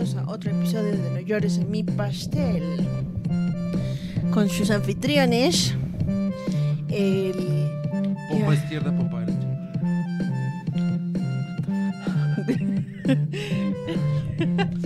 bienvenidos 0.00 0.16
a 0.16 0.32
otro 0.32 0.50
episodio 0.50 0.92
de 0.92 1.10
No 1.10 1.20
llores 1.20 1.58
en 1.58 1.70
mi 1.70 1.82
pastel. 1.82 2.88
Con 4.32 4.48
sus 4.48 4.70
anfitriones, 4.70 5.74
el... 6.88 7.68
Pompa 8.30 8.54
izquierda, 8.54 8.96
pompa 8.96 9.20
derecha. 9.20 9.46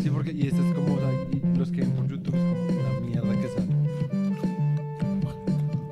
Sí, 0.02 0.10
porque 0.10 0.32
y 0.32 0.48
este 0.48 0.60
es 0.66 0.74
como, 0.74 0.94
o 0.94 0.98
sea, 0.98 1.10
los 1.58 1.70
que 1.70 1.82
ven 1.82 1.92
por 1.92 2.08
YouTube 2.08 2.34
es 2.34 2.42
como 2.42 2.64
una 2.64 3.00
mierda 3.00 3.40
que 3.40 3.48
sale. 3.48 3.68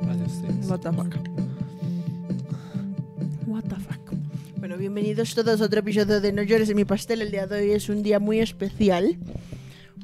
Vaya 0.02 0.24
ustedes. 0.24 0.68
What 0.68 0.80
the 0.80 0.92
fuck. 0.92 1.21
Bienvenidos 4.94 5.34
todos 5.34 5.58
a 5.62 5.64
otro 5.64 5.80
episodio 5.80 6.20
de 6.20 6.34
No 6.34 6.42
llores 6.42 6.68
en 6.68 6.76
mi 6.76 6.84
pastel. 6.84 7.22
El 7.22 7.30
día 7.30 7.46
de 7.46 7.62
hoy 7.62 7.70
es 7.70 7.88
un 7.88 8.02
día 8.02 8.20
muy 8.20 8.40
especial 8.40 9.16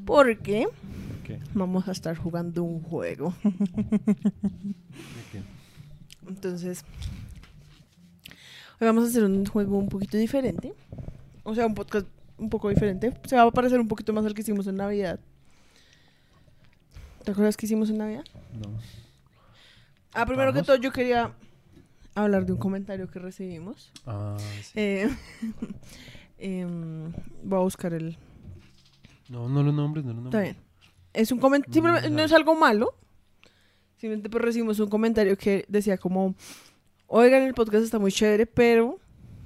porque 0.06 0.66
¿Qué? 1.24 1.38
vamos 1.52 1.86
a 1.88 1.92
estar 1.92 2.16
jugando 2.16 2.62
un 2.62 2.80
juego. 2.80 3.34
Entonces, 6.26 6.86
hoy 8.80 8.86
vamos 8.86 9.04
a 9.04 9.08
hacer 9.08 9.24
un 9.24 9.44
juego 9.44 9.76
un 9.76 9.90
poquito 9.90 10.16
diferente. 10.16 10.72
O 11.42 11.54
sea, 11.54 11.66
un 11.66 11.74
podcast 11.74 12.06
un 12.38 12.48
poco 12.48 12.70
diferente. 12.70 13.12
Se 13.26 13.36
va 13.36 13.42
a 13.42 13.50
parecer 13.50 13.78
un 13.80 13.88
poquito 13.88 14.14
más 14.14 14.24
al 14.24 14.32
que 14.32 14.40
hicimos 14.40 14.66
en 14.68 14.76
Navidad. 14.76 15.20
¿Te 17.24 17.32
acuerdas 17.32 17.58
que 17.58 17.66
hicimos 17.66 17.90
en 17.90 17.98
Navidad? 17.98 18.24
No. 18.54 18.70
Ah, 20.14 20.24
primero 20.24 20.54
que 20.54 20.62
todo 20.62 20.76
yo 20.76 20.90
quería 20.92 21.34
hablar 22.22 22.46
de 22.46 22.52
un 22.52 22.58
comentario 22.58 23.08
que 23.08 23.18
recibimos. 23.18 23.92
Ah, 24.06 24.36
sí. 24.62 24.72
Eh, 24.74 25.08
em, 26.38 27.12
voy 27.42 27.58
a 27.58 27.62
buscar 27.62 27.92
el... 27.92 28.16
No, 29.28 29.48
no 29.48 29.62
lo 29.62 29.72
nombres, 29.72 30.04
no 30.04 30.12
lo 30.12 30.18
Está 30.18 30.38
nombres. 30.38 30.54
bien. 30.54 30.56
Es 31.12 31.32
un 31.32 31.38
comentario... 31.38 31.82
Mm, 31.82 32.14
no 32.14 32.22
es 32.22 32.32
algo 32.32 32.54
malo. 32.54 32.94
Simplemente 33.96 34.30
pues 34.30 34.44
recibimos 34.44 34.78
un 34.80 34.88
comentario 34.88 35.36
que 35.36 35.64
decía 35.68 35.98
como... 35.98 36.34
Oigan, 37.06 37.42
el 37.42 37.54
podcast 37.54 37.84
está 37.84 37.98
muy 37.98 38.12
chévere, 38.12 38.46
pero 38.46 38.98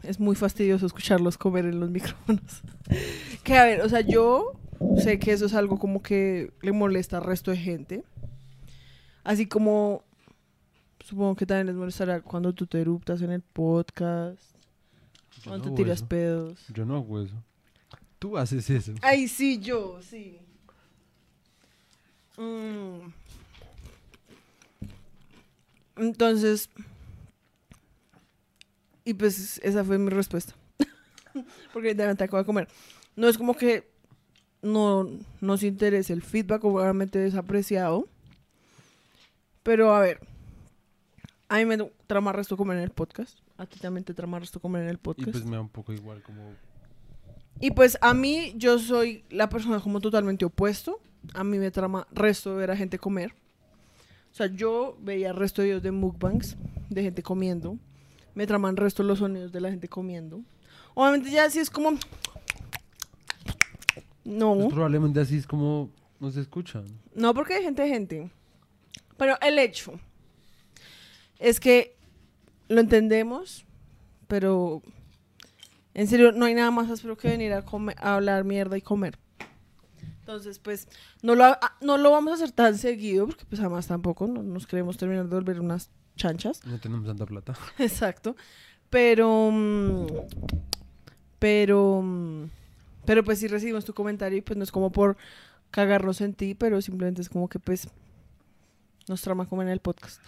es 0.03 0.19
muy 0.19 0.35
fastidioso 0.35 0.87
escucharlos 0.87 1.39
comer 1.39 1.65
en 1.67 1.81
los 1.81 1.91
micrófonos. 1.91 2.63
que 3.45 3.57
a 3.57 3.65
ver, 3.65 3.83
o 3.83 3.89
sea, 3.89 4.01
yo 4.01 4.53
sé 4.99 5.19
que 5.19 5.33
eso 5.33 5.47
es 5.47 5.55
algo 5.55 5.79
como 5.79 6.03
que 6.03 6.53
le 6.61 6.73
molesta 6.73 7.19
al 7.19 7.25
resto 7.25 7.51
de 7.51 7.57
gente. 7.57 8.05
Así 9.25 9.47
como 9.47 10.03
supongo 11.13 11.37
que 11.37 11.45
también 11.45 11.67
les 11.67 11.77
molestará 11.77 12.23
cuando 12.23 12.55
tú 12.55 12.67
te 12.67 12.81
eruptas 12.81 13.21
en 13.21 13.33
el 13.33 13.43
podcast, 13.43 14.41
Yo 15.43 15.51
cuando 15.51 15.69
no 15.69 15.75
te 15.75 15.83
tiras 15.83 15.99
eso. 15.99 16.09
pedos. 16.09 16.65
Yo 16.73 16.87
no 16.87 16.97
hago 16.97 17.21
eso. 17.21 17.35
Tú 18.19 18.39
haces 18.39 18.71
eso. 18.71 18.95
Ay, 19.03 19.29
sí, 19.29 19.59
yo, 19.59 20.01
sí. 20.01 20.39
Mm. 22.39 23.11
Entonces, 25.97 26.71
y 29.05 29.13
pues 29.13 29.61
esa 29.63 29.85
fue 29.85 29.99
mi 29.99 30.09
respuesta. 30.09 30.55
Porque 31.75 31.95
ya 31.95 32.15
te 32.15 32.25
acabo 32.25 32.39
de 32.39 32.47
comer. 32.47 32.69
No 33.17 33.29
es 33.29 33.37
como 33.37 33.55
que 33.55 33.87
no 34.63 35.11
nos 35.43 35.63
interese 35.63 36.15
el 36.15 36.23
feedback, 36.23 36.65
obviamente 36.65 37.27
es 37.27 37.35
apreciado. 37.35 38.09
Pero 39.63 39.95
a 39.95 40.01
ver, 40.01 40.32
a 41.53 41.57
mí 41.57 41.67
me 41.67 41.77
trama 42.07 42.33
resto 42.33 42.57
comer 42.57 42.79
en 42.79 42.85
el 42.85 42.93
podcast. 42.93 43.39
A 43.59 43.67
ti 43.67 43.79
también 43.79 44.05
te 44.05 44.15
trama 44.15 44.39
resto 44.39 44.59
comer 44.59 44.85
en 44.85 44.89
el 44.89 44.95
Y 44.95 44.99
podcast. 44.99 45.33
pues 45.33 45.45
me 45.45 45.57
da 45.57 45.61
un 45.61 45.69
poco 45.69 45.93
igual 45.93 46.23
como... 46.23 46.55
Y 47.61 47.73
pues 47.73 47.99
a 48.01 48.15
mí, 48.15 48.55
yo 48.57 48.79
soy 48.79 49.23
la 49.29 49.51
persona 49.51 49.79
como 49.81 50.01
totalmente 50.01 50.47
opuesto. 50.47 50.99
A 51.35 51.45
mí 51.45 51.59
me 51.59 51.71
trama 51.71 52.09
resto 52.11 52.57
ver 52.57 52.71
a 52.71 52.77
gente 52.77 52.99
comer. 52.99 53.35
O 54.31 54.35
sea, 54.35 54.47
yo 54.47 54.97
veía 55.03 55.35
resto 55.35 55.61
de 55.61 55.67
videos 55.69 55.83
de 55.83 55.91
mukbangs, 55.91 56.57
de 56.89 57.03
gente 57.03 57.23
comiendo. 57.23 57.77
Me 58.35 58.47
traman 58.47 58.79
resto 58.79 59.03
los 59.03 59.19
sonidos 59.19 59.53
de 59.53 59.61
la 59.61 59.69
gente 59.69 59.89
comiendo. 59.89 60.41
Obviamente 60.95 61.31
ya 61.31 61.51
sí 61.51 61.59
es 61.59 61.69
como... 61.69 61.91
Pues 63.93 64.07
No, 64.25 64.69
probablemente 64.71 65.21
así 65.21 65.37
es 65.37 65.47
como 65.47 65.91
no 66.19 66.31
se 66.31 66.41
escuchan. 66.41 66.87
no 67.15 67.35
porque 67.35 67.53
hay 67.53 67.63
gente 67.63 67.87
gente. 67.87 68.31
Pero 69.19 69.37
el 69.43 69.59
hecho 69.59 70.01
es 71.43 71.61
que 71.61 71.97
lo 72.69 72.81
entendemos, 72.81 73.65
pero 74.29 74.83
en 75.95 76.07
serio 76.09 76.33
no 76.33 76.47
hay 76.47 76.55
nada 76.55 76.71
más 76.71 76.91
áspero 76.91 77.17
que 77.17 77.29
venir 77.29 77.53
a, 77.53 77.65
comer- 77.65 77.97
a 77.99 78.15
hablar 78.15 78.45
mierda 78.45 78.77
y 78.79 78.83
comer. 78.83 79.19
Entonces, 80.21 80.59
pues, 80.59 80.89
no 81.23 81.35
lo, 81.35 81.45
ha- 81.45 81.77
no 81.81 81.99
lo 81.99 82.11
vamos 82.13 82.31
a 82.33 82.35
hacer 82.37 82.53
tan 82.53 82.79
seguido, 82.79 83.27
porque 83.27 83.45
pues 83.45 83.61
además 83.61 83.87
tampoco 83.89 84.27
no 84.29 84.43
nos 84.43 84.67
queremos 84.67 84.97
terminar 84.97 85.29
de 85.29 85.35
volver 85.35 85.61
unas 85.61 85.91
chanchas. 86.17 86.65
No 86.65 86.79
tenemos 86.79 87.07
tanta 87.07 87.27
plata. 87.27 87.55
Exacto. 87.79 88.37
Pero, 88.89 89.51
mm, 89.53 90.07
pero, 91.39 92.01
mm, 92.03 92.45
pero 93.05 93.25
pues 93.25 93.39
sí 93.39 93.49
recibimos 93.49 93.85
tu 93.85 93.95
comentario 93.95 94.39
y 94.39 94.43
pues 94.43 94.57
no 94.57 94.63
es 94.65 94.71
como 94.71 94.93
por 94.93 95.17
cagarnos 95.71 96.21
en 96.21 96.35
ti, 96.35 96.55
pero 96.55 96.81
simplemente 96.83 97.21
es 97.23 97.29
como 97.29 97.49
que 97.49 97.59
pues 97.59 97.89
nos 99.09 99.21
trama 99.23 99.47
comer 99.47 99.67
en 99.67 99.73
el 99.73 99.81
podcast. 99.81 100.21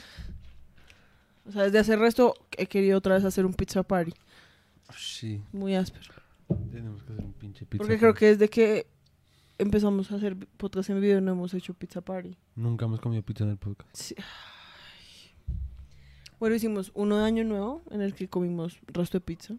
O 1.46 1.52
sea, 1.52 1.64
desde 1.64 1.78
hace 1.78 1.96
resto 1.96 2.34
he 2.56 2.66
querido 2.66 2.98
otra 2.98 3.14
vez 3.14 3.24
hacer 3.24 3.44
un 3.46 3.54
pizza 3.54 3.82
party. 3.82 4.12
Sí, 4.96 5.42
Muy 5.52 5.74
áspero. 5.74 6.12
tenemos 6.70 7.02
que 7.02 7.12
hacer 7.12 7.24
un 7.24 7.32
pinche 7.32 7.64
pizza. 7.66 7.78
Porque 7.82 7.98
creo 7.98 8.14
que 8.14 8.26
desde 8.26 8.48
que 8.48 8.86
empezamos 9.58 10.10
a 10.12 10.16
hacer 10.16 10.36
podcast 10.56 10.90
en 10.90 11.00
video 11.00 11.20
no 11.20 11.32
hemos 11.32 11.54
hecho 11.54 11.74
pizza 11.74 12.00
party. 12.00 12.36
Nunca 12.56 12.84
hemos 12.86 13.00
comido 13.00 13.22
pizza 13.22 13.44
en 13.44 13.50
el 13.50 13.56
podcast. 13.56 13.90
Sí. 13.94 14.14
Bueno, 16.40 16.56
hicimos 16.56 16.90
uno 16.94 17.18
de 17.18 17.24
año 17.24 17.44
nuevo 17.44 17.82
en 17.90 18.00
el 18.02 18.14
que 18.14 18.28
comimos 18.28 18.78
resto 18.88 19.18
de 19.18 19.22
pizza. 19.24 19.54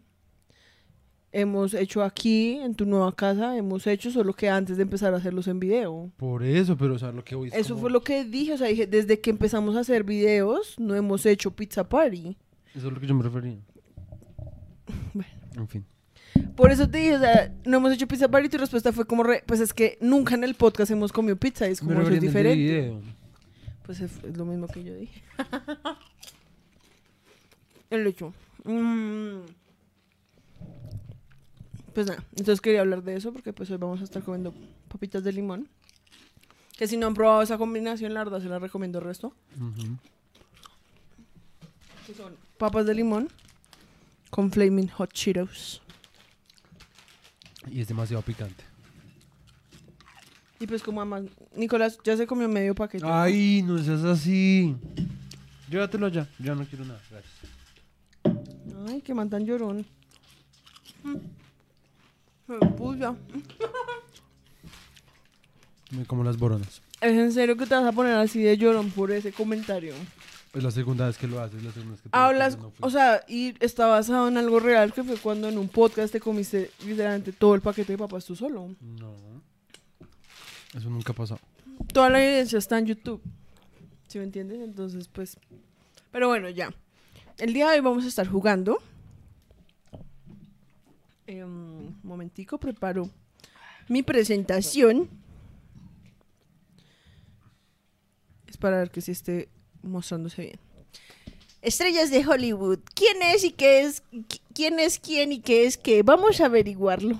Hemos 1.32 1.74
hecho 1.74 2.02
aquí, 2.02 2.52
en 2.62 2.74
tu 2.74 2.86
nueva 2.86 3.14
casa, 3.14 3.56
hemos 3.58 3.86
hecho, 3.86 4.10
solo 4.10 4.32
que 4.32 4.48
antes 4.48 4.76
de 4.78 4.84
empezar 4.84 5.12
a 5.12 5.18
hacerlos 5.18 5.48
en 5.48 5.60
video. 5.60 6.10
Por 6.16 6.42
eso, 6.42 6.76
pero 6.76 6.94
o 6.94 6.98
sea, 6.98 7.12
lo 7.12 7.24
que 7.24 7.34
hoy 7.34 7.48
es 7.48 7.54
Eso 7.54 7.74
como- 7.74 7.80
fue 7.82 7.90
lo 7.90 8.02
que 8.02 8.24
dije, 8.24 8.54
o 8.54 8.58
sea, 8.58 8.68
dije, 8.68 8.86
desde 8.86 9.20
que 9.20 9.30
empezamos 9.30 9.76
a 9.76 9.80
hacer 9.80 10.04
videos, 10.04 10.76
no 10.78 10.94
hemos 10.94 11.26
hecho 11.26 11.50
pizza 11.50 11.86
party. 11.88 12.36
Eso 12.74 12.88
es 12.88 12.92
lo 12.94 13.00
que 13.00 13.06
yo 13.06 13.14
me 13.14 13.22
refería. 13.22 13.58
Bueno. 15.12 15.30
En 15.56 15.68
fin. 15.68 15.84
Por 16.54 16.70
eso 16.70 16.88
te 16.88 16.98
dije, 16.98 17.16
o 17.16 17.20
sea, 17.20 17.52
no 17.64 17.78
hemos 17.78 17.92
hecho 17.92 18.06
pizza 18.06 18.28
party 18.28 18.46
y 18.46 18.50
tu 18.50 18.58
respuesta 18.58 18.92
fue 18.92 19.06
como, 19.06 19.22
re- 19.22 19.42
pues 19.46 19.60
es 19.60 19.72
que 19.74 19.98
nunca 20.00 20.34
en 20.34 20.44
el 20.44 20.54
podcast 20.54 20.90
hemos 20.90 21.12
comido 21.12 21.36
pizza, 21.36 21.66
es 21.66 21.80
como 21.80 21.92
eso 22.00 22.10
es 22.10 22.20
diferente. 22.20 22.56
video. 22.56 23.00
Pues 23.84 24.00
es, 24.00 24.12
es 24.24 24.36
lo 24.36 24.44
mismo 24.44 24.66
que 24.68 24.84
yo 24.84 24.94
dije. 24.94 25.22
El 27.90 28.06
hecho. 28.06 28.32
Mm. 28.64 29.40
Pues 31.96 32.08
nada, 32.08 32.22
entonces 32.32 32.60
quería 32.60 32.82
hablar 32.82 33.02
de 33.02 33.16
eso 33.16 33.32
porque 33.32 33.54
pues 33.54 33.70
hoy 33.70 33.78
vamos 33.78 34.02
a 34.02 34.04
estar 34.04 34.22
comiendo 34.22 34.52
papitas 34.86 35.24
de 35.24 35.32
limón. 35.32 35.66
Que 36.76 36.86
si 36.86 36.98
no 36.98 37.06
han 37.06 37.14
probado 37.14 37.40
esa 37.40 37.56
combinación, 37.56 38.12
la 38.12 38.22
verdad 38.22 38.38
se 38.42 38.50
la 38.50 38.58
recomiendo 38.58 38.98
el 38.98 39.04
resto. 39.06 39.32
Que 42.06 42.12
son 42.12 42.36
papas 42.58 42.84
de 42.84 42.94
limón 42.94 43.30
con 44.28 44.52
flaming 44.52 44.88
hot 44.88 45.10
Cheetos. 45.10 45.80
Y 47.70 47.80
es 47.80 47.88
demasiado 47.88 48.22
picante. 48.22 48.62
Y 50.60 50.66
pues 50.66 50.82
como 50.82 51.00
además, 51.00 51.22
Nicolás 51.56 51.98
ya 52.04 52.14
se 52.14 52.26
comió 52.26 52.46
medio 52.46 52.74
paquete. 52.74 53.06
Ay, 53.08 53.62
no 53.62 53.82
seas 53.82 54.04
así. 54.04 54.76
Llévatelo 55.70 56.08
ya. 56.08 56.28
Ya 56.40 56.54
no 56.54 56.66
quiero 56.66 56.84
nada. 56.84 57.00
Gracias. 57.10 57.32
Ay, 58.86 59.00
que 59.00 59.14
man 59.14 59.30
tan 59.30 59.46
llorón. 59.46 59.86
Mm. 61.02 61.45
Me 62.46 62.58
puya. 62.58 63.14
Me 65.90 66.04
como 66.06 66.24
las 66.24 66.38
boronas. 66.38 66.82
¿Es 67.00 67.12
en 67.12 67.32
serio 67.32 67.56
que 67.56 67.66
te 67.66 67.74
vas 67.74 67.84
a 67.84 67.92
poner 67.92 68.14
así 68.14 68.42
de 68.42 68.56
llorón 68.56 68.90
por 68.90 69.10
ese 69.10 69.32
comentario? 69.32 69.94
Es 70.54 70.62
la 70.62 70.70
segunda 70.70 71.06
vez 71.06 71.18
que 71.18 71.26
lo 71.26 71.40
haces. 71.40 71.62
La 71.62 71.70
segunda 71.70 71.92
vez 71.92 72.00
que 72.00 72.08
te 72.08 72.16
Hablas, 72.16 72.58
no 72.58 72.72
o 72.80 72.90
sea, 72.90 73.22
y 73.28 73.54
está 73.60 73.86
basado 73.86 74.28
en 74.28 74.38
algo 74.38 74.58
real 74.58 74.92
que 74.92 75.04
fue 75.04 75.16
cuando 75.16 75.48
en 75.48 75.58
un 75.58 75.68
podcast 75.68 76.12
te 76.12 76.20
comiste 76.20 76.70
literalmente 76.86 77.32
todo 77.32 77.54
el 77.54 77.60
paquete 77.60 77.92
de 77.92 77.98
papas 77.98 78.24
tú 78.24 78.34
solo. 78.34 78.74
No. 78.80 79.14
Eso 80.74 80.88
nunca 80.88 81.12
ha 81.12 81.16
pasado. 81.16 81.40
Toda 81.92 82.08
la 82.10 82.24
evidencia 82.24 82.58
está 82.58 82.78
en 82.78 82.86
YouTube. 82.86 83.20
¿Sí 84.08 84.18
me 84.18 84.24
entiendes? 84.24 84.60
Entonces, 84.60 85.08
pues. 85.08 85.36
Pero 86.10 86.28
bueno, 86.28 86.48
ya. 86.48 86.72
El 87.38 87.52
día 87.52 87.68
de 87.68 87.76
hoy 87.76 87.80
vamos 87.80 88.04
a 88.04 88.08
estar 88.08 88.26
jugando. 88.26 88.78
Eh, 91.26 91.42
un 91.44 91.98
momentico, 92.02 92.58
preparo 92.58 93.08
mi 93.88 94.02
presentación. 94.02 95.08
Es 98.48 98.56
para 98.56 98.78
ver 98.78 98.90
que 98.90 99.00
sí 99.00 99.12
esté 99.12 99.48
mostrándose 99.82 100.42
bien. 100.42 100.58
Estrellas 101.62 102.10
de 102.10 102.24
Hollywood. 102.26 102.78
¿Quién 102.94 103.22
es 103.22 103.44
y 103.44 103.50
qué 103.50 103.80
es? 103.82 104.02
qui- 104.12 104.40
¿Quién 104.54 104.78
es 104.78 104.98
quién 105.00 105.32
y 105.32 105.40
qué 105.40 105.66
es 105.66 105.76
qué? 105.76 106.02
Vamos 106.02 106.40
a 106.40 106.46
averiguarlo. 106.46 107.18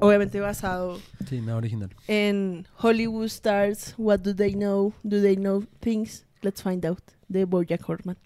obviamente 0.00 0.40
basado 0.40 0.98
Sí, 1.28 1.40
nada 1.40 1.56
original. 1.58 1.88
en 2.08 2.66
Hollywood 2.80 3.26
Stars, 3.26 3.94
What 3.96 4.18
Do 4.20 4.34
They 4.34 4.54
Know? 4.54 4.92
Do 5.04 5.22
They 5.22 5.36
Know 5.36 5.64
Things? 5.78 6.24
Let's 6.40 6.62
Find 6.62 6.84
Out, 6.84 7.02
de 7.28 7.44
Bojack 7.44 7.88
Horseman. 7.88 8.16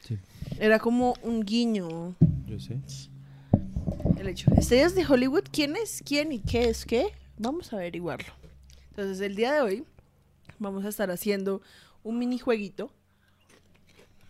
Sí. 0.00 0.16
Era 0.58 0.78
como 0.78 1.14
un 1.22 1.42
guiño 1.42 2.14
Yo 2.46 2.58
sé. 2.58 2.78
El 4.22 4.28
hecho. 4.28 4.50
Estrellas 4.56 4.94
de 4.94 5.04
Hollywood, 5.04 5.44
¿quién 5.52 5.76
es 5.76 6.02
quién 6.04 6.32
y 6.32 6.40
qué 6.40 6.68
es 6.68 6.86
qué? 6.86 7.12
Vamos 7.38 7.72
a 7.72 7.76
averiguarlo. 7.76 8.32
Entonces, 8.90 9.20
el 9.20 9.34
día 9.34 9.52
de 9.52 9.60
hoy 9.60 9.84
vamos 10.58 10.84
a 10.84 10.88
estar 10.88 11.10
haciendo 11.10 11.60
un 12.02 12.18
minijueguito 12.18 12.90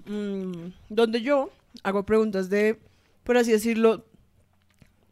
mm, 0.06 0.68
donde 0.88 1.20
yo 1.20 1.50
hago 1.82 2.04
preguntas 2.04 2.48
de, 2.48 2.78
por 3.22 3.36
así 3.36 3.52
decirlo, 3.52 4.04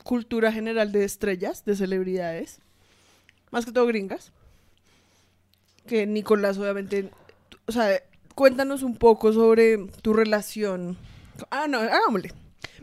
cultura 0.02 0.50
general 0.52 0.92
de 0.92 1.04
estrellas, 1.04 1.64
de 1.64 1.76
celebridades, 1.76 2.60
más 3.50 3.64
que 3.64 3.72
todo 3.72 3.86
gringas. 3.86 4.32
Que 5.86 6.06
Nicolás, 6.06 6.58
obviamente, 6.58 7.10
o 7.66 7.72
sea, 7.72 8.02
cuéntanos 8.34 8.82
un 8.82 8.96
poco 8.96 9.32
sobre 9.32 9.78
tu 10.02 10.12
relación. 10.12 10.96
Ah, 11.50 11.66
no, 11.68 11.78
hagámosle. 11.78 12.32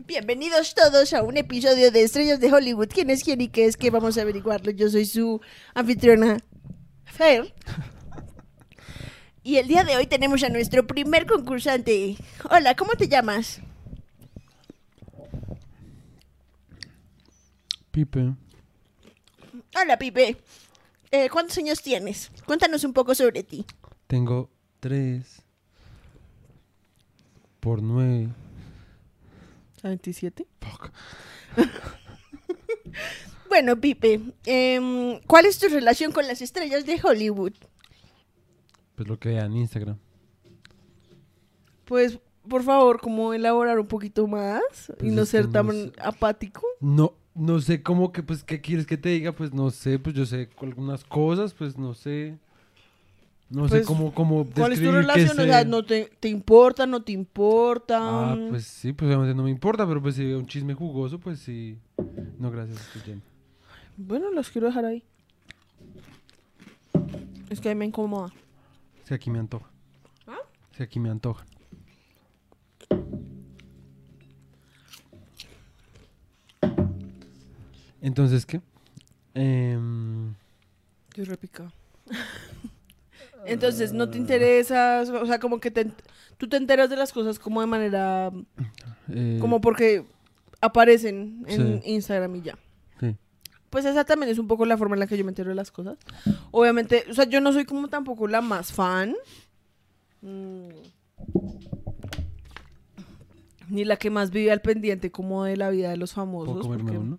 Bienvenidos 0.06 0.74
todos 0.74 1.12
a 1.12 1.22
un 1.22 1.36
episodio 1.36 1.90
de 1.90 2.02
Estrellas 2.02 2.40
de 2.40 2.52
Hollywood. 2.52 2.88
¿Quién 2.88 3.10
es 3.10 3.22
quién 3.22 3.40
y 3.40 3.48
qué 3.48 3.66
es 3.66 3.76
qué? 3.76 3.90
Vamos 3.90 4.16
a 4.18 4.22
averiguarlo. 4.22 4.70
Yo 4.70 4.88
soy 4.88 5.04
su 5.04 5.40
anfitriona, 5.74 6.38
Fer. 7.04 7.54
Y 9.42 9.56
el 9.56 9.68
día 9.68 9.84
de 9.84 9.96
hoy 9.96 10.06
tenemos 10.06 10.42
a 10.42 10.48
nuestro 10.48 10.86
primer 10.86 11.26
concursante. 11.26 12.16
Hola, 12.50 12.74
¿cómo 12.74 12.92
te 12.92 13.08
llamas? 13.08 13.60
Pipe. 17.90 18.34
Hola, 19.80 19.98
Pipe. 19.98 20.36
Eh, 21.10 21.30
¿Cuántos 21.30 21.56
años 21.58 21.80
tienes? 21.82 22.30
Cuéntanos 22.44 22.84
un 22.84 22.92
poco 22.92 23.14
sobre 23.14 23.42
ti. 23.42 23.64
Tengo 24.06 24.50
tres 24.80 25.42
por 27.60 27.82
nueve. 27.82 28.28
¿27? 29.82 30.46
Fuck. 30.60 30.90
Bueno, 33.48 33.80
Pipe, 33.80 34.20
em, 34.44 35.20
¿cuál 35.26 35.46
es 35.46 35.58
tu 35.58 35.68
relación 35.68 36.12
con 36.12 36.26
las 36.26 36.42
estrellas 36.42 36.84
de 36.84 37.00
Hollywood? 37.02 37.54
Pues 38.94 39.08
lo 39.08 39.18
que 39.18 39.30
vean 39.30 39.52
en 39.52 39.58
Instagram. 39.58 39.96
Pues, 41.86 42.18
por 42.46 42.62
favor, 42.62 43.00
como 43.00 43.32
elaborar 43.32 43.78
un 43.78 43.86
poquito 43.86 44.26
más 44.26 44.60
y 44.90 44.92
Pues 45.00 45.12
no 45.12 45.24
ser 45.24 45.50
tan 45.50 45.66
no 45.66 45.72
sé. 45.72 45.92
apático. 46.02 46.62
No, 46.80 47.14
no 47.34 47.58
sé 47.60 47.82
cómo 47.82 48.12
que, 48.12 48.22
pues, 48.22 48.44
¿qué 48.44 48.60
quieres 48.60 48.86
que 48.86 48.98
te 48.98 49.08
diga? 49.08 49.32
Pues 49.32 49.54
no 49.54 49.70
sé, 49.70 49.98
pues 49.98 50.14
yo 50.14 50.26
sé 50.26 50.50
algunas 50.60 51.04
cosas, 51.04 51.54
pues 51.54 51.78
no 51.78 51.94
sé. 51.94 52.36
No 53.50 53.66
sé 53.66 53.76
Pues, 53.76 53.86
cómo, 53.86 54.12
cómo 54.12 54.46
¿Cuál 54.54 54.72
es 54.72 54.82
tu 54.82 54.92
relación? 54.92 55.38
O 55.40 55.44
sea, 55.44 55.64
¿no 55.64 55.82
te, 55.82 56.10
te 56.20 56.28
importa, 56.28 56.86
no 56.86 57.02
te 57.02 57.12
importa? 57.12 58.32
Ah, 58.32 58.36
pues 58.50 58.66
sí, 58.66 58.92
pues 58.92 59.08
obviamente 59.08 59.34
no 59.34 59.44
me 59.44 59.50
importa, 59.50 59.86
pero 59.86 60.02
pues 60.02 60.16
si 60.16 60.24
veo 60.24 60.38
un 60.38 60.46
chisme 60.46 60.74
jugoso, 60.74 61.18
pues 61.18 61.38
sí. 61.40 61.78
No, 62.38 62.50
gracias, 62.50 62.78
estoy. 62.94 63.22
Bueno, 63.96 64.30
los 64.30 64.50
quiero 64.50 64.66
dejar 64.66 64.84
ahí. 64.84 65.02
Es 67.48 67.60
que 67.60 67.70
a 67.70 67.74
mí 67.74 67.78
me 67.78 67.86
incomoda. 67.86 68.30
Si 69.04 69.14
aquí 69.14 69.30
me 69.30 69.38
antoja. 69.38 69.70
¿Ah? 70.26 70.36
Si 70.76 70.82
aquí 70.82 71.00
me 71.00 71.08
antoja. 71.08 71.46
Entonces, 78.00 78.44
¿qué? 78.46 78.60
Em, 79.34 80.34
Estoy 81.08 81.24
repicada. 81.24 81.72
Entonces, 83.48 83.92
¿no 83.92 84.08
te 84.10 84.18
interesas? 84.18 85.08
O 85.10 85.26
sea, 85.26 85.38
como 85.38 85.58
que 85.60 85.70
te, 85.70 85.90
tú 86.36 86.48
te 86.48 86.56
enteras 86.56 86.90
de 86.90 86.96
las 86.96 87.12
cosas 87.12 87.38
como 87.38 87.60
de 87.60 87.66
manera... 87.66 88.30
eh, 89.08 89.38
Como 89.40 89.60
porque 89.60 90.04
aparecen 90.60 91.44
en 91.48 91.82
Sí. 91.82 91.90
Instagram 91.92 92.36
y 92.36 92.42
ya. 92.42 92.58
sí. 93.00 93.16
Pues 93.70 93.84
esa 93.84 94.04
también 94.04 94.30
es 94.30 94.38
un 94.38 94.48
poco 94.48 94.64
la 94.66 94.76
forma 94.78 94.94
en 94.96 95.00
la 95.00 95.06
que 95.06 95.16
yo 95.18 95.24
me 95.24 95.30
entero 95.30 95.50
de 95.50 95.54
las 95.54 95.70
cosas. 95.70 95.98
Obviamente, 96.50 97.04
o 97.10 97.14
sea, 97.14 97.24
yo 97.24 97.40
no 97.40 97.52
soy 97.52 97.64
como 97.64 97.88
tampoco 97.88 98.26
la 98.28 98.40
más 98.40 98.72
fan. 98.72 99.14
Mm. 100.22 100.68
Ni 103.70 103.84
la 103.84 103.96
que 103.96 104.08
más 104.10 104.30
vive 104.30 104.50
al 104.50 104.62
pendiente 104.62 105.10
como 105.10 105.44
de 105.44 105.56
la 105.56 105.68
vida 105.70 105.90
de 105.90 105.96
los 105.98 106.14
famosos. 106.14 106.48
¿Puedo 106.54 106.62
comerme 106.62 106.84
porque- 106.84 106.98
uno? 106.98 107.18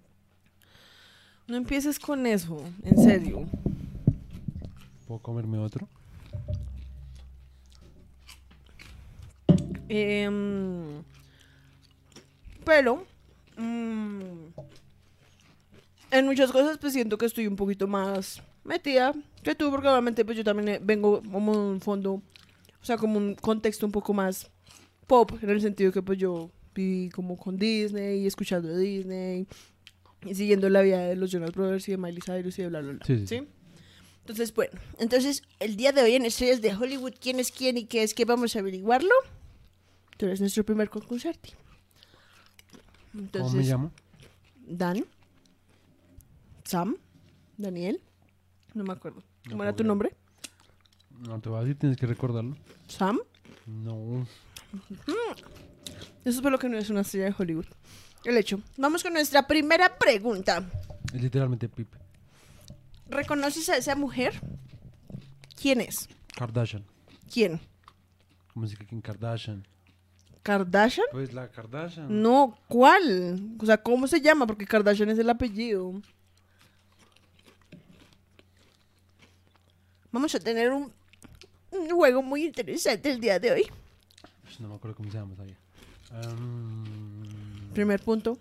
No 1.47 1.55
empieces 1.57 1.99
con 1.99 2.25
eso, 2.27 2.57
en 2.83 2.97
serio. 3.03 3.45
¿Puedo 5.07 5.19
comerme 5.21 5.57
otro? 5.57 5.87
Em, 9.89 11.03
pero 12.63 13.05
mm, 13.57 14.21
en 16.11 16.25
muchas 16.25 16.51
cosas 16.51 16.77
pues 16.77 16.93
siento 16.93 17.17
que 17.17 17.25
estoy 17.25 17.47
un 17.47 17.55
poquito 17.55 17.87
más 17.87 18.41
metida 18.63 19.13
que 19.43 19.55
tú 19.55 19.71
porque 19.71 19.87
obviamente 19.87 20.23
pues 20.23 20.37
yo 20.37 20.43
también 20.43 20.69
eh, 20.69 20.79
vengo 20.81 21.23
como 21.23 21.53
de 21.53 21.71
un 21.71 21.81
fondo, 21.81 22.13
o 22.13 22.85
sea 22.85 22.97
como 22.97 23.17
un 23.17 23.33
contexto 23.33 23.85
un 23.85 23.91
poco 23.91 24.13
más 24.13 24.49
pop 25.07 25.31
en 25.41 25.49
el 25.49 25.59
sentido 25.59 25.91
que 25.91 26.03
pues 26.03 26.19
yo 26.19 26.51
viví 26.75 27.09
como 27.09 27.35
con 27.35 27.57
Disney 27.57 28.21
y 28.21 28.27
escuchando 28.27 28.77
Disney 28.77 29.47
y 30.23 30.35
siguiendo 30.35 30.69
la 30.69 30.81
vida 30.81 30.99
de 30.99 31.15
los 31.15 31.31
Jonas 31.31 31.51
Brothers 31.51 31.87
y 31.87 31.91
de 31.91 31.97
Miley 31.97 32.21
Cyrus 32.21 32.59
y 32.59 32.61
de 32.61 32.69
bla 32.69 32.81
bla 32.81 32.91
bla. 32.93 33.05
Sí, 33.05 33.17
sí, 33.19 33.27
¿sí? 33.27 33.47
Entonces, 34.19 34.53
bueno, 34.53 34.79
entonces 34.99 35.41
el 35.59 35.75
día 35.75 35.91
de 35.91 36.03
hoy 36.03 36.13
en 36.13 36.23
Estrellas 36.23 36.61
de 36.61 36.75
Hollywood, 36.75 37.13
¿quién 37.19 37.39
es 37.39 37.51
quién 37.51 37.77
y 37.77 37.85
qué 37.85 38.03
es 38.03 38.13
qué? 38.13 38.25
Vamos 38.25 38.55
a 38.55 38.59
averiguarlo. 38.59 39.09
Tú 40.19 40.25
eres 40.25 40.41
nuestro 40.41 40.65
primer 40.65 40.89
concursante. 40.89 41.51
Entonces, 43.13 43.41
¿Cómo 43.41 43.53
me 43.55 43.63
llamo? 43.63 43.91
Dan, 44.67 45.05
Sam, 46.65 46.97
Daniel, 47.55 48.01
no 48.73 48.83
me 48.83 48.91
acuerdo. 48.91 49.23
¿Cómo 49.49 49.63
era 49.63 49.73
tu 49.73 49.85
nombre? 49.85 50.13
No 51.25 51.39
te 51.39 51.47
vas 51.47 51.59
a 51.59 51.63
decir, 51.63 51.79
tienes 51.79 51.97
que 51.97 52.05
recordarlo. 52.05 52.57
Sam. 52.89 53.17
No. 53.65 54.27
Eso 56.25 56.41
fue 56.41 56.51
lo 56.51 56.59
que 56.59 56.67
no 56.67 56.77
es 56.77 56.89
una 56.89 56.99
estrella 56.99 57.27
de 57.27 57.35
Hollywood. 57.37 57.67
El 58.25 58.35
hecho. 58.35 58.59
Vamos 58.75 59.03
con 59.03 59.13
nuestra 59.13 59.47
primera 59.47 59.97
pregunta. 59.97 60.69
Es 61.13 61.21
literalmente 61.21 61.69
Pipe. 61.69 61.97
¿Reconoces 63.07 63.69
a 63.69 63.77
esa 63.77 63.95
mujer? 63.95 64.33
¿Quién 65.61 65.79
es? 65.79 66.09
Kardashian. 66.35 66.83
¿Quién? 67.33 67.61
¿Cómo 68.53 68.67
se 68.67 68.71
dice 68.71 68.85
Kim 68.85 68.99
Kardashian? 68.99 69.65
¿Kardashian? 70.43 71.05
Pues 71.11 71.33
la 71.33 71.47
Kardashian. 71.49 72.21
No, 72.21 72.57
¿cuál? 72.67 73.39
O 73.59 73.65
sea, 73.65 73.77
¿cómo 73.77 74.07
se 74.07 74.21
llama? 74.21 74.47
Porque 74.47 74.65
Kardashian 74.65 75.09
es 75.09 75.19
el 75.19 75.29
apellido. 75.29 76.01
Vamos 80.11 80.33
a 80.33 80.39
tener 80.39 80.71
un, 80.71 80.91
un 81.71 81.89
juego 81.89 82.21
muy 82.23 82.45
interesante 82.45 83.11
el 83.11 83.19
día 83.19 83.39
de 83.39 83.51
hoy. 83.51 83.67
Pues 84.43 84.59
no 84.59 84.69
me 84.69 84.75
acuerdo 84.75 84.95
cómo 84.97 85.11
se 85.11 85.17
llama 85.17 85.33
todavía. 85.35 85.57
Am, 86.11 86.83
Primer 87.73 88.01
punto. 88.01 88.37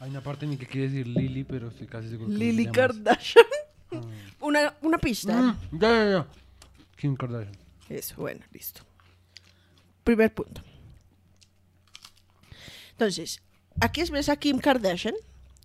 hay 0.00 0.10
una 0.10 0.20
parte 0.20 0.44
en 0.44 0.58
que 0.58 0.66
quiere 0.66 0.88
decir 0.88 1.06
Lily, 1.06 1.44
pero 1.44 1.68
estoy 1.68 1.86
casi 1.86 2.08
seguro 2.08 2.28
que 2.30 2.34
Lily. 2.36 2.66
Kardashian. 2.66 3.44
Ah. 3.92 4.00
Una, 4.40 4.74
una 4.82 4.98
pista. 4.98 5.40
Mm, 5.40 5.78
ya, 5.78 5.88
ya, 5.88 6.10
ya. 6.10 6.26
Kim 6.96 7.14
Kardashian. 7.14 7.54
Eso, 7.88 8.14
bueno, 8.16 8.44
listo. 8.52 8.82
Primer 10.04 10.32
punto. 10.34 10.62
Entonces, 12.92 13.42
aquí 13.80 14.02
ves 14.10 14.28
a 14.28 14.36
Kim 14.36 14.58
Kardashian 14.58 15.14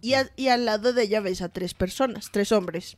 y, 0.01 0.13
a- 0.13 0.31
y 0.35 0.47
al 0.49 0.65
lado 0.65 0.93
de 0.93 1.03
ella 1.03 1.19
ves 1.19 1.41
a 1.41 1.49
tres 1.49 1.73
personas, 1.73 2.29
tres 2.31 2.51
hombres. 2.51 2.97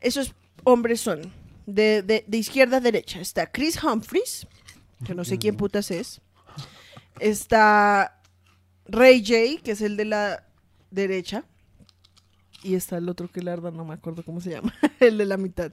Esos 0.00 0.34
hombres 0.64 1.00
son 1.00 1.32
de, 1.66 2.02
de- 2.02 2.24
de 2.26 2.38
izquierda 2.38 2.78
a 2.78 2.80
derecha. 2.80 3.20
Está 3.20 3.50
Chris 3.50 3.82
Humphries, 3.82 4.46
que 5.04 5.14
no 5.14 5.24
sé 5.24 5.38
quién 5.38 5.56
putas 5.56 5.90
es. 5.90 6.20
Está 7.20 8.20
Ray 8.86 9.20
J, 9.20 9.62
que 9.62 9.72
es 9.72 9.80
el 9.80 9.96
de 9.96 10.04
la 10.04 10.46
derecha. 10.90 11.44
Y 12.62 12.74
está 12.74 12.96
el 12.98 13.08
otro 13.08 13.30
que 13.30 13.42
la 13.42 13.52
verdad 13.52 13.72
no 13.72 13.84
me 13.84 13.94
acuerdo 13.94 14.24
cómo 14.24 14.40
se 14.40 14.50
llama, 14.50 14.74
el 15.00 15.18
de 15.18 15.24
la 15.26 15.36
mitad. 15.36 15.72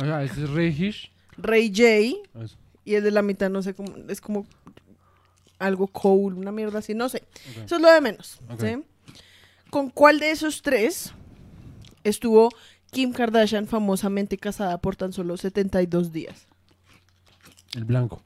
O 0.00 0.04
sea, 0.04 0.22
es 0.22 0.50
Ray 0.50 0.68
Hish. 0.68 1.10
Ray 1.38 1.68
J, 1.68 2.44
Eso. 2.44 2.56
Y 2.84 2.94
el 2.94 3.02
de 3.02 3.10
la 3.10 3.22
mitad, 3.22 3.50
no 3.50 3.62
sé 3.62 3.74
cómo, 3.74 3.92
es 4.08 4.20
como 4.20 4.46
algo 5.58 5.86
cool, 5.88 6.34
una 6.34 6.52
mierda 6.52 6.78
así, 6.78 6.94
no 6.94 7.08
sé. 7.08 7.24
Ok. 7.50 7.64
Eso 7.64 7.76
es 7.76 7.82
lo 7.82 7.90
de 7.90 8.00
menos. 8.00 8.40
¿Con 9.70 9.90
cuál 9.90 10.20
de 10.20 10.30
esos 10.30 10.62
tres 10.62 11.12
estuvo 12.04 12.50
Kim 12.92 13.12
Kardashian 13.12 13.66
famosamente 13.66 14.38
casada 14.38 14.78
por 14.78 14.96
tan 14.96 15.12
solo 15.12 15.36
72 15.36 16.12
días? 16.12 16.46
El 17.74 17.84
blanco. 17.84 18.22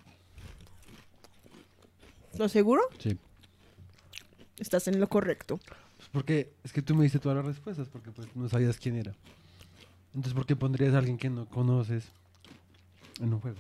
¿Lo 2.38 2.48
seguro? 2.48 2.82
Sí. 2.98 3.16
Estás 4.58 4.86
en 4.88 5.00
lo 5.00 5.08
correcto. 5.08 5.58
Pues 5.96 6.08
porque 6.12 6.52
es 6.62 6.72
que 6.72 6.82
tú 6.82 6.94
me 6.94 7.04
diste 7.04 7.18
todas 7.18 7.36
las 7.36 7.46
respuestas, 7.46 7.88
porque 7.88 8.10
pues 8.10 8.28
no 8.36 8.48
sabías 8.48 8.78
quién 8.78 8.96
era. 8.96 9.14
Entonces, 10.14 10.34
¿por 10.34 10.46
qué 10.46 10.56
pondrías 10.56 10.94
a 10.94 10.98
alguien 10.98 11.18
que 11.18 11.30
no 11.30 11.46
conoces 11.46 12.04
en 13.20 13.32
un 13.32 13.40
juego? 13.40 13.58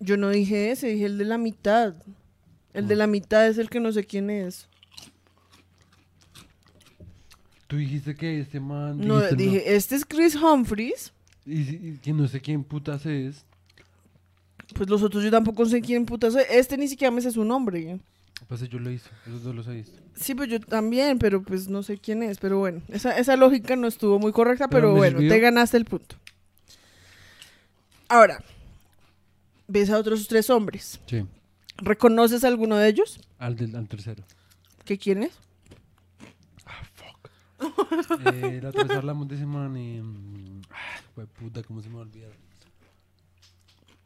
Yo 0.00 0.16
no 0.16 0.30
dije 0.30 0.70
ese, 0.70 0.88
dije 0.88 1.06
el 1.06 1.18
de 1.18 1.24
la 1.24 1.38
mitad. 1.38 1.94
El 2.72 2.86
de 2.86 2.96
la 2.96 3.06
mitad 3.06 3.46
es 3.46 3.58
el 3.58 3.70
que 3.70 3.80
no 3.80 3.92
sé 3.92 4.04
quién 4.04 4.30
es. 4.30 4.68
Tú 7.66 7.76
dijiste 7.76 8.14
que 8.14 8.40
este 8.40 8.60
man... 8.60 8.98
No, 8.98 9.16
dijiste 9.16 9.36
dije, 9.36 9.76
este 9.76 9.96
es 9.96 10.04
Chris 10.04 10.34
Humphries. 10.36 11.12
Y, 11.44 11.60
y 11.60 11.98
que 12.02 12.12
no 12.12 12.28
sé 12.28 12.40
quién 12.40 12.62
putas 12.64 13.04
es. 13.06 13.44
Pues 14.74 14.88
los 14.88 15.02
otros 15.02 15.24
yo 15.24 15.30
tampoco 15.30 15.64
sé 15.66 15.80
quién 15.80 16.04
puta 16.04 16.30
soy. 16.30 16.44
Este 16.50 16.76
ni 16.76 16.88
siquiera 16.88 17.10
me 17.10 17.20
sé 17.20 17.30
su 17.30 17.44
nombre. 17.44 17.98
Pues 18.46 18.66
yo 18.68 18.78
lo 18.78 18.90
hice, 18.90 19.10
esos 19.26 19.42
dos 19.42 19.54
los 19.54 19.66
he 19.68 19.72
visto. 19.74 20.00
Sí, 20.14 20.34
pues 20.34 20.48
yo 20.48 20.58
también, 20.60 21.18
pero 21.18 21.42
pues 21.42 21.68
no 21.68 21.82
sé 21.82 21.98
quién 21.98 22.22
es. 22.22 22.38
Pero 22.38 22.58
bueno, 22.58 22.80
esa, 22.88 23.18
esa 23.18 23.36
lógica 23.36 23.76
no 23.76 23.86
estuvo 23.88 24.18
muy 24.18 24.32
correcta, 24.32 24.68
Pero 24.68 24.94
bueno, 24.94 25.18
sirvió. 25.18 25.32
te 25.34 25.40
ganaste 25.40 25.76
el 25.76 25.84
punto. 25.84 26.16
Ahora, 28.08 28.42
ves 29.66 29.90
a 29.90 29.98
otros 29.98 30.28
tres 30.28 30.48
hombres. 30.50 31.00
Sí, 31.06 31.26
¿Reconoces 31.76 32.42
a 32.44 32.48
alguno 32.48 32.76
de 32.76 32.88
ellos? 32.88 33.20
al, 33.38 33.54
del, 33.56 33.76
al 33.76 33.86
tercero. 33.88 34.24
¿Qué 34.84 34.96
quién 34.98 35.24
es? 35.24 35.32
eh, 38.32 38.60
la 38.62 38.70
vez 38.70 38.90
hablamos 38.90 39.28
de 39.28 39.34
ese 39.36 39.46
man 39.46 39.76
y... 39.76 40.00
mm, 40.00 40.62
fue 41.14 41.26
puta, 41.26 41.62
¿cómo 41.62 41.82
se 41.82 41.88
me 41.88 41.98
olvida? 41.98 42.28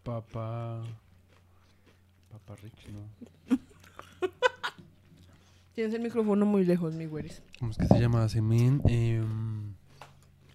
Papá... 0.03 0.83
Papá 2.31 2.57
Rich, 2.63 2.89
¿no? 2.89 3.57
Tienes 5.75 5.95
el 5.95 6.03
micrófono 6.03 6.45
muy 6.45 6.65
lejos, 6.65 6.95
mi 6.95 7.07
güeris. 7.07 7.43
¿Cómo 7.59 7.71
es 7.71 7.79
que 7.79 7.87
se 7.87 7.99
llama 7.99 8.25
ese 8.27 8.43
men? 8.43 8.83
Em, 8.87 9.73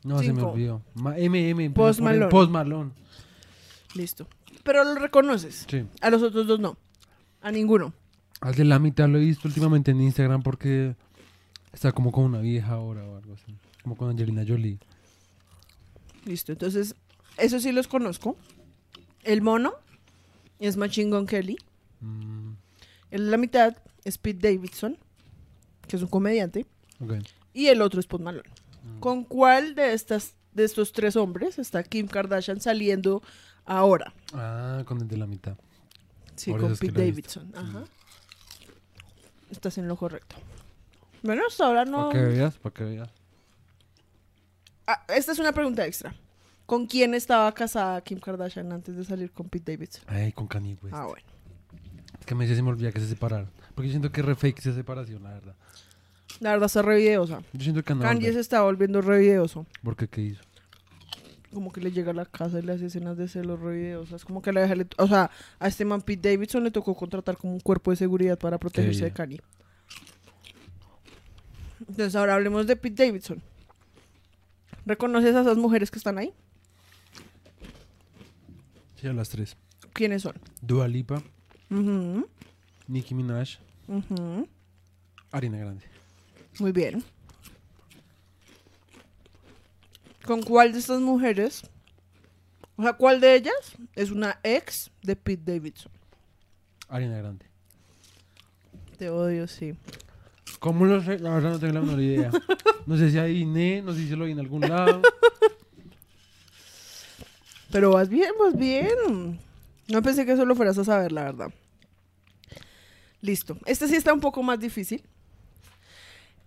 no, 0.03 0.19
se 0.19 0.31
me 0.31 0.35
Cinco. 0.41 0.51
olvidó. 0.51 0.81
Ma- 0.93 1.17
M, 1.17 1.49
M. 1.49 1.65
empieza 1.65 1.87
Post. 1.87 1.99
Malone. 2.01 2.31
Post 2.31 2.51
Malone. 2.51 2.91
Listo. 3.95 4.27
Pero 4.63 4.83
lo 4.83 4.95
reconoces. 4.95 5.65
Sí. 5.67 5.85
A 6.01 6.09
los 6.11 6.21
otros 6.21 6.45
dos 6.45 6.59
no. 6.59 6.77
A 7.41 7.51
ninguno. 7.51 7.93
Al 8.41 8.53
de 8.53 8.65
la 8.65 8.77
mitad 8.77 9.07
lo 9.09 9.17
he 9.17 9.21
visto 9.21 9.47
últimamente 9.47 9.89
en 9.91 10.01
Instagram 10.01 10.43
porque 10.43 10.95
está 11.73 11.91
como 11.91 12.11
con 12.11 12.25
una 12.25 12.39
vieja 12.39 12.73
ahora 12.73 13.03
o 13.03 13.17
algo 13.17 13.33
así. 13.33 13.55
Como 13.81 13.95
con 13.97 14.09
Angelina 14.11 14.43
Jolie. 14.47 14.77
Listo. 16.25 16.51
Entonces, 16.51 16.95
eso 17.37 17.59
sí 17.59 17.71
los 17.71 17.87
conozco. 17.87 18.37
El 19.23 19.41
mono 19.41 19.73
es 20.59 20.77
Machine 20.77 21.09
Gun 21.15 21.25
Kelly. 21.25 21.57
Mm, 22.01 22.51
El 23.09 23.25
de 23.25 23.31
la 23.31 23.37
mitad 23.37 23.77
es 24.03 24.17
Pete 24.17 24.51
Davidson, 24.53 24.97
que 25.87 25.95
es 25.95 26.01
un 26.01 26.09
comediante. 26.09 26.65
Y 27.53 27.67
el 27.67 27.81
otro 27.81 27.99
es 27.99 28.07
Post 28.07 28.23
Malone. 28.23 28.49
Mm. 28.83 28.99
¿Con 28.99 29.23
cuál 29.23 29.75
de 29.75 29.93
estas 29.93 30.33
de 30.53 30.63
estos 30.63 30.91
tres 30.91 31.15
hombres 31.15 31.59
está 31.59 31.83
Kim 31.83 32.07
Kardashian 32.07 32.59
saliendo 32.61 33.21
ahora? 33.65 34.13
Ah, 34.33 34.83
con 34.85 35.01
el 35.01 35.07
de 35.07 35.17
la 35.17 35.27
mitad. 35.27 35.57
Sí, 36.35 36.51
Por 36.51 36.61
con 36.61 36.71
eso 36.71 36.73
es 36.75 36.79
que 36.79 36.87
Pete. 36.87 37.05
Davidson. 37.09 37.51
Ajá. 37.55 37.83
Estás 39.49 39.77
en 39.77 39.87
lo 39.87 39.95
correcto. 39.95 40.35
Bueno, 41.23 41.43
hasta 41.47 41.65
ahora 41.65 41.85
no. 41.85 42.09
Para 42.09 42.19
que 42.19 42.25
veas, 42.25 42.57
para 42.57 42.73
que 42.73 42.83
veas. 42.83 43.09
Ah, 44.85 45.03
esta 45.09 45.31
es 45.31 45.39
una 45.39 45.51
pregunta 45.51 45.85
extra. 45.85 46.15
¿Con 46.65 46.85
quién 46.85 47.13
estaba 47.13 47.51
casada 47.53 48.01
Kim 48.01 48.19
Kardashian 48.19 48.71
antes 48.71 48.95
de 48.95 49.03
salir 49.05 49.31
con 49.31 49.47
Pete 49.47 49.71
Davidson? 49.73 50.03
Ay, 50.07 50.31
con 50.33 50.47
Kanye 50.47 50.77
West. 50.81 50.95
Ah, 50.95 51.05
bueno. 51.05 51.25
Es 52.19 52.25
que 52.25 52.35
me 52.35 52.43
decía 52.43 52.57
se 52.57 52.63
me 52.63 52.69
olvidaba 52.69 52.91
que 52.93 52.99
se 52.99 53.07
separaron. 53.07 53.49
Porque 53.77 53.91
siento 53.91 54.11
que 54.11 54.23
re 54.23 54.33
fake 54.33 54.57
esa 54.59 54.73
separación, 54.73 55.21
la 55.21 55.29
verdad. 55.35 55.55
La 56.39 56.49
verdad 56.51 56.65
está 56.65 56.81
re 56.81 56.97
videosa. 56.97 57.43
Yo 57.53 57.61
siento 57.61 57.83
que 57.83 57.93
no. 57.93 58.01
Kanye 58.01 58.33
se 58.33 58.39
está 58.39 58.63
volviendo 58.63 59.01
re 59.01 59.19
videoso. 59.19 59.67
¿Por 59.83 59.95
qué 59.95 60.07
qué 60.07 60.21
hizo? 60.21 60.41
Como 61.53 61.71
que 61.71 61.79
le 61.79 61.91
llega 61.91 62.09
a 62.09 62.15
la 62.15 62.25
casa 62.25 62.57
y 62.57 62.63
le 62.63 62.73
hace 62.73 62.87
escenas 62.87 63.17
de 63.17 63.27
celos 63.27 63.59
re 63.59 63.77
videosas. 63.77 64.25
Como 64.25 64.41
que 64.41 64.51
la 64.51 64.61
deja... 64.61 64.73
le- 64.73 64.87
O 64.97 65.07
sea, 65.07 65.29
a 65.59 65.67
este 65.67 65.85
man 65.85 66.01
Pete 66.01 66.31
Davidson 66.31 66.63
le 66.63 66.71
tocó 66.71 66.95
contratar 66.95 67.37
como 67.37 67.53
un 67.53 67.59
cuerpo 67.59 67.91
de 67.91 67.97
seguridad 67.97 68.37
para 68.39 68.57
protegerse 68.57 69.05
de. 69.05 69.11
Kanye. 69.11 69.41
Entonces 71.81 72.15
ahora 72.15 72.33
hablemos 72.35 72.65
de 72.65 72.75
Pete 72.75 73.05
Davidson. 73.05 73.41
¿Reconoces 74.87 75.35
a 75.35 75.41
esas 75.41 75.57
mujeres 75.57 75.91
que 75.91 75.99
están 75.99 76.17
ahí? 76.17 76.33
Sí, 78.99 79.07
a 79.07 79.13
las 79.13 79.29
tres. 79.29 79.55
¿Quiénes 79.93 80.23
son? 80.23 80.33
Dua 80.61 80.87
Lipa, 80.87 81.21
Nicki 82.87 83.13
Minaj, 83.15 83.59
ujú. 83.87 84.47
Harina 85.31 85.57
Grande. 85.57 85.85
Muy 86.59 86.71
bien. 86.71 87.03
¿Con 90.25 90.41
cuál 90.41 90.73
de 90.73 90.79
estas 90.79 90.99
mujeres? 90.99 91.63
O 92.75 92.83
sea, 92.83 92.93
¿cuál 92.93 93.19
de 93.21 93.35
ellas 93.35 93.77
es 93.95 94.11
una 94.11 94.39
ex 94.43 94.91
de 95.01 95.15
Pete 95.15 95.53
Davidson? 95.53 95.91
Harina 96.89 97.17
Grande. 97.17 97.45
Te 98.97 99.09
odio, 99.09 99.47
sí. 99.47 99.75
¿Cómo 100.59 100.85
lo 100.85 101.01
sé? 101.03 101.19
La 101.19 101.35
verdad 101.35 101.51
no 101.51 101.59
tengo 101.59 101.73
la 101.73 101.81
menor 101.81 102.01
idea. 102.01 102.31
No 102.85 102.97
sé 102.97 103.11
si 103.11 103.17
adiviné, 103.17 103.81
no 103.81 103.93
sé 103.93 103.99
si 104.07 104.15
lo 104.15 104.25
vi 104.25 104.31
en 104.31 104.39
algún 104.39 104.61
lado. 104.61 105.01
Pero 107.71 107.91
vas 107.91 108.09
bien, 108.09 108.31
vas 108.39 108.57
bien. 108.57 109.39
No 109.87 110.01
pensé 110.01 110.25
que 110.25 110.31
eso 110.31 110.45
lo 110.45 110.55
fueras 110.55 110.77
a 110.77 110.83
saber, 110.83 111.11
la 111.11 111.23
verdad. 111.25 111.51
Listo. 113.21 113.57
Este 113.65 113.87
sí 113.87 113.95
está 113.95 114.13
un 114.13 114.19
poco 114.19 114.43
más 114.43 114.59
difícil. 114.59 115.03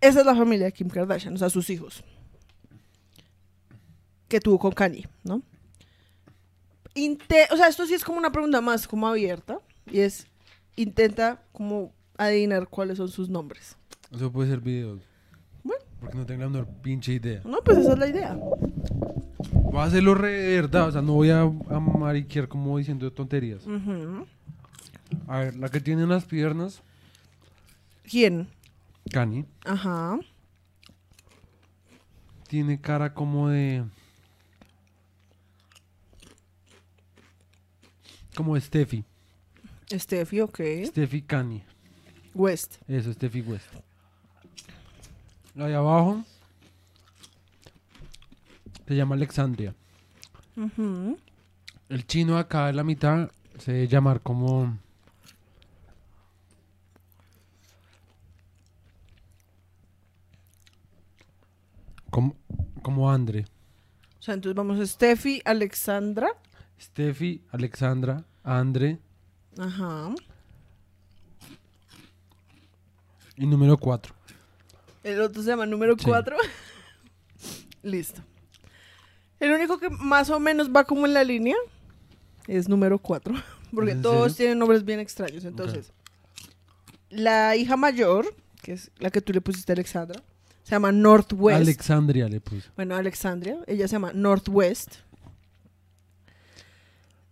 Esa 0.01 0.21
es 0.21 0.27
la 0.27 0.35
familia 0.35 0.67
de 0.67 0.73
Kim 0.73 0.89
Kardashian, 0.89 1.35
o 1.35 1.39
sea, 1.39 1.51
sus 1.51 1.69
hijos. 1.71 2.03
Que 4.29 4.41
tuvo 4.41 4.59
con 4.59 4.73
Kanye, 4.73 5.09
¿no? 5.25 5.43
Inte- 6.95 7.49
o 7.53 7.57
sea, 7.57 7.69
esto 7.69 7.87
sí 7.87 7.95
es 7.95 8.05
como 8.05 8.19
una 8.19 8.33
pregunta 8.33 8.61
más 8.61 8.87
como 8.87 9.09
abierta. 9.09 9.59
Y 9.91 10.01
es, 10.01 10.27
intenta 10.77 11.43
como 11.53 11.93
adivinar 12.17 12.69
cuáles 12.69 12.99
son 12.99 13.09
sus 13.09 13.29
nombres. 13.29 13.77
Eso 14.15 14.31
puede 14.31 14.49
ser 14.51 14.61
videos. 14.61 15.01
Bueno. 15.65 15.83
Porque 16.01 16.17
no 16.17 16.27
tengo 16.27 16.43
la 16.43 16.49
menor 16.49 16.69
pinche 16.83 17.13
idea. 17.13 17.43
No, 17.45 17.59
pues 17.63 17.79
esa 17.79 17.93
es 17.93 17.99
la 17.99 18.07
idea. 18.09 18.39
Voy 19.53 19.81
a 19.81 19.85
hacerlo 19.85 20.15
re 20.15 20.33
de 20.33 20.61
verdad, 20.61 20.89
o 20.89 20.93
sea, 20.93 21.03
no 21.03 21.15
voy 21.15 21.31
a, 21.31 21.43
a 21.43 21.81
mariquear 21.81 22.49
como 22.49 22.79
diciendo 22.79 23.13
tonterías. 23.13 23.67
Ujú. 23.67 24.27
A 25.27 25.39
ver, 25.39 25.57
la 25.57 25.69
que 25.69 25.81
tiene 25.81 26.07
las 26.07 26.25
piernas, 26.25 26.83
¿Quién? 28.09 28.49
Kanye, 29.13 29.45
Ajá. 29.65 30.19
tiene 32.49 32.81
cara 32.81 33.15
como 33.15 33.49
de... 33.49 33.85
Como 38.35 38.55
de 38.55 38.61
Steffi. 38.61 39.05
Steffi, 39.93 40.41
ok. 40.41 40.61
Steffi 40.87 41.23
Kanye. 41.23 41.63
West. 42.35 42.77
Eso, 42.89 43.13
Steffi 43.13 43.41
West. 43.43 43.67
La 45.55 45.67
de 45.67 45.75
abajo 45.75 46.25
se 48.87 48.97
llama 48.97 49.15
Alexandria. 49.15 49.75
El 51.89 52.07
chino 52.07 52.39
acá 52.39 52.71
en 52.71 52.77
la 52.77 52.85
mitad 52.85 53.31
se 53.59 53.73
debe 53.73 53.89
llamar 53.89 54.21
como... 54.21 54.79
Como, 62.11 62.37
como 62.83 63.11
Andre. 63.11 63.47
O 64.19 64.23
sea, 64.23 64.35
entonces 64.35 64.57
vamos 64.57 64.79
a 64.79 64.87
Steffi, 64.87 65.41
Alexandra. 65.45 66.29
Steffi, 66.81 67.43
Alexandra, 67.51 68.25
Andre 68.43 68.99
Ajá. 69.59 70.15
y 73.37 73.47
número 73.47 73.77
4. 73.79 74.15
El 75.03 75.21
otro 75.21 75.43
se 75.43 75.49
llama 75.49 75.67
número 75.67 75.95
Sí. 75.99 76.05
4. 76.05 76.37
Listo. 77.83 78.21
El 79.39 79.53
único 79.53 79.79
que 79.79 79.89
más 79.89 80.29
o 80.31 80.39
menos 80.39 80.71
va 80.71 80.85
como 80.85 81.07
en 81.07 81.15
la 81.15 81.25
línea 81.25 81.57
es 82.47 82.69
número 82.69 82.99
4. 82.99 83.35
Porque 83.75 83.93
¿Es 83.93 83.97
en 83.97 84.03
todos 84.03 84.33
serio? 84.33 84.37
tienen 84.37 84.59
nombres 84.59 84.85
bien 84.85 85.01
extraños. 85.01 85.45
Entonces, 85.45 85.93
la 87.09 87.57
hija 87.57 87.77
mayor, 87.77 88.27
que 88.63 88.73
es 88.73 88.91
la 88.99 89.11
que 89.11 89.21
tú 89.21 89.33
le 89.33 89.41
pusiste 89.41 89.73
a 89.73 89.75
Alexandra, 89.75 90.23
se 90.63 90.71
llama 90.71 90.93
Northwest. 90.93 91.61
Alexandria 91.61 92.29
le 92.29 92.41
puse. 92.41 92.69
Bueno, 92.77 92.97
Alexandria. 92.97 93.59
Ella 93.67 93.89
se 93.89 93.93
llama 93.93 94.13
Northwest. 94.13 94.97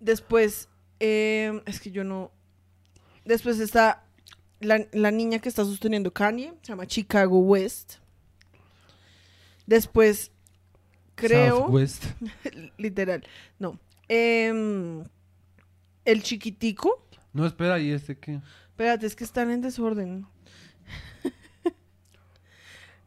Después, 0.01 0.69
eh, 1.01 1.61
es 1.67 1.81
que 1.81 1.91
yo 1.91 2.05
no. 2.05 2.31
Después 3.25 3.61
está 3.61 4.05
la, 4.61 4.87
la 4.93 5.11
niña 5.11 5.39
que 5.39 5.49
está 5.49 5.65
sosteniendo 5.65 6.13
Kanye, 6.13 6.55
se 6.63 6.69
llama 6.69 6.87
Chicago 6.87 7.39
West. 7.41 7.95
Después, 9.67 10.31
creo, 11.15 11.59
Southwest. 11.59 12.05
literal, 12.79 13.25
no. 13.59 13.79
Em, 14.09 15.05
el 16.05 16.23
chiquitico. 16.23 17.07
No, 17.33 17.45
espera, 17.47 17.79
¿y 17.79 17.91
este 17.91 18.17
qué? 18.17 18.41
Espérate, 18.69 19.07
es 19.07 19.15
que 19.15 19.25
están 19.25 19.51
en 19.51 19.61
desorden. 19.61 20.27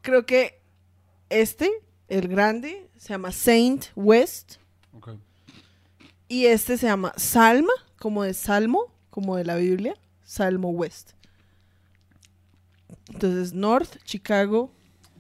Creo 0.02 0.26
que 0.26 0.62
este, 1.30 1.70
el 2.08 2.28
grande, 2.28 2.90
se 2.98 3.10
llama 3.10 3.32
Saint 3.32 3.86
West. 3.96 4.56
Ok. 4.94 5.12
Y 6.28 6.46
este 6.46 6.78
se 6.78 6.88
llama 6.88 7.14
Salma, 7.18 7.74
como 7.98 8.24
de 8.24 8.34
Salmo, 8.34 8.94
como 9.10 9.36
de 9.36 9.46
la 9.46 9.56
Biblia. 9.56 9.96
Salmo 10.24 10.70
West. 10.70 11.12
Entonces, 13.10 13.54
North, 13.54 13.98
Chicago, 14.06 14.72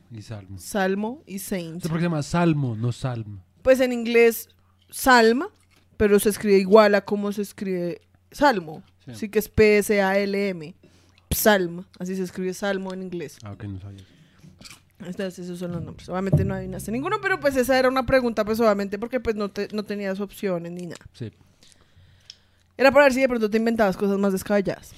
Y 0.09 0.21
salmo. 0.21 0.57
Salmo 0.57 1.23
y 1.25 1.39
Saint. 1.39 1.77
Este 1.77 1.89
porque 1.89 2.01
se 2.01 2.05
llama 2.05 2.23
salmo, 2.23 2.75
no 2.75 2.91
salmo. 2.91 3.43
Pues 3.61 3.79
en 3.79 3.93
inglés, 3.93 4.49
Salma, 4.89 5.49
pero 5.97 6.19
se 6.19 6.29
escribe 6.29 6.57
igual 6.57 6.95
a 6.95 7.01
como 7.05 7.31
se 7.31 7.41
escribe 7.41 8.01
Salmo. 8.31 8.83
Sí. 9.05 9.11
Así 9.11 9.29
que 9.29 9.39
es 9.39 9.49
P-S-A-L-M. 9.49 10.75
Psalm, 11.29 11.85
así 11.99 12.15
se 12.15 12.23
escribe 12.23 12.53
Salmo 12.53 12.93
en 12.93 13.03
inglés. 13.03 13.37
Ah, 13.43 13.51
ok, 13.53 13.63
no 13.63 13.79
sabía. 13.79 14.05
Entonces 15.05 15.39
esos 15.39 15.59
son 15.59 15.71
los 15.71 15.81
nombres. 15.83 16.07
Obviamente 16.09 16.43
no 16.45 16.53
adivinaste 16.53 16.91
ninguno, 16.91 17.17
pero 17.21 17.39
pues 17.39 17.55
esa 17.55 17.77
era 17.77 17.89
una 17.89 18.05
pregunta, 18.05 18.45
pues 18.45 18.59
obviamente 18.59 18.99
porque 18.99 19.19
pues 19.19 19.35
no, 19.35 19.49
te- 19.49 19.67
no 19.73 19.83
tenías 19.83 20.19
opciones 20.19 20.71
ni 20.71 20.83
nada. 20.83 21.03
Sí. 21.13 21.31
Era 22.77 22.91
para 22.91 23.05
ver 23.05 23.13
si 23.13 23.21
de 23.21 23.27
pronto 23.27 23.49
te 23.49 23.57
inventabas 23.57 23.97
cosas 23.97 24.17
más 24.17 24.31
descabelladas. 24.31 24.93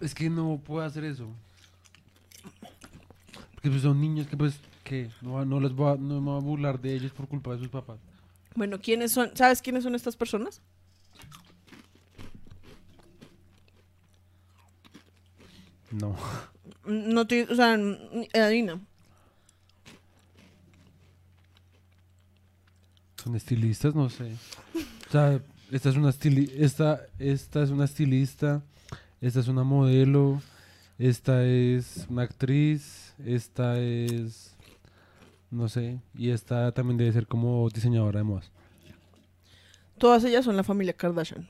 Es 0.00 0.14
que 0.14 0.28
no 0.30 0.60
puedo 0.64 0.84
hacer 0.84 1.04
eso. 1.04 1.28
Porque 3.54 3.70
pues 3.70 3.82
son 3.82 4.00
niños 4.00 4.26
que 4.26 4.36
pues, 4.36 4.56
que 4.82 5.10
no, 5.22 5.44
no 5.44 5.60
les 5.60 5.72
voy 5.72 5.92
a, 5.92 5.96
no 5.96 6.20
me 6.20 6.30
voy 6.30 6.36
a 6.40 6.44
burlar 6.44 6.80
de 6.80 6.94
ellos 6.94 7.12
por 7.12 7.26
culpa 7.28 7.52
de 7.52 7.58
sus 7.58 7.68
papás. 7.68 7.98
Bueno, 8.54 8.78
¿quiénes 8.80 9.12
son? 9.12 9.30
¿Sabes 9.34 9.60
quiénes 9.62 9.82
son 9.84 9.94
estas 9.94 10.16
personas? 10.16 10.60
No. 15.90 16.16
No 16.86 17.26
te, 17.26 17.44
o 17.44 17.54
sea, 17.54 17.78
adivina. 18.34 18.80
Son 23.24 23.34
estilistas, 23.34 23.94
no 23.94 24.10
sé. 24.10 24.32
O 25.08 25.10
sea, 25.10 25.40
esta 25.72 25.88
es 25.88 25.96
una 25.96 26.10
estili 26.10 26.52
esta, 26.56 27.00
esta 27.18 27.62
es 27.62 27.70
una 27.70 27.86
estilista, 27.86 28.62
esta 29.20 29.40
es 29.40 29.48
una 29.48 29.64
modelo, 29.64 30.42
esta 30.98 31.44
es 31.46 32.06
una 32.10 32.22
actriz, 32.22 33.14
esta 33.24 33.80
es 33.80 34.54
no 35.50 35.68
sé, 35.68 36.00
y 36.14 36.30
esta 36.30 36.72
también 36.72 36.98
debe 36.98 37.12
ser 37.12 37.26
como 37.26 37.68
diseñadora 37.70 38.18
de 38.18 38.24
modas. 38.24 38.50
Todas 39.96 40.22
ellas 40.24 40.44
son 40.44 40.56
la 40.56 40.64
familia 40.64 40.92
Kardashian. 40.92 41.48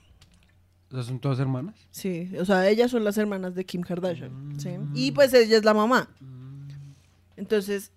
O 0.91 0.95
sea, 0.95 1.03
son 1.03 1.19
todas 1.19 1.41
hermanas. 1.41 1.75
Sí, 1.91 2.31
o 2.39 2.45
sea, 2.45 2.69
ellas 2.69 2.91
son 2.91 3.03
las 3.03 3.19
hermanas 3.19 3.55
de 3.55 3.65
Kim 3.65 3.81
Kardashian. 3.81 4.61
¿sí? 4.61 4.77
Y 4.95 5.11
pues 5.11 5.35
ella 5.35 5.57
es 5.57 5.65
la 5.65 5.75
mamá. 5.75 6.09
Entonces, 7.37 7.91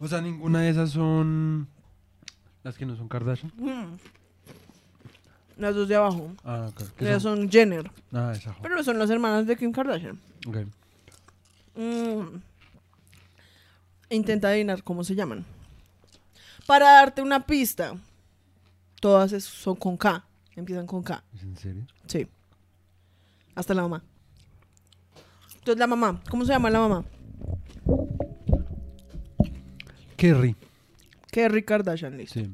O 0.00 0.08
sea, 0.08 0.20
ninguna 0.20 0.62
de 0.62 0.70
esas 0.70 0.90
son 0.90 1.68
las 2.62 2.76
que 2.76 2.86
no 2.86 2.96
son 2.96 3.08
Kardashian. 3.08 3.52
mm, 3.56 3.96
las 5.58 5.74
dos 5.74 5.88
de 5.88 5.96
abajo. 5.96 6.32
Ah, 6.44 6.66
ok. 6.70 6.82
¿Qué 6.96 7.04
Ellas 7.06 7.22
son? 7.22 7.38
son 7.38 7.50
Jenner. 7.50 7.90
Ah, 8.12 8.32
esa. 8.34 8.54
Pero 8.62 8.82
son 8.82 8.98
las 8.98 9.10
hermanas 9.10 9.46
de 9.46 9.56
Kim 9.56 9.72
Kardashian. 9.72 10.18
Ok. 10.46 10.56
Mm. 11.76 12.38
Intenta 14.10 14.48
adivinar 14.48 14.82
cómo 14.82 15.04
se 15.04 15.14
llaman. 15.14 15.44
Para 16.66 16.92
darte 16.92 17.22
una 17.22 17.44
pista, 17.46 17.94
todas 19.00 19.32
es- 19.32 19.44
son 19.44 19.76
con 19.76 19.96
K. 19.96 20.24
Empiezan 20.54 20.86
con 20.86 21.02
K. 21.02 21.22
¿Es 21.34 21.42
en 21.42 21.56
serio? 21.56 21.86
Sí. 22.06 22.26
Hasta 23.54 23.74
la 23.74 23.82
mamá. 23.82 24.02
Entonces 25.54 25.78
la 25.78 25.86
mamá, 25.86 26.20
¿cómo 26.30 26.44
se 26.44 26.52
llama 26.52 26.70
la 26.70 26.80
mamá? 26.80 27.04
Kerry. 30.16 30.56
Kerry 31.30 31.62
Kardashian, 31.64 32.16
listo. 32.16 32.40
Sí. 32.40 32.50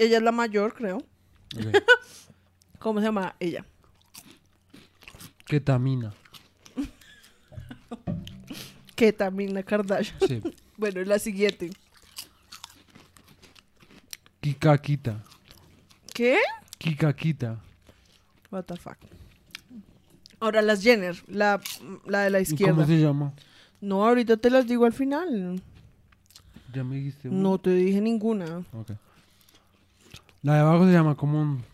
Ella 0.00 0.16
es 0.16 0.22
la 0.22 0.32
mayor, 0.32 0.72
creo. 0.72 1.02
¿Cómo 2.78 3.00
se 3.00 3.06
llama 3.06 3.36
ella? 3.38 3.66
Ketamina. 5.44 6.14
Ketamina 8.96 9.62
Kardashian. 9.62 10.18
Sí. 10.26 10.42
Bueno, 10.80 11.02
la 11.04 11.18
siguiente. 11.18 11.68
Kikakita. 14.40 15.22
¿Qué? 16.14 16.38
Kikakita. 16.78 17.60
What 18.50 18.64
the 18.64 18.76
fuck. 18.76 18.96
Ahora 20.40 20.62
las 20.62 20.82
Jenner, 20.82 21.22
la, 21.28 21.60
la 22.06 22.20
de 22.22 22.30
la 22.30 22.38
¿Y 22.38 22.44
izquierda. 22.44 22.72
cómo 22.76 22.86
se 22.86 22.98
llama? 22.98 23.34
No, 23.82 24.06
ahorita 24.08 24.38
te 24.38 24.48
las 24.48 24.66
digo 24.66 24.86
al 24.86 24.94
final. 24.94 25.60
Ya 26.72 26.82
me 26.82 26.96
dijiste. 26.96 27.28
una. 27.28 27.38
No 27.42 27.58
te 27.60 27.74
dije 27.74 28.00
ninguna. 28.00 28.64
Ok. 28.72 28.92
La 30.42 30.54
de 30.54 30.60
abajo 30.60 30.86
se 30.86 30.92
llama 30.92 31.16
como 31.16 31.40
un... 31.40 31.64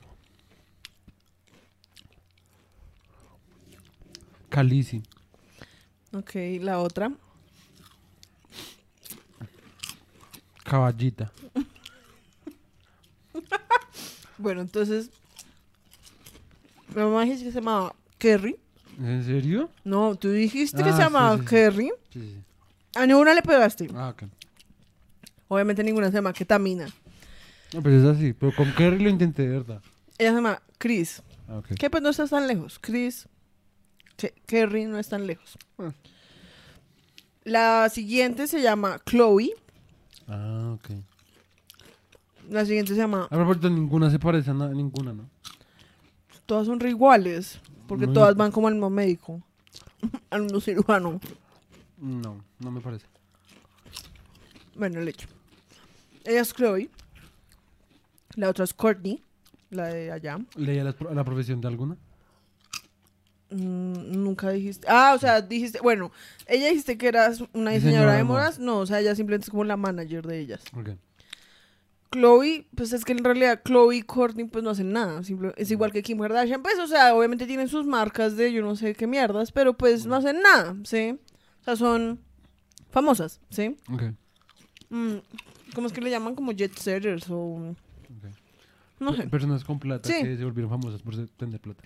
Calici. 4.48 5.02
Ok, 6.12 6.32
la 6.60 6.80
otra. 6.80 7.10
Caballita. 10.64 11.32
Bueno, 14.38 14.60
entonces. 14.60 15.08
Mi 16.94 16.96
mamá 17.02 17.22
dijiste 17.22 17.46
que 17.46 17.52
se 17.52 17.58
llamaba 17.60 17.94
Kerry. 18.18 18.56
¿En 19.00 19.24
serio? 19.24 19.70
No, 19.82 20.14
tú 20.14 20.30
dijiste 20.30 20.82
que 20.82 20.90
Ah, 20.90 20.92
se 20.92 20.98
sí, 20.98 21.02
llamaba 21.04 21.36
sí, 21.36 21.40
sí. 21.42 21.48
Kerry. 21.48 21.90
Sí, 22.12 22.20
sí. 22.20 22.42
A 22.96 23.06
ninguna 23.06 23.32
le 23.32 23.40
pegaste. 23.40 23.88
Ah, 23.94 24.10
ok. 24.10 24.24
Obviamente 25.48 25.82
ninguna 25.82 26.08
se 26.08 26.16
llama 26.18 26.34
Ketamina. 26.34 26.86
No, 27.74 27.82
pero 27.82 27.96
es 27.98 28.04
así. 28.04 28.32
Pero 28.32 28.54
con 28.54 28.72
Kerry 28.72 29.02
lo 29.02 29.08
intenté, 29.10 29.42
de 29.42 29.48
verdad. 29.58 29.82
Ella 30.18 30.30
se 30.30 30.36
llama 30.36 30.62
Chris. 30.78 31.22
Ah, 31.48 31.58
ok. 31.58 31.66
Que 31.78 31.90
pues 31.90 32.02
no 32.02 32.08
está 32.10 32.26
tan 32.26 32.46
lejos. 32.46 32.78
Chris. 32.80 33.28
Ke- 34.16 34.34
Kerry 34.46 34.86
no 34.86 34.98
es 34.98 35.08
tan 35.08 35.26
lejos. 35.26 35.58
Ah. 35.78 35.92
La 37.44 37.88
siguiente 37.90 38.46
se 38.46 38.60
llama 38.62 39.00
Chloe. 39.04 39.50
Ah, 40.26 40.74
ok. 40.74 40.90
La 42.50 42.64
siguiente 42.64 42.92
se 42.94 42.98
llama. 42.98 43.24
A 43.24 43.28
propósito, 43.36 43.68
ninguna 43.70 44.10
se 44.10 44.18
parece 44.18 44.50
a 44.50 44.54
na- 44.54 44.68
ninguna, 44.68 45.12
¿no? 45.12 45.28
Todas 46.46 46.66
son 46.66 46.80
re 46.80 46.90
iguales. 46.90 47.60
Porque 47.88 48.06
No, 48.06 48.12
todas 48.12 48.36
van 48.36 48.50
como 48.52 48.68
al 48.68 48.74
mismo 48.74 48.90
médico. 48.90 49.42
al 50.30 50.42
mismo 50.42 50.60
cirujano. 50.60 51.20
No, 51.98 52.44
no 52.58 52.70
me 52.70 52.80
parece. 52.80 53.06
Bueno, 54.74 55.00
el 55.00 55.08
hecho. 55.08 55.28
Ella 56.24 56.40
es 56.40 56.52
Chloe. 56.52 56.90
La 58.36 58.48
otra 58.50 58.64
es 58.64 58.72
Courtney. 58.74 59.22
La 59.70 59.88
de 59.88 60.12
allá. 60.12 60.38
¿Leía 60.54 60.84
la 60.84 61.24
profesión 61.24 61.60
de 61.60 61.68
alguna? 61.68 61.96
Mm, 63.50 64.22
nunca 64.22 64.50
dijiste. 64.50 64.86
Ah, 64.90 65.12
o 65.14 65.18
sea, 65.18 65.40
dijiste. 65.40 65.80
Bueno, 65.80 66.10
ella 66.46 66.68
dijiste 66.68 66.98
que 66.98 67.08
eras 67.08 67.42
una 67.52 67.70
Diseñadora 67.72 68.14
de 68.14 68.24
modas. 68.24 68.58
No, 68.58 68.78
o 68.78 68.86
sea, 68.86 69.00
ella 69.00 69.14
simplemente 69.14 69.44
es 69.46 69.50
como 69.50 69.64
la 69.64 69.76
manager 69.76 70.26
de 70.26 70.38
ellas. 70.40 70.62
Ok. 70.76 70.90
Chloe, 72.12 72.66
pues 72.74 72.92
es 72.92 73.04
que 73.04 73.12
en 73.12 73.24
realidad 73.24 73.62
Chloe 73.64 73.96
y 73.96 74.02
Courtney 74.02 74.44
pues 74.46 74.62
no 74.64 74.70
hacen 74.70 74.92
nada. 74.92 75.22
simple- 75.22 75.52
es 75.56 75.70
igual 75.70 75.92
que 75.92 76.02
Kim 76.02 76.18
Kardashian. 76.18 76.62
Pues, 76.62 76.78
o 76.78 76.86
sea, 76.86 77.14
obviamente 77.14 77.46
tienen 77.46 77.68
sus 77.68 77.84
marcas 77.86 78.36
de 78.36 78.52
yo 78.52 78.62
no 78.62 78.76
sé 78.76 78.94
qué 78.94 79.06
mierdas, 79.06 79.52
pero 79.52 79.74
pues 79.76 80.06
no 80.06 80.14
hacen 80.16 80.40
nada, 80.40 80.76
¿sí? 80.84 81.18
O 81.60 81.64
sea, 81.64 81.76
son 81.76 82.20
famosas, 82.90 83.40
¿sí? 83.50 83.76
Ok. 83.92 84.02
Mm, 84.90 85.16
¿Cómo 85.74 85.88
es 85.88 85.92
que 85.92 86.00
le 86.00 86.10
llaman? 86.10 86.34
Como 86.36 86.52
jet 86.52 86.74
setters 86.78 87.26
o... 87.28 87.74
No 88.98 89.14
sé. 89.14 89.22
Pe- 89.24 89.28
Personas 89.28 89.64
con 89.64 89.78
plata 89.78 90.08
Sí. 90.08 90.22
que 90.22 90.36
se 90.36 90.44
volvieron 90.44 90.70
famosas 90.70 91.02
por 91.02 91.14
tener 91.28 91.60
plata. 91.60 91.84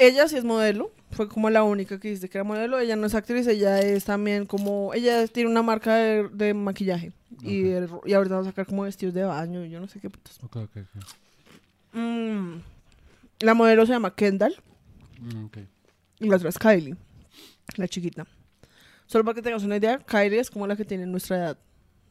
Ella 0.00 0.28
sí 0.28 0.36
es 0.36 0.44
modelo, 0.44 0.92
fue 1.10 1.28
como 1.28 1.50
la 1.50 1.64
única 1.64 1.98
que 1.98 2.10
dice 2.10 2.28
que 2.28 2.38
era 2.38 2.44
modelo. 2.44 2.78
Ella 2.78 2.94
no 2.94 3.06
es 3.06 3.14
actriz, 3.16 3.46
ella 3.48 3.80
es 3.80 4.04
también 4.04 4.46
como. 4.46 4.94
Ella 4.94 5.26
tiene 5.26 5.50
una 5.50 5.62
marca 5.62 5.96
de, 5.96 6.28
de 6.28 6.54
maquillaje. 6.54 7.12
Y, 7.42 7.68
el- 7.70 7.88
y 8.04 8.12
ahorita 8.12 8.36
va 8.36 8.40
a 8.42 8.44
sacar 8.44 8.66
como 8.66 8.82
vestidos 8.82 9.14
de 9.14 9.24
baño, 9.24 9.64
y 9.64 9.70
yo 9.70 9.80
no 9.80 9.88
sé 9.88 9.98
qué 10.00 10.08
putas. 10.08 10.38
Ok, 10.42 10.56
ok, 10.56 10.76
ok. 10.76 11.04
Mm, 11.94 12.60
La 13.40 13.54
modelo 13.54 13.86
se 13.86 13.92
llama 13.92 14.14
Kendall 14.14 14.54
Mm, 15.20 15.46
y 16.20 16.28
la 16.28 16.36
otra 16.36 16.48
es 16.48 16.58
Kylie, 16.58 16.94
la 17.76 17.88
chiquita. 17.88 18.24
Solo 19.06 19.24
para 19.24 19.34
que 19.34 19.42
tengas 19.42 19.64
una 19.64 19.76
idea, 19.76 19.98
Kylie 19.98 20.38
es 20.38 20.48
como 20.50 20.64
la 20.66 20.76
que 20.76 20.84
tiene 20.84 21.06
nuestra 21.06 21.36
edad. 21.38 21.58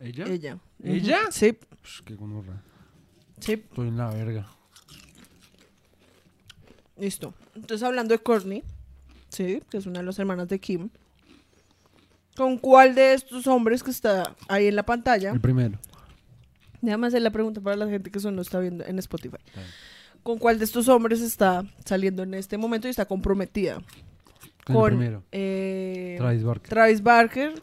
¿Ella? 0.02 0.26
Ella. 0.28 0.58
¿Ella? 0.84 1.20
Sí, 1.32 1.58
Psh, 1.84 2.02
qué 2.04 2.16
gonorrea. 2.16 2.62
Sí, 3.40 3.54
Estoy 3.54 3.88
en 3.90 3.98
la 3.98 4.10
verga. 4.10 4.48
listo. 6.98 7.34
Entonces, 7.56 7.84
hablando 7.84 8.14
de 8.14 8.20
Courtney, 8.20 8.64
sí, 9.30 9.62
que 9.70 9.78
es 9.78 9.86
una 9.86 10.00
de 10.00 10.06
las 10.06 10.20
hermanas 10.20 10.48
de 10.48 10.60
Kim. 10.60 10.90
¿Con 12.36 12.58
cuál 12.58 12.94
de 12.94 13.14
estos 13.14 13.48
hombres 13.48 13.82
que 13.84 13.90
está 13.92 14.36
ahí 14.48 14.68
en 14.68 14.76
la 14.76 14.84
pantalla? 14.84 15.32
El 15.32 15.42
primero. 15.42 15.80
Déjame 16.82 17.08
hacer 17.08 17.22
la 17.24 17.32
pregunta 17.32 17.60
para 17.62 17.76
la 17.76 17.88
gente 17.88 18.12
que 18.12 18.20
eso 18.20 18.30
no 18.32 18.42
está 18.42 18.60
viendo 18.60 18.86
en 18.86 19.00
Spotify. 19.00 19.38
¿Con 20.22 20.38
cuál 20.38 20.60
de 20.60 20.66
estos 20.66 20.88
hombres 20.88 21.22
está 21.22 21.64
saliendo 21.84 22.22
en 22.24 22.36
este 22.36 22.58
momento 22.58 22.88
y 22.88 22.92
está 22.92 23.06
comprometida? 23.06 23.82
Con 24.66 24.76
el 24.76 24.98
primero. 24.98 25.24
eh, 25.32 26.16
Travis 26.20 26.44
Barker. 26.44 26.70
Travis 26.70 27.02
Barker, 27.02 27.62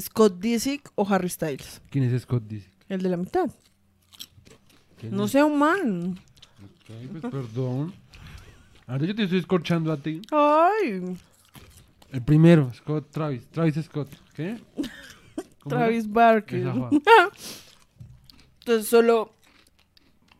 Scott 0.00 0.40
Disick 0.40 0.90
o 0.96 1.06
Harry 1.08 1.28
Styles. 1.28 1.80
¿Quién 1.90 2.04
es 2.04 2.22
Scott 2.22 2.42
Disick? 2.48 2.72
El 2.88 3.02
de 3.02 3.08
la 3.10 3.16
mitad. 3.16 3.48
¿Quién 5.00 5.14
No 5.14 5.28
sea 5.28 5.44
un 5.44 5.58
man. 5.58 6.18
Ok, 6.64 6.90
pues 7.10 7.22
perdón. 7.32 7.94
Ahora 8.86 9.04
yo 9.04 9.14
te 9.14 9.24
estoy 9.24 9.38
escorchando 9.40 9.92
a 9.92 9.96
ti. 9.96 10.22
Ay, 10.30 11.16
El 12.12 12.22
primero, 12.22 12.72
Scott 12.74 13.10
Travis. 13.10 13.46
Travis 13.48 13.74
Scott. 13.84 14.08
¿Qué? 14.34 14.60
Travis 15.68 16.10
Barker. 16.10 16.66
Entonces 18.60 18.88
solo... 18.88 19.34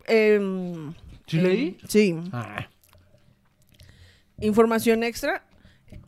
em, 0.06 0.92
¿Sí 1.26 1.38
em, 1.38 1.42
leí? 1.44 1.78
Sí. 1.88 2.14
Ah, 2.32 2.68
Información 4.40 5.02
extra. 5.02 5.44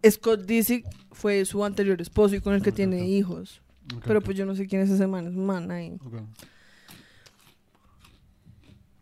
Scott 0.08 0.42
Disick 0.42 0.86
fue 1.12 1.44
su 1.44 1.64
anterior 1.64 2.00
esposo 2.00 2.36
y 2.36 2.40
con 2.40 2.54
el 2.54 2.62
que 2.62 2.70
Ok, 2.70 2.76
tiene 2.76 3.08
hijos. 3.08 3.62
Pero 4.04 4.20
pues 4.20 4.36
yo 4.36 4.44
no 4.46 4.54
sé 4.54 4.66
quién 4.66 4.82
es 4.82 4.90
ese 4.90 5.06
man. 5.06 5.26
Es 5.26 5.34
man 5.34 5.70
ahí. 5.70 5.96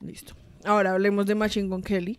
Listo. 0.01 0.35
Ahora 0.65 0.93
hablemos 0.93 1.27
de 1.27 1.35
Machine 1.35 1.69
Gun 1.69 1.83
Kelly, 1.83 2.19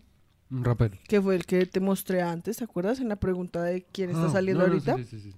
Un 0.50 0.64
rapero. 0.64 0.96
que 1.06 1.20
fue 1.20 1.34
el 1.36 1.44
que 1.46 1.66
te 1.66 1.80
mostré 1.80 2.22
antes, 2.22 2.56
¿te 2.58 2.64
acuerdas? 2.64 3.00
En 3.00 3.08
la 3.08 3.16
pregunta 3.16 3.62
de 3.62 3.82
quién 3.92 4.10
está 4.10 4.26
Ah, 4.26 4.30
saliendo 4.30 4.62
no, 4.62 4.68
no, 4.68 4.72
ahorita. 4.74 4.96
sí, 4.96 5.04
sí, 5.04 5.20
sí, 5.20 5.30
sí. 5.32 5.36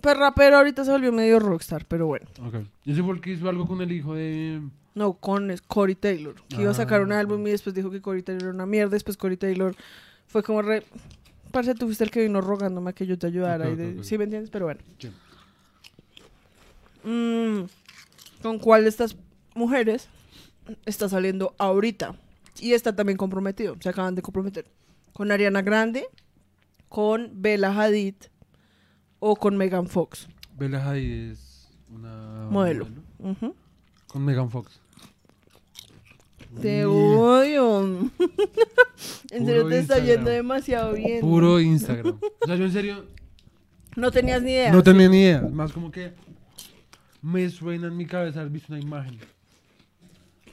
Pues 0.00 0.16
rapero 0.16 0.56
ahorita 0.56 0.84
se 0.84 0.90
volvió 0.90 1.12
medio 1.12 1.38
rockstar, 1.38 1.84
pero 1.86 2.06
bueno. 2.06 2.26
Ok. 2.46 2.66
¿Y 2.84 2.92
ese 2.92 3.02
fue 3.02 3.14
el 3.14 3.20
que 3.20 3.32
hizo 3.32 3.48
algo 3.48 3.66
con 3.66 3.80
el 3.82 3.92
hijo 3.92 4.14
de. 4.14 4.62
No, 4.94 5.12
con 5.14 5.54
Corey 5.68 5.94
Taylor, 5.94 6.34
que 6.48 6.62
iba 6.62 6.70
a 6.70 6.74
sacar 6.74 7.02
un 7.02 7.12
Ah. 7.12 7.20
álbum 7.20 7.46
y 7.46 7.50
después 7.50 7.74
dijo 7.74 7.90
que 7.90 8.00
Corey 8.00 8.22
Taylor 8.22 8.42
era 8.44 8.52
una 8.52 8.66
mierda. 8.66 8.90
Después 8.92 9.16
Corey 9.18 9.36
Taylor 9.36 9.74
fue 10.26 10.42
como 10.42 10.62
re. 10.62 10.82
Parce, 11.50 11.74
tú 11.74 11.84
fuiste 11.86 12.04
el 12.04 12.10
que 12.10 12.22
vino 12.22 12.40
rogándome 12.40 12.90
a 12.90 12.92
que 12.94 13.06
yo 13.06 13.18
te 13.18 13.26
ayudara. 13.26 13.66
Ok, 13.66 13.72
y 13.72 13.76
de- 13.76 13.88
ok, 13.92 13.98
ok. 13.98 14.04
¿Sí 14.04 14.16
me 14.18 14.24
entiendes? 14.24 14.50
Pero 14.50 14.64
bueno. 14.64 14.80
Sí. 14.98 15.10
Mm, 17.04 17.64
¿Con 18.42 18.58
cuál 18.58 18.82
de 18.84 18.88
estas 18.88 19.16
mujeres 19.54 20.08
está 20.86 21.08
saliendo 21.08 21.54
ahorita? 21.58 22.14
Y 22.60 22.72
está 22.72 22.94
también 22.94 23.16
comprometido. 23.16 23.76
Se 23.80 23.88
acaban 23.88 24.14
de 24.14 24.22
comprometer. 24.22 24.66
Con 25.12 25.30
Ariana 25.32 25.62
Grande, 25.62 26.04
con 26.88 27.30
Bella 27.34 27.70
Hadid 27.78 28.14
o 29.18 29.36
con 29.36 29.56
Megan 29.56 29.86
Fox. 29.88 30.28
Bella 30.56 30.86
Hadid 30.86 31.32
es 31.32 31.68
una. 31.88 32.48
Modelo. 32.50 32.88
Con 34.06 34.24
Megan 34.24 34.50
Fox. 34.50 34.80
Te 36.60 36.78
Yeah. 36.80 36.88
odio. 36.88 37.80
en 39.30 39.46
serio 39.46 39.68
te 39.68 39.78
está 39.78 39.98
yendo 40.00 40.30
demasiado 40.30 40.92
bien. 40.92 41.20
Puro 41.20 41.58
Instagram. 41.60 42.18
O 42.42 42.46
sea, 42.46 42.56
yo 42.56 42.64
en 42.64 42.72
serio 42.72 43.06
No 43.96 44.10
tenías 44.10 44.42
ni 44.42 44.50
idea. 44.52 44.70
no 44.72 44.82
tenía 44.82 45.08
ni 45.08 45.20
idea. 45.22 45.40
Más 45.50 45.72
como 45.72 45.90
que 45.90 46.12
me 47.22 47.48
suena 47.48 47.86
en 47.86 47.96
mi 47.96 48.04
cabeza 48.04 48.40
haber 48.40 48.52
visto 48.52 48.70
una 48.72 48.82
imagen. 48.82 49.18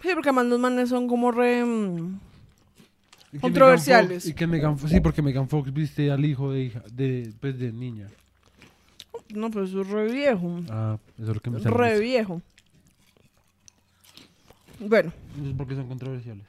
Sí, 0.01 0.09
porque 0.13 0.29
además 0.29 0.45
los 0.47 0.59
manes 0.59 0.89
son 0.89 1.07
como 1.07 1.31
re... 1.31 1.63
mm, 1.65 2.19
Y 3.31 3.31
que 3.31 3.37
Megan 3.37 3.41
Controversiales. 3.41 4.23
Fox- 4.23 4.29
y 4.29 4.33
que 4.33 4.47
Megan 4.47 4.77
sí, 4.79 4.99
porque 5.01 5.21
Megan 5.21 5.49
Fox 5.49 5.73
viste 5.73 6.11
al 6.11 6.23
hijo 6.25 6.51
de 6.51 6.61
hija, 6.63 6.83
de, 6.93 7.31
pues, 7.39 7.59
de 7.59 7.71
niña. 7.71 8.07
No, 9.33 9.51
pero 9.51 9.65
eso 9.65 9.81
es 9.81 9.87
re 9.87 10.11
viejo. 10.11 10.59
Ah, 10.69 10.97
eso 11.19 11.29
es 11.29 11.35
lo 11.35 11.41
que 11.41 11.49
me. 11.51 11.59
Re 11.59 11.99
viejo. 11.99 12.41
Bueno, 14.79 15.11
Entonces, 15.31 15.55
¿por 15.57 15.67
qué 15.67 15.75
son 15.75 15.87
controversiales? 15.87 16.45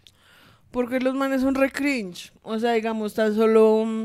porque 0.70 1.00
los 1.00 1.14
manes 1.16 1.40
son 1.40 1.56
re 1.56 1.70
cringe. 1.72 2.32
O 2.42 2.58
sea, 2.60 2.72
digamos, 2.74 3.12
tan 3.14 3.34
solo... 3.34 3.84
mm, 3.84 4.04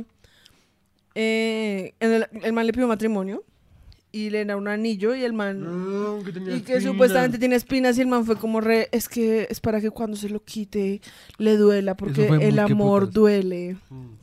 eh, 1.13 1.93
en 1.99 2.12
el, 2.12 2.27
el 2.43 2.51
man 2.53 2.65
le 2.65 2.73
pidió 2.73 2.88
matrimonio 2.88 3.43
y 4.15 4.30
le 4.30 4.45
da 4.45 4.56
un 4.56 4.69
anillo 4.69 5.13
y 5.13 5.25
el 5.25 5.34
man... 5.34 5.62
No, 5.62 6.23
que 6.23 6.32
tenía 6.32 6.56
Y 6.56 6.62
que 6.62 6.80
supuestamente 6.80 7.38
tiene 7.38 7.58
espinas 7.58 7.97
y 7.97 8.01
el 8.01 8.08
man 8.08 8.25
fue 8.25 8.38
como 8.38 8.62
re... 8.62 8.88
Es 8.93 9.10
que 9.10 9.45
es 9.49 9.60
para 9.60 9.82
que 9.82 9.91
cuando 9.91 10.15
se 10.15 10.30
lo 10.30 10.41
quite 10.41 11.01
le 11.38 11.58
duela 11.58 11.97
porque 11.97 12.30
muy 12.30 12.41
el 12.41 12.58
amor 12.60 13.12
duele. 13.12 13.75
Mm. 13.89 14.13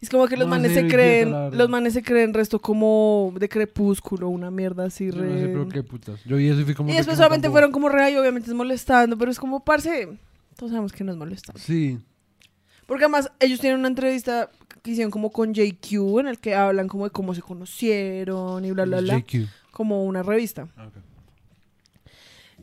Es 0.00 0.08
como 0.08 0.28
que 0.28 0.36
los 0.36 0.46
No, 0.46 0.50
manes 0.50 0.74
se 0.74 0.86
creen... 0.86 1.32
Los 1.50 1.68
manes 1.68 1.94
se 1.94 2.02
creen 2.04 2.32
resto 2.32 2.60
como 2.60 3.34
de 3.36 3.48
crepúsculo, 3.48 4.28
una 4.28 4.52
mierda 4.52 4.84
así 4.84 5.10
re... 5.10 5.26
no 5.26 5.36
sé, 5.36 5.46
pero 5.48 5.68
qué 5.68 5.82
putas. 5.82 6.20
Yo 6.24 6.36
vi 6.36 6.48
eso 6.48 6.60
y 6.60 6.64
fui 6.64 6.74
como. 6.74 6.88
Y 6.88 6.92
después 6.92 7.16
solamente 7.16 7.50
fueron 7.50 7.72
como 7.72 7.88
re, 7.88 8.12
y 8.12 8.16
obviamente 8.16 8.50
es 8.50 8.54
molestando, 8.54 9.18
pero 9.18 9.32
es 9.32 9.40
como, 9.40 9.64
parce, 9.64 10.16
todos 10.56 10.70
sabemos 10.70 10.92
que 10.92 11.02
no 11.02 11.10
es 11.10 11.18
molestando. 11.18 11.60
Sí. 11.60 11.98
Porque 12.86 13.04
además 13.04 13.32
ellos 13.40 13.58
tienen 13.58 13.80
una 13.80 13.88
entrevista 13.88 14.50
que 14.82 14.90
hicieron 14.92 15.10
como 15.10 15.30
con 15.30 15.54
JQ, 15.54 16.18
en 16.20 16.26
el 16.26 16.38
que 16.38 16.54
hablan 16.54 16.88
como 16.88 17.04
de 17.04 17.10
cómo 17.10 17.34
se 17.34 17.42
conocieron 17.42 18.64
y 18.64 18.72
bla, 18.72 18.84
bla, 18.84 19.00
bla, 19.00 19.18
JQ. 19.20 19.48
como 19.70 20.04
una 20.04 20.22
revista. 20.22 20.68
Ah. 20.76 20.90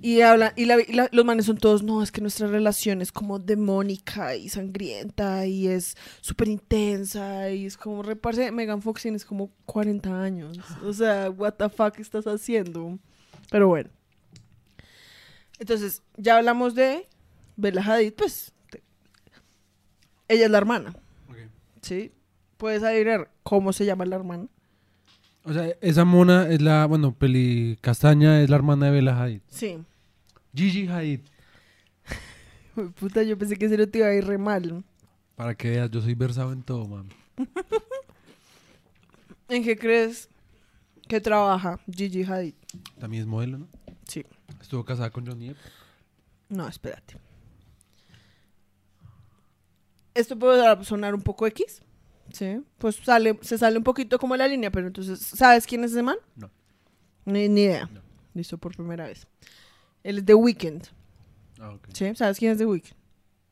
Y 0.01 0.21
hablan, 0.21 0.53
y, 0.55 0.63
la- 0.65 0.79
y 0.82 0.93
la- 0.93 1.10
los 1.12 1.25
manes 1.25 1.45
son 1.45 1.58
todos, 1.58 1.84
no, 1.84 2.01
es 2.01 2.12
que 2.12 2.21
nuestra 2.21 2.47
relación 2.47 3.01
es 3.01 3.12
como 3.12 3.38
demónica 3.38 4.34
y 4.36 4.47
sangrienta 4.47 5.45
y 5.45 5.67
es 5.67 5.97
súper 6.21 6.47
intensa 6.47 7.49
y 7.51 7.65
es 7.65 7.75
como, 7.75 8.01
reparse, 8.01 8.49
Megan 8.53 8.82
Fox 8.82 9.01
tienes 9.01 9.25
como 9.25 9.49
40 9.65 10.21
años. 10.23 10.58
O 10.86 10.93
sea, 10.93 11.29
what 11.29 11.55
the 11.55 11.67
fuck 11.67 11.99
estás 11.99 12.27
haciendo? 12.27 12.97
Pero 13.51 13.67
bueno. 13.67 13.89
Entonces, 15.60 16.01
ya 16.15 16.38
hablamos 16.38 16.75
de 16.75 17.05
Bella 17.58 17.82
Hadid, 17.84 18.13
pues, 18.13 18.53
ella 20.29 20.45
es 20.45 20.51
la 20.51 20.58
hermana. 20.60 20.95
¿Sí? 21.82 22.12
Puedes 22.58 22.84
adivinar 22.84 23.32
cómo 23.44 23.74
se 23.74 23.86
llama 23.86 24.06
la 24.06 24.18
hermana. 24.18 24.48
O 25.44 25.54
sea, 25.54 25.74
esa 25.82 26.06
mona 26.06 26.50
es 26.50 26.62
la. 26.62 26.86
Bueno, 26.86 27.13
Peli 27.13 27.78
Castaña 27.82 28.42
es 28.42 28.50
la 28.50 28.58
hermana 28.58 28.88
de 28.88 28.92
Bella 28.92 29.22
Hadid. 29.22 29.42
Sí. 29.50 29.80
Gigi 30.54 30.88
Hadid. 30.88 31.22
Puta, 33.00 33.24
yo 33.24 33.38
pensé 33.38 33.56
que 33.56 33.70
se 33.70 33.78
lo 33.78 33.88
te 33.88 34.00
iba 34.00 34.08
a 34.08 34.13
ir 34.13 34.26
re 34.26 34.38
mal. 34.38 34.84
Para 35.36 35.56
que 35.56 35.70
veas, 35.70 35.89
yo 35.89 36.02
soy 36.02 36.15
versado 36.15 36.52
en 36.52 36.63
todo, 36.63 36.88
mami. 36.88 37.10
¿En 39.50 39.63
qué 39.63 39.78
crees 39.78 40.30
que 41.08 41.22
trabaja 41.22 41.80
Gigi 41.89 42.24
Hadid? 42.24 42.54
También 43.00 43.24
es 43.24 43.28
modelo, 43.28 43.60
¿no? 43.60 43.68
Sí. 44.06 44.26
Estuvo 44.62 44.84
casada 44.84 45.10
con 45.10 45.26
Johnny 45.26 45.48
Depp. 45.48 45.58
No, 46.50 46.68
espérate. 46.68 47.15
Esto 50.19 50.38
puede 50.38 50.84
sonar 50.84 51.15
un 51.15 51.21
poco 51.21 51.47
X. 51.47 51.82
Sí. 52.34 52.62
Pues 52.77 52.97
sale, 52.97 53.39
se 53.41 53.58
sale 53.58 53.77
un 53.77 53.84
poquito 53.84 54.19
como 54.19 54.36
la 54.36 54.47
línea, 54.47 54.69
pero 54.69 54.88
entonces, 54.88 55.19
¿sabes 55.19 55.65
quién 55.65 55.84
es 55.84 55.91
ese 55.91 56.03
man? 56.03 56.17
No. 56.36 56.49
Ni, 57.25 57.47
ni 57.49 57.62
idea. 57.62 57.89
No. 57.93 58.01
Listo 58.34 58.58
por 58.58 58.75
primera 58.75 59.05
vez. 59.08 59.25
Él 60.03 60.19
es 60.19 60.25
The 60.25 60.34
Weeknd. 60.36 60.84
Ah, 61.60 61.71
ok. 61.71 61.88
¿Sí? 61.93 62.13
¿Sabes 62.15 62.38
quién 62.38 62.51
es 62.51 62.58
The 62.58 62.65
Weeknd? 62.65 62.93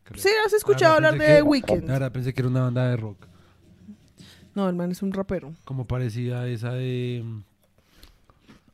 Creo. 0.03 0.21
Sí, 0.21 0.30
has 0.45 0.53
escuchado 0.53 0.93
Ahora 0.93 1.08
hablar 1.10 1.13
de 1.13 1.17
pensé 1.19 1.34
The 1.34 1.38
que- 1.43 1.49
Weeknd. 1.49 1.89
Ahora 1.91 2.13
pensé 2.13 2.34
que 2.34 2.41
era 2.41 2.49
una 2.49 2.62
banda 2.62 2.88
de 2.89 2.97
rock. 2.97 3.25
No, 4.56 4.67
el 4.69 4.75
man 4.75 4.91
es 4.91 5.01
un 5.01 5.12
rapero. 5.13 5.53
Como 5.65 5.86
parecida 5.86 6.41
a 6.41 6.47
esa 6.47 6.73
de. 6.73 7.23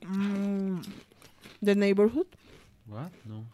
Mm, 0.05 0.81
The 1.63 1.75
Neighborhood. 1.75 2.27
¿What? 2.87 3.09
No. 3.25 3.45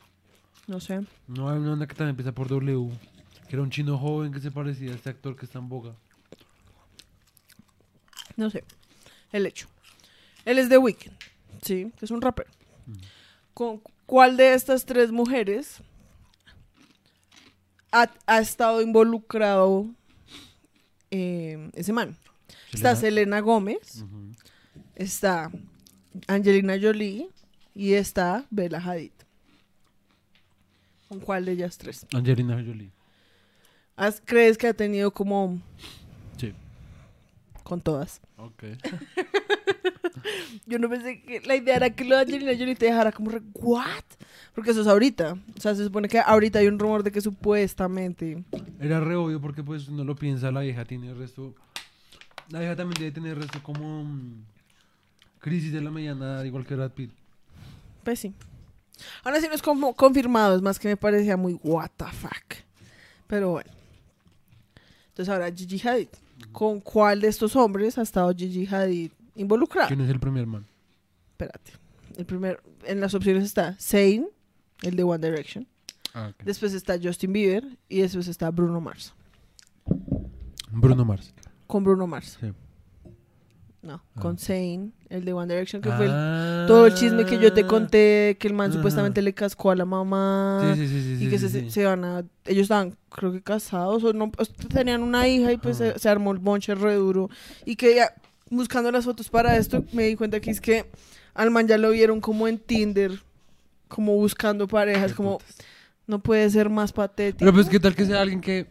No 0.68 0.80
sé. 0.80 1.02
No, 1.28 1.50
hay 1.50 1.58
una 1.58 1.72
banda 1.72 1.88
que 1.88 1.96
también 1.96 2.12
empieza 2.12 2.32
por 2.32 2.48
W. 2.48 2.90
Que 3.50 3.56
era 3.56 3.64
un 3.64 3.72
chino 3.72 3.98
joven 3.98 4.32
que 4.32 4.40
se 4.40 4.52
parecía 4.52 4.92
a 4.92 4.96
este 4.96 5.10
actor 5.10 5.36
que 5.36 5.46
está 5.46 5.58
en 5.58 5.68
boga. 5.68 5.96
No 8.36 8.52
sé. 8.52 8.64
El 9.32 9.48
hecho. 9.48 9.68
Él 10.46 10.60
es 10.60 10.70
The 10.70 10.78
Weeknd. 10.78 11.14
Sí, 11.64 11.92
es 12.00 12.12
un 12.12 12.22
rapero. 12.22 12.50
Mm. 12.86 12.94
¿Con 13.56 13.82
cuál 14.06 14.38
de 14.38 14.54
estas 14.54 14.86
tres 14.86 15.12
mujeres 15.12 15.82
ha, 17.92 18.12
ha 18.28 18.40
estado 18.40 18.84
involucrado 18.84 19.88
eh, 21.10 21.72
ese 21.74 21.92
man? 21.92 22.16
Está 22.72 22.96
Selena 22.96 23.40
Gómez, 23.40 24.06
está 24.96 25.52
Angelina 26.28 26.78
Jolie 26.80 27.28
y 27.74 27.94
está 27.94 28.46
Bella 28.52 28.80
Hadid. 28.80 29.12
¿Con 31.08 31.20
cuál 31.20 31.46
de 31.46 31.54
ellas 31.54 31.80
tres? 31.80 32.06
Angelina 32.14 32.54
Jolie. 32.56 32.92
¿Has- 34.00 34.22
¿Crees 34.26 34.58
que 34.58 34.68
ha 34.68 34.74
tenido 34.74 35.12
como 35.12 35.60
Sí. 36.38 36.54
con 37.64 37.82
todas? 37.82 38.22
Ok. 38.38 38.64
Yo 40.66 40.80
no 40.80 40.90
pensé 40.90 41.22
que 41.22 41.42
la 41.42 41.56
idea 41.56 41.76
era 41.76 41.90
que 41.90 42.04
lo 42.06 42.16
de 42.16 42.22
Angelina 42.22 42.52
Jolie 42.58 42.76
te 42.76 42.86
dejara 42.86 43.12
como, 43.12 43.32
re, 43.32 43.42
¿what? 43.56 44.04
Porque 44.54 44.72
eso 44.72 44.82
es 44.82 44.88
ahorita. 44.88 45.38
O 45.58 45.62
sea, 45.62 45.76
se 45.76 45.84
supone 45.84 46.08
que 46.08 46.20
ahorita 46.20 46.60
hay 46.60 46.68
un 46.68 46.80
rumor 46.80 47.04
de 47.04 47.12
que 47.12 47.22
supuestamente. 47.22 48.44
Era 48.80 49.00
re 49.00 49.16
obvio 49.16 49.42
porque 49.42 49.64
pues 49.64 49.90
no 49.90 50.04
lo 50.04 50.16
piensa, 50.16 50.52
la 50.52 50.62
vieja 50.62 50.86
tiene 50.86 51.10
el 51.10 51.18
resto... 51.18 51.54
La 52.50 52.60
vieja 52.60 52.76
también 52.76 53.00
debe 53.00 53.12
tener 53.12 53.34
el 53.34 53.42
resto 53.44 53.62
como... 53.62 54.04
mm, 54.04 54.44
crisis 55.40 55.72
de 55.72 55.82
la 55.82 55.92
mediana 55.92 56.44
igual 56.46 56.66
que 56.66 56.76
Brad 56.76 56.92
Pitt. 56.92 57.12
Pues 58.04 58.20
sí. 58.20 58.34
Ahora 59.24 59.40
sí 59.40 59.48
no 59.48 59.54
es 59.54 59.62
como 59.62 59.94
confirmado, 59.94 60.56
es 60.56 60.62
más 60.62 60.80
que 60.80 60.88
me 60.90 60.98
parecía 60.98 61.38
muy 61.38 61.54
what 61.64 61.90
the 61.98 62.06
fuck. 62.06 62.56
Pero 63.28 63.52
bueno. 63.52 63.72
Entonces 65.20 65.34
ahora 65.34 65.52
Gigi 65.54 65.86
Hadid. 65.86 66.08
¿Con 66.54 66.80
cuál 66.80 67.20
de 67.20 67.28
estos 67.28 67.54
hombres 67.58 67.98
ha 67.98 68.04
estado 68.04 68.34
Gigi 68.34 68.66
Hadid 68.66 69.12
involucrada? 69.36 69.90
¿Quién 69.90 70.00
es 70.00 70.10
el 70.10 70.18
primer 70.18 70.48
man? 70.48 70.66
Espérate. 71.32 71.74
El 72.16 72.26
primer, 72.26 72.62
en 72.86 73.02
las 73.02 73.14
opciones 73.14 73.44
está 73.44 73.76
Zayn, 73.82 74.30
el 74.82 74.96
de 74.96 75.04
One 75.04 75.30
Direction. 75.30 75.68
Ah. 76.14 76.32
Después 76.46 76.74
está 76.74 76.98
Justin 77.04 77.34
Bieber 77.34 77.66
y 77.90 78.00
después 78.00 78.30
está 78.30 78.50
Bruno 78.50 78.80
Mars. 78.80 79.14
Bruno 80.72 81.04
Mars. 81.04 81.34
Con 81.68 81.84
Bruno 81.84 82.08
Mars. 82.08 82.38
Sí. 82.40 82.54
No, 83.82 84.02
Ah. 84.16 84.20
con 84.22 84.38
Zayn, 84.38 84.92
el 85.10 85.24
de 85.24 85.32
One 85.32 85.54
Direction, 85.54 85.82
que 85.82 85.90
fue 85.92 86.06
el- 86.06 86.12
Ah. 86.14 86.66
todo 86.68 86.86
el 86.86 86.94
chisme 86.96 87.26
que 87.26 87.40
yo 87.40 87.54
te 87.54 87.66
conté, 87.66 88.36
que 88.38 88.48
el 88.50 88.54
man 88.54 88.74
supuestamente 88.74 89.22
le 89.22 89.34
cascó 89.34 89.72
a 89.72 89.76
la 89.76 89.86
mamá. 89.86 90.74
Sí, 90.76 90.86
sí, 90.88 91.18
sí, 91.18 91.26
y 91.26 91.30
que 91.30 91.40
se, 91.40 91.86
van 91.86 92.04
a... 92.04 92.20
Ellos 92.46 92.64
estaban, 92.64 92.98
creo 93.10 93.32
que 93.32 93.42
casados 93.42 94.04
o 94.04 94.12
no, 94.12 94.32
pues, 94.32 94.50
tenían 94.68 95.02
una 95.02 95.30
hija 95.30 95.54
y 95.54 95.58
pues 95.58 95.78
se, 95.78 95.98
se 95.98 96.10
armó 96.10 96.32
el 96.34 96.40
bonche 96.40 96.76
re 96.76 96.96
duro. 96.96 97.30
Y 97.64 97.78
que 97.78 97.96
ya, 97.96 98.14
buscando 98.50 98.92
las 98.92 99.06
fotos 99.06 99.30
para 99.30 99.56
esto, 99.56 99.86
me 99.94 100.04
di 100.04 100.16
cuenta 100.18 100.42
que 100.42 100.52
es 100.52 100.60
que 100.60 100.86
al 101.34 101.50
man 101.50 101.66
ya 101.66 101.78
lo 101.78 101.92
vieron 101.92 102.20
como 102.20 102.50
en 102.50 102.58
Tinder, 102.60 103.22
como 103.88 104.14
buscando 104.16 104.68
parejas, 104.68 105.14
como 105.14 105.40
no 106.06 106.20
puede 106.20 106.50
ser 106.50 106.70
más 106.70 106.92
patético. 106.92 107.40
Pero 107.40 107.54
pues, 107.54 107.70
¿qué 107.70 107.80
tal 107.80 107.96
que 107.96 108.06
sea 108.06 108.20
alguien 108.20 108.42
que 108.42 108.68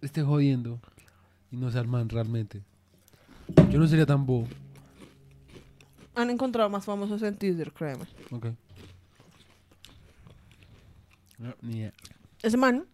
esté 0.00 0.22
jodiendo 0.22 0.80
y 1.50 1.56
no 1.58 1.70
sea 1.70 1.82
el 1.82 1.88
man 1.88 2.08
realmente? 2.08 2.62
Yo 3.70 3.78
no 3.78 3.86
sería 3.86 4.06
tan 4.06 4.24
bobo. 4.26 4.46
Han 6.14 6.30
encontrado 6.30 6.68
más 6.68 6.84
famosos 6.84 7.22
en 7.22 7.36
Tinder, 7.36 7.72
créeme. 7.72 8.04
Ok. 8.30 8.46
No, 11.38 11.54
ni 11.62 11.78
idea. 11.78 11.92
Ese 12.42 12.56
man 12.56 12.84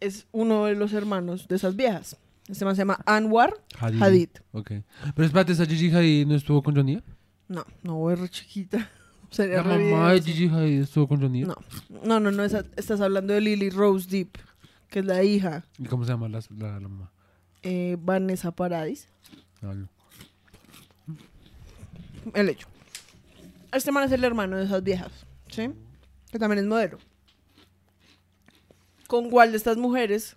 es 0.00 0.26
uno 0.32 0.64
de 0.66 0.74
los 0.74 0.92
hermanos 0.92 1.48
de 1.48 1.56
esas 1.56 1.76
viejas. 1.76 2.16
Este 2.48 2.64
man 2.64 2.74
se 2.74 2.80
llama 2.82 2.98
Anwar 3.06 3.54
Hadid. 3.78 4.02
Hadid. 4.02 4.28
Ok. 4.52 4.72
Pero 5.14 5.26
espérate, 5.26 5.52
¿esa 5.52 5.64
Gigi 5.64 5.90
Hadid 5.94 6.26
no 6.26 6.34
estuvo 6.34 6.62
con 6.62 6.74
Johnny? 6.74 6.96
Depp? 6.96 7.04
No, 7.48 7.64
no, 7.82 8.10
es 8.10 8.18
re 8.18 8.28
chiquita. 8.28 8.90
Sería 9.30 9.62
La 9.62 9.76
re 9.76 9.90
mamá 9.90 10.10
de 10.12 10.16
evidente. 10.18 10.32
Gigi 10.32 10.54
Hadid 10.54 10.80
estuvo 10.82 11.08
con 11.08 11.20
Johnny 11.20 11.44
Depp. 11.44 11.56
No, 11.88 12.00
no, 12.04 12.20
no, 12.20 12.30
no, 12.30 12.44
esa- 12.44 12.64
estás 12.76 13.00
hablando 13.00 13.32
de 13.32 13.40
Lily 13.40 13.70
Rose 13.70 14.08
Deep, 14.10 14.38
que 14.88 14.98
es 14.98 15.04
la 15.06 15.22
hija, 15.22 15.64
¿Y 15.78 15.84
cómo 15.86 16.04
se 16.04 16.10
llama 16.10 16.28
la, 16.28 16.40
la, 16.58 16.80
la 16.80 16.88
mamá? 16.88 17.10
Eh, 17.62 17.96
Vanessa 17.98 18.50
Paradis. 18.50 19.08
El 22.34 22.48
hecho. 22.48 22.68
Este 23.72 23.90
man 23.90 24.04
es 24.04 24.12
el 24.12 24.24
hermano 24.24 24.56
de 24.56 24.64
esas 24.64 24.82
viejas, 24.82 25.12
¿sí? 25.48 25.70
Que 26.30 26.38
también 26.38 26.58
es 26.58 26.66
modelo. 26.66 26.98
¿Con 29.06 29.30
cuál 29.30 29.50
de 29.50 29.56
estas 29.56 29.76
mujeres 29.76 30.36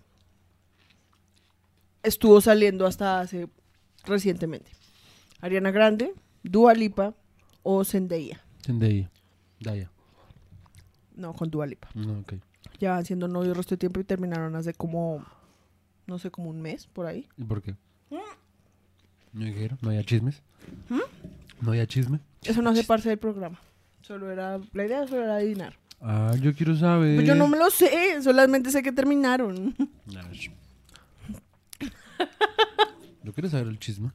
estuvo 2.02 2.40
saliendo 2.40 2.86
hasta 2.86 3.20
hace 3.20 3.48
recientemente? 4.04 4.70
Ariana 5.40 5.70
Grande, 5.70 6.14
Dua 6.42 6.74
Lipa 6.74 7.14
o 7.62 7.84
Zendaya. 7.84 8.42
Zendaya. 8.64 9.10
Daya. 9.60 9.90
No, 11.14 11.32
con 11.34 11.50
Dua 11.50 11.66
Lipa. 11.66 11.88
No, 11.94 12.20
ok. 12.20 12.34
Llevan 12.78 13.04
siendo 13.04 13.28
novios 13.28 13.50
el 13.50 13.56
resto 13.56 13.74
de 13.74 13.78
tiempo 13.78 14.00
y 14.00 14.04
terminaron 14.04 14.54
hace 14.56 14.74
como, 14.74 15.24
no 16.06 16.18
sé, 16.18 16.30
como 16.30 16.50
un 16.50 16.60
mes 16.60 16.86
por 16.86 17.06
ahí. 17.06 17.28
¿Y 17.36 17.44
por 17.44 17.62
qué? 17.62 17.72
Mm. 18.10 18.16
¿No 19.32 19.44
dijeron? 19.44 19.78
¿No 19.82 19.90
había 19.90 20.04
chismes? 20.04 20.42
¿No 21.60 21.70
había 21.70 21.86
chisme? 21.86 22.20
Eso 22.42 22.62
no 22.62 22.70
hace 22.70 22.84
parte 22.84 23.08
del 23.08 23.18
programa. 23.18 23.60
Solo 24.02 24.30
era, 24.30 24.60
la 24.72 24.84
idea 24.84 25.06
solo 25.06 25.24
era 25.24 25.36
adivinar. 25.36 25.76
Ah, 26.00 26.34
yo 26.40 26.54
quiero 26.54 26.76
saber. 26.76 27.16
Pues 27.16 27.26
yo 27.26 27.34
no 27.34 27.48
me 27.48 27.58
lo 27.58 27.70
sé, 27.70 28.22
solamente 28.22 28.70
sé 28.70 28.82
que 28.82 28.92
terminaron. 28.92 29.74
Yo 33.22 33.32
quiero 33.32 33.48
saber 33.50 33.66
el 33.66 33.78
chisme. 33.80 34.12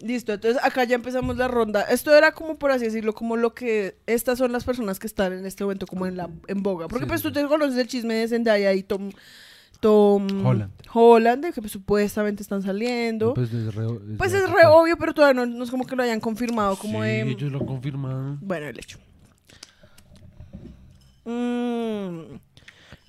Listo, 0.00 0.34
entonces 0.34 0.62
acá 0.62 0.84
ya 0.84 0.96
empezamos 0.96 1.38
la 1.38 1.48
ronda. 1.48 1.80
Esto 1.82 2.14
era 2.14 2.32
como, 2.32 2.58
por 2.58 2.70
así 2.70 2.84
decirlo, 2.84 3.14
como 3.14 3.36
lo 3.36 3.54
que... 3.54 3.96
Estas 4.06 4.38
son 4.38 4.52
las 4.52 4.64
personas 4.64 4.98
que 4.98 5.06
están 5.06 5.32
en 5.32 5.46
este 5.46 5.64
momento 5.64 5.86
como 5.86 6.06
en 6.06 6.18
la 6.18 6.28
en 6.46 6.62
boga. 6.62 6.88
Porque 6.88 7.04
Sí, 7.04 7.08
pues 7.08 7.22
sí, 7.22 7.26
tú 7.26 7.32
te 7.32 7.46
conoces 7.46 7.78
el 7.78 7.88
chisme 7.88 8.14
de 8.14 8.28
Zendaya 8.28 8.74
y 8.74 8.82
Tom... 8.82 9.10
Tom... 9.80 10.26
Holland. 10.92 11.52
Que 11.54 11.60
pues, 11.60 11.72
supuestamente 11.72 12.42
están 12.42 12.62
saliendo. 12.62 13.34
Pues 13.34 13.52
es 13.52 13.74
re, 13.74 13.86
Pues 14.16 14.32
re- 14.32 14.38
es 14.38 14.50
re 14.50 14.66
obvio, 14.66 14.96
pero 14.96 15.12
todavía 15.14 15.44
no, 15.44 15.46
no 15.46 15.62
es 15.64 15.70
como 15.70 15.86
que 15.86 15.94
lo 15.94 16.02
hayan 16.02 16.20
confirmado 16.20 16.76
como 16.76 17.02
sí, 17.02 17.08
de... 17.08 17.22
ellos 17.30 17.52
lo 17.52 17.64
confirman. 17.66 18.38
Bueno, 18.40 18.66
el 18.68 18.78
hecho. 18.78 18.98
Mm. 21.24 22.38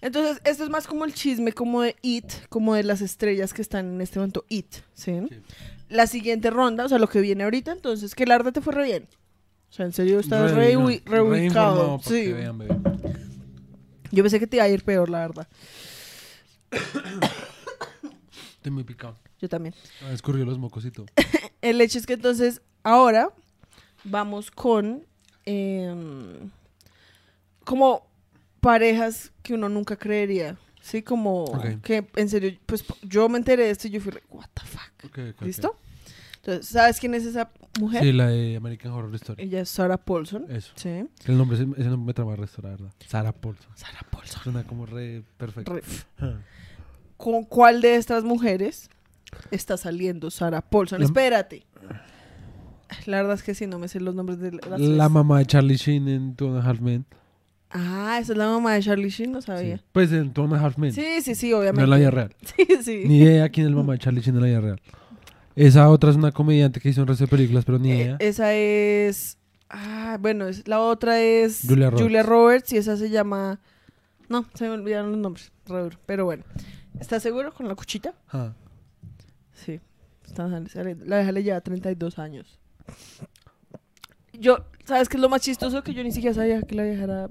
Entonces, 0.01 0.41
esto 0.45 0.63
es 0.63 0.69
más 0.69 0.87
como 0.87 1.03
el 1.05 1.13
chisme, 1.13 1.51
como 1.51 1.81
de 1.81 1.95
It, 2.01 2.31
como 2.49 2.73
de 2.73 2.83
las 2.83 3.01
estrellas 3.01 3.53
que 3.53 3.61
están 3.61 3.85
en 3.95 4.01
este 4.01 4.19
momento 4.19 4.45
It, 4.49 4.75
¿sí? 4.93 5.19
Sí. 5.29 5.41
La 5.89 6.07
siguiente 6.07 6.49
ronda, 6.51 6.85
o 6.85 6.89
sea, 6.89 6.99
lo 6.99 7.07
que 7.09 7.19
viene 7.19 7.43
ahorita, 7.43 7.71
entonces, 7.71 8.15
que 8.15 8.23
el 8.23 8.31
arte 8.31 8.51
te 8.51 8.61
fue 8.61 8.73
re 8.73 8.83
bien. 8.85 9.07
O 9.69 9.73
sea, 9.73 9.85
en 9.85 9.93
serio, 9.93 10.19
estás 10.19 10.51
re, 10.51 10.75
re 10.75 11.01
reubicado. 11.05 11.97
para 11.97 12.09
Sí. 12.09 12.31
vean. 12.31 12.59
Yo 14.11 14.23
pensé 14.23 14.39
que 14.39 14.47
te 14.47 14.57
iba 14.57 14.63
a 14.65 14.69
ir 14.69 14.83
peor, 14.83 15.09
la 15.09 15.19
verdad. 15.19 15.47
Estoy 18.55 18.71
muy 18.71 18.83
picado. 18.83 19.17
Yo 19.39 19.47
también. 19.47 19.73
Ah, 20.03 20.11
escurrió 20.11 20.45
los 20.45 20.57
mocos 20.57 20.85
y 20.85 20.91
todo. 20.91 21.05
El 21.61 21.79
hecho 21.81 21.97
es 21.97 22.05
que 22.05 22.13
entonces, 22.13 22.61
ahora, 22.83 23.31
vamos 24.03 24.51
con... 24.51 25.05
em, 25.45 26.49
como 27.63 28.07
parejas 28.59 29.31
que 29.43 29.53
uno 29.53 29.69
nunca 29.69 29.95
creería. 29.95 30.57
Sí, 30.81 31.03
como 31.03 31.45
que 31.83 32.07
en 32.15 32.29
serio, 32.29 32.57
pues 32.65 32.83
yo 33.03 33.29
me 33.29 33.37
enteré 33.37 33.65
de 33.65 33.71
esto 33.71 33.87
y 33.87 33.91
yo 33.91 34.01
fui, 34.01 34.13
what 34.29 34.47
the 34.53 34.61
fuck. 34.65 35.41
¿Listo? 35.41 35.77
Entonces, 36.41 36.67
¿sabes 36.67 36.99
quién 36.99 37.13
es 37.13 37.25
esa 37.25 37.49
mujer? 37.79 38.01
Sí, 38.03 38.11
la 38.13 38.27
de 38.27 38.55
American 38.55 38.91
Horror 38.91 39.13
Story. 39.15 39.43
Ella 39.43 39.61
es 39.61 39.69
Sarah 39.69 39.97
Paulson. 39.97 40.45
Eso. 40.49 40.71
Sí. 40.75 41.05
El 41.25 41.37
nombre, 41.37 41.57
ese 41.57 41.67
ese 41.77 41.89
nombre 41.89 42.07
me 42.07 42.13
trama 42.13 42.31
el 42.31 42.37
resto, 42.37 42.61
la 42.61 42.69
verdad. 42.69 42.91
Sarah 43.05 43.33
Paulson. 43.33 43.69
Sarah 43.75 44.05
Paulson. 44.09 44.41
Suena 44.43 44.63
como 44.63 44.85
re 44.85 45.23
perfecto. 45.37 45.73
Re- 45.73 45.83
Ah. 46.19 46.35
¿Con 47.17 47.43
cuál 47.43 47.81
de 47.81 47.95
estas 47.95 48.23
mujeres 48.23 48.89
está 49.51 49.75
saliendo 49.75 50.31
Sarah 50.31 50.61
Paulson? 50.61 50.99
La- 50.99 51.05
Espérate. 51.05 51.63
La 53.05 53.17
verdad 53.17 53.35
es 53.35 53.43
que 53.43 53.53
sí, 53.53 53.67
no 53.67 53.77
me 53.77 53.87
sé 53.87 53.99
los 53.99 54.15
nombres 54.15 54.39
de 54.39 54.51
las 54.53 54.67
La 54.67 54.77
tres. 54.77 55.11
mamá 55.11 55.39
de 55.39 55.45
Charlie 55.45 55.75
Sheen 55.75 56.07
en 56.07 56.35
Two 56.35 56.47
and 56.47 56.57
a 56.65 56.69
Half 56.69 56.79
Men. 56.79 57.05
Ah, 57.69 58.17
esa 58.19 58.31
es 58.31 58.37
la 58.37 58.47
mamá 58.47 58.73
de 58.73 58.81
Charlie 58.81 59.09
Sheen, 59.09 59.31
no 59.31 59.41
Sí. 59.41 59.47
sabía. 59.47 59.79
Pues 59.91 60.11
en 60.11 60.33
Two 60.33 60.45
and 60.45 60.55
a 60.55 60.59
Half 60.65 60.77
Men. 60.77 60.91
Sí, 60.93 61.21
sí, 61.21 61.35
sí, 61.35 61.51
no 61.51 61.59
obviamente. 61.59 61.83
en 61.83 61.89
la 61.89 61.97
vida 61.97 62.09
real. 62.11 62.35
Sí, 62.55 62.65
sí. 62.83 63.03
Ni 63.05 63.19
idea 63.19 63.47
quién 63.49 63.67
es 63.67 63.71
la 63.71 63.77
mamá 63.77 63.93
de 63.93 63.99
Charlie 63.99 64.21
Sheen 64.21 64.35
en 64.37 64.41
la 64.41 64.47
vida 64.47 64.61
real. 64.61 64.81
Esa 65.67 65.89
otra 65.89 66.09
es 66.09 66.15
una 66.15 66.31
comediante 66.31 66.79
que 66.79 66.89
hizo 66.89 67.01
un 67.01 67.07
resto 67.07 67.25
de 67.25 67.29
películas, 67.29 67.65
pero 67.65 67.79
ni 67.79 67.91
Eh, 67.91 67.95
idea. 67.95 68.15
esa 68.19 68.53
es. 68.53 69.37
Ah, 69.69 70.17
bueno, 70.19 70.47
es, 70.47 70.67
la 70.67 70.79
otra 70.79 71.19
es 71.21 71.63
Julia 71.67 71.89
Roberts. 71.89 72.25
Roberts 72.25 72.73
y 72.73 72.77
esa 72.77 72.95
se 72.97 73.09
llama. 73.09 73.59
No, 74.29 74.45
se 74.53 74.63
me 74.65 74.71
olvidaron 74.71 75.11
los 75.11 75.19
nombres. 75.19 75.51
Pero 76.05 76.25
bueno. 76.25 76.43
¿Estás 76.99 77.21
seguro 77.23 77.53
con 77.53 77.67
la 77.67 77.75
cuchita? 77.75 78.13
Ah. 78.31 78.53
Sí. 79.53 79.79
La 80.37 81.17
vieja 81.17 81.31
le 81.31 81.43
lleva 81.43 81.59
32 81.61 82.19
años. 82.19 82.59
Yo, 84.33 84.59
¿sabes 84.85 85.09
qué 85.09 85.17
es 85.17 85.21
lo 85.21 85.27
más 85.29 85.41
chistoso? 85.41 85.83
Que 85.83 85.93
yo 85.93 86.03
ni 86.03 86.11
siquiera 86.11 86.33
sabía 86.33 86.61
que 86.61 86.75
la 86.75 86.83
vieja 86.83 87.03
era 87.03 87.29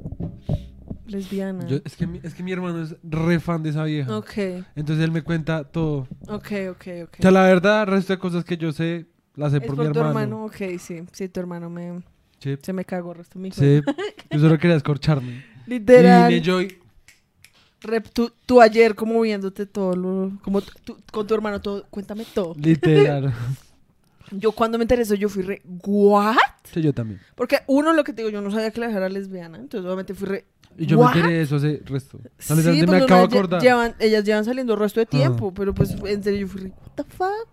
lesbiana. 1.09 1.67
Yo- 1.67 1.79
es, 1.85 1.97
que 1.97 2.07
mi, 2.07 2.21
es 2.23 2.35
que 2.35 2.43
mi 2.43 2.53
hermano 2.53 2.83
es 2.83 2.95
re 3.03 3.41
fan 3.41 3.63
de 3.63 3.71
esa 3.71 3.85
vieja. 3.85 4.17
Ok, 4.17 4.37
Entonces 4.77 5.05
él 5.05 5.11
me 5.11 5.23
cuenta 5.23 5.65
todo. 5.65 6.07
ok, 6.29 6.53
ok, 6.71 6.87
ok. 7.05 7.17
O 7.19 7.23
sea, 7.23 7.31
la 7.31 7.43
verdad, 7.43 7.83
el 7.83 7.89
resto 7.89 8.13
de 8.13 8.19
cosas 8.19 8.45
que 8.45 8.57
yo 8.57 8.73
sé, 8.73 9.07
las 9.35 9.53
sé 9.53 9.59
es 9.59 9.65
por, 9.67 9.77
por 9.77 9.87
mi 9.87 9.93
tu 9.93 9.99
hermano. 10.01 10.21
hermano. 10.21 10.45
Ok, 10.45 10.79
sí. 10.79 11.03
Sí, 11.13 11.29
tu 11.29 11.41
hermano 11.41 11.69
me... 11.71 12.03
Sí. 12.41 12.57
Se 12.63 12.73
me 12.73 12.85
cagó 12.85 13.11
el 13.13 13.19
resto 13.19 13.39
de 13.39 13.43
mi. 13.43 13.51
Sí. 13.51 13.81
Yo 14.31 14.39
solo 14.39 14.57
quería 14.59 14.77
escorcharme. 14.77 15.45
Literal. 15.67 16.31
Y 16.31 16.35
vine 16.35 16.47
yo 16.47 16.63
y- 16.63 16.79
Rep, 17.81 18.09
tú, 18.13 18.33
tú 18.47 18.61
ayer 18.61 18.95
como 18.95 19.21
viéndote 19.21 19.67
todo, 19.67 19.95
lo- 19.95 20.33
como 20.43 20.61
tú- 20.61 20.99
con 21.13 21.27
tu 21.27 21.35
hermano 21.35 21.61
todo, 21.61 21.85
cuéntame 21.91 22.25
todo. 22.35 22.55
Literal. 22.57 23.33
Yo 24.31 24.53
cuando 24.53 24.77
me 24.77 24.85
interesó 24.85 25.15
yo 25.15 25.31
fui 25.31 25.43
re, 25.43 25.63
¿what? 25.87 26.37
sí, 26.65 26.83
yo 26.83 26.93
también. 26.93 27.19
Porque 27.35 27.61
uno, 27.67 27.95
lo 27.95 28.05
que 28.05 28.13
te 28.13 28.21
digo, 28.21 28.29
yo 28.31 28.43
no 28.43 28.51
sabía 28.51 28.71
que 28.71 28.79
la 28.81 28.91
era 28.91 29.09
lesbiana, 29.09 29.57
entonces 29.57 29.87
obviamente 29.87 30.13
fui 30.13 30.29
re, 30.29 30.45
Y 30.77 30.87
yo 30.87 30.99
¿What? 30.99 31.15
me 31.15 31.21
enteré 31.21 31.35
de 31.37 31.43
eso 31.43 31.57
hace 31.57 31.83
resto. 31.87 32.19
Sí, 32.39 32.55
pues 32.55 32.89
me 32.89 32.97
acabo 32.99 33.27
de 33.27 33.37
acordar. 33.37 33.63
Llevan, 33.63 33.95
ellas 33.99 34.25
llevan 34.25 34.45
saliendo 34.45 34.75
el 34.75 34.79
resto 34.79 35.01
de 35.01 35.05
Ajá. 35.11 35.19
tiempo, 35.19 35.53
pero 35.53 35.75
pues 35.75 35.91
en 36.05 36.23
serio 36.23 36.41
yo 36.41 36.49
fui 36.49 36.63
what 36.63 36.93
the 36.95 37.05
fuck? 37.05 37.49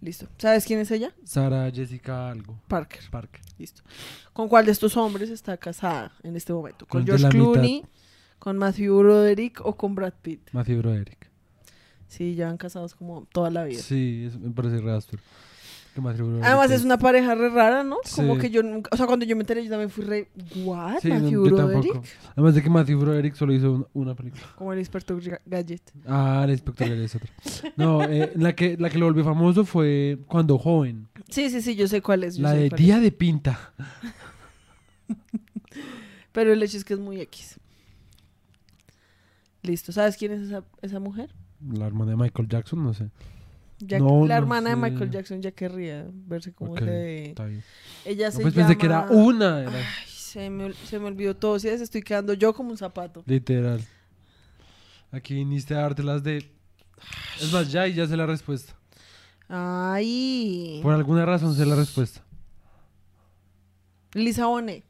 Listo. 0.00 0.26
¿Sabes 0.38 0.64
quién 0.64 0.80
es 0.80 0.90
ella? 0.90 1.12
Sara 1.24 1.70
Jessica 1.70 2.30
algo. 2.30 2.58
Parker. 2.68 3.02
Parker. 3.10 3.40
Listo. 3.58 3.82
¿Con 4.32 4.48
cuál 4.48 4.64
de 4.64 4.72
estos 4.72 4.96
hombres 4.96 5.28
está 5.28 5.56
casada 5.58 6.12
en 6.22 6.36
este 6.36 6.54
momento? 6.54 6.86
¿Con 6.86 7.04
George 7.04 7.22
la 7.22 7.28
mitad. 7.28 7.52
Clooney? 7.52 7.84
¿Con 8.38 8.56
Matthew 8.56 8.98
Broderick 8.98 9.60
o 9.62 9.76
con 9.76 9.94
Brad 9.94 10.14
Pitt? 10.22 10.48
Matthew 10.52 10.78
Broderick. 10.78 11.28
Sí, 12.08 12.34
llevan 12.34 12.56
casados 12.56 12.94
como 12.94 13.26
toda 13.30 13.50
la 13.50 13.64
vida. 13.64 13.82
Sí, 13.82 14.30
me 14.40 14.50
parece 14.50 14.78
re 14.78 14.92
Además 15.96 16.70
es 16.70 16.84
una 16.84 16.98
pareja 16.98 17.34
re 17.34 17.48
rara, 17.50 17.82
¿no? 17.84 17.96
Como 18.14 18.38
que 18.38 18.48
yo 18.50 18.62
nunca, 18.62 18.88
o 18.92 18.96
sea, 18.96 19.06
cuando 19.06 19.24
yo 19.26 19.34
me 19.36 19.42
enteré 19.42 19.62
yo 19.64 19.70
también 19.70 19.90
fui 19.90 20.04
re, 20.04 20.28
¿what? 20.64 20.98
Sí, 21.00 21.08
no, 21.08 21.14
Matthew 21.20 21.48
yo 21.48 21.56
Broderick? 21.56 22.02
Además 22.32 22.54
de 22.54 22.62
que 22.62 22.70
Matthew 22.70 22.98
Broderick 23.00 23.34
solo 23.34 23.52
hizo 23.52 23.72
un- 23.72 23.86
una 23.94 24.14
película. 24.14 24.42
Como 24.56 24.72
el 24.72 24.78
inspector 24.78 25.20
Ga- 25.20 25.40
Gadget. 25.44 25.82
Ah, 26.06 26.42
el 26.44 26.50
inspector 26.52 26.88
Gadget 26.88 27.04
es 27.04 27.14
otra. 27.16 27.30
No, 27.76 28.02
eh, 28.04 28.32
la, 28.36 28.54
que, 28.54 28.76
la 28.78 28.88
que 28.88 28.98
lo 28.98 29.06
volvió 29.06 29.24
famoso 29.24 29.64
fue 29.64 30.18
cuando 30.26 30.58
joven. 30.58 31.08
Sí, 31.28 31.50
sí, 31.50 31.60
sí, 31.60 31.74
yo 31.74 31.88
sé 31.88 32.00
cuál 32.00 32.24
es. 32.24 32.36
yo 32.36 32.42
La 32.44 32.52
de 32.54 32.66
es. 32.66 32.72
Día 32.72 32.98
de 33.00 33.10
Pinta. 33.12 33.72
Pero 36.32 36.52
el 36.52 36.62
hecho 36.62 36.76
es 36.76 36.84
que 36.84 36.94
es 36.94 37.00
muy 37.00 37.20
X. 37.20 37.58
Listo, 39.62 39.92
¿sabes 39.92 40.16
quién 40.16 40.32
es 40.32 40.40
esa, 40.42 40.64
esa 40.80 41.00
mujer? 41.00 41.30
La 41.72 41.86
hermana 41.86 42.12
de 42.12 42.16
Michael 42.16 42.48
Jackson, 42.48 42.82
no 42.82 42.94
sé. 42.94 43.10
No, 43.80 44.26
la 44.26 44.34
no 44.36 44.42
hermana 44.42 44.70
de. 44.70 44.76
Michael 44.76 45.10
Jackson 45.10 45.40
ya 45.42 45.50
querría 45.52 46.06
verse 46.12 46.52
como 46.52 46.72
Ok, 46.72 46.80
se 46.80 46.84
ve. 46.84 47.24
Está 47.30 47.46
bien. 47.46 47.62
Ella 48.04 48.26
No, 48.26 48.32
se 48.36 48.42
pues 48.42 48.54
llama... 48.54 48.66
pensé 48.68 48.78
que 48.78 48.86
era 48.86 49.06
una. 49.10 49.60
era 49.60 49.70
Ay, 49.72 49.84
se 50.06 50.50
me, 50.50 50.72
se 50.74 50.98
me 50.98 51.06
olvidó 51.06 51.34
todo. 51.36 51.58
Si 51.58 51.68
ves, 51.68 51.80
estoy 51.80 52.02
quedando 52.02 52.34
yo 52.34 52.52
como 52.52 52.70
un 52.70 52.76
zapato. 52.78 53.22
literal. 53.26 53.84
Aquí 55.12 55.34
viniste 55.34 55.74
a 55.74 55.78
darte 55.78 56.02
las 56.02 56.22
de. 56.22 56.50
Es 57.40 57.52
más, 57.52 57.72
ya 57.72 57.86
y 57.88 57.94
ya 57.94 58.06
sé 58.06 58.16
la 58.16 58.26
respuesta. 58.26 58.74
Ay. 59.48 60.80
Por 60.82 60.94
alguna 60.94 61.24
razón 61.26 61.54
sé 61.56 61.64
la 61.66 61.74
respuesta. 61.74 62.22
Lisa 64.14 64.46
Bonet. 64.46 64.84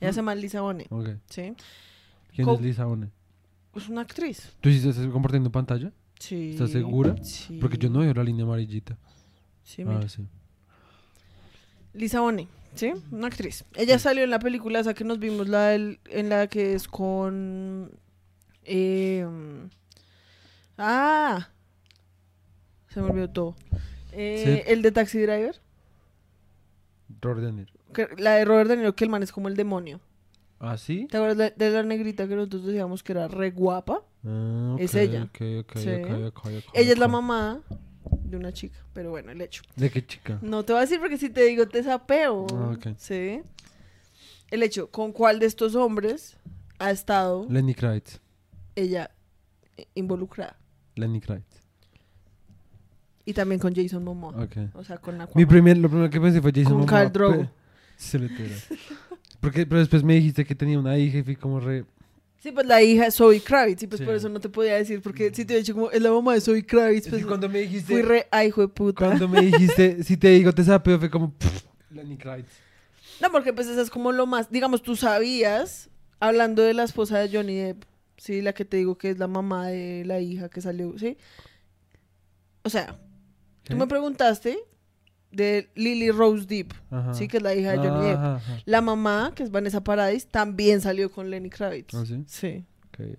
Ella 0.00 0.10
Mm. 0.10 0.12
se 0.12 0.16
llama 0.16 0.34
Lisa 0.34 0.60
Bonet. 0.60 0.86
Ok. 0.90 1.08
¿Sí? 1.30 1.54
¿Quién 2.34 2.44
Co- 2.46 2.54
es 2.54 2.60
Lisa 2.60 2.86
One? 2.86 3.10
Es 3.74 3.88
una 3.88 4.02
actriz. 4.02 4.52
¿Tú 4.60 4.68
estás 4.68 4.96
compartiendo 5.08 5.50
pantalla? 5.50 5.92
Sí. 6.18 6.52
¿Estás 6.52 6.70
segura? 6.70 7.16
Sí. 7.22 7.58
Porque 7.60 7.78
yo 7.78 7.90
no 7.90 8.00
veo 8.00 8.14
la 8.14 8.24
línea 8.24 8.44
amarillita. 8.44 8.96
Sí, 9.62 9.84
mira. 9.84 10.00
Ah, 10.04 10.08
sí. 10.08 10.26
Lisa 11.92 12.20
Bonet, 12.20 12.48
¿sí? 12.74 12.92
Una 13.10 13.26
actriz. 13.28 13.64
Ella 13.74 13.98
salió 13.98 14.24
en 14.24 14.30
la 14.30 14.38
película 14.38 14.80
esa 14.80 14.94
que 14.94 15.04
nos 15.04 15.18
vimos, 15.18 15.48
la 15.48 15.68
del- 15.68 15.98
en 16.10 16.28
la 16.28 16.46
que 16.46 16.74
es 16.74 16.88
con... 16.88 17.90
eh, 18.64 19.26
ah, 20.78 21.48
se 22.88 23.00
me 23.00 23.10
olvidó 23.10 23.30
todo. 23.30 23.56
Eh, 24.12 24.62
Sí. 24.64 24.70
El 24.72 24.82
de 24.82 24.92
Taxi 24.92 25.18
Driver. 25.20 25.60
Robert 27.20 27.40
De 27.46 27.52
Niro. 27.52 27.72
que- 27.94 28.08
la 28.18 28.32
de 28.34 28.44
Robert 28.44 28.68
De 28.70 28.76
Niro, 28.76 28.94
que 28.94 29.04
el 29.04 29.10
man 29.10 29.22
es 29.22 29.32
como 29.32 29.48
el 29.48 29.56
demonio. 29.56 30.00
¿Ah, 30.58 30.78
sí? 30.78 31.06
¿Te 31.10 31.16
acuerdas 31.18 31.36
de, 31.56 31.64
de 31.66 31.70
la 31.70 31.82
negrita 31.82 32.26
que 32.26 32.34
nosotros 32.34 32.64
decíamos 32.64 33.02
que 33.02 33.12
era 33.12 33.28
re 33.28 33.50
guapa? 33.50 34.02
Ah, 34.24 34.76
Es 34.78 34.94
ella. 34.94 35.24
ok, 35.24 35.40
ok, 35.60 35.76
Sí. 35.78 35.88
Ella 36.72 36.92
es 36.92 36.98
la 36.98 37.08
mamá 37.08 37.60
de 38.24 38.36
una 38.36 38.52
chica, 38.52 38.78
pero 38.92 39.10
bueno, 39.10 39.30
el 39.32 39.40
hecho. 39.40 39.62
¿De 39.76 39.90
qué 39.90 40.04
chica? 40.06 40.38
No 40.42 40.64
te 40.64 40.72
voy 40.72 40.78
a 40.78 40.82
decir 40.82 40.98
porque 40.98 41.18
si 41.18 41.28
te 41.30 41.42
digo 41.44 41.68
te 41.68 41.82
sapeo. 41.82 42.46
Ah, 42.52 42.74
ok. 42.76 42.96
Sí. 42.96 43.42
El 44.50 44.62
hecho, 44.62 44.90
¿con 44.90 45.12
cuál 45.12 45.38
de 45.40 45.46
estos 45.46 45.74
hombres 45.74 46.36
ha 46.78 46.90
estado 46.90 47.46
Lenny 47.50 47.74
Kravitz. 47.74 48.20
ella 48.76 49.10
eh, 49.76 49.86
involucrada? 49.94 50.56
Lenny 50.94 51.20
Kravitz. 51.20 51.62
Y 53.24 53.32
también 53.34 53.60
con 53.60 53.74
Jason 53.74 54.04
Momoa. 54.04 54.48
O 54.74 54.84
sea, 54.84 54.98
con 54.98 55.16
Mi 55.18 55.22
Aquaman. 55.24 55.48
primer, 55.48 55.76
lo 55.78 55.88
primero 55.88 56.08
que 56.08 56.20
pensé 56.20 56.40
fue 56.40 56.52
Jason 56.52 56.64
Con 56.72 56.80
Momoa, 56.82 56.88
Khal 56.90 57.12
Drogo. 57.12 57.40
pe- 57.42 57.48
Se 57.96 58.18
le 58.18 58.28
tira. 58.28 58.54
Porque, 59.46 59.64
pero 59.64 59.78
después 59.78 60.02
me 60.02 60.14
dijiste 60.14 60.44
que 60.44 60.56
tenía 60.56 60.76
una 60.76 60.98
hija 60.98 61.18
y 61.18 61.22
fui 61.22 61.36
como 61.36 61.60
re... 61.60 61.84
Sí, 62.40 62.50
pues 62.50 62.66
la 62.66 62.82
hija 62.82 63.06
es 63.06 63.14
Zoe 63.14 63.40
Kravitz. 63.40 63.84
Y 63.84 63.86
pues 63.86 64.00
Sí. 64.00 64.04
por 64.04 64.16
eso 64.16 64.28
no 64.28 64.40
te 64.40 64.48
podía 64.48 64.74
decir. 64.74 65.00
Porque 65.00 65.32
si 65.32 65.44
te 65.44 65.54
he 65.54 65.58
dicho 65.58 65.72
como 65.72 65.88
es 65.92 66.02
la 66.02 66.10
mamá 66.10 66.34
de 66.34 66.40
Zoe 66.40 66.66
Kravitz, 66.66 67.04
Es 67.06 67.10
pues 67.10 67.22
que 67.22 67.28
cuando 67.28 67.48
me 67.48 67.60
dijiste... 67.60 67.92
fui 67.92 68.02
re 68.02 68.26
ay, 68.32 68.50
puta. 68.74 69.06
Cuando 69.06 69.28
me 69.28 69.40
dijiste, 69.42 70.02
si 70.02 70.16
te 70.16 70.30
digo 70.30 70.52
te 70.52 70.64
sapeo, 70.64 70.98
fue 70.98 71.08
como... 71.10 71.32
pff, 71.32 71.64
Lenny 71.92 72.16
Kravitz. 72.16 72.48
No, 73.22 73.30
porque 73.30 73.52
pues 73.52 73.68
eso 73.68 73.80
es 73.80 73.88
como 73.88 74.10
lo 74.10 74.26
más. 74.26 74.50
Digamos, 74.50 74.82
tú 74.82 74.96
sabías, 74.96 75.90
hablando 76.18 76.62
de 76.64 76.74
la 76.74 76.82
esposa 76.82 77.20
de 77.20 77.28
Johnny 77.36 77.54
Depp, 77.54 77.84
sí, 78.16 78.42
la 78.42 78.52
que 78.52 78.64
te 78.64 78.78
digo 78.78 78.98
que 78.98 79.10
es 79.10 79.18
la 79.18 79.28
mamá 79.28 79.68
de 79.68 80.04
la 80.04 80.18
hija 80.18 80.48
que 80.48 80.60
salió, 80.60 80.98
¿sí? 80.98 81.16
O 82.64 82.68
sea, 82.68 82.98
¿Qué? 83.62 83.70
tú 83.74 83.76
me 83.76 83.86
preguntaste 83.86 84.58
de 85.32 85.68
Lily 85.74 86.10
Rose 86.10 86.66
Ajá. 86.90 87.14
sí, 87.14 87.28
que 87.28 87.36
es 87.38 87.42
la 87.42 87.54
hija 87.54 87.72
de 87.72 87.78
Johnny 87.78 88.06
Depp. 88.06 88.16
Ajá, 88.18 88.34
ajá. 88.36 88.58
La 88.64 88.80
mamá, 88.80 89.32
que 89.34 89.42
es 89.42 89.50
Vanessa 89.50 89.82
Paradis, 89.82 90.26
también 90.26 90.80
salió 90.80 91.10
con 91.10 91.30
Lenny 91.30 91.50
Kravitz. 91.50 91.94
¿Ah, 91.94 92.04
sí? 92.06 92.24
Sí. 92.26 92.64
Ok. 92.88 93.18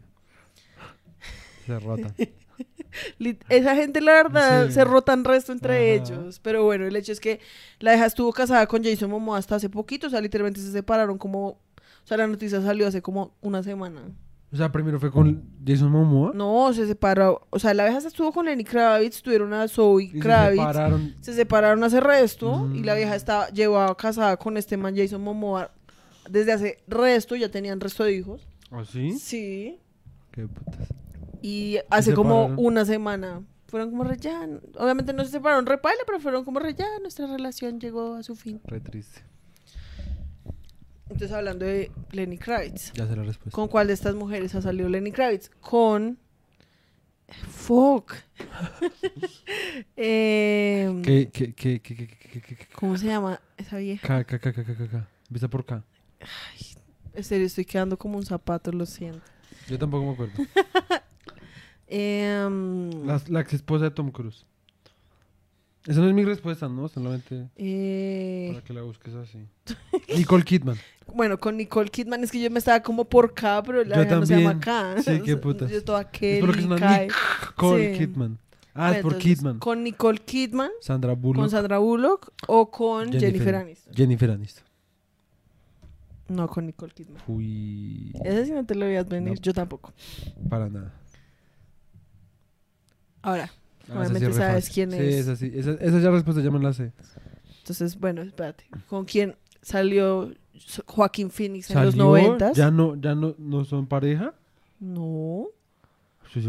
Se 1.65 1.79
rota. 1.79 2.13
Esa 3.49 3.75
gente, 3.75 4.01
la 4.01 4.13
verdad, 4.13 4.67
Sí. 4.67 4.73
se 4.73 4.83
rotan 4.83 5.23
resto 5.23 5.51
entre 5.51 5.93
ellos. 5.93 6.39
Pero 6.39 6.63
bueno, 6.63 6.85
el 6.85 6.95
hecho 6.95 7.11
es 7.11 7.19
que 7.19 7.39
la 7.79 7.93
hija 7.95 8.05
estuvo 8.05 8.31
casada 8.33 8.65
con 8.67 8.83
Jason 8.83 9.09
Momoa 9.09 9.37
hasta 9.37 9.55
hace 9.55 9.69
poquito. 9.69 10.07
O 10.07 10.09
sea, 10.09 10.21
literalmente 10.21 10.61
se 10.61 10.71
separaron 10.71 11.17
como... 11.17 11.47
O 11.49 11.59
sea, 12.07 12.17
la 12.17 12.25
noticia 12.27 12.61
salió 12.61 12.87
hace 12.87 13.01
como 13.01 13.35
una 13.41 13.61
semana. 13.63 14.01
O 14.57 14.59
sea, 14.59 14.71
primero 14.71 14.99
fue 14.99 15.11
con 15.11 15.43
Jason 15.63 15.91
Momoa. 15.91 16.31
No, 16.33 16.73
se 16.73 16.87
separó. 16.87 17.45
O 17.51 17.59
sea, 17.59 17.75
la 17.75 17.83
vieja 17.85 18.01
se 18.01 18.07
estuvo 18.07 18.31
con 18.31 18.45
Lenny 18.47 18.63
Kravitz, 18.63 19.21
tuvieron 19.21 19.53
a 19.53 19.67
Zoe 19.67 20.05
y 20.05 20.09
se 20.09 20.19
Kravitz. 20.19 20.61
separaron. 20.61 21.15
Se 21.21 21.33
separaron 21.33 21.83
hace 21.83 21.99
resto 21.99 22.67
y 22.73 22.81
la 22.81 22.93
Mm. 22.93 22.97
vieja 22.97 23.15
estaba 23.15 23.49
llevaba 23.49 23.95
casada 23.95 24.35
con 24.37 24.57
este 24.57 24.75
man 24.77 24.95
Jason 24.97 25.21
Momoa 25.21 25.69
desde 26.27 26.53
hace 26.53 26.79
resto, 26.87 27.35
ya 27.35 27.49
tenían 27.51 27.79
resto 27.79 28.03
de 28.03 28.13
hijos. 28.13 28.47
¿Ah, 28.71 28.83
sí? 28.83 29.11
Sí. 29.19 29.79
Qué 30.31 30.47
putas. 30.47 30.87
Y 31.43 31.77
hace 31.91 32.15
como 32.15 32.47
una 32.57 32.83
semana 32.83 33.43
fueron 33.67 33.91
como 33.91 34.05
re 34.05 34.17
ya. 34.17 34.47
Obviamente 34.79 35.13
no 35.13 35.23
se 35.23 35.29
separaron 35.29 35.67
re 35.67 35.77
paila, 35.77 36.01
pero 36.07 36.19
fueron 36.19 36.43
como 36.43 36.57
re 36.59 36.73
ya, 36.73 36.87
nuestra 37.01 37.27
relación 37.27 37.79
llegó 37.79 38.15
a 38.15 38.23
su 38.23 38.35
fin. 38.35 38.59
Re 38.65 38.79
triste. 38.79 39.21
Entonces, 41.09 41.31
hablando 41.31 41.65
de 41.65 41.91
Lenny 42.11 42.37
Kravitz. 42.37 42.93
Ya 42.93 43.07
sé 43.07 43.15
la 43.15 43.23
respuesta. 43.23 43.55
¿Con 43.55 43.67
cuál 43.67 43.87
de 43.87 43.93
estas 43.93 44.15
mujeres 44.15 44.53
ha 44.55 44.61
salido 44.61 44.89
Lenny 44.89 45.11
Kravitz? 45.11 45.49
Con. 45.61 46.17
Fuck. 47.49 48.13
cómo 52.73 52.97
se 52.97 53.05
llama 53.05 53.41
esa 53.57 53.77
vieja? 53.77 54.07
K, 54.07 54.23
K, 54.23 54.39
K, 54.39 54.53
K, 54.53 54.63
K, 54.63 54.87
K. 54.87 55.07
Vista 55.29 55.47
por 55.49 55.65
K. 55.65 55.83
Ay, 56.21 56.77
en 57.13 57.23
serio, 57.23 57.45
estoy 57.47 57.65
quedando 57.65 57.97
como 57.97 58.17
un 58.17 58.25
zapato, 58.25 58.71
lo 58.71 58.85
siento. 58.85 59.21
Yo 59.67 59.77
tampoco 59.77 60.05
me 60.05 60.13
acuerdo. 60.13 60.33
Em, 61.89 63.05
la, 63.05 63.21
la 63.29 63.39
ex 63.39 63.53
esposa 63.53 63.85
de 63.85 63.91
Tom 63.91 64.11
Cruise. 64.11 64.45
Esa 65.87 66.01
no 66.01 66.07
es 66.09 66.13
mi 66.13 66.23
respuesta, 66.25 66.67
¿no? 66.67 66.87
Solamente 66.89 67.47
eh, 67.55 68.49
para 68.51 68.63
que 68.63 68.73
la 68.73 68.81
busques 68.81 69.13
así. 69.15 69.39
Nicole 70.15 70.43
Kidman. 70.43 70.77
bueno, 71.13 71.37
con 71.39 71.55
Nicole 71.57 71.89
Kidman 71.89 72.23
es 72.23 72.31
que 72.31 72.41
yo 72.41 72.51
me 72.51 72.59
estaba 72.59 72.81
como 72.81 73.05
por 73.05 73.33
K, 73.33 73.63
pero 73.63 73.83
la 73.85 74.03
Yo 74.03 74.19
no 74.19 74.25
se 74.25 74.39
llama. 74.41 74.59
K. 74.59 75.01
Sí, 75.01 75.21
qué 75.23 75.37
putas. 75.37 75.71
Yo 75.71 75.83
toda 75.83 76.03
lo 76.03 76.11
que 76.11 76.39
es 76.39 76.45
Kelly, 76.45 76.65
una. 76.65 76.99
Nicole 76.99 77.93
Sí. 77.93 77.99
Kidman. 77.99 78.37
Ah, 78.73 78.89
Bueno, 78.89 78.95
es 78.97 79.01
por 79.01 79.13
entonces, 79.13 79.37
Kidman. 79.37 79.59
Con 79.59 79.83
Nicole 79.83 80.19
Kidman, 80.19 80.71
Sandra 80.81 81.13
Bullock. 81.13 81.41
con 81.41 81.49
Sandra 81.49 81.77
Bullock 81.79 82.31
o 82.47 82.69
con 82.69 83.11
Jennifer, 83.11 83.55
Aniston. 83.55 83.93
Jennifer 83.95 84.29
Aniston. 84.31 84.63
No, 86.27 86.47
con 86.49 86.65
Nicole 86.65 86.91
Kidman. 86.93 87.23
Uy. 87.27 88.11
Ese 88.25 88.45
sí 88.47 88.51
no 88.51 88.65
te 88.65 88.75
lo 88.75 88.85
veías 88.85 89.07
venir, 89.07 89.35
No. 89.35 89.41
yo 89.41 89.53
tampoco. 89.53 89.93
Para 90.49 90.69
nada. 90.69 90.93
Ahora, 93.21 93.49
Ah, 93.89 94.05
sí 94.05 94.11
Obviamente 94.11 94.33
sabes 94.33 94.69
quién 94.69 94.91
sí, 94.91 94.97
es. 94.97 95.15
esa 95.15 95.35
sí. 95.35 95.51
Esa, 95.53 95.71
esa 95.73 95.99
ya 95.99 96.11
respuesta 96.11 96.41
ya 96.41 96.51
me 96.51 96.59
la 96.59 96.73
sé. 96.73 96.91
entonces, 97.59 97.99
bueno, 97.99 98.21
espérate. 98.21 98.65
¿Con 98.87 99.05
quién 99.05 99.35
salió 99.61 100.33
Joaquín 100.85 101.29
Phoenix 101.29 101.69
en 101.71 101.83
los 101.83 101.95
noventas? 101.95 102.55
¿Ya 102.57 102.71
no, 102.71 102.95
ya 102.95 103.15
no, 103.15 103.35
no 103.37 103.65
son 103.65 103.87
pareja? 103.87 104.33
No, 104.79 105.47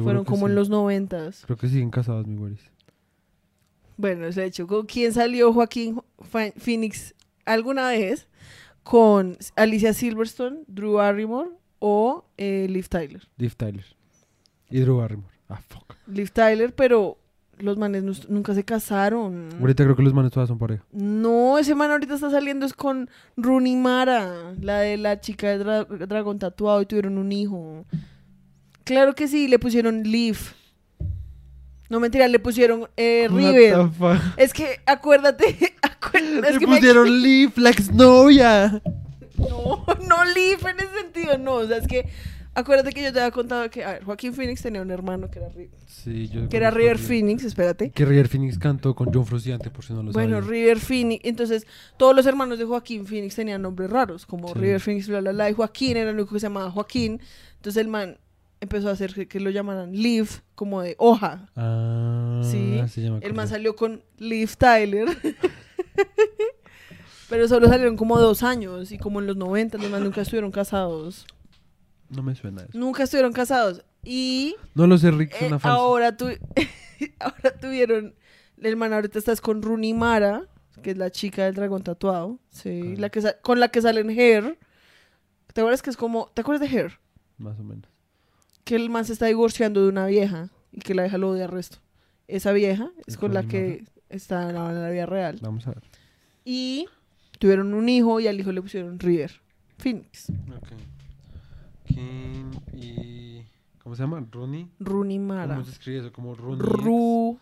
fueron 0.03 0.25
como 0.25 0.47
en 0.47 0.53
sí. 0.53 0.57
los 0.57 0.69
noventas. 0.69 1.45
Creo 1.47 1.57
que 1.57 1.69
siguen 1.69 1.91
casados, 1.91 2.27
mi 2.27 2.37
güeris. 2.37 2.61
Bueno, 3.97 4.27
es 4.27 4.37
hecho. 4.37 4.67
¿Con 4.67 4.87
quién 4.87 5.13
salió 5.13 5.53
Joaquín 5.53 6.01
Phoenix 6.57 7.15
alguna 7.45 7.89
vez? 7.91 8.29
¿Con 8.83 9.37
Alicia 9.57 9.93
Silverstone, 9.93 10.61
Drew 10.67 10.95
Barrymore 10.95 11.51
o 11.79 12.25
eh, 12.37 12.67
Liv 12.71 12.89
Tyler? 12.89 13.29
Liv 13.37 13.55
Tyler. 13.57 13.85
Y 14.71 14.81
Drew 14.81 14.99
Barrymore. 14.99 15.35
Ah, 15.49 15.61
fuck. 15.69 15.95
Liv 16.07 16.31
Tyler, 16.31 16.75
pero 16.75 17.19
los 17.61 17.77
manes 17.79 18.03
nu- 18.03 18.13
nunca 18.29 18.55
se 18.55 18.65
casaron. 18.65 19.49
Ahorita 19.61 19.85
creo 19.85 19.97
que 19.97 20.03
los 20.03 20.15
manes 20.15 20.33
todas 20.33 20.49
son 20.49 20.59
pareja. 20.59 20.85
No, 20.93 21.59
ese 21.59 21.75
man 21.75 21.91
ahorita 21.91 22.15
está 22.15 22.31
saliendo 22.31 22.67
es 22.67 22.73
con 22.73 23.09
Rooney 23.37 23.77
Mara, 23.77 24.55
la 24.61 24.81
de 24.81 24.97
la 24.97 25.21
chica 25.21 25.49
de 25.49 25.65
dra- 25.65 26.07
dragón 26.07 26.39
tatuado 26.39 26.81
y 26.83 26.87
tuvieron 26.87 27.19
un 27.19 27.33
hijo. 27.33 27.85
Claro 28.85 29.15
que 29.15 29.29
sí, 29.29 29.49
le 29.49 29.59
pusieron 29.59 30.03
Liv. 30.05 30.39
No 31.91 32.01
mentira, 32.01 32.29
le 32.29 32.39
pusieron 32.39 32.89
eh, 32.97 33.29
What 33.31 33.37
River. 33.39 33.75
the 33.77 33.89
fuck? 33.99 34.19
Es 34.37 34.53
que 34.53 34.81
acuérdate, 34.85 35.57
acuérdate 35.83 36.49
es 36.49 36.55
Le 36.55 36.59
que 36.61 36.67
me- 36.67 36.77
pusieron 36.77 37.11
Liv, 37.23 37.53
la 37.57 37.71
exnovia. 37.71 38.83
No, 39.39 39.85
no 40.07 40.25
Liv 40.35 40.59
en 40.67 40.81
ese 40.81 41.01
sentido, 41.03 41.39
no. 41.39 41.55
O 41.55 41.67
sea, 41.67 41.79
es 41.79 41.87
que 41.87 42.09
Acuérdate 42.59 42.93
que 42.93 43.05
yo 43.05 43.13
te 43.13 43.21
había 43.21 43.31
contado 43.31 43.71
que, 43.71 43.85
a 43.85 43.93
ver, 43.93 44.05
Joaquín 44.05 44.35
Phoenix 44.35 44.61
tenía 44.63 44.83
un 44.83 44.91
hermano 44.91 45.31
que 45.31 45.39
era, 45.39 45.49
Sí, 45.87 46.29
yo 46.29 46.49
que 46.49 46.57
era 46.57 46.73
River 46.73 46.99
Phoenix, 46.99 47.45
espérate. 47.45 47.91
Que 47.91 48.05
River 48.05 48.27
Phoenix 48.27 48.59
cantó 48.59 48.97
con 48.97 49.13
John 49.15 49.25
Frusciante, 49.25 49.71
por 49.71 49.85
si 49.85 49.93
no 49.93 50.03
lo 50.03 50.11
Bueno, 50.11 50.39
sabía. 50.41 50.51
River 50.51 50.81
Phoenix, 50.81 51.25
entonces 51.25 51.69
todos 51.97 52.17
los 52.17 52.27
hermanos 52.27 52.59
de 52.59 52.65
Joaquín 52.65 53.07
Phoenix 53.07 53.37
tenían 53.37 53.63
nombres 53.63 53.89
raros, 53.91 54.27
como 54.27 54.49
Sí. 54.49 54.55
River 54.59 54.81
Phoenix, 54.81 55.07
bla, 55.09 55.21
bla, 55.21 55.31
bla, 55.31 55.51
y 55.51 55.55
Joaquín 55.55 55.97
era 55.99 56.11
el 56.11 56.17
único 56.17 56.35
que 56.35 56.41
se 56.41 56.47
llamaba 56.47 56.71
Joaquín. 56.73 57.21
Entonces 57.57 57.81
el 57.81 57.87
man 57.89 58.19
empezó 58.61 58.89
a 58.89 58.93
hacer 58.93 59.15
que, 59.15 59.29
que 59.29 59.39
lo 59.39 59.51
llamaran 59.51 59.93
Leaf, 59.93 60.41
como 60.57 60.83
de 60.83 60.97
hoja. 60.99 61.49
Ah, 61.55 62.41
Sí, 62.43 62.81
sí, 62.89 63.03
ya 63.03 63.13
me 63.13 63.19
El 63.19 63.35
man 63.35 63.47
salió 63.47 63.77
con 63.77 64.03
Liv 64.19 64.57
Tyler. 64.57 65.07
Pero 67.29 67.47
solo 67.47 67.69
salieron 67.69 67.97
como 67.97 68.19
dos 68.19 68.43
años 68.43 68.91
y 68.91 68.99
como 68.99 69.21
en 69.21 69.27
los 69.27 69.37
90 69.37 69.77
los 69.79 69.91
man 69.91 70.03
nunca 70.03 70.23
estuvieron 70.23 70.51
casados. 70.51 71.27
No 72.11 72.23
me 72.23 72.35
suena 72.35 72.63
eso. 72.63 72.79
Nunca 72.79 73.03
estuvieron 73.05 73.33
casados. 73.33 73.85
Y 74.05 74.55
No 74.75 74.87
lo 74.87 74.97
sé, 74.99 75.11
Rick, 75.11 75.35
eh, 75.41 75.51
ahora, 75.63 76.17
tu- 76.17 76.27
ahora 77.21 77.59
tuvieron... 77.61 78.15
El 78.61 78.77
man 78.77 78.93
ahorita 78.93 79.19
estás 79.19 79.41
con 79.41 79.63
Rooney 79.63 79.95
Mara, 79.95 80.47
que 80.83 80.91
es 80.93 80.99
la 80.99 81.11
chica 81.11 81.45
del 81.45 81.55
dragón 81.55 81.83
tatuado. 81.85 82.39
Sí, 82.51 82.97
la 82.97 83.09
que 83.11 83.21
sa- 83.21 83.39
con 83.41 83.61
la 83.61 83.69
que 83.69 83.81
salen 83.83 84.11
Hair. 84.11 84.59
¿Te 85.53 85.61
acuerdas 85.61 85.83
que 85.83 85.91
es 85.91 85.97
como... 85.97 86.31
¿Te 86.35 86.41
acuerdas 86.41 86.69
de 86.69 86.77
Hair? 86.77 86.99
Más 87.37 87.59
o 87.61 87.63
menos. 87.63 87.85
Que 88.65 88.75
el 88.77 88.91
man 88.91 89.05
se 89.05 89.13
está 89.13 89.27
divorciando 89.27 89.83
de 89.83 89.89
una 89.89 90.07
vieja 90.07 90.51
y 90.73 90.81
que 90.81 90.95
la 90.95 91.03
vieja 91.03 91.19
lo 91.19 91.31
odia 91.31 91.45
al 91.45 91.51
resto. 91.51 91.79
Esa 92.27 92.53
vieja 92.53 92.91
es 93.07 93.15
¿Y 93.15 93.19
con 93.19 93.33
la 93.33 93.43
que 93.45 93.85
está 94.09 94.49
en 94.51 94.55
la 94.57 94.91
vida 94.91 95.07
real. 95.07 95.39
Vamos 95.41 95.67
a 95.67 95.71
ver. 95.71 95.83
Y 96.45 96.87
tuvieron 97.39 97.75
un 97.75 97.89
hijo 97.89 98.19
y 98.21 98.27
al 98.27 98.39
hijo 98.41 98.51
le 98.53 98.61
pusieron 98.63 98.99
River. 98.99 99.41
Phoenix. 99.79 100.31
Ok. 100.57 100.69
Kim 101.89 102.51
y... 102.75 103.43
¿Cómo 103.83 103.97
se 103.97 104.03
llama? 104.03 104.25
¿Ronnie? 104.31 104.69
Rooney 104.81 105.19
Mara. 105.19 105.55
¿Cómo 105.55 105.65
se 105.65 105.73
escribe 105.73 106.01
eso? 106.01 106.13
Como 106.13 106.35
Ronnie. 106.35 106.59
Ru. 106.63 107.39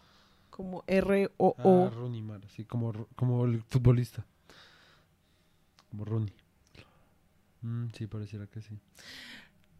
Como 0.50 0.84
R-O-O. 0.86 1.86
Ah, 1.86 1.90
Ronnie 1.94 2.22
Mara, 2.22 2.48
sí, 2.48 2.64
como, 2.64 2.92
como 3.14 3.44
el 3.44 3.62
futbolista. 3.62 4.24
Como 5.90 6.04
Ronnie. 6.04 6.32
Mm, 7.62 7.86
sí, 7.92 8.06
pareciera 8.06 8.46
que 8.46 8.62
sí. 8.62 8.78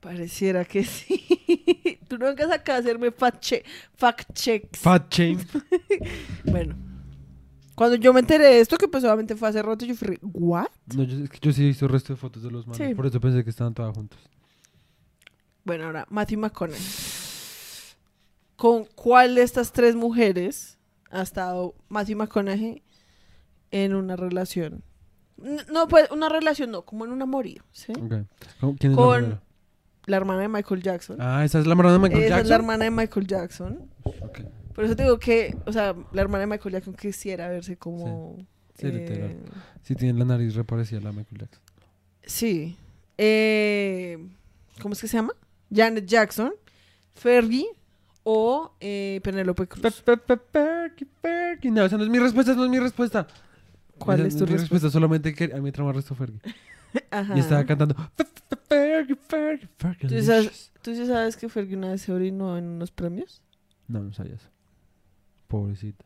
Pareciera 0.01 0.65
que 0.65 0.85
sí. 0.85 1.99
Tú 2.09 2.19
no 2.19 2.27
vengas 2.27 2.51
acá 2.51 2.75
a 2.75 2.79
hacerme 2.79 3.11
fact, 3.11 3.41
che- 3.41 3.65
fact 3.95 4.33
checks. 4.35 4.81
Shame. 5.11 5.39
bueno. 6.45 6.75
Cuando 7.75 7.97
yo 7.97 8.13
me 8.13 8.21
enteré 8.21 8.45
de 8.45 8.61
esto, 8.61 8.77
que 8.79 8.89
pues 8.89 9.05
obviamente 9.05 9.37
fue 9.37 9.49
hace 9.49 9.63
rato, 9.63 9.85
yo 9.85 9.95
fui, 9.95 10.19
¿what? 10.23 10.69
No, 10.95 11.03
yo, 11.03 11.25
es 11.25 11.31
que 11.31 11.39
yo 11.41 11.53
sí 11.53 11.63
he 11.63 11.67
visto 11.67 11.85
el 11.85 11.93
resto 11.93 12.13
de 12.13 12.17
fotos 12.17 12.43
de 12.43 12.51
los 12.51 12.67
manos. 12.67 12.79
Sí. 12.87 12.95
Por 12.95 13.07
eso 13.07 13.21
pensé 13.21 13.45
que 13.45 13.51
estaban 13.51 13.75
todas 13.75 13.95
juntos. 13.95 14.19
Bueno, 15.67 15.85
ahora, 15.85 16.07
Matthew 16.09 16.39
McConaughey. 16.39 16.81
¿Con 18.57 18.85
cuál 18.95 19.35
de 19.35 19.43
estas 19.43 19.73
tres 19.73 19.95
mujeres 19.97 20.79
ha 21.11 21.21
estado 21.23 21.75
Matthew 21.89 22.17
McConaughey 22.17 22.83
en 23.71 23.95
una 23.95 24.17
relación? 24.17 24.83
No, 25.71 25.87
pues 25.89 26.11
una 26.11 26.29
relación 26.31 26.71
no, 26.71 26.83
como 26.87 27.05
en 27.05 27.13
un 27.13 27.21
amorío, 27.21 27.63
¿sí? 27.73 27.93
Ok. 27.93 28.15
¿Cómo- 28.61 28.77
¿Quién 28.79 28.93
es 28.93 28.97
Con 28.97 29.41
la 30.07 30.17
hermana 30.17 30.41
de 30.43 30.49
Michael 30.49 30.83
Jackson. 30.83 31.19
Ah, 31.21 31.45
esa 31.45 31.59
es 31.59 31.67
la 31.67 31.73
hermana 31.73 31.93
de 31.93 31.99
Michael 31.99 32.21
Esa 32.23 32.29
Jackson. 32.31 32.45
es 32.45 32.49
la 32.49 32.55
hermana 32.57 32.85
de 32.85 32.91
Michael 32.93 33.27
Jackson. 33.27 33.91
Por 34.75 34.85
eso 34.85 34.97
te 34.97 35.03
digo 35.03 35.19
que, 35.19 35.55
o 35.67 35.73
sea, 35.73 35.95
la 36.13 36.21
hermana 36.23 36.43
de 36.43 36.47
Michael 36.47 36.73
Jackson 36.75 36.95
quisiera 36.95 37.49
verse 37.49 37.77
como... 37.77 38.37
Sí, 38.79 38.87
literal. 38.87 39.31
eh, 39.33 39.39
Sí, 39.83 39.95
tiene 39.97 40.19
la 40.19 40.25
nariz 40.27 40.55
reparecida 40.55 41.01
a 41.01 41.03
la 41.03 41.13
Michael 41.13 41.41
Jackson. 41.41 41.63
sí. 42.23 42.77
Eh, 43.19 44.19
¿Cómo 44.83 44.93
es 44.93 45.01
que 45.01 45.09
se 45.09 45.17
llama? 45.17 45.33
Janet 45.73 46.07
Jackson, 46.07 46.53
Fergie 47.15 47.67
o 48.23 48.73
eh, 48.81 49.21
Penélope 49.23 49.67
Cruz. 49.67 50.03
Perky, 50.03 51.05
Perky. 51.21 51.71
No, 51.71 51.85
esa 51.85 51.97
no 51.97 52.05
es 52.05 52.11
mi 52.11 52.19
respuesta, 52.19 52.53
esa 52.53 52.59
no 52.59 52.65
es 52.67 52.71
mi 52.71 52.79
respuesta. 52.79 53.27
¿Cuál 53.99 54.21
Esa 54.21 54.29
es 54.29 54.35
no 54.35 54.47
tu 54.47 54.53
mi 54.53 54.59
respuesta? 54.59 54.91
Solamente 54.91 55.35
que 55.35 55.45
a 55.45 55.57
mí 55.57 55.63
me 55.63 55.73
trama 55.73 55.93
resto 55.93 56.15
Fergie. 56.15 56.41
Ajá. 57.11 57.37
Y 57.37 57.41
estaba 57.41 57.65
cantando. 57.65 57.95
Fergie, 58.69 59.17
Fergie, 59.17 59.69
Fergie. 59.79 60.09
¿Tú 60.09 60.23
sabes, 60.23 60.73
¿Tú 60.83 60.95
sí 60.95 61.07
sabes 61.07 61.37
que 61.37 61.49
Fergie 61.49 61.77
una 61.77 61.91
vez 61.93 62.03
se 62.03 62.13
orinó 62.13 62.57
en 62.59 62.65
unos 62.65 62.91
premios? 62.91 63.43
No, 63.89 64.01
no 64.01 64.13
sabía 64.13 64.35
eso. 64.35 64.49
Pobrecita. 65.49 66.05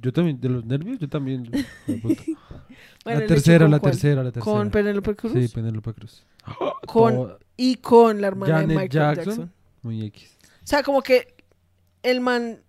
Yo 0.00 0.12
también, 0.12 0.40
de 0.40 0.48
los 0.48 0.64
nervios, 0.64 0.98
yo 0.98 1.08
también. 1.08 1.44
hijo 1.46 1.58
de 1.86 1.98
puta. 1.98 2.22
Bueno, 3.04 3.20
la 3.20 3.24
¿el 3.26 3.30
hecho 3.30 3.34
tercera, 3.34 3.64
con 3.66 3.70
la 3.70 3.78
cuál? 3.78 3.92
tercera, 3.92 4.22
la 4.24 4.32
tercera. 4.32 4.44
Con 4.56 4.70
Penélope 4.70 5.14
Cruz. 5.14 5.32
Sí, 5.32 5.48
Penélope 5.48 5.92
Cruz. 5.94 6.24
con, 6.86 7.34
y 7.56 7.76
con 7.76 8.20
la 8.20 8.28
hermana 8.28 8.54
Janet 8.54 8.68
de 8.68 8.74
Michael 8.74 8.90
Jackson. 9.16 9.24
Jackson. 9.24 9.52
muy 9.82 10.04
X. 10.06 10.36
O 10.62 10.66
sea, 10.66 10.82
como 10.82 11.02
que 11.02 11.34
el 12.02 12.20
man 12.20 12.60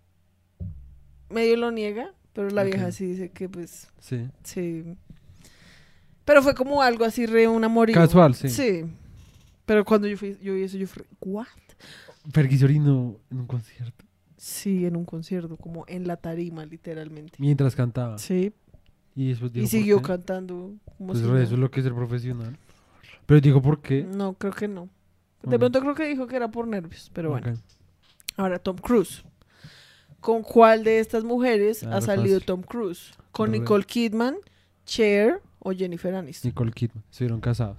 medio 1.29 1.57
lo 1.57 1.71
niega, 1.71 2.13
pero 2.33 2.49
la 2.49 2.63
vieja 2.63 2.91
sí 2.91 3.05
dice 3.05 3.29
que 3.31 3.49
pues 3.49 3.87
Sí. 3.99 4.27
sí. 4.43 4.83
Pero 6.25 6.43
fue 6.43 6.53
como 6.55 6.81
algo 6.81 7.05
así 7.05 7.25
re 7.25 7.47
un 7.47 7.63
amorío. 7.63 7.95
Casual, 7.95 8.35
sí. 8.35 8.49
Sí. 8.49 8.83
Pero 9.65 9.83
cuando 9.85 10.07
yo 10.07 10.17
fui, 10.17 10.37
yo 10.41 10.53
vi 10.53 10.63
eso, 10.63 10.77
yo 10.77 10.87
fui, 10.87 11.03
¿what? 11.21 11.45
Fergie 12.31 12.63
orinó 12.65 13.17
en 13.31 13.39
un 13.39 13.47
concierto. 13.47 14.05
Sí, 14.37 14.85
en 14.85 14.95
un 14.95 15.05
concierto, 15.05 15.57
como 15.57 15.85
en 15.87 16.05
la 16.07 16.17
tarima, 16.17 16.65
literalmente. 16.65 17.33
Mientras 17.39 17.75
cantaba. 17.75 18.17
Sí. 18.17 18.53
Y 19.15 19.29
después 19.29 19.51
dijo, 19.51 19.63
Y 19.63 19.67
¿por 19.67 19.69
siguió 19.71 20.01
cantando 20.01 20.73
como 20.97 21.07
Pues 21.13 21.19
si 21.19 21.25
re, 21.25 21.31
no. 21.31 21.39
eso 21.39 21.53
es 21.55 21.59
lo 21.59 21.71
que 21.71 21.79
es 21.79 21.85
ser 21.85 21.93
profesional. 21.95 22.57
Pero 23.27 23.39
digo, 23.41 23.61
¿por 23.61 23.81
qué? 23.81 24.01
No, 24.03 24.33
creo 24.33 24.53
que 24.53 24.67
no. 24.67 24.89
De 25.43 25.59
pronto 25.59 25.79
creo 25.81 25.93
que 25.93 26.07
dijo 26.07 26.25
que 26.25 26.35
era 26.35 26.49
por 26.49 26.67
nervios, 26.67 27.11
pero 27.13 27.29
bueno. 27.29 27.53
Ahora, 28.35 28.57
Tom 28.57 28.77
Cruise. 28.77 29.23
¿Con 30.19 30.41
cuál 30.41 30.83
de 30.83 30.99
estas 30.99 31.23
mujeres 31.23 31.83
Ah, 31.83 31.97
ha 31.97 32.01
salido 32.01 32.37
fácil. 32.37 32.45
Tom 32.45 32.61
Cruise? 32.63 33.13
¿Con 33.31 33.51
Nicole 33.51 33.85
Kidman, 33.85 34.35
Cher 34.85 35.41
o 35.59 35.71
Jennifer 35.71 36.13
Aniston? 36.15 36.49
Nicole 36.49 36.71
Kidman. 36.71 37.03
Estuvieron 37.11 37.39
casados. 37.39 37.77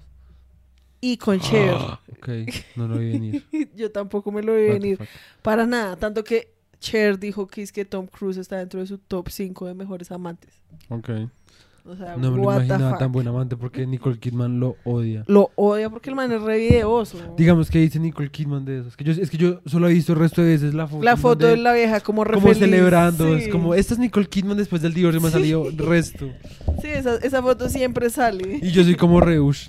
Y 1.00 1.16
con 1.16 1.40
Cher. 1.40 1.74
Ok, 2.18 2.28
no 2.76 2.88
lo 2.88 2.98
vi 2.98 3.10
venir. 3.12 3.44
Yo 3.76 3.90
tampoco 3.92 4.32
me 4.32 4.42
lo 4.42 4.54
vi 4.56 4.62
venir. 4.64 4.98
Para 5.42 5.66
nada. 5.66 5.96
Tanto 5.96 6.24
que 6.24 6.52
Cher 6.80 7.18
dijo 7.18 7.46
que 7.46 7.62
es 7.62 7.70
que 7.72 7.84
Tom 7.84 8.06
Cruise 8.06 8.36
está 8.38 8.56
dentro 8.56 8.80
de 8.80 8.86
su 8.86 8.98
top 8.98 9.28
5 9.30 9.66
de 9.66 9.74
mejores 9.74 10.10
amantes. 10.10 10.60
Ok. 10.88 11.10
O 11.86 11.96
sea, 11.96 12.16
No 12.16 12.30
me 12.32 12.36
lo 12.36 12.42
imaginaba 12.44 12.90
fuck. 12.90 12.98
tan 12.98 13.12
buen 13.12 13.26
amante 13.28 13.56
porque 13.56 13.86
Nicole 13.86 14.18
Kidman 14.18 14.60
lo 14.60 14.76
odia. 14.84 15.24
Lo 15.26 15.50
odia 15.54 15.88
porque 15.88 16.10
el 16.10 16.16
man 16.16 16.30
es 16.32 16.42
re 16.42 16.58
videoso. 16.58 17.16
Digamos 17.36 17.70
que 17.70 17.78
dice 17.78 17.98
Nicole 17.98 18.30
Kidman 18.30 18.64
de 18.64 18.80
eso. 18.80 18.88
Es 18.88 18.96
que 18.96 19.04
yo, 19.04 19.12
es 19.12 19.30
que 19.30 19.36
yo 19.38 19.60
solo 19.66 19.88
he 19.88 19.92
visto 19.94 20.12
el 20.12 20.18
resto 20.18 20.42
de 20.42 20.48
veces 20.50 20.74
la 20.74 20.86
foto. 20.86 21.02
la 21.02 21.16
foto 21.16 21.46
de 21.46 21.56
la 21.56 21.72
vieja 21.72 22.00
como 22.00 22.24
re 22.24 22.34
Como 22.34 22.48
feliz. 22.48 22.58
celebrando. 22.60 23.26
Sí. 23.38 23.44
Es 23.44 23.48
como, 23.48 23.74
esta 23.74 23.94
es 23.94 24.00
Nicole 24.00 24.26
Kidman 24.26 24.56
después 24.58 24.82
del 24.82 24.92
divorcio. 24.94 25.20
Me 25.20 25.28
ha 25.28 25.30
Sí. 25.30 25.36
salido 25.38 25.64
resto. 25.76 26.26
Sí, 26.82 26.88
esa, 26.88 27.16
esa 27.16 27.42
foto 27.42 27.68
siempre 27.68 28.08
sale. 28.10 28.60
Y 28.62 28.70
yo 28.70 28.84
soy 28.84 28.94
como 28.94 29.20
reush. 29.20 29.68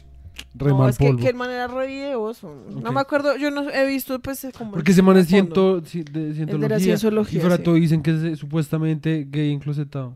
Re 0.55 0.69
no, 0.71 0.87
es 0.89 0.97
que, 0.97 1.05
polvo. 1.07 1.19
que 1.21 1.29
el 1.29 1.35
man 1.35 1.49
era 1.51 1.67
re 1.67 1.87
videoso. 1.87 2.53
No 2.83 2.91
me 2.91 2.99
acuerdo, 2.99 3.35
yo 3.37 3.51
no 3.51 3.69
he 3.69 3.85
visto 3.87 4.19
pues 4.19 4.45
como... 4.57 4.71
Porque 4.71 4.93
se 4.93 5.01
man 5.01 5.17
es 5.17 5.27
ciento, 5.27 5.81
ci- 5.83 6.03
de 6.03 6.29
El 6.51 6.59
de 6.59 6.69
la 6.69 6.79
cienciología, 6.79 7.37
Y 7.37 7.41
fuera 7.41 7.57
sí. 7.57 7.63
todo 7.63 7.75
dicen 7.75 8.01
que 8.01 8.11
es 8.11 8.23
eh, 8.23 8.35
supuestamente 8.35 9.27
gay 9.29 9.51
enclosetado. 9.51 10.15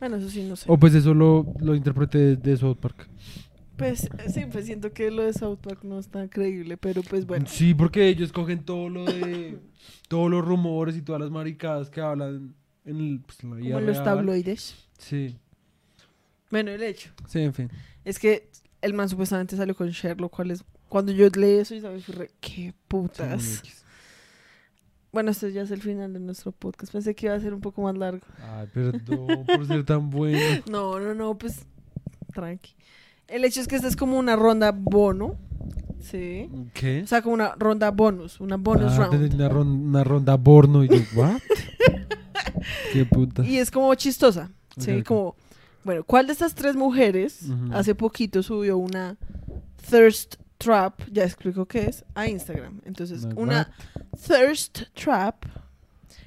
Bueno, 0.00 0.16
eso 0.16 0.28
sí, 0.30 0.42
no 0.42 0.56
sé. 0.56 0.64
O 0.68 0.78
pues 0.78 0.94
eso 0.94 1.12
lo, 1.14 1.46
lo 1.60 1.74
interpreté 1.74 2.36
de, 2.36 2.56
South 2.56 2.76
Park. 2.76 3.08
Pues 3.76 4.08
sí, 4.32 4.44
pues 4.50 4.66
siento 4.66 4.92
que 4.92 5.10
lo 5.10 5.22
de 5.22 5.32
South 5.32 5.58
Park 5.58 5.80
no 5.84 5.98
es 5.98 6.08
tan 6.08 6.28
creíble, 6.28 6.76
pero 6.76 7.02
pues 7.02 7.26
bueno. 7.26 7.46
Sí, 7.48 7.74
porque 7.74 8.08
ellos 8.08 8.32
cogen 8.32 8.64
todo 8.64 8.88
lo 8.88 9.04
de... 9.04 9.58
todos 10.08 10.30
los 10.30 10.44
rumores 10.44 10.96
y 10.96 11.02
todas 11.02 11.20
las 11.20 11.30
maricadas 11.30 11.90
que 11.90 12.00
hablan 12.00 12.54
en, 12.84 12.96
el, 12.96 13.20
pues, 13.24 13.42
en 13.42 13.50
la 13.50 13.56
vida 13.56 13.74
Como 13.74 13.86
los 13.86 13.96
real. 13.96 14.04
tabloides. 14.04 14.74
Sí. 14.98 15.36
Bueno, 16.50 16.70
el 16.70 16.82
hecho 16.82 17.10
Sí, 17.26 17.40
en 17.40 17.52
fin. 17.54 17.70
es 18.04 18.18
que 18.18 18.48
el 18.80 18.94
man 18.94 19.08
supuestamente 19.08 19.56
salió 19.56 19.74
con 19.76 19.90
Cher, 19.92 20.20
lo 20.20 20.28
cual 20.28 20.50
es... 20.50 20.64
Cuando 20.88 21.12
yo 21.12 21.28
leí 21.28 21.58
eso, 21.58 21.74
y 21.74 21.80
sabes, 21.80 22.04
qué 22.06 22.28
Sí, 22.50 22.72
putas. 22.88 23.58
X. 23.58 23.84
Bueno, 25.12 25.30
esto 25.30 25.48
ya 25.48 25.62
es 25.62 25.70
el 25.70 25.80
final 25.80 26.12
de 26.12 26.20
nuestro 26.20 26.52
podcast. 26.52 26.92
Pensé 26.92 27.14
que 27.14 27.26
iba 27.26 27.34
a 27.34 27.40
ser 27.40 27.54
un 27.54 27.60
poco 27.60 27.82
más 27.82 27.96
largo. 27.96 28.20
Ay, 28.42 28.66
perdón 28.72 29.44
por 29.46 29.66
ser 29.66 29.84
tan 29.84 30.10
bueno. 30.10 30.38
No, 30.70 31.00
no, 31.00 31.14
no, 31.14 31.36
pues 31.38 31.66
tranqui. 32.34 32.74
El 33.26 33.44
hecho 33.44 33.60
es 33.60 33.68
que 33.68 33.76
esta 33.76 33.88
es 33.88 33.96
como 33.96 34.18
una 34.18 34.36
ronda 34.36 34.72
bono. 34.72 35.36
Sí. 36.00 36.48
¿Qué? 36.74 37.02
O 37.02 37.06
sea, 37.06 37.22
como 37.22 37.34
una 37.34 37.54
ronda 37.58 37.90
bonus, 37.90 38.40
una 38.40 38.56
bonus 38.56 38.92
Ah, 38.92 39.08
round. 39.08 39.34
Una, 39.34 39.48
ron- 39.48 39.66
una 39.88 40.04
ronda 40.04 40.36
borno 40.36 40.84
y 40.84 40.88
yo, 40.88 40.96
¿what? 41.16 41.40
Qué 42.92 43.04
puta. 43.04 43.44
Y 43.44 43.58
es 43.58 43.70
como 43.70 43.94
chistosa. 43.94 44.50
Sí, 44.78 45.02
como, 45.02 45.34
bueno, 45.84 46.04
¿cuál 46.04 46.26
de 46.26 46.32
estas 46.32 46.54
tres 46.54 46.76
mujeres 46.76 47.46
hace 47.72 47.94
poquito 47.94 48.42
subió 48.42 48.78
una 48.78 49.16
thirst 49.90 50.36
trap, 50.58 51.00
ya 51.10 51.24
explico 51.24 51.66
qué 51.66 51.86
es, 51.86 52.04
a 52.14 52.28
Instagram? 52.28 52.80
Entonces, 52.84 53.24
Una 53.24 53.36
una 53.36 53.70
thirst 54.10 54.82
trap 54.94 55.44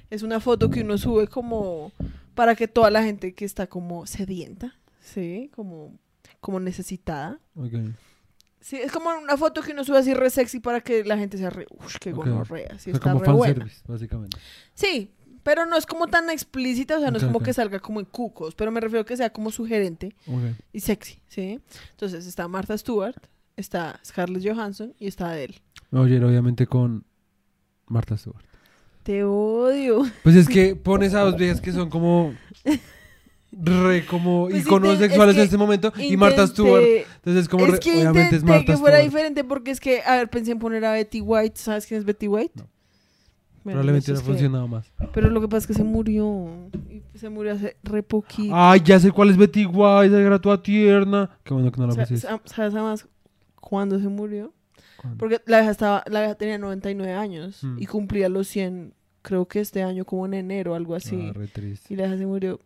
es 0.09 0.23
una 0.23 0.39
foto 0.39 0.69
que 0.69 0.81
uno 0.81 0.97
sube 0.97 1.27
como 1.27 1.91
para 2.35 2.55
que 2.55 2.67
toda 2.67 2.89
la 2.91 3.03
gente 3.03 3.33
que 3.33 3.45
está 3.45 3.67
como 3.67 4.05
sedienta, 4.05 4.75
sí, 5.01 5.49
como, 5.55 5.93
como 6.39 6.59
necesitada, 6.59 7.39
Ok. 7.55 7.73
Sí, 8.63 8.75
es 8.77 8.91
como 8.91 9.09
una 9.09 9.37
foto 9.37 9.63
que 9.63 9.71
uno 9.71 9.83
sube 9.83 9.97
así 9.97 10.13
re 10.13 10.29
sexy 10.29 10.59
para 10.59 10.81
que 10.81 11.03
la 11.03 11.17
gente 11.17 11.35
sea 11.39 11.49
re, 11.49 11.65
uff, 11.71 11.97
qué 11.99 12.11
Ok. 12.13 12.17
gonorrea, 12.17 12.77
sí 12.77 12.91
está 12.91 13.11
como 13.13 13.23
re 13.23 13.31
buena. 13.31 13.67
básicamente. 13.87 14.37
Sí, 14.75 15.09
pero 15.41 15.65
no 15.65 15.75
es 15.77 15.87
como 15.87 16.05
tan 16.07 16.29
explícita, 16.29 16.97
o 16.97 16.99
sea, 16.99 17.09
no 17.09 17.17
es 17.17 17.23
como 17.23 17.39
que 17.39 17.53
salga 17.53 17.79
como 17.79 17.99
en 17.99 18.05
cucos, 18.05 18.53
pero 18.53 18.69
me 18.71 18.79
refiero 18.79 19.01
a 19.01 19.05
que 19.05 19.17
sea 19.17 19.31
como 19.31 19.49
sugerente 19.51 20.15
y 20.71 20.79
sexy, 20.81 21.19
¿sí? 21.27 21.59
Entonces 21.91 22.27
está 22.27 22.47
Martha 22.47 22.77
Stewart, 22.77 23.15
está 23.57 23.99
Scarlett 24.05 24.45
Johansson 24.47 24.93
y 24.99 25.07
está 25.07 25.31
Adele. 25.31 25.55
Oye, 25.91 26.23
obviamente 26.23 26.67
con 26.67 27.03
Marta 27.91 28.17
Stewart. 28.17 28.43
Te 29.03 29.23
odio. 29.23 30.03
Pues 30.23 30.35
es 30.35 30.47
que 30.47 30.75
pones 30.75 31.13
a 31.13 31.21
dos 31.21 31.35
viejas 31.35 31.59
que 31.61 31.71
son 31.71 31.89
como 31.89 32.33
re 33.51 34.05
como 34.05 34.47
Pues 34.49 34.61
iconos 34.63 34.93
es 34.93 34.99
sexuales 34.99 35.35
que 35.35 35.41
en 35.41 35.45
este 35.45 35.57
momento 35.57 35.91
y 35.97 36.15
Marta 36.15 36.47
Stewart. 36.47 36.83
Entonces 36.83 37.43
es 37.43 37.49
como 37.49 37.65
es 37.65 37.71
re- 37.73 37.79
que 37.79 37.91
obviamente 37.93 38.35
es 38.37 38.43
Marta 38.43 38.73
que 38.73 38.77
fuera 38.77 38.97
Stewart. 38.97 39.11
diferente 39.11 39.43
porque 39.43 39.71
es 39.71 39.79
que, 39.79 40.01
a 40.03 40.15
ver, 40.17 40.29
pensé 40.29 40.51
en 40.51 40.59
poner 40.59 40.85
a 40.85 40.93
Betty 40.93 41.19
White. 41.21 41.55
¿Sabes 41.59 41.85
quién 41.85 41.99
es 41.99 42.05
Betty 42.05 42.27
White? 42.27 42.53
No. 42.55 42.67
Bueno, 43.63 43.75
Probablemente 43.79 44.11
eso 44.11 44.13
hubiera 44.13 44.19
es 44.21 44.25
que- 44.25 44.31
funcionado 44.31 44.67
más. 44.67 44.91
Pero 45.13 45.29
lo 45.29 45.41
que 45.41 45.47
pasa 45.47 45.57
es 45.59 45.67
que 45.67 45.73
se 45.73 45.83
murió. 45.83 46.47
Se 47.15 47.29
murió 47.29 47.53
hace 47.53 47.75
re 47.83 48.01
poquito. 48.03 48.53
Ay, 48.55 48.81
ya 48.85 48.99
sé 48.99 49.11
cuál 49.11 49.29
es 49.31 49.37
Betty 49.37 49.65
White, 49.65 50.07
esa 50.07 50.19
era 50.21 50.39
toda 50.39 50.61
tierna. 50.63 51.29
Qué 51.43 51.53
bueno 51.53 51.71
que 51.71 51.79
no 51.81 51.87
la 51.87 51.93
sa- 51.93 52.05
¿Sabes 52.45 52.73
además 52.73 53.07
cuándo 53.59 53.99
se 53.99 54.07
murió? 54.07 54.53
¿Cuándo? 55.01 55.17
Porque 55.17 55.41
la 55.45 55.57
vieja, 55.59 55.71
estaba, 55.71 56.03
la 56.07 56.19
vieja 56.21 56.35
tenía 56.35 56.57
99 56.57 57.13
años 57.13 57.63
Mm. 57.63 57.79
y 57.79 57.85
cumplía 57.87 58.29
los 58.29 58.47
100, 58.47 58.93
creo 59.21 59.47
que 59.47 59.59
este 59.59 59.81
año, 59.83 60.05
como 60.05 60.25
en 60.25 60.33
enero, 60.35 60.75
algo 60.75 60.95
así. 60.95 61.27
Ah, 61.29 61.33
re 61.33 61.47
triste, 61.47 61.93
y 61.93 61.97
la 61.97 62.03
vieja 62.03 62.17
se 62.19 62.25
murió 62.25 62.59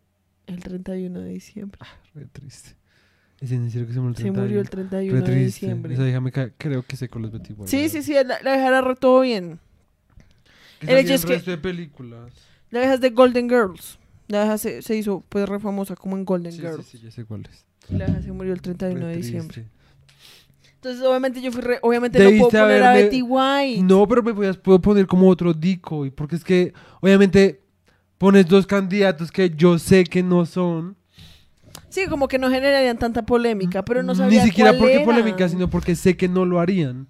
el 0.47 0.59
31 0.63 1.19
de 1.21 1.29
diciembre. 1.29 1.79
re 2.13 2.25
triste. 2.25 2.75
Es 3.41 3.51
en 3.51 3.69
serio 3.69 3.86
que 3.88 3.93
se 3.93 3.99
murió 3.99 4.17
el 4.17 4.23
Se 4.23 4.31
murió 4.31 4.61
el 4.61 4.69
31. 4.69 5.11
31 5.11 5.13
Re 5.13 5.19
de 5.19 5.25
triste. 5.25 5.45
diciembre. 5.65 5.93
Esa 5.93 6.07
hija 6.09 6.21
me 6.21 6.31
creo 6.31 6.83
que 6.83 6.95
sé 6.95 7.09
cuál 7.09 7.25
es 7.25 7.31
Betty 7.31 7.53
White. 7.53 7.67
Sí, 7.67 7.89
sí, 7.89 8.01
sí, 8.01 8.13
la, 8.13 8.23
la 8.23 8.39
vieja 8.55 8.67
era 8.69 8.95
todo 8.95 9.21
bien. 9.21 9.59
El 10.81 10.97
hecho 10.97 11.13
es 11.13 11.25
que- 11.25 11.39
de 11.39 11.57
películas. 11.57 12.31
La 12.71 12.79
vieja 12.79 12.95
es 12.95 13.01
de 13.01 13.09
Golden 13.09 13.49
Girls. 13.49 13.99
La 14.27 14.41
vieja 14.43 14.57
se, 14.57 14.81
se 14.81 14.95
hizo 14.95 15.23
pues 15.29 15.47
re 15.47 15.59
famosa 15.59 15.95
como 15.95 16.17
en 16.17 16.25
Golden 16.25 16.51
Sí, 16.51 16.59
Girls. 16.61 16.86
sí, 16.86 16.97
sí, 16.97 17.03
ya 17.05 17.11
sé 17.11 17.25
cuál 17.25 17.43
es. 17.49 17.65
Y 17.89 17.95
la 17.97 18.05
vieja 18.05 18.21
se 18.21 18.31
murió 18.31 18.53
el 18.53 18.61
31 18.61 19.01
Re 19.01 19.07
de 19.11 19.15
diciembre. 19.17 19.53
triste. 19.53 19.71
Entonces, 20.86 21.03
obviamente, 21.07 21.41
yo 21.41 21.51
fui 21.51 21.61
re- 21.61 21.79
Obviamente 21.81 22.19
no 22.23 22.29
puedo 22.38 22.49
poner 22.51 22.83
a 22.83 22.93
Betty 22.93 23.21
White. 23.23 23.81
No, 23.81 24.07
pero 24.07 24.21
me 24.21 24.33
podías, 24.36 24.55
puedo 24.55 24.79
poner 24.79 25.07
como 25.07 25.27
otro 25.27 25.51
decoy, 25.51 26.11
porque 26.11 26.36
es 26.36 26.43
que 26.43 26.73
obviamente 27.01 27.59
pones 28.19 28.47
dos 28.47 28.67
candidatos 28.67 29.31
que 29.31 29.49
yo 29.49 29.79
sé 29.79 30.03
que 30.03 30.21
no 30.21 30.45
son. 30.45 30.95
Sí, 31.89 32.05
como 32.07 32.27
que 32.27 32.38
no 32.38 32.51
generarían 32.51 32.99
tanta 32.99 33.25
polémica, 33.25 33.83
pero 33.83 34.03
no 34.03 34.13
sabía 34.13 34.43
Ni 34.43 34.47
siquiera 34.49 34.71
cuál 34.71 34.79
porque 34.91 34.99
polémica, 34.99 35.49
sino 35.49 35.69
porque 35.71 35.95
sé 35.95 36.15
que 36.15 36.27
no 36.27 36.45
lo 36.45 36.59
harían. 36.59 37.07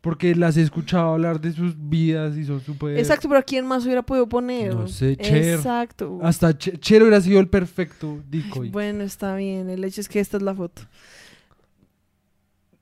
Porque 0.00 0.34
las 0.34 0.56
he 0.56 0.62
escuchado 0.62 1.12
hablar 1.12 1.40
de 1.40 1.52
sus 1.52 1.74
vidas 1.76 2.36
y 2.36 2.44
son 2.44 2.60
súper... 2.60 2.98
Exacto, 2.98 3.28
pero 3.28 3.40
¿a 3.40 3.42
quién 3.42 3.66
más 3.66 3.84
hubiera 3.84 4.02
podido 4.02 4.28
poner? 4.28 4.74
No 4.74 4.88
sé, 4.88 5.16
Cher. 5.16 5.54
Exacto. 5.56 6.18
Hasta 6.22 6.56
Che- 6.56 6.78
Chero 6.78 7.04
hubiera 7.04 7.20
sido 7.20 7.38
el 7.40 7.48
perfecto 7.48 8.22
decoy. 8.28 8.70
Bueno, 8.70 9.02
está 9.04 9.34
bien. 9.36 9.68
El 9.70 9.84
hecho 9.84 10.00
es 10.00 10.08
que 10.08 10.20
esta 10.20 10.36
es 10.36 10.42
la 10.42 10.54
foto. 10.54 10.82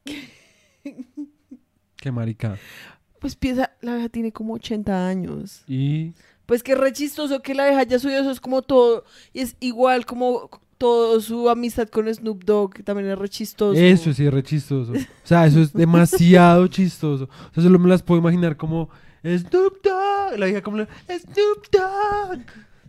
Qué 1.96 2.12
marica. 2.12 2.58
Pues 3.20 3.34
piensa, 3.34 3.72
la 3.80 3.94
vieja 3.94 4.08
tiene 4.08 4.32
como 4.32 4.54
80 4.54 5.08
años. 5.08 5.62
Y... 5.66 6.12
Pues 6.46 6.62
que 6.62 6.76
re 6.76 6.92
chistoso 6.92 7.42
que 7.42 7.54
la 7.54 7.66
vieja 7.66 7.82
ya 7.82 7.98
subió 7.98 8.20
eso 8.20 8.30
es 8.30 8.40
como 8.40 8.62
todo. 8.62 9.04
Y 9.32 9.40
es 9.40 9.56
igual 9.58 10.06
como 10.06 10.48
todo 10.78 11.20
su 11.20 11.48
amistad 11.48 11.88
con 11.88 12.12
Snoop 12.12 12.44
Dogg, 12.44 12.74
que 12.74 12.82
también 12.82 13.10
es 13.10 13.18
re 13.18 13.28
chistoso. 13.28 13.78
Eso 13.78 14.12
sí 14.12 14.26
es 14.26 14.32
re 14.32 14.42
chistoso. 14.42 14.92
O 14.92 14.96
sea, 15.24 15.46
eso 15.46 15.60
es 15.60 15.72
demasiado 15.72 16.66
chistoso. 16.68 17.24
O 17.24 17.54
sea, 17.54 17.62
solo 17.62 17.78
me 17.78 17.88
las 17.88 18.02
puedo 18.02 18.20
imaginar 18.20 18.56
como 18.56 18.90
Snoop 19.24 19.82
Dogg. 19.82 20.36
Y 20.36 20.38
la 20.38 20.48
hija 20.48 20.62
como 20.62 20.78
Snoop 20.78 21.66
Dogg. 21.72 22.46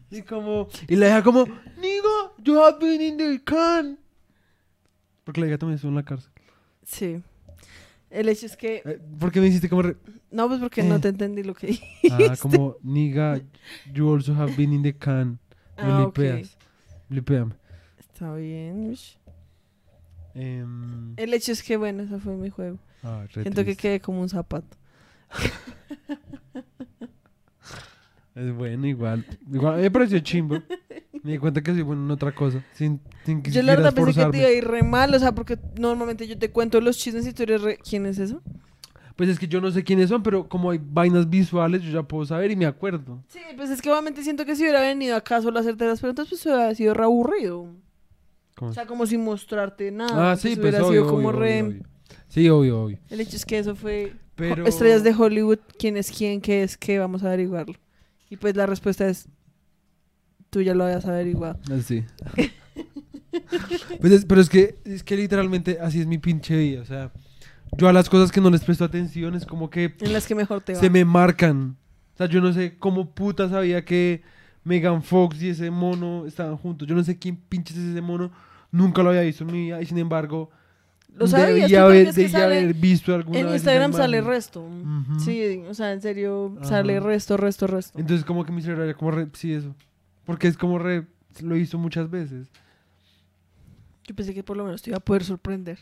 Y 0.09 0.21
como 0.21 0.67
y 0.87 0.95
la 0.95 1.07
hija 1.07 1.23
como 1.23 1.45
Nigo, 1.45 2.35
you 2.43 2.61
have 2.61 2.77
been 2.79 3.01
in 3.01 3.17
the 3.17 3.43
can. 3.43 3.97
Porque 5.23 5.41
la 5.41 5.47
hija 5.47 5.57
también 5.57 5.75
estuvo 5.75 5.89
en 5.89 5.95
la 5.95 6.03
cárcel. 6.03 6.31
Sí. 6.87 7.21
El 8.09 8.29
hecho 8.29 8.45
es 8.45 8.55
que... 8.55 8.81
Eh, 8.85 8.99
¿Por 9.19 9.31
qué 9.31 9.41
me 9.41 9.47
hiciste 9.47 9.67
como 9.67 9.81
re- 9.81 9.97
No, 10.31 10.47
pues 10.47 10.61
porque 10.61 10.79
Eh. 10.81 10.85
no 10.85 11.01
te 11.01 11.09
entendí 11.09 11.43
lo 11.43 11.53
que 11.53 11.67
dije. 11.67 11.85
Ah, 12.11 12.35
como 12.39 12.77
Niga, 12.81 13.41
you 13.93 14.13
also 14.13 14.33
have 14.33 14.55
been 14.55 14.71
in 14.73 14.81
the 14.83 14.93
can. 14.95 15.31
Me 15.77 15.83
Ah, 15.83 16.03
lipeas. 16.05 16.57
Lipeame. 17.09 17.53
Está 17.99 18.33
bien. 18.35 18.95
Em, 20.33 21.13
El 21.17 21.33
hecho 21.33 21.51
es 21.51 21.61
que, 21.61 21.75
bueno, 21.77 22.03
ese 22.03 22.17
fue 22.19 22.35
mi 22.35 22.49
juego. 22.49 22.79
ah, 23.03 23.25
Siento 23.33 23.65
que 23.65 23.75
quedé 23.75 23.99
como 23.99 24.21
un 24.21 24.29
zapato. 24.29 24.77
Es 28.37 28.53
bueno, 28.53 28.85
igual. 28.85 29.25
Igual, 29.51 29.81
me 29.81 29.89
pareció 29.89 30.19
chimbo. 30.19 30.61
Me 31.23 31.31
di 31.31 31.37
cuenta 31.39 31.61
que 31.61 31.73
soy 31.73 31.81
bueno 31.81 32.05
en 32.05 32.11
otra 32.11 32.33
cosa. 32.33 32.63
Sin, 32.73 33.01
sin 33.25 33.41
que 33.41 33.49
Yo 33.51 33.63
la 33.63 33.75
verdad 33.75 33.93
pensé 33.93 34.23
que 34.23 34.31
te 34.31 34.37
iba 34.37 34.47
a 34.47 34.51
ir 34.51 34.65
re 34.65 34.83
mal, 34.83 35.13
o 35.13 35.19
sea, 35.19 35.33
porque 35.33 35.57
normalmente 35.77 36.27
yo 36.27 36.37
te 36.37 36.51
cuento 36.51 36.79
los 36.79 36.97
chismes 36.97 37.25
y 37.25 37.33
tú 37.33 37.43
eres 37.43 37.61
re... 37.63 37.77
¿Quién 37.77 38.05
es 38.05 38.19
eso? 38.19 38.41
Pues 39.15 39.27
es 39.29 39.39
que 39.39 39.47
yo 39.47 39.59
no 39.59 39.71
sé 39.71 39.83
quiénes 39.83 40.09
son, 40.09 40.21
pero 40.21 40.47
como 40.47 40.69
hay 40.69 40.79
vainas 40.81 41.27
visuales, 41.27 41.81
yo 41.81 41.91
ya 41.91 42.03
puedo 42.03 42.23
saber 42.25 42.51
y 42.51 42.55
me 42.55 42.67
acuerdo. 42.67 43.23
Sí, 43.27 43.39
pues 43.57 43.71
es 43.71 43.81
que 43.81 43.89
obviamente 43.89 44.23
siento 44.23 44.45
que 44.45 44.55
si 44.55 44.61
hubiera 44.61 44.79
venido 44.81 45.15
acá 45.15 45.41
solo 45.41 45.57
a 45.57 45.61
hacerte 45.61 45.85
las 45.85 45.99
preguntas, 45.99 46.27
pues 46.29 46.45
hubiera 46.45 46.73
sido 46.75 46.93
re 46.93 47.03
aburrido. 47.03 47.73
¿Cómo 48.55 48.71
O 48.71 48.73
sea, 48.73 48.85
como 48.85 49.05
sin 49.07 49.23
mostrarte 49.23 49.91
nada. 49.91 50.31
ah, 50.31 50.37
sí, 50.37 50.55
pues 50.55 50.59
pues 50.59 50.69
hubiera 50.69 50.85
obvio, 50.85 51.01
sido 51.01 51.13
como 51.15 51.29
obvio, 51.29 51.39
re... 51.39 51.61
obvio, 51.63 51.71
obvio. 51.71 51.83
Sí, 52.27 52.49
obvio, 52.49 52.81
obvio. 52.83 52.99
El 53.09 53.19
hecho 53.19 53.35
es 53.35 53.45
que 53.45 53.57
eso 53.57 53.75
fue 53.75 54.13
Pero... 54.35 54.65
estrellas 54.67 55.03
de 55.03 55.13
Hollywood, 55.13 55.59
quién 55.79 55.97
es 55.97 56.11
quién, 56.11 56.39
qué 56.39 56.61
es 56.63 56.77
qué, 56.77 56.99
vamos 56.99 57.23
a 57.23 57.27
averiguarlo. 57.27 57.73
Y 58.29 58.37
pues 58.37 58.55
la 58.55 58.65
respuesta 58.65 59.07
es, 59.07 59.27
tú 60.49 60.61
ya 60.61 60.73
lo 60.73 60.83
habías 60.85 61.05
averiguado. 61.05 61.59
Ah, 61.71 61.79
Sí. 61.83 62.03
Pues 64.01 64.13
es- 64.13 64.25
pero 64.25 64.41
es 64.41 64.49
que, 64.49 64.77
es 64.85 65.03
que 65.03 65.15
literalmente 65.15 65.77
así 65.81 65.99
es 66.01 66.07
mi 66.07 66.17
pinche 66.17 66.57
vida. 66.57 66.81
O 66.81 66.85
sea, 66.85 67.11
yo 67.77 67.87
a 67.87 67.93
las 67.93 68.09
cosas 68.09 68.31
que 68.31 68.41
no 68.41 68.49
les 68.49 68.63
presto 68.63 68.83
atención 68.83 69.35
es 69.35 69.45
como 69.45 69.69
que 69.69 69.95
En 70.01 70.13
las 70.13 70.25
que 70.25 70.35
mejor 70.35 70.61
te 70.61 70.73
va. 70.73 70.79
se 70.79 70.89
me 70.89 71.05
marcan. 71.05 71.77
O 72.13 72.17
sea, 72.17 72.27
yo 72.27 72.41
no 72.41 72.51
sé 72.53 72.77
cómo 72.79 73.11
puta 73.13 73.47
sabía 73.49 73.85
que 73.85 74.23
Megan 74.63 75.03
Fox 75.03 75.41
y 75.41 75.49
ese 75.49 75.69
mono 75.71 76.25
estaban 76.25 76.57
juntos. 76.57 76.87
Yo 76.87 76.95
no 76.95 77.03
sé 77.03 77.17
quién 77.19 77.35
pinches 77.37 77.77
es 77.77 77.83
ese 77.91 78.01
mono. 78.01 78.31
Nunca 78.71 79.03
lo 79.03 79.09
había 79.09 79.21
visto 79.21 79.43
en 79.43 79.51
mi 79.51 79.59
vida. 79.65 79.81
Y 79.81 79.85
sin 79.85 79.97
embargo, 79.99 80.49
Lo 81.17 81.27
sabías, 81.27 81.69
tú 81.71 81.77
haber, 81.77 82.13
que 82.13 82.29
sale- 82.29 82.59
haber 82.59 82.73
visto 82.75 83.13
alguna 83.15 83.39
En 83.39 83.45
vez 83.47 83.55
Instagram 83.55 83.89
esa 83.91 83.99
sale 83.99 84.21
resto. 84.21 84.61
Ujú. 84.61 85.19
Sí, 85.19 85.63
o 85.67 85.73
sea, 85.73 85.91
en 85.93 86.01
serio, 86.01 86.53
Ajá. 86.57 86.69
sale 86.69 86.99
resto, 86.99 87.37
resto, 87.37 87.67
resto. 87.67 87.97
Entonces 87.99 88.25
como 88.25 88.45
que 88.45 88.51
mi 88.51 88.61
cerebro 88.61 88.83
era 88.83 88.93
como 88.93 89.11
re... 89.11 89.27
Sí, 89.33 89.53
eso. 89.53 89.75
Porque 90.25 90.47
es 90.47 90.57
como 90.57 90.77
re... 90.79 91.07
Lo 91.41 91.55
visto 91.55 91.77
muchas 91.77 92.09
veces. 92.09 92.47
Yo 94.05 94.15
pensé 94.15 94.33
que 94.33 94.43
por 94.43 94.57
lo 94.57 94.63
menos 94.63 94.81
te 94.81 94.89
iba 94.91 94.97
a 94.97 95.01
poder 95.01 95.23
sorprender. 95.23 95.79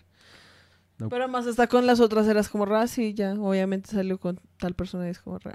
No. 0.97 1.09
Pero 1.09 1.23
además 1.25 1.45
hasta 1.47 1.67
con 1.67 1.86
las 1.86 1.99
otras 1.99 2.27
eras 2.27 2.49
como 2.49 2.65
ra, 2.65 2.88
sí, 2.88 3.13
ya, 3.13 3.33
obviamente 3.33 3.89
salió 3.91 4.17
con 4.17 4.39
tal 4.57 4.73
persona 4.73 5.07
y 5.07 5.11
es 5.11 5.19
como 5.19 5.38
ra. 5.39 5.53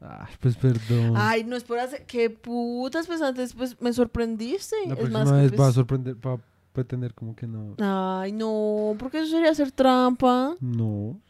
Ay, 0.00 0.34
pues 0.40 0.56
perdón. 0.56 1.14
Ay, 1.16 1.44
no 1.44 1.56
es 1.56 1.64
por 1.64 1.78
hacer, 1.78 2.04
qué 2.06 2.28
putas, 2.28 3.06
pues 3.06 3.22
antes 3.22 3.54
pues 3.54 3.80
me 3.80 3.92
sorprendiste. 3.92 4.76
La 4.86 4.92
es 4.94 4.98
próxima 4.98 5.18
más 5.20 5.28
que, 5.30 5.36
vez 5.36 5.48
pues, 5.52 5.60
va 5.60 5.68
a 5.68 5.72
sorprender, 5.72 6.16
va 6.26 6.34
a 6.34 6.38
pretender 6.72 7.14
como 7.14 7.34
que 7.36 7.46
no. 7.46 7.74
Ay, 7.78 8.32
no, 8.32 8.94
porque 8.98 9.18
eso 9.20 9.28
sería 9.28 9.50
hacer 9.50 9.70
trampa. 9.72 10.56
No, 10.60 11.20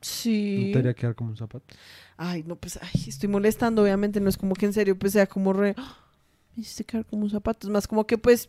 Sí. 0.00 0.64
no 0.66 0.72
te 0.72 0.78
haría 0.80 0.94
quedar 0.94 1.14
como 1.14 1.30
un 1.30 1.36
zapato. 1.36 1.74
Ay, 2.16 2.42
no, 2.46 2.56
pues, 2.56 2.78
ay, 2.82 3.04
estoy 3.08 3.28
molestando, 3.28 3.82
obviamente, 3.82 4.20
no 4.20 4.28
es 4.28 4.36
como 4.36 4.54
que 4.54 4.66
en 4.66 4.72
serio, 4.72 4.98
pues, 4.98 5.12
sea 5.12 5.26
como 5.26 5.52
re... 5.52 5.74
¡Ah! 5.78 5.96
Me 6.54 6.60
hiciste 6.62 6.84
quedar 6.84 7.04
como 7.06 7.24
un 7.24 7.30
zapato, 7.30 7.66
es 7.66 7.72
más 7.72 7.88
como 7.88 8.06
que, 8.06 8.18
pues, 8.18 8.48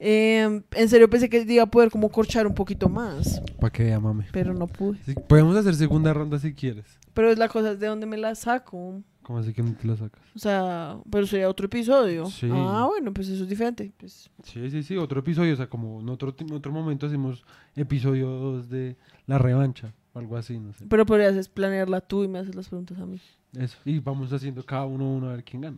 eh, 0.00 0.62
en 0.72 0.88
serio 0.88 1.08
pensé 1.08 1.28
que 1.30 1.40
iba 1.48 1.62
a 1.62 1.70
poder 1.70 1.90
como 1.90 2.10
corchar 2.10 2.46
un 2.46 2.54
poquito 2.54 2.88
más, 2.88 3.40
Para 3.60 3.72
que 3.72 3.84
vea, 3.84 3.98
mame. 4.00 4.26
pero 4.32 4.52
no 4.54 4.66
pude. 4.66 4.98
Sí, 5.04 5.14
podemos 5.28 5.56
hacer 5.56 5.74
segunda 5.74 6.12
ronda 6.12 6.38
si 6.38 6.52
quieres. 6.52 6.84
Pero 7.14 7.30
es 7.30 7.38
la 7.38 7.48
cosa, 7.48 7.72
es 7.72 7.80
de 7.80 7.86
dónde 7.86 8.06
me 8.06 8.16
la 8.18 8.34
saco. 8.34 9.02
¿Cómo 9.28 9.40
así 9.40 9.52
que 9.52 9.62
no 9.62 9.74
te 9.74 9.86
la 9.86 9.94
sacas? 9.94 10.22
O 10.34 10.38
sea, 10.38 10.96
pero 11.10 11.26
sería 11.26 11.50
otro 11.50 11.66
episodio. 11.66 12.24
Sí. 12.30 12.48
Ah, 12.50 12.86
bueno, 12.88 13.12
pues 13.12 13.28
eso 13.28 13.42
es 13.42 13.48
diferente. 13.50 13.92
Pues, 13.98 14.30
Sí, 14.42 14.70
sí, 14.70 14.82
sí, 14.82 14.96
otro 14.96 15.20
episodio. 15.20 15.52
O 15.52 15.56
sea, 15.58 15.68
como 15.68 16.00
en 16.00 16.08
otro, 16.08 16.34
en 16.38 16.50
otro 16.54 16.72
momento 16.72 17.04
hacemos 17.04 17.44
episodio 17.76 18.26
2 18.30 18.70
de 18.70 18.96
la 19.26 19.36
revancha. 19.36 19.92
O 20.14 20.18
algo 20.18 20.34
así, 20.38 20.58
no 20.58 20.72
sé. 20.72 20.86
pero 20.88 21.04
podrías 21.04 21.46
planearla 21.50 22.00
tú 22.00 22.24
y 22.24 22.28
me 22.28 22.38
haces 22.38 22.54
las 22.54 22.70
preguntas 22.70 22.98
a 22.98 23.04
mí. 23.04 23.20
Eso. 23.54 23.76
Y 23.84 23.98
vamos 23.98 24.32
haciendo 24.32 24.64
cada 24.64 24.86
uno 24.86 25.06
uno 25.12 25.28
a 25.28 25.32
ver 25.32 25.44
quién 25.44 25.60
gana. 25.60 25.76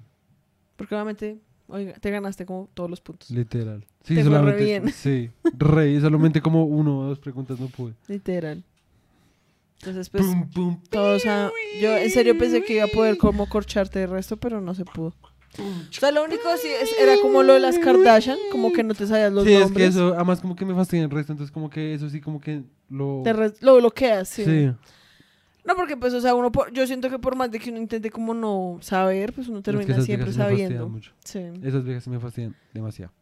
Porque 0.76 0.94
obviamente, 0.94 1.40
oiga, 1.66 1.94
te 1.94 2.09
ganaste 2.12 2.46
como 2.46 2.68
todos 2.72 2.88
los 2.88 3.01
puntos. 3.01 3.32
Literal. 3.32 3.84
Sí, 4.05 4.14
Te 4.14 4.20
re 4.22 4.24
solamente. 4.28 4.64
bien. 4.64 4.88
Sí, 4.92 5.28
re. 5.59 6.01
Solamente 6.01 6.40
como 6.40 6.66
uno 6.66 7.01
o 7.01 7.05
dos 7.07 7.18
preguntas 7.18 7.59
no 7.59 7.66
pude. 7.66 7.94
Literal. 8.07 8.62
Entonces, 9.81 10.11
pues, 10.11 10.24
Pum, 10.26 10.51
pum, 10.51 10.83
todos 10.91 11.24
a- 11.26 11.51
Yo 11.81 11.97
en 11.97 12.11
serio 12.11 12.37
pensé 12.37 12.62
que 12.62 12.74
iba 12.74 12.85
a 12.85 12.89
poder 12.89 13.16
como 13.16 13.49
corcharte 13.49 13.99
de 14.01 14.07
resto, 14.07 14.37
pero 14.37 14.61
no 14.61 14.74
se 14.74 14.85
pudo. 14.85 15.14
O 15.59 15.93
sea, 15.93 16.12
lo 16.12 16.22
único 16.22 16.43
sí 16.62 16.68
es- 16.68 16.95
era 17.01 17.14
como 17.22 17.43
lo 17.43 17.55
de 17.55 17.61
las 17.61 17.78
Kardashian, 17.78 18.39
como 18.53 18.72
que 18.72 18.85
no 18.85 18.95
te 18.95 19.07
sabías 19.07 19.33
los 19.33 19.45
sí, 19.45 19.53
es 19.55 19.61
nombres. 19.62 19.76
que 19.83 19.89
eso, 19.89 20.14
además 20.14 20.41
como 20.41 20.55
que 20.55 20.64
me 20.64 20.74
fastidia 20.74 21.05
el 21.05 21.11
resto, 21.11 21.33
entonces 21.33 21.51
como 21.53 21.70
que 21.70 21.95
eso 21.95 22.09
sí 22.11 22.20
como 22.20 22.41
que 22.41 22.62
lo... 22.89 23.22
Te 23.24 23.33
re- 23.33 23.55
lo 23.61 23.76
bloqueas, 23.76 24.28
sí. 24.28 24.45
sí. 24.45 24.70
No, 25.64 25.74
porque 25.76 25.97
pues, 25.97 26.14
o 26.14 26.20
sea, 26.20 26.35
uno, 26.35 26.53
por- 26.53 26.72
yo 26.72 26.87
siento 26.87 27.11
que 27.11 27.18
por 27.18 27.35
más 27.37 27.51
de 27.51 27.59
que 27.59 27.70
uno 27.70 27.78
intente 27.81 28.11
como 28.11 28.33
no 28.35 28.78
saber, 28.83 29.33
pues 29.33 29.49
uno 29.49 29.59
Es 29.59 29.64
que 29.64 29.72
termina 29.72 30.01
siempre 30.03 30.33
sabiendo. 30.33 30.89
mucho. 30.89 31.12
Sí. 31.24 31.41
Esas 31.62 31.85
viejas 31.85 32.05
sí 32.05 32.11
me 32.11 32.20
fastidian 32.20 32.55
demasiado. 32.72 33.12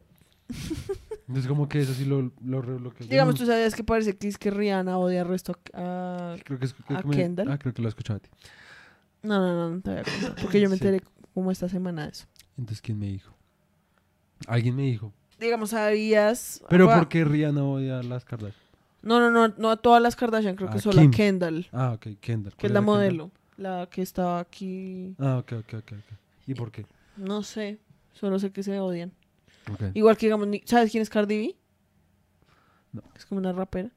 Entonces 1.28 1.46
como 1.46 1.68
que 1.68 1.80
eso 1.80 1.92
sí 1.94 2.04
lo, 2.06 2.32
lo 2.42 2.62
rebloqueo. 2.62 3.06
Yo 3.06 3.10
Digamos, 3.10 3.34
tú 3.36 3.44
sabías 3.46 3.74
que 3.74 3.84
parece 3.84 4.16
que 4.16 4.28
es 4.28 4.38
que 4.38 4.50
Rihanna 4.50 4.98
odia 4.98 5.20
al 5.22 5.28
resto 5.28 5.52
a... 5.74 6.36
creo 6.42 6.58
que 6.58 6.64
es, 6.64 6.74
creo 6.74 6.98
a 6.98 7.02
que 7.02 7.08
me- 7.08 7.16
Kendall. 7.16 7.50
Ah, 7.50 7.58
creo 7.58 7.74
que 7.74 7.82
lo 7.82 7.88
he 7.88 7.90
escuchado 7.90 8.16
a 8.16 8.20
ti. 8.20 8.30
No, 9.22 9.38
no, 9.38 9.54
no, 9.54 9.74
no 9.76 9.80
te 9.82 9.90
voy 9.90 9.98
a 10.00 10.04
contar, 10.04 10.34
porque 10.40 10.60
yo 10.60 10.70
me 10.70 10.76
Sí. 10.76 10.84
enteré 10.86 11.04
como 11.34 11.50
esta 11.50 11.68
semana 11.68 12.04
de 12.04 12.12
eso. 12.12 12.26
Entonces, 12.56 12.80
¿quién 12.80 12.98
me 12.98 13.06
dijo? 13.08 13.36
Alguien 14.46 14.74
me 14.74 14.82
dijo. 14.84 15.12
Digamos, 15.38 15.70
sabías... 15.70 16.62
Pero 16.68 16.90
ah, 16.90 16.96
¿por 16.98 17.08
qué 17.08 17.24
Rihanna 17.24 17.62
odia 17.62 18.00
a 18.00 18.02
las 18.02 18.24
Kardashian? 18.24 18.62
No, 19.02 19.20
no, 19.20 19.30
no, 19.30 19.54
no 19.56 19.70
a 19.70 19.76
todas 19.76 20.02
las 20.02 20.16
Kardashian, 20.16 20.56
creo 20.56 20.70
que 20.70 20.78
A 20.78 20.80
solo 20.80 21.00
Kim. 21.02 21.10
a 21.10 21.14
Kendall, 21.14 21.66
Ah, 21.72 21.92
ok, 21.94 22.06
Kendall. 22.20 22.52
que 22.54 22.58
¿Cuál 22.58 22.70
es 22.70 22.74
la 22.74 22.80
Kendall? 22.80 22.84
modelo, 22.84 23.30
la 23.56 23.88
que 23.90 24.02
estaba 24.02 24.40
aquí... 24.40 25.14
Ah, 25.18 25.36
ok, 25.38 25.52
ok, 25.60 25.74
ok. 25.74 25.92
ok. 25.92 26.18
¿Y 26.46 26.54
por 26.54 26.72
qué? 26.72 26.86
No 27.16 27.42
sé, 27.42 27.78
solo 28.14 28.38
sé 28.38 28.50
que 28.50 28.62
se 28.62 28.80
odian. 28.80 29.12
Igual 29.94 30.16
que 30.16 30.26
digamos, 30.26 30.48
¿sabes 30.64 30.90
quién 30.90 31.02
es 31.02 31.10
Cardi 31.10 31.36
B? 31.38 31.56
No. 32.92 33.02
Es 33.16 33.26
como 33.26 33.40
una 33.40 33.52
rapera. 33.52 33.90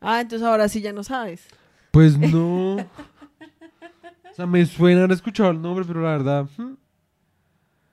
Ah, 0.00 0.20
entonces 0.20 0.46
ahora 0.46 0.68
sí 0.68 0.80
ya 0.80 0.92
no 0.92 1.04
sabes. 1.04 1.46
Pues 1.90 2.18
no. 2.32 2.76
o 2.76 4.34
sea, 4.34 4.46
me 4.46 4.64
suena 4.66 5.00
haber 5.00 5.12
escuchado 5.12 5.50
el 5.50 5.60
nombre, 5.60 5.84
pero 5.86 6.02
la 6.02 6.10
verdad... 6.10 6.48
hmm, 6.56 6.74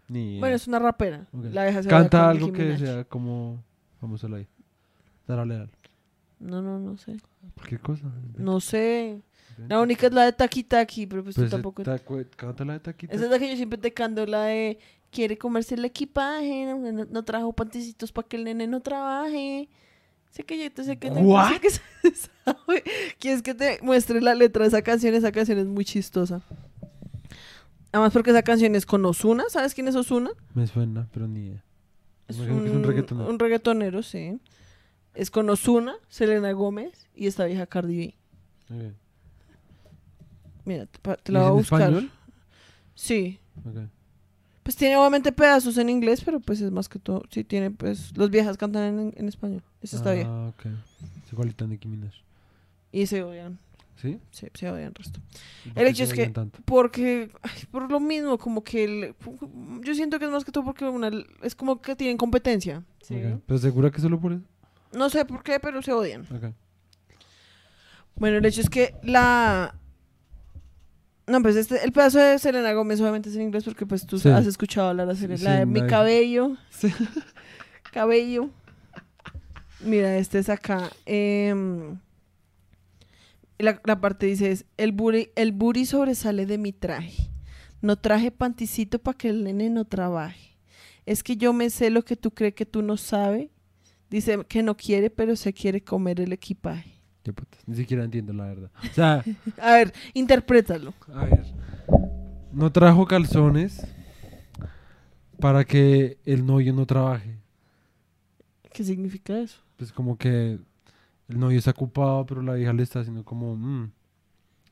Ni. 0.07 0.39
Bueno, 0.39 0.55
es 0.55 0.67
una 0.67 0.79
rapera. 0.79 1.27
Ok. 1.31 1.45
La 1.51 1.63
odia 1.63 1.83
Canta 1.83 2.29
algo 2.29 2.51
que 2.51 2.77
sea 2.77 3.03
como... 3.03 3.63
Vamos 4.01 4.23
a 4.23 4.27
ahí. 4.27 4.47
Dale, 5.27 5.55
dale. 5.55 5.69
No, 6.39 6.61
no, 6.61 6.79
no 6.79 6.97
sé. 6.97 7.17
Cualquier 7.55 7.81
cosa. 7.81 8.05
No 8.37 8.59
sé. 8.61 9.21
La 9.67 9.81
única 9.81 10.07
es 10.07 10.13
la 10.13 10.25
de 10.25 10.33
Taki 10.33 10.63
Taki, 10.63 11.05
pero 11.07 11.23
pues, 11.23 11.35
Pues 11.35 11.47
tú 11.49 11.55
tampoco... 11.55 11.83
tacu- 11.83 12.27
Canta 12.35 12.63
la 12.65 12.73
de 12.73 12.79
taquita. 12.79 13.13
Esa 13.15 13.25
es 13.25 13.31
la 13.31 13.39
que 13.39 13.49
yo 13.49 13.55
siempre 13.55 13.77
te 13.77 13.91
canto, 13.93 14.25
la 14.25 14.43
de... 14.45 14.79
Quiere 15.11 15.37
comerse 15.39 15.73
el 15.73 15.83
equipaje, 15.85 16.65
no, 16.65 16.77
no- 16.91 17.05
no 17.09 17.23
trajo 17.25 17.51
pantecitos 17.51 18.11
para 18.11 18.27
que 18.27 18.37
el 18.37 18.43
nene 18.43 18.67
no 18.67 18.79
trabaje. 18.81 19.67
Sé 20.29 20.43
que 20.43 20.63
yo 20.63 20.71
te 20.71 20.83
sé 20.83 20.97
que 20.99 21.09
no 21.09 21.21
What? 21.21 21.53
sé 21.53 21.59
que 21.59 21.69
se 21.71 21.79
sabe. 22.45 22.83
¿Quieres 23.17 23.41
que 23.41 23.55
te 23.55 23.79
muestre 23.81 24.21
la 24.21 24.35
letra 24.35 24.61
de 24.63 24.67
esa 24.67 24.83
canción? 24.83 25.15
Esa 25.15 25.31
canción 25.31 25.57
es 25.57 25.65
muy 25.65 25.83
chistosa. 25.83 26.43
Además 27.91 28.13
porque 28.13 28.29
esa 28.29 28.43
canción 28.43 28.75
es 28.75 28.85
con 28.85 29.03
Osuna. 29.05 29.45
¿Sabes 29.49 29.73
quién 29.73 29.87
es 29.87 29.95
Osuna? 29.95 30.29
Me 30.53 30.67
suena, 30.67 31.07
pero 31.11 31.27
ni 31.27 31.47
idea. 31.47 31.63
Es 32.27 32.37
que 32.37 32.43
es 32.43 32.49
un 32.49 32.83
reggaetonero. 32.83 33.29
un 33.29 33.39
reggaetonero, 33.39 34.03
sí. 34.03 34.39
Es 35.15 35.31
con 35.31 35.49
Osuna, 35.49 35.95
Selena 36.07 36.51
Gómez 36.51 37.07
y 37.15 37.25
esta 37.25 37.45
vieja 37.45 37.65
Cardi 37.65 37.97
B. 37.97 38.15
Ok. 38.89 38.93
Mira, 40.69 40.85
te, 40.85 40.99
pa- 40.99 41.15
te 41.17 41.31
¿Y 41.31 41.33
la 41.33 41.39
voy 41.41 41.47
a 41.49 41.51
buscar. 41.53 41.81
español? 41.81 42.11
Sí. 42.93 43.39
Ok. 43.65 43.77
Pues 44.61 44.75
tiene 44.75 44.97
obviamente 44.97 45.31
pedazos 45.31 45.77
en 45.79 45.89
inglés, 45.89 46.21
pero 46.23 46.39
pues 46.39 46.61
es 46.61 46.69
más 46.71 46.87
que 46.87 46.99
todo. 46.99 47.23
Sí, 47.31 47.43
tiene 47.43 47.71
pues. 47.71 48.15
Los 48.15 48.29
viejas 48.29 48.55
cantan 48.55 48.83
en, 48.99 49.13
en 49.17 49.27
español. 49.27 49.63
Esa 49.81 49.97
está 49.97 50.11
bien. 50.11 50.27
Ah, 50.27 50.49
ok. 50.49 50.65
Es 51.25 51.33
igualita 51.33 51.65
a 51.65 51.67
Nicki 51.67 51.87
Minaj. 51.87 52.13
Y 52.91 53.07
se 53.07 53.23
odian. 53.23 53.57
¿Sí? 53.99 54.19
Sí, 54.29 54.47
se 54.53 54.69
odian 54.69 54.89
el 54.89 54.93
resto. 54.95 55.19
¿Y 55.65 55.69
por 55.71 55.81
El 55.81 55.87
hecho 55.89 56.03
es 56.03 56.13
que- 56.13 56.27
tanto? 56.29 56.59
Porque, 56.65 57.31
ay, 57.41 57.63
por 57.71 57.91
lo 57.91 57.99
mismo, 57.99 58.37
como 58.37 58.63
que 58.63 58.83
el- 58.83 59.15
yo 59.83 59.95
siento 59.95 60.19
que 60.19 60.25
es 60.25 60.31
más 60.31 60.45
que 60.45 60.51
todo 60.51 60.63
porque 60.63 60.85
una, 60.85 61.09
es 61.41 61.55
como 61.55 61.81
que 61.81 61.95
tienen 61.95 62.15
competencia. 62.17 62.83
Sí. 63.01 63.15
¿Pero 63.47 63.57
segura 63.57 63.89
que 63.89 63.99
solo 64.01 64.19
por 64.19 64.33
eso? 64.33 64.43
No 64.93 65.09
sé 65.09 65.25
por 65.25 65.41
qué, 65.41 65.59
pero 65.59 65.81
se 65.81 65.91
odian. 65.93 66.21
Ok. 66.31 66.53
Bueno, 68.15 68.37
el 68.37 68.45
hecho 68.45 68.61
es 68.61 68.69
que 68.69 68.93
la... 69.03 69.73
No, 71.29 71.41
pues 71.41 71.55
este, 71.55 71.83
el 71.83 71.91
pedazo 71.91 72.19
de 72.19 72.39
Selena 72.39 72.73
Gómez 72.73 72.99
obviamente 73.01 73.29
es 73.29 73.35
en 73.35 73.43
inglés 73.43 73.63
porque 73.63 73.85
pues 73.85 74.05
tú 74.05 74.17
Sí. 74.19 74.29
has 74.29 74.45
escuchado 74.47 74.89
hablar 74.89 75.07
de 75.07 75.15
Selena. 75.15 75.37
Sí, 75.37 75.43
la 75.43 75.51
de 75.57 75.63
sí, 75.63 75.65
mi 75.67 75.87
cabello. 75.87 76.57
Sí. 76.69 76.91
Cabello. 77.93 78.49
Mira, 79.83 80.17
este 80.17 80.39
es 80.39 80.49
acá. 80.49 80.89
em, 81.05 81.97
la, 83.57 83.81
la 83.83 83.99
parte 83.99 84.25
dice 84.25 84.51
es, 84.51 84.65
el 84.77 84.91
booty, 84.91 85.29
el 85.35 85.51
booty 85.51 85.85
sobresale 85.85 86.45
de 86.45 86.57
mi 86.57 86.71
traje. 86.71 87.29
No 87.81 87.97
traje 87.97 88.31
panticito 88.31 88.99
para 88.99 89.17
que 89.17 89.29
el 89.29 89.43
nene 89.43 89.69
no 89.69 89.85
trabaje. 89.85 90.57
Es 91.05 91.23
que 91.23 91.37
yo 91.37 91.53
me 91.53 91.69
sé 91.69 91.89
lo 91.89 92.03
que 92.03 92.15
tú 92.15 92.31
crees 92.31 92.53
que 92.53 92.65
tú 92.65 92.81
no 92.81 92.97
sabes. 92.97 93.49
Dice 94.09 94.43
que 94.47 94.63
no 94.63 94.75
quiere, 94.75 95.09
pero 95.09 95.35
se 95.35 95.53
quiere 95.53 95.81
comer 95.81 96.19
el 96.21 96.33
equipaje. 96.33 96.98
Qué 97.23 97.33
putas. 97.33 97.59
Ni 97.67 97.75
siquiera 97.75 98.03
entiendo 98.03 98.33
la 98.33 98.45
verdad. 98.45 98.71
O 98.89 98.93
sea, 98.93 99.23
A 99.61 99.71
ver, 99.73 99.93
interprétalo. 100.13 100.93
a 101.13 101.25
ver. 101.25 101.45
No 102.51 102.71
trajo 102.71 103.05
calzones 103.05 103.85
para 105.39 105.63
que 105.65 106.17
el 106.25 106.45
novio 106.45 106.73
no 106.73 106.85
trabaje. 106.85 107.37
¿Qué 108.73 108.83
significa 108.83 109.37
eso? 109.39 109.61
Pues 109.77 109.91
como 109.91 110.17
que 110.17 110.59
el 111.27 111.39
novio 111.39 111.57
está 111.59 111.71
ocupado, 111.71 112.25
pero 112.25 112.41
la 112.41 112.57
hija 112.57 112.73
le 112.73 112.83
está 112.83 112.99
haciendo 113.01 113.23
como... 113.23 113.55
mm. 113.55 113.91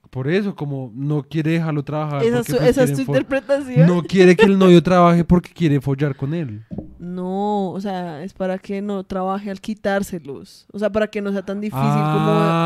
Por 0.10 0.30
eso, 0.30 0.56
como 0.56 0.92
no 0.96 1.24
quiere 1.24 1.52
dejarlo 1.52 1.84
trabajar. 1.84 2.24
¿Esa, 2.24 2.44
tu- 2.44 2.54
pues 2.58 2.70
esa 2.70 2.84
es 2.84 2.94
tu 2.94 3.02
interpretación? 3.02 3.88
No 3.88 4.04
quiere 4.04 4.36
que 4.36 4.46
el 4.46 4.58
novio 4.60 4.82
trabaje 4.82 5.24
porque 5.26 5.52
quiere 5.52 5.82
follar 5.82 6.16
con 6.16 6.34
él. 6.34 6.66
No, 7.00 7.72
o 7.72 7.82
sea, 7.82 8.24
es 8.24 8.34
para 8.34 8.58
que 8.58 8.82
no 8.82 9.04
trabaje 9.04 9.52
al 9.52 9.60
quitárselos. 9.62 10.66
O 10.72 10.80
sea, 10.80 10.92
para 10.92 11.08
que 11.08 11.22
no 11.22 11.32
sea 11.32 11.44
tan 11.46 11.60
difícil 11.62 11.84
Ah, 11.86 12.64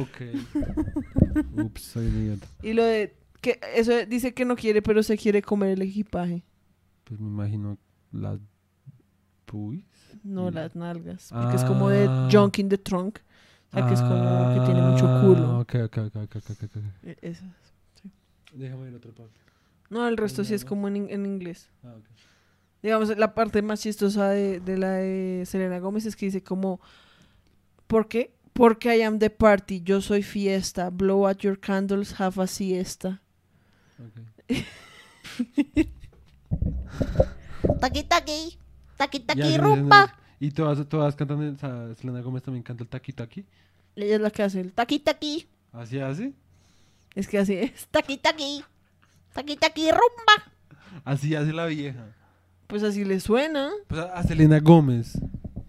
ok. 0.00 0.20
Ups, 1.64 1.82
soy 1.82 2.06
un 2.06 2.16
idiota. 2.22 2.46
como. 2.60 2.70
Y 2.70 2.74
lo 2.74 2.84
de 2.84 3.16
que 3.40 3.58
eso 3.74 3.92
dice 4.08 4.32
que 4.32 4.44
no 4.44 4.56
quiere, 4.56 4.80
pero 4.82 5.02
se 5.02 5.18
quiere 5.18 5.42
comer 5.42 5.70
el 5.70 5.82
equipaje. 5.82 6.44
Pues 7.04 7.20
me 7.20 7.28
imagino 7.28 7.76
las 8.12 8.38
pubis. 9.44 9.84
No 10.22 10.50
las 10.50 10.74
nalgas. 10.74 11.28
Porque 11.32 11.56
es 11.56 11.64
como 11.64 11.90
de 11.90 12.06
Ah. 12.08 12.28
junk 12.32 12.58
in 12.60 12.68
the 12.68 12.78
trunk. 12.78 13.18
Sea, 13.74 13.86
que 13.88 13.94
es 13.94 14.00
como 14.00 14.54
que 14.54 14.60
tiene 14.66 14.82
mucho 14.82 15.06
Ah, 15.08 15.20
culo. 15.22 15.58
Ok, 15.60 15.74
ok, 15.84 15.98
ok. 15.98 16.16
E- 17.04 17.18
Eso. 17.22 17.44
Déjame 18.52 18.88
ir 18.88 18.94
otra 18.94 19.10
parte. 19.12 19.32
No, 19.90 20.06
el 20.08 20.16
resto 20.16 20.44
sí 20.44 20.54
es 20.54 20.64
como 20.64 20.88
en, 20.88 20.96
in- 20.96 21.10
en 21.10 21.26
inglés. 21.26 21.68
Ah, 21.82 21.94
ok. 21.98 22.04
Digamos, 22.82 23.16
la 23.16 23.34
parte 23.34 23.62
más 23.62 23.80
chistosa 23.80 24.28
de, 24.30 24.60
de 24.60 24.76
la 24.78 24.92
de 24.92 25.44
Selena 25.46 25.78
Gómez 25.78 26.06
es 26.06 26.16
que 26.16 26.26
dice 26.26 26.42
como, 26.42 26.80
¿por 27.86 28.08
qué? 28.08 28.34
Porque 28.52 28.96
I 28.96 29.02
am 29.02 29.18
the 29.18 29.30
party, 29.30 29.82
yo 29.82 30.00
soy 30.00 30.22
fiesta, 30.22 30.90
blow 30.90 31.26
out 31.26 31.38
your 31.38 31.58
candles, 31.58 32.20
have 32.20 32.40
a 32.42 32.46
siesta. 32.46 33.20
ok. 33.98 34.20
Taqui 37.80 38.04
taqui. 38.04 38.58
Taqui 38.96 39.20
taqui 39.20 39.58
rumba. 39.58 40.14
Y 40.40 40.50
todas, 40.50 40.88
todas 40.88 41.14
cantan, 41.16 41.54
o 41.54 41.58
sea, 41.58 41.94
Selena 41.94 42.20
Gómez 42.20 42.42
también 42.42 42.62
canta 42.62 42.82
el 42.82 42.88
taqui 42.88 43.12
taqui. 43.12 43.44
Ella 43.96 44.16
es 44.16 44.20
la 44.20 44.30
que 44.30 44.42
hace 44.42 44.60
el 44.60 44.72
Taqui 44.72 44.98
taqui. 44.98 45.46
Así 45.72 46.00
hace. 46.00 46.32
Es 47.14 47.28
que 47.28 47.38
así 47.38 47.54
es. 47.54 47.86
Taqui 47.90 48.16
taqui. 48.16 48.64
Taqui 49.32 49.56
taqui 49.56 49.90
rumba. 49.90 50.52
Así 51.04 51.34
hace 51.34 51.52
la 51.52 51.66
vieja. 51.66 52.06
Pues 52.66 52.82
así 52.82 53.04
le 53.04 53.20
suena. 53.20 53.70
Pues 53.86 54.00
a, 54.00 54.14
a 54.14 54.22
Selena 54.24 54.58
Gómez. 54.58 55.18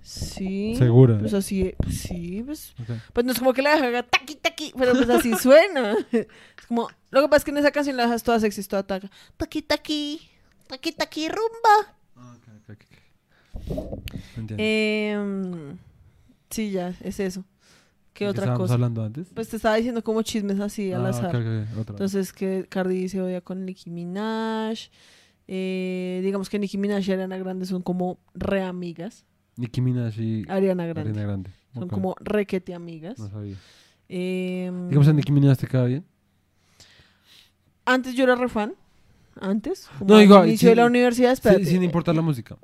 Sí. 0.01 0.76
¿Segura? 0.78 1.18
Pues 1.20 1.34
así, 1.34 1.74
pues 1.80 1.97
sí, 1.97 2.43
pues, 2.45 2.76
pues 3.11 3.26
no 3.26 3.32
es 3.32 3.39
como 3.39 3.53
que 3.53 3.63
la 3.63 3.72
deja 3.72 3.88
haga 3.88 4.03
taqui 4.03 4.36
taqui, 4.36 4.72
pero 4.78 4.93
pues 4.93 5.09
así 5.09 5.34
suena. 5.36 5.95
Es 6.11 6.68
como, 6.68 6.89
lo 7.09 7.22
que 7.22 7.28
pasa 7.28 7.38
es 7.38 7.43
que 7.45 7.51
en 7.51 7.57
esa 7.57 7.72
canción 7.72 7.97
la 7.97 8.03
dejas 8.03 8.24
toda 8.24 8.39
sexy, 8.39 8.63
toda 8.63 8.84
taca. 8.84 9.09
Taqui 9.38 9.61
taqui. 9.61 10.22
Taqui 10.68 10.91
taqui 10.91 11.28
rumba. 11.28 11.95
Em, 14.57 15.78
sí, 16.49 16.72
ya, 16.72 16.93
es 17.01 17.20
eso. 17.20 17.43
¿Qué 18.13 18.26
¿De 18.26 18.30
otra 18.32 18.43
estábamos 18.43 18.63
cosa? 18.66 18.74
hablando 18.76 19.03
antes? 19.03 19.28
Pues 19.34 19.49
te 19.49 19.57
estaba 19.57 19.76
diciendo 19.76 20.01
como 20.03 20.22
chismes 20.22 20.59
así 20.59 20.91
al 20.93 21.05
Ah, 21.05 21.09
azar. 21.09 21.28
otra 21.36 21.39
vez. 21.41 21.68
Entonces 21.89 22.32
que 22.32 22.66
Cardi 22.70 23.09
se 23.09 23.22
odia 23.22 23.41
con 23.41 23.66
Nicki 23.66 23.89
Minaj. 23.89 24.89
Eh, 25.47 26.22
digamos 26.24 26.49
que 26.49 26.57
Nicki 26.57 26.78
Minaj 26.78 27.07
y 27.07 27.11
Ariana 27.11 27.38
Grande 27.38 27.66
son 27.66 27.82
como 27.82 28.18
re 28.34 28.63
amigas. 28.63 29.26
Nicki 29.57 29.82
Minaj 29.82 30.18
y 30.20 30.45
Ariana 30.47 30.86
Grande. 30.86 31.09
Ariana 31.11 31.28
Grande. 31.28 31.51
Son 31.74 31.89
como 31.89 32.16
requete 32.22 32.74
amigas. 32.74 33.20
No 33.20 33.30
sabía. 33.30 33.57
Em, 34.07 34.88
Digamos 34.88 35.07
a 35.09 35.13
Nicki 35.13 35.32
Minaj 35.34 35.57
te 35.57 35.68
queda 35.68 35.84
bien. 35.86 36.05
Antes 37.86 38.16
yo 38.16 38.24
era 38.24 38.36
re 38.36 38.47
fan. 38.47 38.74
Antes. 39.41 39.89
Como 39.99 40.11
No, 40.11 40.16
al 40.18 40.24
igual, 40.24 40.47
inicio 40.47 40.70
de 40.70 40.76
la 40.78 40.86
universidad, 40.86 41.34
espérate. 41.34 41.66
sin 41.66 41.84
importar 41.84 42.16
la 42.16 42.22
música. 42.22 42.57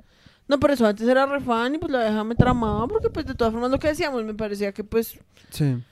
No, 0.48 0.58
por 0.58 0.70
eso 0.70 0.86
antes 0.86 1.06
era 1.08 1.26
re 1.26 1.40
fan 1.40 1.74
y 1.74 1.78
pues 1.78 1.90
la 1.90 2.00
vieja 2.00 2.24
me 2.24 2.34
tramaba 2.34 2.86
porque 2.88 3.10
pues 3.10 3.26
de 3.26 3.34
todas 3.34 3.52
formas 3.52 3.70
lo 3.70 3.78
que 3.78 3.88
decíamos 3.88 4.24
me 4.24 4.34
parecía 4.34 4.72
que 4.72 4.84
pues... 4.84 5.18
Sí. 5.50 5.82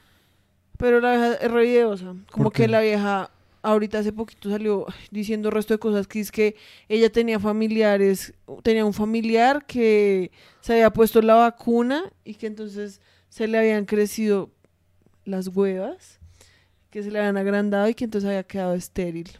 Pero 0.76 1.00
la 1.00 1.10
vieja 1.12 1.34
es 1.34 1.50
re 1.50 1.62
videosa. 1.62 2.14
Como 2.30 2.44
¿Por 2.44 2.52
que 2.52 2.68
la 2.68 2.80
vieja 2.80 3.30
ahorita 3.62 3.98
hace 3.98 4.12
poquito 4.12 4.50
salió 4.50 4.86
diciendo 5.10 5.50
resto 5.50 5.74
de 5.74 5.78
cosas 5.78 6.06
que 6.06 6.20
es 6.20 6.32
que 6.32 6.56
ella 6.88 7.10
tenía 7.10 7.38
familiares, 7.38 8.34
tenía 8.62 8.84
un 8.84 8.94
familiar 8.94 9.64
que 9.66 10.30
se 10.60 10.74
había 10.74 10.90
puesto 10.90 11.20
la 11.22 11.34
vacuna 11.34 12.12
y 12.24 12.34
que 12.34 12.46
entonces 12.46 13.00
se 13.28 13.46
le 13.46 13.58
habían 13.58 13.84
crecido 13.84 14.50
las 15.24 15.48
huevas, 15.48 16.18
que 16.90 17.02
se 17.02 17.10
le 17.10 17.18
habían 17.18 17.36
agrandado 17.36 17.88
y 17.88 17.94
que 17.94 18.04
entonces 18.04 18.28
había 18.28 18.42
quedado 18.42 18.74
estéril. 18.74 19.30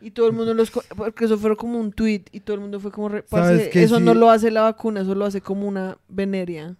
Y 0.00 0.10
todo 0.12 0.26
el 0.28 0.32
mundo 0.32 0.54
los... 0.54 0.70
Porque 0.70 1.26
eso 1.26 1.36
fue 1.38 1.56
como 1.56 1.78
un 1.78 1.92
tweet 1.92 2.24
y 2.32 2.40
todo 2.40 2.54
el 2.54 2.60
mundo 2.60 2.80
fue 2.80 2.90
como... 2.90 3.08
re- 3.10 3.24
¿Sabes 3.28 3.64
"Parce, 3.64 3.82
eso 3.82 3.98
Sí. 3.98 4.02
no 4.04 4.14
lo 4.14 4.30
hace 4.30 4.50
la 4.50 4.62
vacuna, 4.62 5.02
eso 5.02 5.14
lo 5.14 5.24
hace 5.26 5.40
como 5.40 5.66
una 5.68 5.98
veneria. 6.08 6.76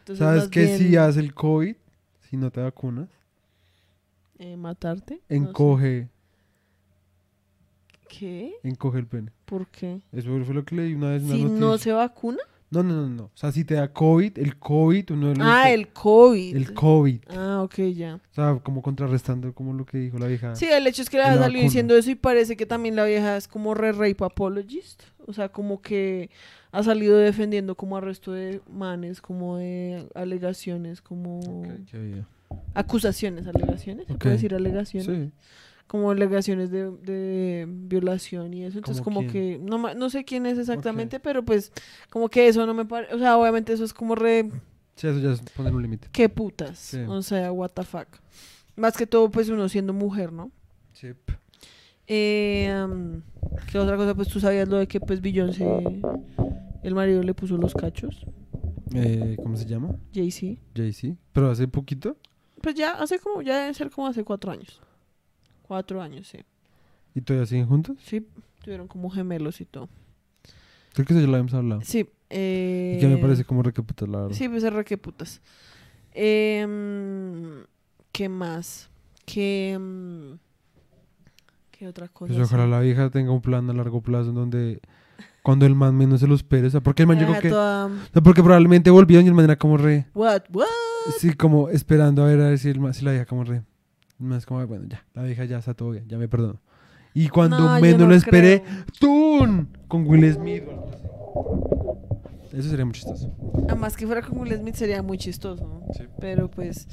Entonces, 0.00 0.18
¿Sabes 0.24 0.48
qué 0.48 0.64
bien, 0.66 0.78
si 0.78 0.96
hace 0.96 1.20
el 1.20 1.34
COVID? 1.34 1.74
Si 2.28 2.36
no 2.36 2.50
te 2.50 2.60
vacunas, 2.60 3.08
eh, 4.38 4.56
¿Matarte? 4.56 5.14
No 5.14 5.20
sé. 5.28 5.34
encoge, 5.36 6.08
¿Qué? 8.08 8.54
encoge 8.62 8.98
el 8.98 9.06
pene. 9.06 9.30
¿Por 9.44 9.66
qué? 9.68 10.00
Eso 10.12 10.28
fue 10.44 10.54
lo 10.54 10.64
que 10.64 10.74
leí 10.76 10.94
una 10.94 11.10
vez 11.10 11.22
una 11.22 11.34
Si 11.34 11.44
no 11.44 11.78
se 11.78 11.92
vacuna. 11.92 12.38
No, 12.72 12.82
no, 12.82 12.94
no, 13.02 13.08
no. 13.08 13.24
O 13.24 13.30
sea, 13.34 13.52
si 13.52 13.64
te 13.64 13.74
da 13.74 13.92
COVID, 13.92 14.38
el 14.38 14.56
COVID, 14.58 15.10
uno 15.12 15.28
de 15.28 15.36
los... 15.36 15.46
Ah, 15.46 15.70
el 15.70 15.88
COVID. 15.88 16.56
el 16.56 16.72
COVID. 16.72 17.20
Ah, 17.36 17.60
ok, 17.62 17.74
ya. 17.94 18.14
O 18.14 18.34
sea, 18.34 18.58
como 18.62 18.80
contrarrestando 18.80 19.52
como 19.54 19.74
lo 19.74 19.84
que 19.84 19.98
dijo 19.98 20.18
la 20.18 20.26
vieja. 20.26 20.54
Sí, 20.56 20.66
el 20.66 20.86
hecho 20.86 21.02
es 21.02 21.10
que 21.10 21.18
la 21.18 21.24
La 21.24 21.30
salió 21.34 21.44
vacuna. 21.46 21.62
diciendo 21.62 21.94
eso 21.96 22.10
y 22.10 22.14
parece 22.14 22.56
que 22.56 22.64
también 22.64 22.96
la 22.96 23.04
vieja 23.04 23.36
es 23.36 23.46
como 23.46 23.74
re 23.74 23.92
rape 23.92 24.24
apologist. 24.24 25.02
O 25.26 25.34
sea, 25.34 25.50
como 25.50 25.82
que 25.82 26.30
ha 26.72 26.82
salido 26.82 27.18
defendiendo 27.18 27.74
como 27.74 27.98
al 27.98 28.04
resto 28.04 28.32
de 28.32 28.62
manes, 28.72 29.20
como 29.20 29.58
de 29.58 30.08
alegaciones, 30.14 31.02
como 31.02 31.62
qué 31.90 32.22
acusaciones, 32.74 33.46
alegaciones. 33.46 34.06
¿Se 34.06 34.14
puede 34.14 34.34
decir 34.34 34.54
alegaciones? 34.54 35.06
Sí. 35.06 35.32
Como 35.92 36.10
alegaciones 36.10 36.70
de, 36.70 36.90
de 36.90 37.66
violación 37.68 38.54
y 38.54 38.64
eso. 38.64 38.78
Entonces, 38.78 39.02
¿Cómo 39.04 39.20
como 39.20 39.30
quién? 39.30 39.58
que 39.60 39.62
no, 39.62 39.92
no 39.92 40.08
sé 40.08 40.24
quién 40.24 40.46
es 40.46 40.56
exactamente, 40.56 41.20
pero 41.20 41.44
pues 41.44 41.70
como 42.08 42.30
que 42.30 42.48
eso 42.48 42.64
no 42.64 42.72
me 42.72 42.86
parece. 42.86 43.14
O 43.14 43.18
sea, 43.18 43.36
obviamente 43.36 43.74
eso 43.74 43.84
es 43.84 43.92
como 43.92 44.14
re. 44.14 44.50
Sí, 44.96 45.06
eso 45.08 45.18
ya 45.18 45.32
es 45.32 45.40
poner 45.54 45.74
un 45.74 45.82
límite. 45.82 46.08
¿Qué 46.10 46.30
putas? 46.30 46.78
Sí. 46.78 46.98
O 47.06 47.20
sea, 47.20 47.52
what 47.52 47.72
the 47.74 47.82
fuck. 47.82 48.08
Más 48.74 48.96
que 48.96 49.06
todo, 49.06 49.30
pues 49.30 49.50
uno 49.50 49.68
siendo 49.68 49.92
mujer, 49.92 50.32
¿no? 50.32 50.50
Sí. 50.94 51.08
Eh, 52.06 52.74
¿Qué 53.70 53.78
otra 53.78 53.98
cosa? 53.98 54.14
Pues 54.14 54.28
tú 54.28 54.40
sabías 54.40 54.68
lo 54.68 54.78
de 54.78 54.86
que 54.88 54.98
pues 54.98 55.20
Beyoncé, 55.20 55.66
el 56.82 56.94
marido 56.94 57.22
le 57.22 57.34
puso 57.34 57.58
los 57.58 57.74
cachos, 57.74 58.24
Eh, 58.94 59.36
¿Cómo 59.42 59.56
se 59.58 59.66
llama? 59.66 59.94
Jay-Z. 60.14 60.58
Jay-Z. 60.74 61.16
Pero 61.34 61.50
hace 61.50 61.68
poquito. 61.68 62.16
Pues 62.62 62.74
ya 62.76 62.92
hace 62.92 63.18
como, 63.18 63.42
ya 63.42 63.60
debe 63.60 63.74
ser 63.74 63.90
como 63.90 64.06
hace 64.06 64.24
cuatro 64.24 64.52
años. 64.52 64.80
Cuatro 65.62 66.02
años, 66.02 66.28
sí. 66.28 66.38
¿Y 67.14 67.20
todavía 67.20 67.46
siguen 67.46 67.66
juntos? 67.66 67.96
Sí, 68.04 68.26
tuvieron 68.62 68.88
como 68.88 69.10
gemelos 69.10 69.60
y 69.60 69.64
todo. 69.64 69.88
Creo 70.94 71.06
que 71.06 71.12
eso 71.12 71.20
ya 71.20 71.26
lo 71.26 71.34
habíamos 71.34 71.54
hablado. 71.54 71.80
Sí. 71.82 72.08
Eh, 72.30 72.94
Y 72.96 73.00
que 73.00 73.08
me 73.08 73.16
parece 73.18 73.44
como 73.44 73.62
re 73.62 73.72
que 73.72 73.82
puta, 73.82 74.06
la 74.06 74.22
verdad. 74.22 74.36
Sí, 74.36 74.48
pues 74.48 74.62
es 74.64 74.72
re 74.72 74.84
que 74.84 74.98
putas. 74.98 75.40
Em, 76.14 77.64
¿Qué 78.12 78.28
más? 78.28 78.90
¿Qué, 79.24 79.72
em, 79.72 80.38
¿Qué 81.70 81.86
otra 81.88 82.08
cosa? 82.08 82.32
Pues 82.32 82.46
ojalá 82.46 82.66
la 82.66 82.80
vieja 82.80 83.10
tenga 83.10 83.32
un 83.32 83.40
plan 83.40 83.68
a 83.70 83.72
largo 83.72 84.02
plazo 84.02 84.30
en 84.30 84.34
donde 84.34 84.80
cuando 85.42 85.66
el 85.66 85.74
man 85.74 85.96
menos 85.96 86.20
se 86.20 86.26
lo 86.26 86.34
espere. 86.34 86.66
O 86.66 86.70
sea, 86.70 86.80
porque 86.82 87.02
el 87.02 87.08
man 87.08 87.18
llegó 87.18 87.38
que... 87.38 87.48
toda, 87.48 87.90
porque 88.22 88.42
probablemente 88.42 88.90
volvieron 88.90 89.24
y 89.24 89.28
el 89.28 89.34
man 89.34 89.44
era 89.46 89.56
como 89.56 89.76
re... 89.76 90.06
What? 90.14 90.42
What? 90.52 90.66
Sí, 91.18 91.32
como 91.32 91.68
esperando 91.68 92.22
a 92.22 92.26
ver 92.26 92.40
a 92.40 92.48
ver 92.50 92.58
si, 92.58 92.68
el 92.68 92.80
man, 92.80 92.94
si 92.94 93.04
la 93.04 93.10
vieja 93.12 93.26
como 93.26 93.44
re... 93.44 93.62
Es 94.36 94.46
como, 94.46 94.66
bueno, 94.66 94.86
ya, 94.88 95.04
la 95.14 95.22
vieja 95.22 95.44
ya 95.44 95.58
está 95.58 95.74
todo 95.74 95.90
bien, 95.90 96.06
ya 96.08 96.18
me 96.18 96.28
perdono. 96.28 96.60
Y 97.14 97.28
cuando 97.28 97.58
No, 97.58 97.80
menos 97.80 98.00
no 98.00 98.06
lo 98.08 98.14
esperé. 98.14 98.62
¡Tun! 98.98 99.68
Con 99.88 100.06
Will 100.06 100.32
Smith. 100.32 100.62
Eso 102.52 102.68
sería 102.68 102.84
muy 102.84 102.94
chistoso. 102.94 103.30
Además 103.68 103.96
que 103.96 104.06
fuera 104.06 104.22
con 104.22 104.38
Will 104.38 104.54
Smith 104.56 104.74
sería 104.74 105.02
muy 105.02 105.16
chistoso. 105.18 105.62
¿no? 105.66 105.92
Sí. 105.94 106.04
Pero 106.20 106.50
pues, 106.50 106.86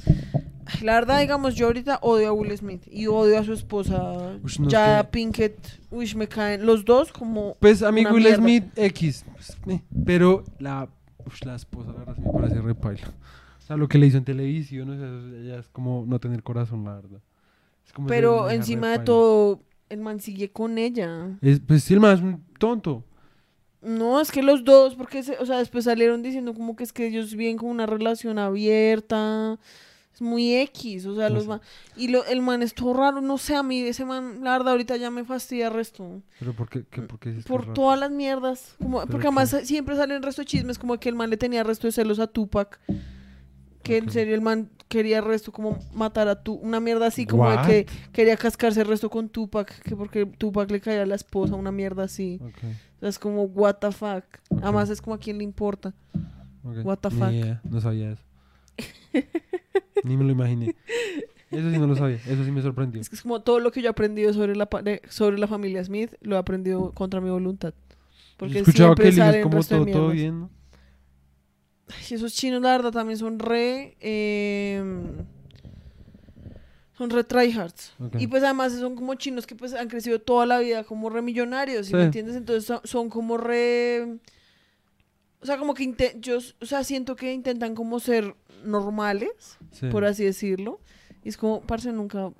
la 0.82 0.94
verdad, 0.94 1.20
digamos, 1.20 1.54
yo 1.54 1.66
ahorita 1.66 1.98
odio 2.02 2.28
a 2.28 2.32
Will 2.32 2.56
Smith 2.56 2.82
y 2.90 3.06
odio 3.06 3.38
a 3.38 3.44
su 3.44 3.52
esposa, 3.52 4.36
Ush, 4.42 4.58
no, 4.60 4.68
ya 4.68 5.02
que- 5.02 5.08
Pinkett, 5.08 5.58
uy, 5.90 6.12
me 6.16 6.28
caen, 6.28 6.64
los 6.64 6.84
dos 6.84 7.12
como... 7.12 7.56
Pues 7.60 7.82
a 7.82 7.92
mí 7.92 8.04
Will 8.06 8.22
mierda. 8.24 8.36
Smith 8.36 8.64
X, 8.76 9.24
pues, 9.32 9.56
eh, 9.68 9.82
pero 10.06 10.44
la, 10.58 10.88
ush, 11.26 11.44
la 11.44 11.56
esposa, 11.56 11.92
la 11.92 11.98
verdad, 12.00 12.16
me 12.16 12.32
parece 12.32 12.60
re 12.60 12.74
paila. 12.74 13.08
O 13.08 13.39
sea, 13.70 13.76
lo 13.76 13.88
que 13.88 13.98
le 13.98 14.06
hizo 14.06 14.18
en 14.18 14.24
televisión, 14.24 14.90
o 14.90 14.96
sea, 14.98 15.42
ya 15.42 15.58
es 15.60 15.68
como 15.68 16.04
no 16.06 16.18
tener 16.18 16.42
corazón, 16.42 16.84
la 16.84 16.94
verdad. 16.96 17.20
Es 17.86 17.92
como 17.92 18.06
Pero 18.08 18.50
encima 18.50 18.88
de 18.90 18.98
todo, 19.00 19.60
el 19.88 20.00
man 20.00 20.20
sigue 20.20 20.50
con 20.50 20.78
ella. 20.78 21.36
Es, 21.40 21.60
pues 21.60 21.84
sí, 21.84 21.94
el 21.94 22.00
man 22.00 22.14
es 22.16 22.22
un 22.22 22.44
tonto. 22.58 23.04
No, 23.82 24.20
es 24.20 24.30
que 24.30 24.42
los 24.42 24.62
dos, 24.64 24.94
porque, 24.94 25.22
se- 25.22 25.38
o 25.38 25.46
sea, 25.46 25.56
después 25.58 25.84
salieron 25.84 26.22
diciendo 26.22 26.52
como 26.52 26.76
que 26.76 26.84
es 26.84 26.92
que 26.92 27.06
ellos 27.06 27.34
viven 27.34 27.56
como 27.56 27.70
una 27.70 27.86
relación 27.86 28.38
abierta. 28.38 29.58
Es 30.12 30.20
muy 30.20 30.54
X, 30.56 31.06
o 31.06 31.14
sea, 31.16 31.28
No 31.30 31.36
los 31.36 31.46
man- 31.46 31.60
Y 31.96 32.08
lo, 32.08 32.24
el 32.26 32.42
man 32.42 32.62
es 32.62 32.74
todo 32.74 32.92
raro, 32.92 33.20
no 33.22 33.38
sé, 33.38 33.54
a 33.54 33.62
mí 33.62 33.80
ese 33.80 34.04
man, 34.04 34.44
la 34.44 34.52
verdad, 34.52 34.72
ahorita 34.72 34.96
ya 34.98 35.10
me 35.10 35.24
fastidia 35.24 35.68
el 35.68 35.72
resto. 35.74 36.20
Pero 36.38 36.52
¿por 36.52 36.68
qué? 36.68 36.84
qué- 36.90 37.02
por 37.02 37.18
qué 37.18 37.30
dices 37.30 37.44
que 37.44 37.48
es 37.52 37.56
Por 37.56 37.62
raro? 37.62 37.72
todas 37.72 37.98
las 37.98 38.10
mierdas. 38.10 38.74
Como, 38.78 38.98
¿Pero 38.98 39.10
porque 39.12 39.22
qué? 39.22 39.28
además 39.28 39.56
siempre 39.64 39.96
salen 39.96 40.18
el 40.18 40.22
resto 40.22 40.42
de 40.42 40.46
chismes, 40.46 40.78
como 40.78 40.98
que 40.98 41.08
el 41.08 41.14
man 41.14 41.30
le 41.30 41.36
tenía 41.38 41.62
resto 41.62 41.86
de 41.86 41.92
celos 41.92 42.18
a 42.18 42.26
Tupac. 42.26 42.78
Que 43.82 43.96
en 43.96 44.10
serio 44.10 44.34
el 44.34 44.40
man 44.40 44.68
quería 44.88 45.20
resto 45.20 45.52
como 45.52 45.78
matar 45.94 46.28
a 46.28 46.42
tu 46.42 46.54
una 46.54 46.80
mierda 46.80 47.06
así 47.06 47.24
como 47.24 47.44
What? 47.44 47.66
de 47.66 47.86
que 47.86 47.92
quería 48.12 48.36
cascarse 48.36 48.80
el 48.80 48.88
resto 48.88 49.08
con 49.08 49.28
Tupac, 49.28 49.82
que 49.82 49.94
porque 49.94 50.26
Tupac 50.26 50.70
le 50.70 50.80
caía 50.80 51.02
a 51.02 51.06
la 51.06 51.14
esposa, 51.14 51.54
una 51.54 51.70
mierda 51.72 52.04
así. 52.04 52.40
O 52.42 53.00
sea, 53.00 53.08
es 53.08 53.18
como 53.18 53.44
what 53.44 53.76
the 53.76 53.92
fuck. 53.92 54.24
Además 54.62 54.90
es 54.90 55.00
como 55.00 55.14
a 55.14 55.18
quién 55.18 55.38
le 55.38 55.44
importa. 55.44 55.94
What 56.62 56.98
the 56.98 57.10
fuck. 57.10 57.30
no 57.64 57.80
sabía 57.80 58.12
eso. 58.12 58.24
Ni 60.04 60.16
me 60.16 60.24
lo 60.24 60.32
imaginé. 60.32 60.74
Eso 61.50 61.68
sí 61.68 61.78
no 61.78 61.86
lo 61.88 61.96
sabía, 61.96 62.16
eso 62.26 62.44
sí 62.44 62.50
me 62.52 62.62
sorprendió. 62.62 63.00
Es 63.00 63.08
que 63.08 63.16
es 63.16 63.22
como 63.22 63.40
todo 63.40 63.58
lo 63.58 63.72
que 63.72 63.82
yo 63.82 63.88
he 63.88 63.90
aprendido 63.90 64.32
sobre 64.32 64.54
la 64.54 64.68
sobre 65.08 65.36
la 65.38 65.48
familia 65.48 65.84
Smith, 65.84 66.12
lo 66.20 66.36
he 66.36 66.38
aprendido 66.38 66.92
contra 66.92 67.20
mi 67.20 67.28
voluntad. 67.28 67.74
Porque 68.36 68.60
escuchaba 68.60 68.94
que 68.94 69.08
es 69.08 69.42
como 69.42 69.62
todo, 69.62 69.84
todo 69.86 70.08
bien, 70.10 70.40
¿no? 70.40 70.50
Ay, 71.92 72.14
esos 72.14 72.32
chinos, 72.34 72.62
la 72.62 72.72
verdad, 72.72 72.90
también 72.92 73.18
son 73.18 73.38
re. 73.38 73.96
em, 74.00 75.24
son 76.96 77.08
re 77.10 77.24
tryhards. 77.24 77.94
Y 78.18 78.26
pues 78.26 78.42
además 78.42 78.72
son 78.74 78.94
como 78.94 79.14
chinos 79.14 79.46
que 79.46 79.56
pues 79.56 79.72
han 79.72 79.88
crecido 79.88 80.20
toda 80.20 80.44
la 80.44 80.58
vida 80.58 80.84
como 80.84 81.08
re 81.08 81.22
millonarios, 81.22 81.86
¿sí 81.86 81.92
Sí. 81.92 81.96
me 81.96 82.04
entiendes? 82.04 82.36
Entonces 82.36 82.78
son, 82.84 83.08
como 83.08 83.38
re. 83.38 84.18
O 85.42 85.46
sea, 85.46 85.56
como 85.56 85.72
que 85.72 85.94
yo, 86.20 86.36
o 86.60 86.66
sea, 86.66 86.84
siento 86.84 87.16
que 87.16 87.32
intentan 87.32 87.74
como 87.74 87.98
ser 88.00 88.36
normales, 88.64 89.56
Sí. 89.70 89.86
por 89.88 90.04
así 90.04 90.24
decirlo. 90.24 90.80
Y 91.24 91.30
es 91.30 91.36
como, 91.38 91.62
parce, 91.62 91.90
nunca. 91.92 92.32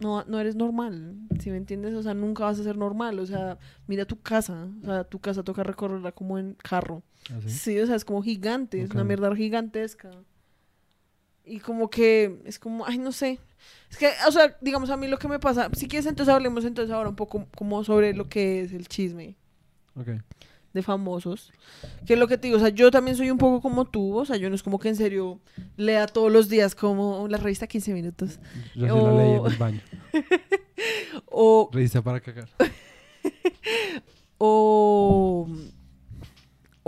No, 0.00 0.24
no 0.24 0.40
eres 0.40 0.56
normal, 0.56 1.14
¿sí 1.40 1.50
me 1.50 1.56
entiendes? 1.56 1.94
O 1.94 2.02
sea, 2.02 2.12
nunca 2.12 2.44
vas 2.44 2.58
a 2.58 2.64
ser 2.64 2.76
normal. 2.76 3.20
O 3.20 3.26
sea, 3.26 3.58
mira 3.86 4.04
tu 4.04 4.20
casa. 4.20 4.66
O 4.82 4.84
sea, 4.84 5.04
tu 5.04 5.20
casa 5.20 5.44
toca 5.44 5.62
recorrerla 5.62 6.10
como 6.12 6.36
en 6.38 6.54
carro. 6.54 7.02
¿Ah, 7.30 7.40
sí? 7.42 7.50
Sí, 7.50 7.78
o 7.80 7.86
sea, 7.86 7.96
es 7.96 8.04
como 8.04 8.22
gigante, 8.22 8.80
es 8.82 8.90
una 8.90 9.04
mierda 9.04 9.34
gigantesca. 9.34 10.10
Y 11.44 11.60
como 11.60 11.88
que 11.88 12.40
es 12.44 12.58
como, 12.58 12.86
ay, 12.86 12.98
no 12.98 13.10
sé. 13.12 13.38
Es 13.90 13.96
que, 13.96 14.10
o 14.26 14.32
sea, 14.32 14.56
digamos 14.60 14.90
a 14.90 14.96
mí 14.96 15.08
lo 15.08 15.18
que 15.18 15.28
me 15.28 15.38
pasa, 15.38 15.70
si 15.74 15.88
quieres 15.88 16.06
entonces 16.06 16.34
hablemos 16.34 16.64
entonces 16.64 16.94
ahora 16.94 17.08
un 17.08 17.16
poco 17.16 17.46
como 17.56 17.82
sobre 17.84 18.12
lo 18.14 18.28
que 18.28 18.60
es 18.62 18.72
el 18.72 18.86
chisme 18.86 19.34
Ok. 19.96 20.08
de 20.74 20.82
famosos. 20.82 21.52
Que 22.06 22.12
es 22.14 22.18
lo 22.18 22.28
que 22.28 22.36
te 22.38 22.48
digo, 22.48 22.58
o 22.58 22.60
sea, 22.60 22.68
yo 22.68 22.90
también 22.90 23.16
soy 23.16 23.30
un 23.30 23.38
poco 23.38 23.60
como 23.62 23.86
tú, 23.86 24.18
o 24.18 24.24
sea, 24.26 24.36
yo 24.36 24.48
no 24.50 24.54
es 24.54 24.62
como 24.62 24.78
que 24.78 24.90
en 24.90 24.96
serio 24.96 25.40
lea 25.76 26.06
todos 26.06 26.30
los 26.30 26.48
días 26.50 26.74
como 26.74 27.26
la 27.28 27.38
revista 27.38 27.66
15 27.66 27.94
minutos. 27.94 28.38
Yo 28.74 28.86
sí 28.94 29.02
la 29.04 29.12
leí 29.12 29.32
en 29.36 29.46
el 29.46 29.56
baño. 29.56 29.80
O, 31.30 31.68
Revista 31.72 32.02
para 32.02 32.20
cagar. 32.20 32.48
o, 34.38 35.48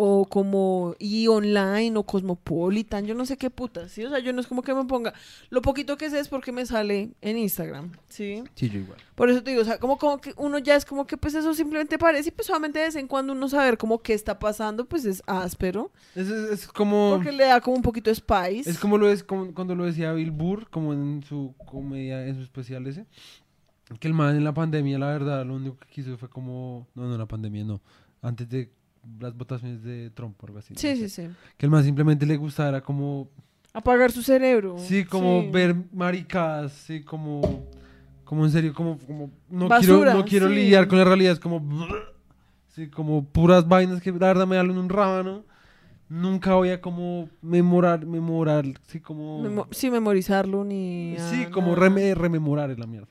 o 0.03 0.25
como 0.25 0.95
y 0.99 1.29
online 1.29 1.95
o 1.95 2.05
Cosmopolitan, 2.05 3.05
yo 3.05 3.15
no 3.15 3.27
sé 3.27 3.37
qué 3.37 3.51
putas, 3.51 3.93
¿sí? 3.93 4.03
O 4.03 4.09
sea, 4.09 4.19
yo 4.19 4.33
no 4.33 4.41
es 4.41 4.47
como 4.47 4.63
que 4.63 4.73
me 4.73 4.87
ponga, 4.87 5.13
lo 5.51 5.61
poquito 5.61 5.99
que 5.99 6.09
sé 6.09 6.21
es 6.21 6.29
porque 6.29 6.53
me 6.53 6.65
sale 6.65 7.11
en 7.21 7.37
Instagram, 7.37 7.93
¿sí? 8.09 8.43
Sí, 8.55 8.71
yo 8.71 8.79
igual. 8.79 8.99
Por 9.15 9.29
eso 9.29 9.43
te 9.43 9.51
digo, 9.51 9.61
o 9.61 9.65
sea, 9.67 9.77
como, 9.79 9.99
como 9.99 10.19
que 10.19 10.33
uno 10.39 10.57
ya 10.57 10.75
es 10.75 10.87
como 10.87 11.07
que 11.07 11.19
pues 11.19 11.35
eso 11.35 11.53
simplemente 11.53 11.99
parece 11.99 12.31
y 12.31 12.33
pues 12.33 12.47
solamente 12.47 12.79
de 12.79 12.87
vez 12.87 12.97
en 12.97 13.09
cuando 13.09 13.35
uno 13.35 13.47
saber 13.51 13.77
como 13.77 14.01
qué 14.01 14.15
está 14.15 14.39
pasando, 14.39 14.87
pues 14.87 15.05
es 15.05 15.23
áspero, 15.27 15.93
Es, 16.15 16.29
es, 16.29 16.51
es 16.51 16.67
como... 16.67 17.13
porque 17.17 17.31
le 17.31 17.45
da 17.45 17.61
como 17.61 17.77
un 17.77 17.83
poquito 17.83 18.09
de 18.09 18.15
spice. 18.15 18.71
Es 18.71 18.79
como 18.79 18.97
lo 18.97 19.11
es 19.11 19.23
como 19.23 19.53
cuando 19.53 19.75
lo 19.75 19.85
decía 19.85 20.15
Bill 20.15 20.31
Burr, 20.31 20.71
como 20.71 20.95
en 20.95 21.23
su 21.25 21.55
comedia, 21.67 22.27
en 22.27 22.37
su 22.37 22.43
especial 22.43 22.87
ese. 22.87 23.05
Que 23.99 24.09
el 24.09 24.15
man 24.15 24.35
en 24.35 24.45
la 24.45 24.55
pandemia, 24.55 24.99
la 24.99 25.09
verdad, 25.09 25.45
lo 25.45 25.57
único 25.57 25.77
que 25.77 25.89
quiso 25.89 26.17
fue 26.17 26.31
como... 26.31 26.87
No, 26.95 27.07
no, 27.07 27.19
la 27.19 27.27
pandemia 27.27 27.65
no. 27.65 27.83
Antes 28.23 28.49
de 28.49 28.71
las 29.21 29.37
votaciones 29.37 29.83
de 29.83 30.11
Trump 30.11 30.37
algo 30.45 30.59
así. 30.59 30.75
Sí, 30.77 30.89
no 30.91 30.97
sí, 30.97 31.09
sé. 31.09 31.29
sí. 31.29 31.35
Que 31.57 31.67
el 31.67 31.71
man 31.73 31.85
simplemente 31.85 32.27
le 32.27 32.37
gustaba, 32.37 32.69
era 32.71 32.81
como... 32.83 33.29
Apagar 33.73 34.11
su 34.11 34.23
cerebro. 34.23 34.77
Sí, 34.79 35.05
como 35.05 35.43
Sí. 35.43 35.51
ver 35.53 35.77
maricadas, 35.93 36.73
sí, 36.73 37.03
como... 37.03 37.67
Como 38.25 38.45
en 38.45 38.53
serio, 38.53 38.73
como, 38.75 38.97
como 38.99 39.31
no 39.49 39.67
Basura, 39.67 39.97
quiero, 40.13 40.15
no 40.19 40.25
quiero 40.25 40.49
sí. 40.49 40.55
lidiar 40.55 40.87
con 40.87 40.99
la 40.99 41.05
realidad, 41.05 41.33
es 41.33 41.41
como, 41.41 41.61
sí, 42.69 42.87
como 42.89 43.25
puras 43.25 43.67
vainas 43.67 44.01
que 44.01 44.13
la 44.13 44.19
verdad 44.29 44.47
me 44.47 44.55
dan 44.55 44.71
un 44.71 44.89
rábano. 44.89 45.45
Nunca 46.09 46.55
voy 46.55 46.71
a 46.71 46.81
como 46.81 47.29
memorar, 47.43 48.07
memorar, 48.07 48.65
sí, 48.87 49.01
como... 49.01 49.43
Memo- 49.43 49.67
sí, 49.73 49.91
memorizarlo 49.91 50.63
ni. 50.65 51.17
Sí, 51.31 51.47
como 51.47 51.75
nada. 51.75 51.89
reme- 51.89 52.15
rememorar 52.15 52.71
es 52.71 52.79
la 52.79 52.87
mierda. 52.87 53.09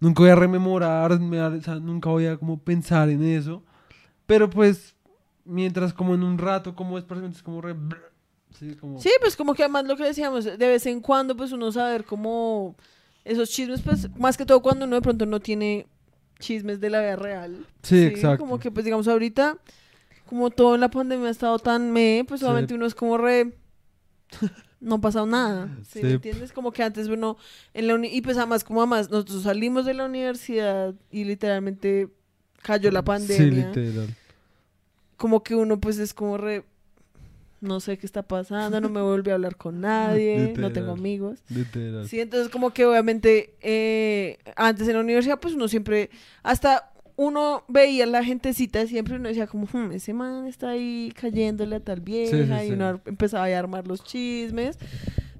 Nunca 0.00 0.22
voy 0.22 0.30
a 0.30 0.34
rememorar, 0.36 1.12
o 1.12 1.60
sea, 1.62 1.76
nunca 1.76 2.10
voy 2.10 2.26
a 2.26 2.36
como 2.36 2.58
pensar 2.58 3.08
en 3.10 3.22
eso. 3.24 3.64
Pero 4.26 4.48
pues, 4.50 4.94
mientras 5.48 5.92
como 5.92 6.14
en 6.14 6.22
un 6.22 6.38
rato, 6.38 6.74
como 6.74 6.98
es 6.98 7.04
es 7.32 7.42
como 7.42 7.60
re... 7.60 7.74
Sí, 8.58 8.74
como... 8.76 9.00
Sí, 9.00 9.10
pues 9.20 9.36
como 9.36 9.54
que 9.54 9.62
además 9.64 9.84
lo 9.84 9.96
que 9.96 10.04
decíamos, 10.04 10.44
de 10.44 10.56
vez 10.56 10.86
en 10.86 11.00
cuando 11.00 11.36
pues 11.36 11.52
uno 11.52 11.70
saber 11.72 12.04
cómo 12.04 12.76
esos 13.24 13.50
chismes, 13.50 13.82
pues 13.82 14.08
más 14.16 14.36
que 14.36 14.46
todo 14.46 14.60
cuando 14.62 14.84
uno 14.86 14.96
de 14.96 15.02
pronto 15.02 15.26
no 15.26 15.40
tiene 15.40 15.86
chismes 16.38 16.80
de 16.80 16.90
la 16.90 17.00
vida 17.00 17.16
real. 17.16 17.66
Sí, 17.82 18.04
exacto. 18.04 18.38
Como 18.44 18.58
que 18.58 18.70
pues 18.70 18.84
digamos 18.84 19.06
ahorita, 19.08 19.58
como 20.26 20.50
todo 20.50 20.74
en 20.74 20.80
la 20.80 20.90
pandemia 20.90 21.28
ha 21.28 21.30
estado 21.30 21.58
tan 21.58 21.90
me, 21.92 22.24
pues 22.26 22.40
Sí. 22.40 22.46
obviamente 22.46 22.74
uno 22.74 22.86
es 22.86 22.94
como 22.94 23.18
re... 23.18 23.54
No 24.80 24.96
ha 24.96 25.00
pasado 25.00 25.26
nada, 25.26 25.68
¿sí, 25.82 25.98
Sí. 26.00 26.04
¿me 26.06 26.12
entiendes? 26.12 26.52
Como 26.52 26.70
que 26.70 26.84
antes 26.84 27.08
uno 27.08 27.36
en 27.74 27.88
la 27.88 27.94
uni- 27.96 28.14
y 28.14 28.20
pues 28.22 28.36
además 28.36 28.62
como 28.62 28.80
además 28.80 29.10
nosotros 29.10 29.42
salimos 29.42 29.84
de 29.86 29.94
la 29.94 30.04
universidad 30.04 30.94
y 31.10 31.24
literalmente 31.24 32.08
cayó 32.62 32.90
la 32.92 33.00
Sí, 33.00 33.04
pandemia 33.06 33.68
literal. 33.70 34.14
Como 35.18 35.42
que 35.42 35.54
uno 35.54 35.78
pues 35.78 35.98
es 35.98 36.14
como 36.14 36.38
re 36.38 36.64
no 37.60 37.80
sé 37.80 37.98
qué 37.98 38.06
está 38.06 38.22
pasando, 38.22 38.80
no 38.80 38.88
me 38.88 39.00
volví 39.02 39.32
a 39.32 39.34
hablar 39.34 39.56
con 39.56 39.80
nadie, 39.80 40.54
no 40.56 40.70
tengo 40.72 40.92
amigos. 40.92 41.40
Literal. 41.48 42.08
Sí, 42.08 42.20
entonces 42.20 42.48
como 42.50 42.72
que 42.72 42.86
obviamente 42.86 43.56
eh, 43.60 44.38
antes 44.54 44.86
en 44.86 44.94
la 44.94 45.00
universidad 45.00 45.40
pues 45.40 45.54
uno 45.54 45.66
siempre, 45.66 46.08
hasta 46.44 46.92
uno 47.16 47.64
veía 47.66 48.06
la 48.06 48.22
gentecita 48.22 48.86
siempre 48.86 49.14
y 49.14 49.18
uno 49.18 49.28
decía 49.28 49.48
como, 49.48 49.66
"Hmm, 49.72 49.90
ese 49.90 50.12
man 50.14 50.46
está 50.46 50.70
ahí 50.70 51.12
cayéndole 51.20 51.74
a 51.76 51.80
tal 51.80 52.00
vieja 52.00 52.62
y 52.64 52.68
sí. 52.68 52.72
uno 52.74 53.00
empezaba 53.06 53.46
a 53.46 53.58
armar 53.58 53.88
los 53.88 54.04
chismes. 54.04 54.78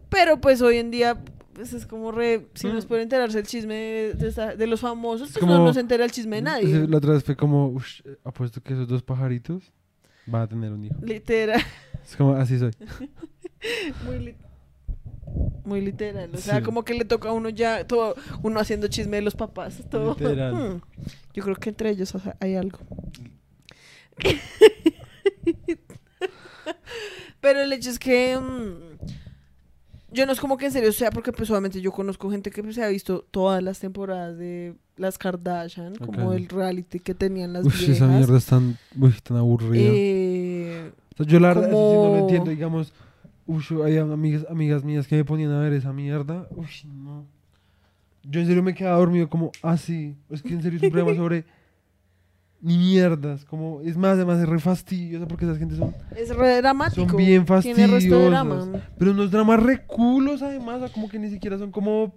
Pero 0.09 0.41
pues 0.41 0.61
hoy 0.61 0.79
en 0.79 0.91
día 0.91 1.19
pues 1.59 1.73
es 1.73 1.87
como 1.87 2.13
re, 2.13 2.47
si 2.55 2.69
no 2.69 2.79
es 2.79 2.85
Mm. 2.85 2.89
por 2.89 3.01
enterarse 3.01 3.37
el 3.41 3.47
chisme 3.47 3.75
de, 4.15 4.67
los 4.69 4.79
famosos, 4.81 5.29
Es 5.31 5.35
pues 5.35 5.45
no, 5.47 5.55
como- 5.55 5.67
no 5.67 5.75
se 5.75 5.81
entera 5.81 6.05
el 6.05 6.13
chisme 6.13 6.37
de 6.37 6.43
nadie. 6.43 6.87
La 6.87 6.99
otra 6.99 7.15
vez 7.15 7.25
fue 7.25 7.35
como, 7.37 7.67
"Ush, 7.69 8.01
eh, 8.05 8.17
apuesto 8.25 8.63
que 8.63 8.75
esos 8.75 8.87
dos 8.87 9.03
pajaritos 9.03 9.73
van 10.27 10.43
a 10.43 10.47
tener 10.49 10.71
un 10.73 10.85
hijo. 10.85 10.95
Literal. 11.03 11.61
Es 12.05 12.15
como, 12.15 12.35
así 12.37 12.59
soy. 12.61 12.71
Muy, 14.07 14.19
li- 14.21 14.37
muy 15.65 15.81
literal. 15.81 16.31
O 16.33 16.39
sea, 16.39 16.59
Sí. 16.59 16.63
como 16.63 16.85
que 16.85 16.95
le 16.95 17.05
toca 17.05 17.29
a 17.31 17.33
uno 17.33 17.49
ya, 17.49 17.85
todo, 17.87 18.15
uno 18.43 18.61
haciendo 18.61 18.87
chisme 18.87 19.17
de 19.17 19.23
los 19.23 19.35
papás. 19.35 19.83
Todo. 19.91 20.15
Literal. 20.15 20.55
Hmm. 20.55 20.81
Yo 21.35 21.43
creo 21.43 21.57
que 21.57 21.71
entre 21.71 21.91
ellos 21.91 22.15
hay 22.41 22.55
algo. 22.55 22.79
Pero 27.41 27.61
el 27.61 27.73
hecho 27.73 27.91
es 27.91 27.99
que 27.99 28.37
mm, 28.39 29.18
yo 30.11 30.25
no 30.27 30.33
es 30.33 30.41
como 30.41 30.57
que 30.57 30.67
en 30.67 30.73
serio 30.73 30.93
sea, 30.93 31.11
porque 31.11 31.33
pues 31.33 31.51
obviamente 31.51 31.81
yo 31.81 31.93
conozco 31.93 32.31
gente 32.31 32.51
que 32.51 32.63
pues, 32.63 32.75
se 32.75 32.83
ha 32.83 32.89
visto 32.89 33.25
todas 33.31 33.63
las 33.63 33.79
temporadas 33.79 34.37
de 34.39 34.75
las 34.97 35.19
Kardashian, 35.19 35.95
como 35.97 36.33
el 36.33 36.49
reality 36.49 36.99
que 37.01 37.15
tenían 37.15 37.53
las 37.53 37.65
Uy, 37.65 37.71
viejas. 37.73 37.89
esa 37.97 38.07
mierda 38.07 38.37
es 38.39 38.47
tan, 38.47 38.79
uy, 38.99 39.15
tan 39.23 39.37
aburrida. 39.37 39.83
Eh, 39.85 40.93
O 41.15 41.17
sea, 41.19 41.27
yo 41.27 41.41
la 41.41 41.49
verdad, 41.49 41.69
eso 41.69 41.91
sí 41.91 41.97
no 41.97 42.09
lo 42.15 42.19
entiendo, 42.19 42.51
digamos, 42.51 42.93
uy, 43.47 43.63
hay 43.85 43.99
amigas, 43.99 44.47
amigas 44.51 44.83
mías 44.85 45.07
que 45.07 45.17
me 45.17 45.25
ponían 45.25 45.51
a 45.53 45.61
ver 45.61 45.73
esa 45.73 45.93
mierda, 45.93 46.47
uy, 46.57 46.67
no. 46.87 47.27
Yo 48.25 48.41
en 48.41 48.47
serio 48.47 48.63
me 48.63 48.75
quedaba 48.75 48.99
dormido 48.99 49.29
como 49.29 49.53
así, 49.63 50.17
es 50.31 50.43
que 50.43 50.53
en 50.55 50.63
serio 50.63 50.79
es 50.79 50.83
un 50.85 50.91
programa 50.91 51.17
sobre 51.23 51.45
ni 52.61 52.77
mierdas, 52.77 53.45
como, 53.45 53.81
es 53.83 53.97
más, 53.97 54.15
además 54.15 54.41
es 54.41 54.49
re 54.49 54.59
fastidiosa 54.59 55.29
porque 55.29 55.45
esas 55.45 55.59
gente 55.59 55.77
son, 55.77 55.95
es 56.17 56.35
re 56.35 56.57
dramático. 56.57 57.09
son 57.09 57.17
bien 57.17 57.45
Tiene 57.45 57.87
resto 57.87 58.19
de 58.19 58.27
drama. 58.27 58.57
fastidiosas, 58.57 58.91
pero 58.99 59.11
unos 59.13 59.31
dramas 59.31 59.63
re 59.63 59.87
culos 59.87 60.43
además, 60.43 60.77
o 60.77 60.87
sea, 60.87 60.93
como 60.93 61.09
que 61.09 61.19
ni 61.19 61.31
siquiera 61.31 61.57
son 61.59 61.71
como 61.71 62.13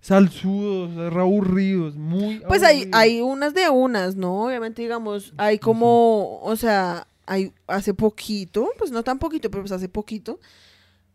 salsudos, 0.00 1.12
re 1.12 1.20
aburridos, 1.20 1.96
muy 1.96 2.40
Pues 2.46 2.62
hay, 2.62 2.88
hay 2.92 3.20
unas 3.22 3.54
de 3.54 3.68
unas, 3.70 4.14
¿no? 4.14 4.44
Obviamente, 4.44 4.82
digamos, 4.82 5.32
hay 5.38 5.58
como, 5.58 6.38
o 6.42 6.56
sea, 6.56 7.08
hay 7.24 7.52
hace 7.66 7.94
poquito, 7.94 8.68
pues 8.78 8.90
no 8.90 9.02
tan 9.02 9.18
poquito, 9.18 9.50
pero 9.50 9.62
pues 9.62 9.72
hace 9.72 9.88
poquito, 9.88 10.38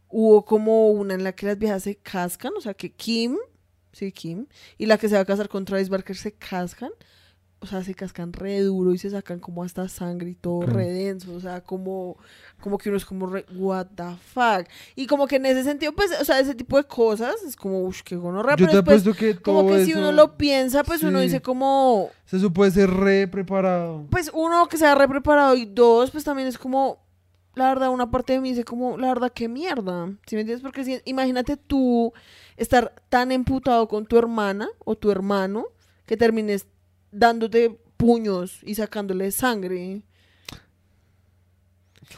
hubo 0.10 0.44
como 0.46 0.90
una 0.90 1.14
en 1.14 1.24
la 1.24 1.34
que 1.34 1.46
las 1.46 1.58
viejas 1.58 1.84
se 1.84 1.96
cascan, 1.96 2.54
o 2.58 2.62
sea, 2.62 2.74
que 2.74 2.92
Kim, 2.92 3.38
sí, 3.94 4.12
Kim, 4.12 4.48
y 4.78 4.88
la 4.88 4.98
que 4.98 5.08
se 5.08 5.16
va 5.16 5.22
a 5.22 5.26
casar 5.26 5.48
con 5.48 5.64
Travis 5.64 5.90
Barker 5.90 6.18
se 6.18 6.34
cascan, 6.34 6.92
o 7.64 7.68
sea, 7.68 7.84
se 7.84 7.94
cascan 7.94 8.34
re 8.34 8.60
duro 8.62 8.92
y 8.92 8.98
se 8.98 9.12
sacan 9.12 9.40
como 9.40 9.64
hasta 9.64 9.88
sangre 9.88 10.32
y 10.32 10.34
todo 10.36 10.62
re 10.64 10.90
denso, 10.90 11.34
o 11.36 11.40
sea, 11.40 11.62
como, 11.62 12.18
como 12.60 12.78
que 12.80 12.90
uno 12.90 12.98
es 12.98 13.06
como 13.06 13.28
re, 13.28 13.46
what 13.56 13.86
the 13.96 14.04
fuck. 14.34 14.68
Y 14.96 15.06
como 15.06 15.28
que 15.28 15.36
en 15.36 15.46
ese 15.46 15.64
sentido, 15.64 15.94
pues, 15.94 16.10
o 16.20 16.26
sea, 16.26 16.40
ese 16.40 16.56
tipo 16.56 16.76
de 16.78 16.86
cosas 16.86 17.36
es 17.48 17.56
como, 17.56 17.84
uff, 17.84 18.02
qué 18.02 18.16
gonorrea, 18.16 18.56
Yo 18.56 18.66
pero 18.66 18.84
te 18.84 18.92
después 18.92 19.16
que 19.16 19.34
todo 19.36 19.44
como 19.60 19.70
que 19.70 19.86
si 19.86 19.92
eso- 19.92 20.00
uno 20.00 20.12
lo 20.12 20.38
piensa, 20.38 20.84
pues 20.84 21.04
uno 21.04 21.20
dice 21.20 21.42
como, 21.42 22.10
Eso 22.32 22.52
puede 22.52 22.72
ser 22.72 22.90
re 22.90 23.28
preparado. 23.28 24.08
pues 24.10 24.32
uno 24.34 24.68
que 24.68 24.78
se 24.78 24.88
ha 24.88 24.96
re 24.96 25.08
preparado 25.08 25.56
y 25.56 25.66
dos, 25.66 26.10
pues 26.10 26.24
también 26.24 26.48
es 26.48 26.58
como, 26.58 26.98
la 27.54 27.68
verdad, 27.70 27.90
una 27.90 28.10
parte 28.10 28.34
de 28.34 28.40
mí 28.42 28.50
dice 28.50 28.64
como, 28.64 28.98
la 28.98 29.10
verdad, 29.10 29.32
qué 29.36 29.48
mierda. 29.48 30.08
¿Sí 30.26 30.36
me 30.36 30.42
entiendes? 30.42 30.64
Porque 30.64 30.84
si, 30.84 31.00
imagínate 31.06 31.58
tú 31.58 32.12
estar 32.58 32.96
tan 33.10 33.32
emputado 33.32 33.88
con 33.88 34.06
tu 34.08 34.18
hermana 34.18 34.68
o 34.84 34.96
tu 34.96 35.12
hermano 35.12 35.66
que 36.08 36.18
termines 36.18 36.66
dándote 37.12 37.80
puños 37.98 38.60
y 38.64 38.76
sacándole 38.76 39.32
sangre. 39.32 40.02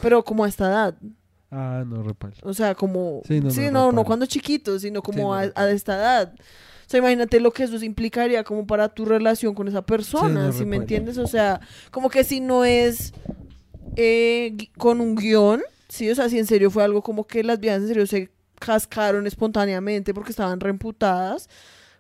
Pero 0.02 0.24
como 0.24 0.44
a 0.44 0.50
esta 0.50 0.70
edad. 0.70 0.96
Ah, 1.52 1.84
no, 1.86 2.02
repal. 2.02 2.34
O 2.42 2.54
sea, 2.54 2.74
como... 2.74 3.22
Sí, 3.28 3.40
no, 3.40 3.50
no, 3.50 3.52
no, 3.52 3.72
no, 3.72 3.86
reparo. 3.90 4.06
cuando 4.06 4.26
chiquito, 4.26 4.80
sino 4.80 5.02
como 5.04 5.24
no, 5.24 5.34
a, 5.34 5.42
reparo. 5.44 5.68
a 5.68 5.72
esta 5.72 5.96
edad. 5.96 6.34
O 6.36 6.90
sea, 6.90 7.00
imagínate 7.00 7.40
lo 7.40 7.52
que 7.52 7.64
eso 7.64 7.84
implicaría 7.84 8.44
como 8.44 8.66
para 8.66 8.90
tu 8.90 9.06
relación 9.06 9.54
con 9.54 9.68
esa 9.68 9.86
persona, 9.86 10.48
no, 10.48 10.52
si 10.52 10.60
me 10.60 10.78
reparo. 10.78 10.82
entiendes? 10.82 11.18
O 11.18 11.28
sea, 11.28 11.62
como 11.92 12.10
que 12.10 12.24
si 12.24 12.40
no 12.40 12.66
es 12.66 13.14
eh, 13.96 14.56
con 14.78 15.00
un 15.00 15.16
guion, 15.16 15.62
sí, 15.90 16.10
o 16.10 16.16
sea, 16.16 16.30
si 16.30 16.40
en 16.40 16.46
serio 16.46 16.72
fue 16.72 16.84
algo 16.84 17.02
como 17.04 17.26
que 17.26 17.44
las 17.44 17.60
viejas 17.60 17.82
en 17.82 17.88
serio 17.88 18.08
se 18.08 18.32
cascaron 18.60 19.28
espontáneamente 19.28 20.14
porque 20.14 20.32
estaban 20.32 20.60
reemputadas, 20.60 21.50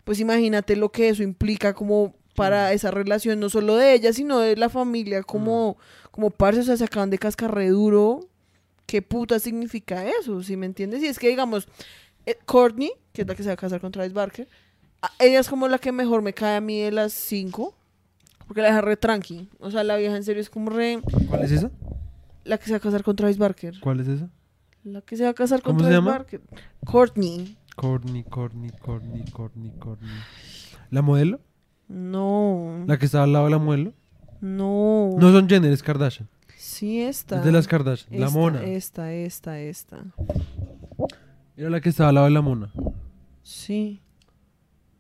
pues 0.04 0.20
imagínate 0.20 0.76
lo 0.76 0.92
que 0.92 1.10
eso 1.10 1.24
implica 1.24 1.74
como 1.74 2.16
para 2.36 2.74
esa 2.74 2.92
relación, 2.92 3.40
no 3.40 3.50
solo 3.50 3.76
de 3.76 3.94
ella, 3.94 4.14
sino 4.14 4.40
de 4.40 4.56
la 4.56 4.70
familia, 4.70 5.24
como, 5.24 5.78
como 6.12 6.30
parce, 6.30 6.62
o 6.62 6.64
sea, 6.64 6.78
se 6.78 6.84
acaban 6.84 7.10
de 7.10 7.18
cascar 7.18 7.54
re 7.54 7.70
duro. 7.70 8.22
¿Qué 8.86 9.02
puta 9.02 9.40
significa 9.40 10.08
eso? 10.08 10.44
¿Sí 10.44 10.58
me 10.58 10.66
entiendes? 10.66 11.02
Y 11.02 11.08
es 11.08 11.20
que, 11.20 11.30
digamos, 11.30 11.68
eh, 12.26 12.38
Courtney, 12.46 12.92
que 13.14 13.22
es 13.22 13.28
la 13.28 13.36
que 13.36 13.44
se 13.44 13.50
va 13.50 13.54
a 13.54 13.58
casar 13.58 13.80
con 13.82 13.92
Travis 13.92 14.14
Barker, 14.14 14.48
ella 15.20 15.40
es 15.40 15.50
como 15.50 15.68
la 15.68 15.78
que 15.80 15.92
mejor 15.92 16.22
me 16.22 16.34
cae 16.34 16.58
a 16.58 16.62
mí 16.62 16.80
de 16.80 16.92
las 16.92 17.14
cinco, 17.14 17.76
porque 18.48 18.62
la 18.62 18.68
deja 18.68 18.82
re 18.82 18.98
tranqui. 18.98 19.50
O 19.60 19.72
sea, 19.72 19.84
la 19.84 19.96
vieja 19.98 20.16
en 20.16 20.24
serio 20.24 20.42
es 20.42 20.50
como 20.50 20.70
re... 20.70 21.02
¿Cuál 21.30 21.44
es 21.44 21.52
esa? 21.52 21.72
La 22.44 22.58
que 22.58 22.66
se 22.66 22.72
va 22.72 22.78
a 22.78 22.82
casar 22.82 23.04
con 23.04 23.16
Travis 23.16 23.38
Barker. 23.38 23.80
¿Cuál 23.80 24.00
es 24.02 24.08
esa? 24.08 24.30
La 24.84 25.02
que 25.02 25.16
se 25.16 25.24
va 25.24 25.30
a 25.30 25.34
casar 25.34 25.62
con 25.62 25.78
¿Cómo 25.78 25.80
se 25.80 25.92
Travis 25.92 26.06
llama? 26.06 26.18
Barker. 26.18 26.42
Courtney. 26.86 27.58
Corny, 27.76 28.24
Corny, 28.24 28.70
Corny, 28.70 29.24
Corny, 29.32 29.72
Corny. 29.80 30.10
¿La 30.92 31.02
modelo? 31.02 31.40
No. 31.88 32.84
¿La 32.88 32.98
que 32.98 33.06
está 33.06 33.24
al 33.24 33.34
lado 33.34 33.46
de 33.46 33.52
la 33.52 33.58
modelo? 33.60 33.94
No. 34.42 35.12
No 35.20 35.32
son 35.32 35.48
Jenner, 35.48 35.72
es 35.72 35.84
Kardashian. 35.84 36.28
Sí, 36.58 37.02
esta. 37.02 37.40
Es 37.40 37.46
de 37.46 37.52
las 37.52 37.68
Kardashian. 37.68 38.20
La 38.20 38.28
Esta, 38.28 38.38
mona. 38.40 38.64
Esta, 38.64 39.14
esta, 39.14 39.60
esta. 39.60 40.04
Era 41.56 41.70
la 41.70 41.82
que 41.82 41.90
estaba 41.90 42.10
al 42.10 42.16
lado 42.16 42.26
de 42.26 42.32
la 42.32 42.42
mona. 42.42 42.72
Sí. 43.44 44.02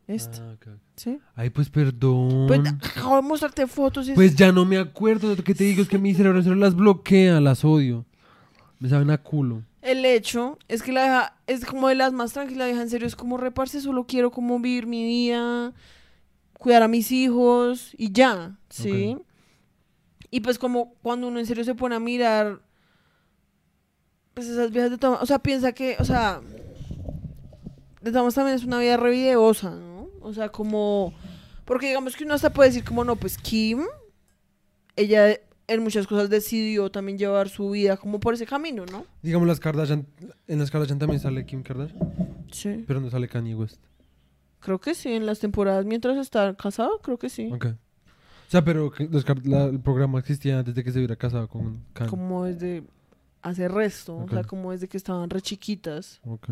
Esta. 0.07 0.55
Ah. 0.65 0.69
Sí. 0.95 1.19
Ay, 1.35 1.49
pues 1.49 1.69
perdón. 1.69 2.45
Pues 2.47 2.59
acabo 2.95 3.15
de 3.15 3.21
mostrarte 3.23 3.65
fotos 3.67 4.07
y 4.07 4.11
es- 4.11 4.15
Pues 4.15 4.35
ya 4.35 4.51
no 4.51 4.65
me 4.65 4.77
acuerdo. 4.77 5.35
Lo 5.35 5.43
que 5.43 5.55
te 5.55 5.63
digo 5.63 5.81
es 5.81 5.87
que 5.87 5.97
mi 5.97 6.13
cerebro 6.13 6.41
serio 6.43 6.55
las 6.57 6.75
bloquea, 6.75 7.39
las 7.39 7.63
odio. 7.65 8.05
Me 8.79 8.89
saben 8.89 9.09
a 9.09 9.17
culo. 9.17 9.63
El 9.81 10.05
hecho 10.05 10.59
es 10.67 10.83
que 10.83 10.91
la 10.91 11.01
vieja 11.03 11.35
es 11.47 11.65
como 11.65 11.87
de 11.87 11.95
las 11.95 12.13
más 12.13 12.33
tranquilas, 12.33 12.59
la 12.59 12.65
vieja 12.67 12.81
en 12.81 12.89
serio 12.89 13.07
es 13.07 13.15
como 13.15 13.37
reparse, 13.37 13.81
solo 13.81 14.05
quiero 14.05 14.31
como 14.31 14.59
vivir 14.59 14.87
mi 14.87 15.03
vida, 15.03 15.73
cuidar 16.63 16.81
a 16.81 16.87
mis 16.87 17.11
hijos 17.11 17.93
y 17.97 18.13
ya, 18.13 18.57
¿sí? 18.69 19.17
Y 20.31 20.39
pues 20.39 20.57
como 20.57 20.95
cuando 21.03 21.27
uno 21.27 21.39
en 21.39 21.45
serio 21.45 21.65
se 21.65 21.75
pone 21.75 21.95
a 21.95 21.99
mirar, 21.99 22.61
pues 24.33 24.47
esas 24.47 24.71
viejas 24.71 24.89
de 24.89 24.97
todas, 24.97 25.21
o 25.21 25.25
sea, 25.25 25.39
piensa 25.39 25.73
que, 25.73 25.97
o 25.99 26.05
sea, 26.05 26.39
de 28.01 28.11
maneras 28.11 28.33
también 28.33 28.55
es 28.55 28.63
una 28.63 28.79
vida 28.79 28.95
re 28.95 29.11
videosa, 29.11 29.71
¿no? 29.71 30.07
O 30.21 30.33
sea, 30.33 30.49
como, 30.49 31.13
porque 31.65 31.87
digamos 31.87 32.15
que 32.15 32.23
uno 32.23 32.33
hasta 32.33 32.53
puede 32.53 32.69
decir 32.69 32.85
como, 32.85 33.03
no, 33.03 33.17
pues 33.17 33.37
Kim, 33.37 33.81
ella 34.95 35.37
en 35.67 35.83
muchas 35.83 36.07
cosas 36.07 36.29
decidió 36.29 36.89
también 36.89 37.17
llevar 37.17 37.49
su 37.49 37.71
vida 37.71 37.97
como 37.97 38.21
por 38.21 38.35
ese 38.35 38.45
camino, 38.45 38.85
¿no? 38.85 39.05
Digamos 39.21 39.49
las 39.49 39.59
Kardashian. 39.59 40.07
En 40.47 40.59
las 40.59 40.71
Kardashian 40.71 40.99
también 40.99 41.19
sale 41.19 41.45
Kim 41.45 41.61
Kardashian. 41.61 41.99
Sí. 42.51 42.85
Pero 42.87 43.01
no 43.01 43.09
sale 43.09 43.27
Kanye 43.27 43.53
West. 43.53 43.81
Creo 44.63 44.79
que 44.79 44.95
sí, 44.95 45.11
en 45.11 45.25
las 45.25 45.39
temporadas 45.39 45.85
mientras 45.85 46.17
está 46.17 46.55
casado, 46.55 46.99
creo 47.01 47.17
que 47.19 47.29
sí. 47.29 47.49
Ok. 47.53 47.65
O 47.67 48.51
sea, 48.53 48.63
pero 48.63 48.91
la- 49.43 49.65
el 49.65 49.79
programa 49.79 50.19
existía 50.19 50.59
antes 50.59 50.73
de 50.75 50.83
que 50.83 50.91
se 50.91 50.99
hubiera 50.99 51.15
casado 51.15 51.47
con 51.47 51.83
Kanye. 51.93 52.09
Como 52.09 52.45
desde 52.45 52.83
hace 53.41 53.67
resto, 53.67 54.15
o 54.17 54.29
sea, 54.29 54.43
como 54.43 54.71
desde 54.71 54.87
que 54.87 54.95
estaban 54.97 55.29
re 55.29 55.41
chiquitas. 55.41 56.21
Ok. 56.25 56.49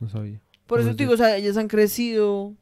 No 0.00 0.08
sabía. 0.08 0.40
Por 0.66 0.80
eso 0.80 0.88
Como 0.88 0.96
te 0.96 1.02
digo, 1.04 1.14
o 1.14 1.16
sea, 1.16 1.36
ellas 1.36 1.56
han 1.56 1.68
crecido. 1.68 2.54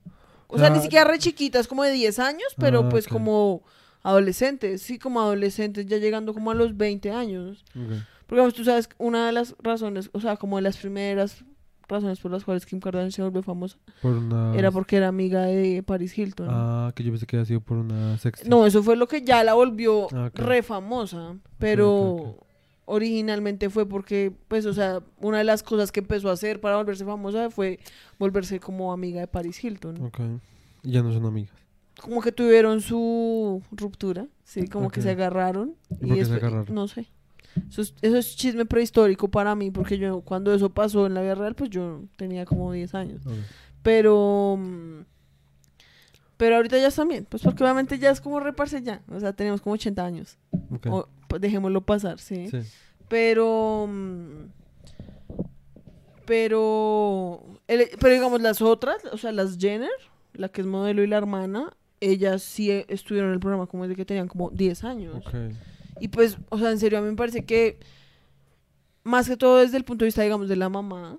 O 0.48 0.58
sea, 0.58 0.68
ni 0.70 0.80
siquiera 0.80 1.04
re 1.10 1.18
chiquitas, 1.18 1.66
como 1.66 1.82
de 1.82 1.92
10 1.92 2.18
años, 2.18 2.48
pero 2.58 2.80
Ah, 2.80 2.88
pues 2.90 3.06
ok. 3.06 3.12
como 3.12 3.62
adolescentes, 4.02 4.82
sí, 4.82 4.98
como 4.98 5.20
adolescentes, 5.20 5.86
ya 5.86 5.96
llegando 5.96 6.34
como 6.34 6.50
a 6.50 6.54
los 6.54 6.76
20 6.76 7.10
años. 7.10 7.64
Ok. 7.74 7.92
Porque 8.26 8.40
vamos, 8.40 8.54
tú 8.54 8.64
sabes, 8.64 8.88
una 8.98 9.26
de 9.26 9.32
las 9.32 9.54
razones, 9.62 10.10
o 10.12 10.20
sea, 10.20 10.36
como 10.36 10.56
de 10.56 10.62
las 10.62 10.76
primeras 10.76 11.44
razones 11.88 12.18
por 12.20 12.30
las 12.30 12.44
cuales 12.44 12.64
Kim 12.66 12.80
Kardashian 12.80 13.10
se 13.12 13.22
volvió 13.22 13.42
famosa, 13.42 13.76
Por 14.02 14.12
una... 14.12 14.54
era 14.56 14.70
porque 14.70 14.96
era 14.96 15.08
amiga 15.08 15.42
de 15.42 15.82
Paris 15.82 16.16
Hilton. 16.16 16.48
Ah, 16.50 16.92
que 16.94 17.02
yo 17.04 17.10
pensé 17.10 17.26
que 17.26 17.36
había 17.36 17.46
sido 17.46 17.60
por 17.60 17.76
una 17.78 18.16
sexting. 18.18 18.48
No, 18.50 18.66
eso 18.66 18.82
fue 18.82 18.96
lo 18.96 19.06
que 19.08 19.22
ya 19.22 19.44
la 19.44 19.54
volvió 19.54 20.08
Ah, 20.14 20.30
re 20.34 20.62
famosa, 20.62 21.36
pero 21.58 22.38
originalmente 22.86 23.70
fue 23.70 23.86
porque, 23.88 24.32
pues, 24.48 24.66
o 24.66 24.72
sea, 24.72 25.00
una 25.20 25.38
de 25.38 25.44
las 25.44 25.62
cosas 25.62 25.90
que 25.92 26.00
empezó 26.00 26.28
a 26.30 26.32
hacer 26.32 26.60
para 26.60 26.76
volverse 26.76 27.04
famosa 27.04 27.50
fue 27.50 27.78
volverse 28.18 28.60
como 28.60 28.92
amiga 28.92 29.20
de 29.20 29.26
Paris 29.26 29.62
Hilton. 29.62 30.02
Ok. 30.04 30.20
Y 30.82 30.92
ya 30.92 31.02
no 31.02 31.12
son 31.12 31.24
amigas. 31.26 31.54
Como 32.00 32.20
que 32.20 32.32
tuvieron 32.32 32.80
su 32.80 33.62
ruptura, 33.70 34.26
sí, 34.42 34.66
como 34.66 34.90
que 34.90 35.00
se 35.00 35.10
agarraron. 35.10 35.76
¿Y 35.90 35.94
por 35.94 36.08
qué 36.16 36.24
se 36.24 36.32
después- 36.32 36.42
agarraron? 36.42 36.74
No 36.74 36.88
sé. 36.88 37.06
Eso 37.68 37.82
es, 37.82 37.94
eso 38.02 38.16
es 38.16 38.36
chisme 38.36 38.64
prehistórico 38.66 39.28
para 39.28 39.54
mí, 39.54 39.70
porque 39.70 39.98
yo 39.98 40.20
cuando 40.22 40.52
eso 40.54 40.70
pasó 40.70 41.06
en 41.06 41.14
la 41.14 41.22
vida 41.22 41.34
real, 41.34 41.54
pues 41.54 41.70
yo 41.70 42.02
tenía 42.16 42.44
como 42.44 42.72
10 42.72 42.94
años. 42.94 43.22
Pero... 43.82 44.56
mm, 44.58 45.00
Pero 46.36 46.56
ahorita 46.56 46.78
ya 46.78 46.88
están 46.88 47.08
bien, 47.08 47.26
pues 47.28 47.42
porque 47.42 47.62
obviamente 47.62 47.98
ya 47.98 48.10
es 48.10 48.20
como 48.20 48.40
reparse 48.40 48.82
ya. 48.82 49.02
O 49.08 49.20
sea, 49.20 49.32
tenemos 49.32 49.60
como 49.60 49.74
80 49.74 50.04
años. 50.04 50.36
Ok. 50.70 50.86
O, 50.90 51.08
pues 51.28 51.40
dejémoslo 51.40 51.80
pasar, 51.82 52.18
¿sí? 52.18 52.48
Sí. 52.48 52.58
Pero... 53.08 53.86
mm, 53.88 54.46
Pero... 56.26 57.42
pero 57.66 58.14
digamos 58.14 58.40
las 58.40 58.62
otras, 58.62 58.96
o 59.12 59.18
sea, 59.18 59.32
las 59.32 59.58
Jenner, 59.58 59.90
la 60.32 60.48
que 60.48 60.60
es 60.62 60.66
modelo 60.66 61.02
y 61.02 61.06
la 61.06 61.16
hermana, 61.18 61.76
ellas 62.00 62.42
sí 62.42 62.70
estuvieron 62.88 63.30
en 63.30 63.34
el 63.34 63.40
programa 63.40 63.66
como 63.66 63.84
desde 63.84 63.96
que 63.96 64.04
tenían 64.04 64.28
como 64.28 64.50
10 64.50 64.84
años. 64.84 65.16
Ok. 65.16 65.34
Y 66.04 66.08
pues, 66.08 66.36
o 66.50 66.58
sea, 66.58 66.70
en 66.70 66.78
serio, 66.78 66.98
a 66.98 67.00
mí 67.00 67.08
me 67.08 67.16
parece 67.16 67.46
que 67.46 67.78
más 69.04 69.26
que 69.26 69.38
todo 69.38 69.56
desde 69.60 69.78
el 69.78 69.84
punto 69.84 70.04
de 70.04 70.08
vista, 70.08 70.20
digamos, 70.20 70.50
de 70.50 70.56
la 70.56 70.68
mamá, 70.68 71.18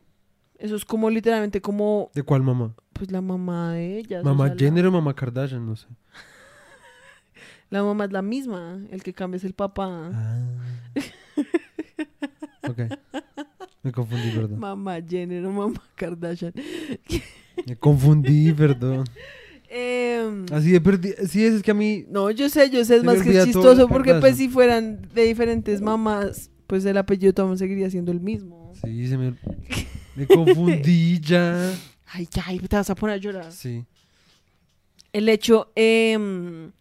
eso 0.59 0.75
es 0.75 0.86
como 0.86 1.09
literalmente 1.09 1.59
como, 1.59 2.11
¿De 2.13 2.21
cuál 2.21 2.43
mamá? 2.43 2.75
pues 2.93 3.09
la 3.11 3.19
mamá 3.19 3.73
de 3.73 3.97
ellas. 3.97 4.21
o 4.23 4.25
¿Mamá 4.27 4.49
la- 4.49 4.55
Jenner 4.55 4.86
o 4.86 4.91
mamá 4.91 5.15
Kardashian? 5.15 5.65
No 5.65 5.75
sé. 5.75 5.88
La, 7.71 7.81
mamá 7.81 8.05
es 8.05 8.11
la 8.11 8.21
misma, 8.21 8.79
el 8.91 9.01
que 9.01 9.11
cambia 9.11 9.38
es 9.38 9.43
el 9.43 9.53
papá. 9.53 10.11
Ah. 10.13 10.45
ok. 12.69 12.77
Me 13.81 13.91
confundí, 13.91 14.29
perdón. 14.36 14.59
Mamá 14.59 14.97
Jenner 15.01 15.43
o 15.47 15.51
mamá 15.51 15.81
Kardashian. 15.95 16.53
Me 17.65 17.75
confundí, 17.75 18.53
perdón. 18.53 19.05
Em, 19.78 20.45
Así 20.53 20.71
de 20.71 20.80
perdi... 20.80 21.13
Sí, 21.28 21.43
es, 21.43 21.55
es 21.55 21.61
que 21.61 21.71
a 21.71 21.73
mí... 21.73 22.05
no, 22.07 22.32
yo 22.32 22.47
sé, 22.47 22.69
yo 22.69 22.86
sé, 22.86 22.95
es 22.95 23.01
Se 23.01 23.05
me 23.05 23.13
más 23.13 23.15
que 23.21 23.28
olvida 23.28 23.43
todo 23.51 23.73
chistoso 23.73 23.88
porque 23.89 24.13
pues 24.15 24.38
si 24.38 24.47
fueran 24.47 25.01
de 25.13 25.23
diferentes 25.23 25.82
mamás, 25.82 26.49
pues 26.65 26.86
el 26.86 26.97
apellido 26.97 27.34
también 27.34 27.57
seguiría 27.57 27.89
siendo 27.89 28.13
el 28.13 28.21
mismo. 28.21 28.71
Sí, 28.82 29.05
se 29.09 29.17
me... 29.17 29.36
Me 30.15 30.28
confundí 30.34 31.19
ya. 31.19 31.73
Ay, 32.05 32.26
ya, 32.32 32.43
ay, 32.47 32.59
te 32.59 32.73
vas 32.73 32.89
a 32.89 32.95
poner 32.95 33.15
a 33.15 33.17
llorar. 33.17 33.51
Sí. 33.51 33.84
El 35.11 35.28
hecho, 35.28 35.73
em, 35.76 36.71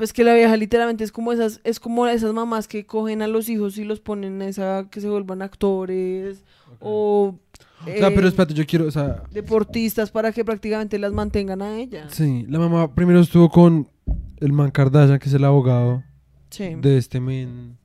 pues 0.00 0.14
que 0.14 0.24
la 0.24 0.32
vieja 0.32 0.56
literalmente 0.56 1.04
es 1.04 1.12
como 1.12 1.30
esas, 1.30 1.60
es 1.62 1.78
como 1.78 2.06
esas 2.06 2.32
mamás 2.32 2.66
que 2.66 2.86
cogen 2.86 3.20
a 3.20 3.26
los 3.26 3.50
hijos 3.50 3.76
y 3.76 3.84
los 3.84 4.00
ponen 4.00 4.40
a 4.40 4.46
esa 4.46 4.88
que 4.90 4.98
se 4.98 5.10
vuelvan 5.10 5.42
actores 5.42 6.42
o, 6.80 7.38
O 7.82 7.84
sea, 7.84 8.08
pero 8.08 8.22
eh, 8.22 8.28
espérate, 8.28 8.54
yo 8.54 8.64
quiero, 8.64 8.86
o 8.86 8.90
sea... 8.90 9.24
deportistas 9.30 10.10
para 10.10 10.32
que 10.32 10.42
prácticamente 10.42 10.98
las 10.98 11.12
mantengan 11.12 11.60
a 11.60 11.76
ellas. 11.78 12.14
Sí, 12.14 12.46
la 12.48 12.58
mamá 12.58 12.94
primero 12.94 13.20
estuvo 13.20 13.50
con 13.50 13.90
el 14.38 14.54
man 14.54 14.70
Kardashian, 14.70 15.18
que 15.18 15.28
es 15.28 15.34
el 15.34 15.44
abogado 15.44 16.02
Sí. 16.48 16.76
de 16.80 16.96
este 16.96 17.20
men... 17.20 17.76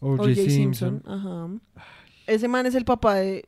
O.J. 0.00 0.22
O.J. 0.22 0.34
Simpson. 0.48 1.02
Ajá. 1.04 1.50
Ese 2.26 2.48
man 2.48 2.64
es 2.64 2.74
el 2.74 2.86
papá 2.86 3.16
de 3.16 3.44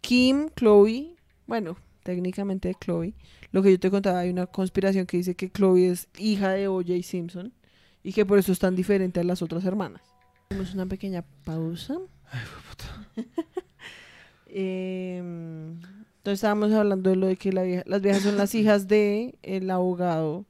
Kim, 0.00 0.48
Chloe, 0.54 1.16
bueno, 1.48 1.76
técnicamente 2.04 2.68
de 2.68 2.76
Chloe. 2.76 3.14
Lo 3.56 3.62
que 3.62 3.70
yo 3.70 3.80
te 3.80 3.90
contaba, 3.90 4.18
hay 4.18 4.28
una 4.28 4.44
conspiración 4.46 5.06
que 5.06 5.16
dice 5.16 5.34
que 5.34 5.50
Chloe 5.50 5.88
es 5.90 6.08
hija 6.18 6.50
de 6.50 6.68
O.J. 6.68 6.92
Simpson 7.02 7.54
y 8.02 8.12
que 8.12 8.26
por 8.26 8.38
eso 8.38 8.52
es 8.52 8.58
tan 8.58 8.76
diferente 8.76 9.20
a 9.20 9.24
las 9.24 9.40
otras 9.40 9.64
hermanas. 9.64 10.02
Hacemos 10.50 10.74
una 10.74 10.84
pequeña 10.84 11.24
pausa. 11.42 11.96
Em, 14.48 15.72
entonces 16.18 16.34
estábamos 16.34 16.70
hablando 16.72 17.08
de 17.10 17.16
lo 17.16 17.26
de 17.28 17.36
que 17.36 17.50
la 17.52 17.62
vieja- 17.62 17.82
las 17.86 18.02
viejas 18.02 18.22
son 18.22 18.36
las 18.36 18.54
hijas 18.54 18.86
de 18.88 19.34
el 19.42 19.70
abogado 19.70 20.44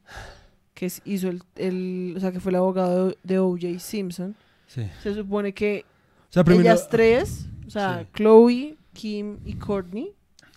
que 0.75 0.91
hizo 1.05 1.29
el, 1.29 1.43
el- 1.55 2.15
o 2.17 2.21
sea, 2.21 2.33
que 2.33 2.41
fue 2.41 2.51
el 2.51 2.57
abogado 2.57 3.15
de 3.23 3.39
O.J. 3.39 3.79
Simpson. 3.79 4.35
Sí. 4.67 4.83
Se 5.03 5.15
supone 5.15 5.55
que 5.55 5.85
O 6.29 6.33
sea, 6.33 6.43
primero... 6.45 6.69
ellas 6.69 6.89
tres, 6.91 7.47
o 7.67 7.71
sea, 7.71 8.01
Sí. 8.03 8.09
Chloe, 8.15 8.77
Kim 8.93 9.39
y 9.45 9.55
Courtney, 9.55 10.13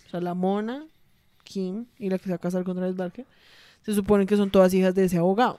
o 0.06 0.10
sea, 0.10 0.20
la 0.20 0.34
mona, 0.34 0.84
Kim 1.50 1.86
y 1.98 2.08
la 2.10 2.18
que 2.18 2.24
se 2.24 2.30
va 2.30 2.36
a 2.36 2.38
casar 2.38 2.62
con 2.64 2.76
Travis 2.76 2.96
Barker, 2.96 3.26
se 3.82 3.92
supone 3.94 4.24
que 4.26 4.36
son 4.36 4.50
todas 4.50 4.72
hijas 4.74 4.94
de 4.94 5.04
ese 5.06 5.18
abogado. 5.18 5.58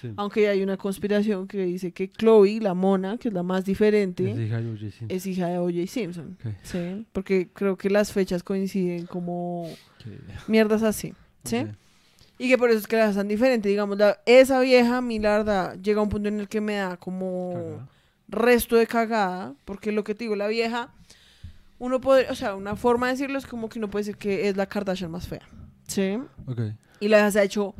Sí. 0.00 0.12
Aunque 0.16 0.46
hay 0.48 0.62
una 0.62 0.76
conspiración 0.76 1.48
que 1.48 1.64
dice 1.64 1.90
que 1.92 2.08
Chloe, 2.10 2.60
la 2.60 2.74
mona, 2.74 3.16
que 3.16 3.28
es 3.28 3.34
la 3.34 3.42
más 3.42 3.64
diferente, 3.64 4.30
Es 4.30 4.38
hija 4.38 4.58
de 4.60 4.68
O.J. 4.68 4.90
Simpson. 4.90 5.06
es 5.10 5.26
hija 5.26 5.46
de 5.48 5.58
O.J. 5.58 5.86
Simpson. 5.86 6.36
Ok. 6.44 6.52
¿sí? 6.62 7.06
Porque 7.12 7.48
creo 7.52 7.76
que 7.76 7.88
las 7.90 8.12
fechas 8.12 8.42
coinciden 8.42 9.06
como 9.06 9.66
mierdas 10.46 10.82
así. 10.82 11.14
¿sí? 11.44 11.66
Y 12.38 12.48
que 12.48 12.56
por 12.58 12.70
eso 12.70 12.78
es 12.78 12.86
que 12.86 12.96
las 12.96 13.16
hacen 13.16 13.28
diferentes. 13.28 13.68
Digamos, 13.68 13.98
la- 13.98 14.18
esa 14.26 14.60
vieja, 14.60 14.98
a 14.98 15.00
mí, 15.00 15.18
la 15.18 15.38
verdad, 15.38 15.78
llega 15.82 16.00
a 16.00 16.02
un 16.02 16.08
punto 16.08 16.28
en 16.28 16.40
el 16.40 16.48
que 16.48 16.60
me 16.60 16.74
da 16.76 16.96
como 16.96 17.52
Cagada. 17.54 17.88
resto 18.28 18.76
de 18.76 18.86
cagada, 18.86 19.54
porque 19.64 19.92
lo 19.92 20.04
que 20.04 20.14
te 20.14 20.24
digo, 20.24 20.36
la 20.36 20.46
vieja, 20.48 20.92
uno 21.80 22.00
puede, 22.00 22.30
o 22.30 22.34
sea, 22.36 22.54
una 22.54 22.76
forma 22.76 23.06
de 23.06 23.14
decirlo 23.14 23.38
es 23.38 23.46
como 23.46 23.68
que 23.68 23.78
uno 23.80 23.88
puede 23.90 24.04
decir 24.04 24.16
que 24.16 24.48
es 24.48 24.56
la 24.56 24.66
Kardashian 24.66 25.10
más 25.10 25.26
fea, 25.26 25.42
¿sí? 25.88 26.18
Ok. 26.46 26.60
Y 27.00 27.08
la 27.08 27.16
vieja 27.16 27.30
se 27.32 27.40
ha 27.40 27.42
hecho, 27.42 27.74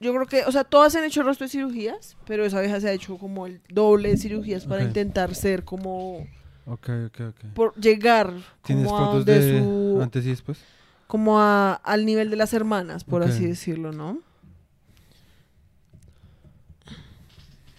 yo 0.00 0.12
creo 0.14 0.26
que, 0.26 0.44
o 0.44 0.52
sea, 0.52 0.62
todas 0.62 0.92
se 0.92 0.98
han 1.00 1.04
hecho 1.04 1.22
el 1.22 1.26
resto 1.26 1.44
de 1.44 1.50
cirugías, 1.50 2.16
pero 2.26 2.44
esa 2.44 2.60
vieja 2.60 2.78
se 2.80 2.88
ha 2.88 2.92
hecho 2.92 3.18
como 3.18 3.46
el 3.46 3.60
doble 3.68 4.10
de 4.10 4.16
cirugías 4.16 4.64
para 4.64 4.84
intentar 4.84 5.34
ser 5.34 5.64
como, 5.64 6.26
Ok, 6.66 6.88
ok, 7.06 7.20
ok. 7.30 7.44
por 7.54 7.74
llegar 7.74 8.32
¿Tienes 8.62 8.86
como 8.86 8.96
a 8.96 9.06
fotos 9.06 9.24
de 9.24 9.64
su, 9.94 10.00
antes 10.02 10.24
y 10.26 10.28
después? 10.28 10.60
como 11.06 11.40
a- 11.40 11.72
al 11.74 12.04
nivel 12.04 12.28
de 12.30 12.36
las 12.36 12.52
hermanas, 12.52 13.02
por 13.02 13.22
así 13.22 13.46
decirlo, 13.46 13.90
¿no? 13.92 14.18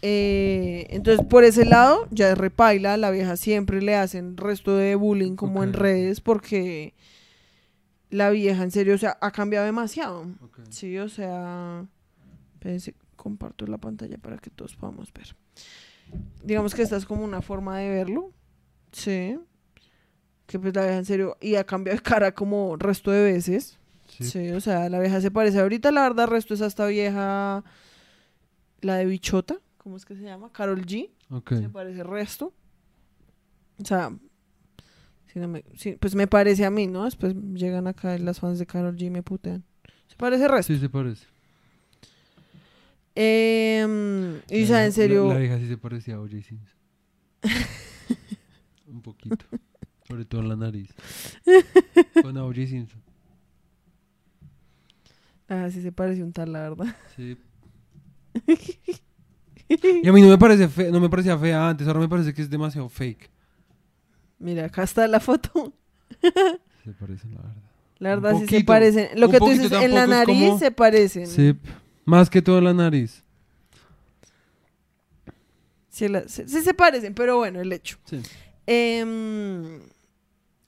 Eh, 0.02 0.88
entonces, 0.90 1.26
por 1.26 1.44
ese 1.44 1.66
lado, 1.66 2.08
ya 2.12 2.32
es 2.32 2.38
repaila, 2.38 2.98
la 2.98 3.12
vieja 3.12 3.36
siempre 3.36 3.82
le 3.82 3.96
hacen 3.96 4.38
resto 4.38 4.76
de 4.76 4.96
bullying 4.96 5.36
como 5.36 5.64
en 5.64 5.74
redes 5.74 6.22
porque 6.22 6.94
la 8.10 8.30
vieja, 8.30 8.64
en 8.64 8.72
serio, 8.72 8.96
o 8.96 8.98
sea, 8.98 9.18
ha 9.22 9.32
cambiado 9.32 9.66
demasiado. 9.66 10.26
Sí, 10.70 10.98
o 10.98 11.10
sea, 11.10 11.86
comparto 13.16 13.68
la 13.68 13.78
pantalla 13.78 14.18
para 14.18 14.38
que 14.38 14.50
todos 14.50 14.76
podamos 14.76 15.12
ver. 15.14 15.36
Digamos 16.44 16.74
que 16.74 16.82
esta 16.82 16.98
es 16.98 17.06
como 17.06 17.24
una 17.24 17.42
forma 17.42 17.78
de 17.78 17.90
verlo, 17.90 18.32
sí. 18.92 19.38
Que 20.48 20.58
pues 20.58 20.74
la 20.74 20.84
vieja, 20.84 20.98
en 20.98 21.06
serio, 21.06 21.38
y 21.40 21.56
ha 21.56 21.64
cambiado 21.66 21.98
de 21.98 22.02
cara 22.02 22.32
como 22.32 22.76
resto 22.78 23.12
de 23.12 23.24
veces. 23.24 23.78
Sí. 24.08 24.24
Sí, 24.24 24.50
o 24.52 24.60
sea, 24.60 24.90
la 24.90 25.00
vieja 25.00 25.22
se 25.22 25.30
parece. 25.30 25.60
Ahorita 25.60 25.92
la 25.92 26.02
verdad, 26.02 26.28
resto 26.28 26.54
es 26.56 26.62
hasta 26.62 26.88
vieja, 26.88 27.64
la 28.82 28.96
de 28.96 29.06
Bichota, 29.06 29.60
¿cómo 29.90 29.98
es 29.98 30.06
que 30.06 30.16
se 30.16 30.22
llama? 30.22 30.52
Carol 30.52 30.86
G. 30.86 31.10
Ok. 31.32 31.50
Se 31.56 31.68
parece 31.70 32.04
resto. 32.04 32.54
O 33.82 33.86
sea, 33.86 34.16
si 35.34 35.40
no 35.40 35.48
me- 35.48 35.64
si- 35.76 35.94
pues 35.94 36.14
me 36.14 36.28
parece 36.28 36.64
a 36.64 36.70
mí, 36.70 36.86
¿no? 36.86 37.06
Después 37.06 37.34
llegan 37.56 37.88
acá 37.88 38.16
las 38.20 38.40
fans 38.40 38.60
de 38.60 38.68
Carol 38.68 38.96
G 38.96 39.06
y 39.08 39.10
me 39.10 39.24
putean. 39.24 39.64
Se 40.08 40.16
parece 40.16 40.48
resto. 40.48 40.72
Sí, 40.74 40.80
se 40.80 40.90
parece. 40.90 41.26
Em, 43.16 44.36
y 44.50 44.64
o 44.64 44.68
sea, 44.68 44.86
en 44.86 44.92
serio, 44.92 45.28
La, 45.28 45.34
la 45.34 45.40
vieja 45.40 45.58
sí 45.58 45.68
se 45.68 45.78
parecía 45.78 46.16
a 46.16 46.20
O.J. 46.22 46.42
Simpson. 46.44 46.78
Un 48.88 49.02
poquito. 49.02 49.46
Sobre 50.08 50.26
todo 50.26 50.42
en 50.42 50.50
la 50.50 50.56
nariz. 50.56 50.94
Con 52.22 52.38
O.J. 52.38 52.68
Simpson. 52.68 53.02
ah, 55.48 55.68
sí 55.72 55.82
se 55.82 55.92
parece 55.92 56.22
un 56.24 56.32
tal, 56.32 56.54
la 56.54 56.62
verdad. 56.70 56.96
Sí. 57.16 57.38
Y 60.04 60.08
a 60.08 60.12
mí 60.14 60.22
no 60.22 60.28
me 60.30 60.38
parece 60.38 60.68
fe- 60.68 60.92
no 60.92 61.00
me 61.00 61.10
parecía 61.10 61.38
fea 61.38 61.70
antes, 61.70 61.88
ahora 61.88 62.00
me 62.00 62.10
parece 62.10 62.34
que 62.34 62.42
es 62.42 62.50
demasiado 62.50 62.90
fake. 62.90 63.30
Mira, 64.40 64.66
acá 64.66 64.84
está 64.84 65.08
la 65.08 65.20
foto. 65.20 65.74
Se 66.84 66.92
parecen, 66.94 67.36
la 67.36 67.42
verdad. 67.42 67.56
La 68.00 68.16
Un 68.16 68.22
verdad 68.24 68.40
sí 68.40 68.48
se 68.48 68.64
parecen. 68.64 69.10
Lo 69.20 69.30
que 69.30 69.38
tú 69.40 69.50
dices, 69.50 69.72
en 69.74 69.94
la 69.94 70.08
nariz 70.08 70.48
como- 70.48 70.60
se 70.60 70.72
parecen. 70.72 71.28
Sí, 71.28 71.54
más 72.06 72.30
que 72.30 72.42
todo 72.42 72.62
la 72.62 72.74
nariz. 72.74 73.24
Sí, 75.90 76.08
la- 76.08 76.28
sí- 76.28 76.44
sí 76.48 76.62
se 76.62 76.74
parecen, 76.74 77.14
pero 77.14 77.38
bueno, 77.38 77.60
el 77.60 77.72
hecho. 77.74 77.98
Sí. 78.06 78.22
Em, 78.66 79.82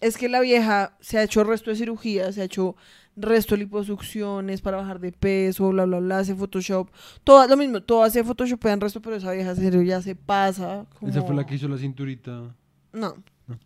es 0.02 0.18
que 0.18 0.28
la 0.28 0.42
vieja 0.42 0.98
se 1.00 1.18
ha 1.18 1.24
hecho 1.24 1.44
resto 1.44 1.70
de 1.70 1.76
cirugías, 1.78 2.36
se 2.36 2.42
ha 2.42 2.46
hecho 2.46 2.76
resto 3.16 3.56
de 3.56 3.60
liposucciones 3.60 4.62
para 4.62 4.78
bajar 4.78 5.00
de 5.00 5.12
peso, 5.12 5.70
bla, 5.70 5.86
bla, 5.86 6.00
bla, 6.00 6.20
hace 6.20 6.36
Photoshop. 6.36 6.90
Todo 7.24 7.48
lo 7.48 7.58
mismo, 7.58 7.82
todo 7.82 8.04
hace 8.04 8.24
Photoshop 8.24 8.66
en 8.68 8.82
resto, 8.82 9.02
pero 9.02 9.16
esa 9.16 9.32
vieja 9.32 9.56
serio 9.56 9.82
ya 9.82 10.02
se 10.02 10.16
pasa. 10.16 10.86
Esa 11.06 11.22
fue 11.22 11.36
la 11.36 11.46
que 11.46 11.56
hizo 11.56 11.68
la 11.68 11.78
cinturita. 11.78 12.54
No. 12.94 13.16
No. 13.48 13.60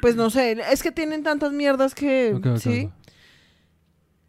Pues 0.00 0.16
no 0.16 0.30
sé, 0.30 0.56
es 0.70 0.82
que 0.82 0.92
tienen 0.92 1.22
tantas 1.22 1.52
mierdas 1.52 1.94
que, 1.94 2.38
sí. 2.60 2.90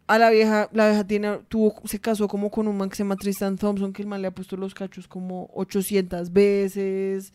A 0.06 0.18
la 0.18 0.30
vieja, 0.30 0.70
la 0.72 0.88
vieja 0.88 1.06
tiene, 1.06 1.40
tuvo, 1.48 1.74
se 1.84 2.00
casó 2.00 2.28
como 2.28 2.50
con 2.50 2.66
un 2.66 2.78
man 2.78 2.88
que 2.88 2.96
se 2.96 3.02
llama 3.02 3.16
Tristan 3.16 3.58
Thompson, 3.58 3.92
que 3.92 4.00
el 4.00 4.08
man 4.08 4.22
le 4.22 4.28
ha 4.28 4.34
puesto 4.34 4.56
los 4.56 4.74
cachos 4.74 5.06
como 5.06 5.50
800 5.52 6.32
veces. 6.32 7.34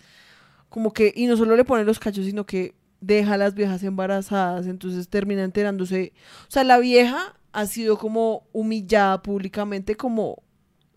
Como 0.69 0.91
que, 0.91 1.13
y 1.15 1.27
no 1.27 1.37
solo 1.37 1.55
le 1.55 1.65
pone 1.65 1.83
los 1.83 1.99
cachos, 1.99 2.25
sino 2.25 2.47
que 2.47 2.73
deja 3.03 3.33
a 3.33 3.37
las 3.37 3.53
viejas 3.53 3.83
embarazadas, 3.83 4.65
entonces 4.65 5.09
termina 5.09 5.43
enterándose. 5.43 6.13
O 6.47 6.51
sea, 6.51 6.63
la 6.63 6.79
vieja 6.79 7.35
ha 7.51 7.65
sido 7.65 7.97
como 7.97 8.47
humillada 8.53 9.21
públicamente 9.21 9.95
como 9.95 10.41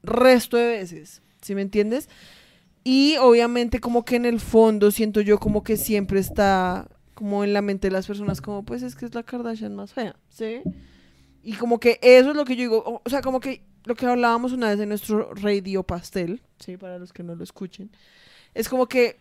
resto 0.03 0.57
de 0.57 0.69
veces, 0.69 1.23
¿sí 1.43 1.55
me 1.55 1.63
entiendes? 1.63 2.09
Y 2.85 3.17
obviamente 3.17 3.81
como 3.81 4.05
que 4.05 4.17
en 4.17 4.25
el 4.25 4.39
fondo 4.39 4.91
siento 4.91 5.21
yo 5.21 5.39
como 5.39 5.65
que 5.65 5.77
siempre 5.77 6.21
está 6.21 6.89
como 7.15 7.43
en 7.43 7.53
la 7.53 7.63
mente 7.63 7.89
de 7.89 7.93
las 7.93 8.07
personas 8.07 8.41
como 8.41 8.63
pues 8.65 8.83
es 8.83 8.95
que 8.95 9.07
es 9.07 9.15
la 9.15 9.25
Kardashian 9.25 9.75
más 9.75 9.93
fea, 9.93 10.17
¿sí? 10.29 10.61
Y 11.43 11.55
como 11.55 11.81
que 11.81 11.99
eso 12.03 12.31
es 12.31 12.37
lo 12.37 12.45
que 12.45 12.55
yo 12.57 12.63
digo, 12.63 13.01
o, 13.05 13.11
sea, 13.11 13.21
como 13.23 13.41
que 13.41 13.63
lo 13.85 13.95
que 13.95 14.07
hablábamos 14.07 14.53
una 14.53 14.71
vez 14.71 14.81
en 14.81 14.89
nuestro 14.89 15.33
radio 15.35 15.83
pastel, 15.83 16.43
¿sí? 16.59 16.77
Para 16.77 16.99
los 16.99 17.13
que 17.13 17.23
no 17.23 17.35
lo 17.35 17.43
escuchen, 17.43 17.91
es 18.55 18.69
como 18.69 18.87
que 18.87 19.19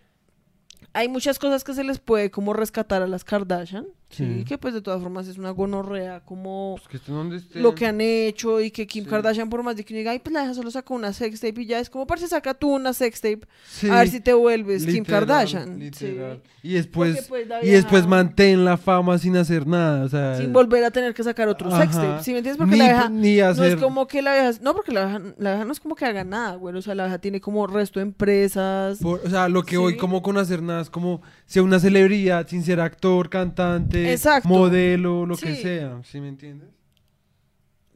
hay 0.96 1.10
muchas 1.10 1.40
cosas 1.40 1.66
que 1.66 1.74
se 1.74 1.84
les 1.84 2.00
puede 2.00 2.32
como 2.32 2.54
rescatar 2.54 3.02
a 3.02 3.08
las 3.08 3.26
Kardashian, 3.26 3.86
¿sí? 4.10 4.38
Sí. 4.40 4.44
Que 4.46 4.58
pues 4.58 4.74
de 4.74 4.82
todas 4.82 5.02
formas 5.02 5.28
es 5.28 5.38
una 5.38 5.50
gonorrea 5.52 6.20
como 6.22 6.78
Pues 6.90 7.02
que 7.02 7.12
donde 7.12 7.42
lo 7.56 7.74
que 7.76 7.86
han 7.86 8.00
hecho 8.02 8.62
y 8.62 8.72
que 8.72 8.88
Kim 8.88 9.04
Sí. 9.04 9.10
Kardashian 9.10 9.50
por 9.50 9.62
más 9.64 9.76
de 9.76 9.84
que 9.84 9.94
uno 9.94 9.98
diga, 10.00 10.12
ay, 10.12 10.20
pues 10.20 10.34
la 10.34 10.42
vieja 10.42 10.54
solo 10.54 10.72
sacó 10.72 10.94
una 10.96 11.12
sextape 11.14 11.62
y 11.62 11.66
ya 11.66 11.80
es 11.80 11.90
como, 11.90 12.06
parce, 12.08 12.28
saca 12.28 12.54
tú 12.54 12.74
una 12.74 12.94
sextape 12.94 13.42
Sí, 13.68 13.90
a 13.90 13.96
ver 14.00 14.08
si 14.10 14.20
te 14.20 14.34
vuelves 14.34 14.86
Kim 14.86 15.04
Kardashian. 15.04 15.80
literal. 15.80 16.42
Y 16.64 16.74
después, 16.74 17.26
pues, 17.30 17.46
y 17.64 17.70
después 17.70 18.08
mantén 18.08 18.66
la 18.66 18.78
fama 18.78 19.18
sin 19.18 19.38
hacer 19.38 19.68
nada. 19.68 20.04
O 20.06 20.10
sea, 20.10 20.38
Sin 20.38 20.52
volver 20.54 20.84
a 20.84 20.92
tener 20.92 21.14
que 21.14 21.24
sacar 21.24 21.48
otro 21.48 21.70
sextape, 21.70 22.24
¿sí 22.24 22.32
me 22.32 22.40
entiendes? 22.40 22.58
Porque 22.58 22.72
ni, 22.74 22.78
la 22.80 22.86
vieja 22.86 23.10
ni 23.10 23.38
no 23.38 23.64
es 23.64 23.76
como 23.76 24.08
que 24.08 24.22
la 24.22 24.34
vieja, 24.34 24.60
no, 24.62 24.74
porque 24.74 24.92
la 24.92 25.06
vieja, 25.06 25.20
la 25.38 25.50
vieja 25.52 25.66
no 25.66 25.72
es 25.72 25.80
como 25.80 25.96
que 25.96 26.06
haga 26.06 26.24
nada, 26.24 26.56
güey, 26.56 26.76
o 26.76 26.82
sea, 26.82 26.96
la 26.96 27.04
vieja 27.06 27.20
tiene 27.20 27.40
como 27.42 27.68
resto 27.68 28.00
de 28.00 28.04
empresas. 28.04 29.00
por- 29.00 29.22
o 29.26 29.30
sea, 29.30 29.48
lo 29.50 29.64
que 29.64 29.76
Sí. 29.78 29.98
como 29.98 30.22
con 30.22 30.38
hacer 30.38 30.62
nada 30.62 30.82
es 30.82 30.90
como 30.90 31.22
ser 31.46 31.62
una 31.62 31.80
celebridad 31.80 32.48
sin 32.48 32.64
ser 32.64 32.80
actor, 32.80 33.30
cantante, 33.30 33.95
Exacto. 34.12 34.50
modelo, 34.50 35.26
lo 35.26 35.38
que 35.38 35.56
sea. 35.56 36.02
¿Sí 36.04 36.20
me 36.20 36.30
entiendes? 36.30 36.70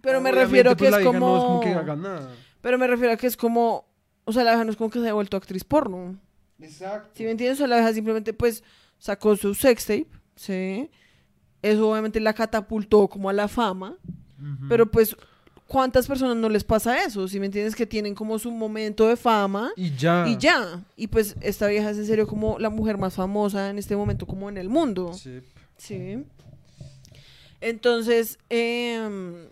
Pero 0.01 0.21
me 0.21 0.31
refiero 0.31 0.71
a 0.71 0.75
que 0.75 0.85
pues, 0.85 0.87
es 0.87 0.91
la 0.91 0.97
vieja 0.99 1.11
como... 1.11 1.27
No 1.27 1.37
es 1.37 1.43
como 1.43 1.59
que 1.61 1.73
haga 1.73 1.95
nada. 1.95 2.31
Pero 2.61 2.77
me 2.77 2.87
refiero 2.87 3.13
a 3.13 3.17
que 3.17 3.27
es 3.27 3.37
como, 3.37 3.85
o 4.25 4.31
sea, 4.31 4.43
la 4.43 4.51
vieja 4.51 4.63
no 4.63 4.71
es 4.71 4.77
como 4.77 4.89
que 4.89 4.99
se 4.99 5.05
haya 5.05 5.13
vuelto 5.13 5.37
actriz 5.37 5.63
porno. 5.63 6.17
Exacto. 6.59 7.09
¿Sí 7.13 7.23
me 7.23 7.31
entiendes? 7.31 7.57
O 7.57 7.59
sea, 7.59 7.67
la 7.67 7.77
vieja 7.77 7.93
simplemente 7.93 8.33
pues 8.33 8.63
sacó 8.97 9.35
su 9.35 9.53
sextape, 9.55 10.07
¿sí? 10.35 10.89
Eso 11.61 11.89
obviamente 11.89 12.19
la 12.19 12.33
catapultó 12.33 13.07
como 13.07 13.29
a 13.29 13.33
la 13.33 13.47
fama, 13.47 13.97
pero 14.69 14.89
pues 14.89 15.15
¿cuántas 15.67 16.07
personas 16.07 16.37
no 16.37 16.47
les 16.47 16.63
pasa 16.63 17.03
eso? 17.03 17.27
¿Sí 17.27 17.39
me 17.39 17.47
entiendes? 17.47 17.75
Que 17.75 17.85
tienen 17.85 18.15
como 18.15 18.39
su 18.39 18.49
momento 18.51 19.07
de 19.07 19.17
fama 19.17 19.71
Y 19.75 19.93
ya. 19.95 20.25
y 20.27 20.37
ya. 20.37 20.81
Y 20.95 21.07
pues 21.07 21.35
esta 21.41 21.67
vieja 21.67 21.89
es 21.89 21.97
en 21.97 22.05
serio 22.05 22.27
como 22.27 22.57
la 22.59 22.69
mujer 22.69 22.97
más 22.97 23.15
famosa 23.15 23.69
en 23.69 23.77
este 23.77 23.95
momento 23.95 24.25
como 24.25 24.47
en 24.49 24.57
el 24.57 24.69
mundo. 24.69 25.13
Sí. 25.13 25.41
Sí. 25.79 26.23
Entonces, 27.61 28.37
em, 28.49 29.47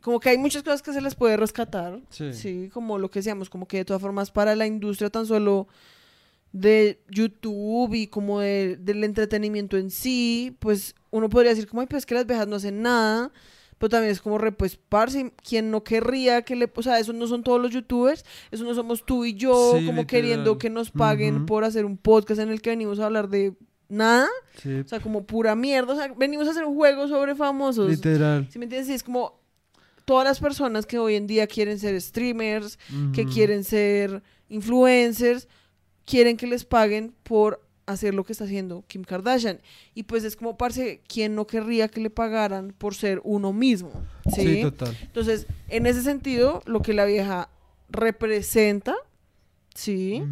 como 0.00 0.20
que 0.20 0.30
hay 0.30 0.38
muchas 0.38 0.62
cosas 0.62 0.80
que 0.82 0.92
se 0.92 1.00
les 1.00 1.14
puede 1.14 1.36
rescatar. 1.36 2.00
Sí. 2.10 2.32
Sí, 2.32 2.70
como 2.72 2.98
lo 2.98 3.10
que 3.10 3.18
decíamos, 3.18 3.50
como 3.50 3.66
que 3.66 3.78
de 3.78 3.84
todas 3.84 4.00
formas 4.00 4.30
para 4.30 4.54
la 4.56 4.66
industria 4.66 5.10
tan 5.10 5.26
solo 5.26 5.68
de 6.52 7.02
YouTube 7.10 7.92
y 7.94 8.06
como 8.06 8.40
de- 8.40 8.76
del 8.76 9.04
entretenimiento 9.04 9.76
en 9.76 9.90
sí, 9.90 10.56
pues 10.60 10.94
uno 11.10 11.28
podría 11.28 11.50
decir 11.50 11.68
como, 11.68 11.82
ay, 11.82 11.86
pues 11.88 12.06
que 12.06 12.14
las 12.14 12.26
viejas 12.26 12.48
no 12.48 12.56
hacen 12.56 12.80
nada, 12.80 13.30
pero 13.76 13.90
también 13.90 14.10
es 14.12 14.20
como, 14.22 14.38
re, 14.38 14.52
parce, 14.88 15.32
quien 15.46 15.70
no 15.70 15.84
querría 15.84 16.40
que 16.42 16.56
le, 16.56 16.70
o 16.74 16.82
sea, 16.82 16.98
esos 16.98 17.14
no 17.14 17.26
son 17.26 17.42
todos 17.42 17.60
los 17.60 17.70
youtubers, 17.70 18.24
eso 18.50 18.64
no 18.64 18.74
somos 18.74 19.04
tú 19.04 19.26
y 19.26 19.34
yo, 19.34 19.72
Sí, 19.78 19.84
como 19.86 20.00
literal. 20.00 20.06
queriendo 20.06 20.56
que 20.58 20.70
nos 20.70 20.90
paguen 20.90 21.36
Ujú. 21.36 21.46
por 21.46 21.64
hacer 21.64 21.84
un 21.84 21.98
podcast 21.98 22.40
en 22.40 22.48
el 22.48 22.62
que 22.62 22.70
venimos 22.70 22.98
a 22.98 23.04
hablar 23.06 23.28
de 23.28 23.52
nada, 23.88 24.28
Sí. 24.62 24.80
o 24.80 24.88
sea, 24.88 25.00
como 25.00 25.24
pura 25.24 25.54
mierda, 25.54 25.92
o 25.92 25.96
sea, 25.96 26.12
venimos 26.16 26.46
a 26.46 26.50
hacer 26.50 26.64
un 26.64 26.74
juego 26.74 27.08
sobre 27.08 27.34
famosos. 27.34 27.88
Literal. 27.90 28.46
¿Sí 28.50 28.58
me 28.58 28.64
entiendes? 28.66 28.88
Sí, 28.88 28.94
es 28.94 29.02
como 29.02 29.38
todas 30.04 30.24
las 30.26 30.40
personas 30.40 30.86
que 30.86 30.98
hoy 30.98 31.14
en 31.14 31.26
día 31.26 31.46
quieren 31.46 31.78
ser 31.78 32.00
streamers, 32.00 32.78
que 33.14 33.24
quieren 33.26 33.64
ser 33.64 34.22
influencers, 34.48 35.48
quieren 36.06 36.36
que 36.36 36.46
les 36.46 36.64
paguen 36.64 37.14
por 37.22 37.62
hacer 37.86 38.14
lo 38.14 38.24
que 38.24 38.32
está 38.32 38.44
haciendo 38.44 38.84
Kim 38.86 39.02
Kardashian. 39.02 39.60
Y 39.94 40.02
pues 40.04 40.24
es 40.24 40.36
como, 40.36 40.56
parce, 40.58 41.00
¿quién 41.08 41.34
no 41.34 41.46
querría 41.46 41.88
que 41.88 42.00
le 42.00 42.10
pagaran 42.10 42.74
por 42.76 42.94
ser 42.94 43.20
uno 43.24 43.52
mismo? 43.54 43.90
¿Sí? 44.34 44.42
Sí, 44.56 44.62
total. 44.62 44.94
Entonces, 45.02 45.46
en 45.68 45.86
ese 45.86 46.02
sentido, 46.02 46.62
lo 46.66 46.82
que 46.82 46.92
la 46.92 47.04
vieja 47.06 47.48
representa, 47.88 48.94
sí. 49.74 50.22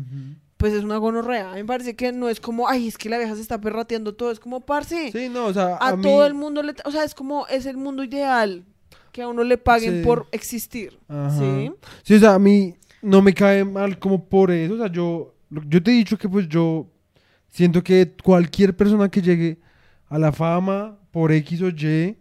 Pues 0.56 0.72
es 0.72 0.84
una 0.84 0.96
gonorrea. 0.96 1.50
A 1.50 1.54
mí 1.54 1.60
me 1.60 1.66
parece 1.66 1.94
que 1.96 2.12
no 2.12 2.28
es 2.28 2.40
como, 2.40 2.68
ay, 2.68 2.88
es 2.88 2.96
que 2.98 3.08
la 3.08 3.18
vieja 3.18 3.34
se 3.34 3.42
está 3.42 3.60
perrateando 3.60 4.14
todo, 4.14 4.30
es 4.30 4.40
como, 4.40 4.60
parce, 4.60 5.12
Sí, 5.12 5.28
no, 5.28 5.46
o 5.46 5.52
sea, 5.52 5.76
a, 5.76 5.88
a, 5.90 5.96
mí- 5.96 6.02
todo 6.02 6.26
el 6.26 6.34
mundo 6.34 6.62
le, 6.62 6.74
o 6.84 6.90
sea, 6.90 7.04
es 7.04 7.14
como 7.14 7.46
es 7.48 7.66
el 7.66 7.76
mundo 7.76 8.02
ideal 8.04 8.64
que 9.12 9.22
a 9.22 9.28
uno 9.28 9.44
le 9.44 9.58
paguen 9.58 9.98
Sí. 9.98 10.02
por 10.04 10.26
existir, 10.32 10.98
Ajá. 11.08 11.30
¿sí? 11.38 11.72
Sí, 12.02 12.14
o 12.14 12.18
sea, 12.18 12.34
a 12.34 12.38
mí 12.38 12.74
no 13.02 13.22
me 13.22 13.32
cae 13.34 13.64
mal 13.64 13.98
como 13.98 14.24
por 14.24 14.50
eso. 14.50 14.74
O 14.74 14.78
sea, 14.78 14.88
yo, 14.92 15.34
yo 15.50 15.82
te 15.82 15.90
he 15.90 15.94
dicho 15.94 16.18
que 16.18 16.28
pues 16.28 16.48
yo 16.48 16.86
siento 17.48 17.82
que 17.82 18.12
cualquier 18.22 18.76
persona 18.76 19.08
que 19.10 19.22
llegue 19.22 19.58
a 20.08 20.18
la 20.18 20.32
fama 20.32 20.98
por 21.10 21.32
X 21.32 21.62
o 21.62 21.68
Y, 21.68 22.16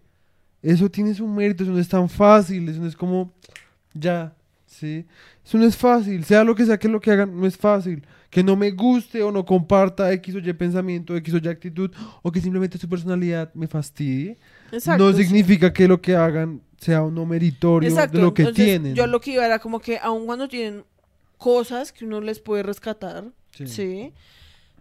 eso 0.62 0.90
tiene 0.90 1.14
su 1.14 1.28
mérito, 1.28 1.64
eso 1.64 1.72
no 1.74 1.80
es 1.80 1.90
tan 1.90 2.08
fácil, 2.10 2.68
eso 2.70 2.80
no 2.82 2.88
es 2.88 2.96
como, 2.96 3.32
ya, 3.94 4.34
¿sí? 4.66 5.06
Eso 5.46 5.58
no 5.58 5.66
es 5.66 5.76
fácil, 5.78 6.24
sea 6.24 6.44
lo 6.44 6.56
que 6.56 6.66
sea 6.66 6.80
que 6.80 6.88
lo 6.88 7.00
que 7.00 7.12
hagan, 7.12 7.40
no 7.40 7.46
es 7.46 7.58
fácil. 7.58 8.06
Que 8.36 8.44
no 8.44 8.58
me 8.58 8.72
guste 8.72 9.24
o 9.24 9.32
no 9.32 9.46
comparta 9.46 10.12
X 10.12 10.36
o 10.36 10.40
Y 10.40 10.52
pensamiento, 10.54 11.16
X 11.16 11.34
o 11.36 11.38
Y 11.38 11.48
actitud, 11.48 11.90
o 12.22 12.32
que 12.34 12.42
simplemente 12.42 12.78
su 12.78 12.90
personalidad 12.90 13.54
me 13.54 13.66
fastidie, 13.68 14.36
Exacto. 14.74 15.06
no 15.10 15.16
sí. 15.18 15.24
significa 15.24 15.72
que 15.72 15.88
lo 15.88 16.02
que 16.02 16.18
hagan 16.18 16.62
sea 16.78 17.02
o 17.04 17.10
no 17.12 17.26
meritorio 17.26 17.88
Exacto, 17.88 18.18
de 18.18 18.24
lo 18.24 18.34
que 18.34 18.42
entonces, 18.42 18.66
tienen. 18.66 18.94
Yo 18.94 19.08
lo 19.08 19.22
que 19.22 19.32
iba 19.32 19.46
era 19.46 19.60
como 19.60 19.80
que 19.80 19.98
aun 20.00 20.26
cuando 20.26 20.50
tienen 20.50 20.84
cosas 21.38 21.94
que 21.94 22.04
uno 22.04 22.20
les 22.20 22.40
puede 22.42 22.62
rescatar, 22.64 23.32
Sí. 23.52 23.68
¿sí? 23.68 24.14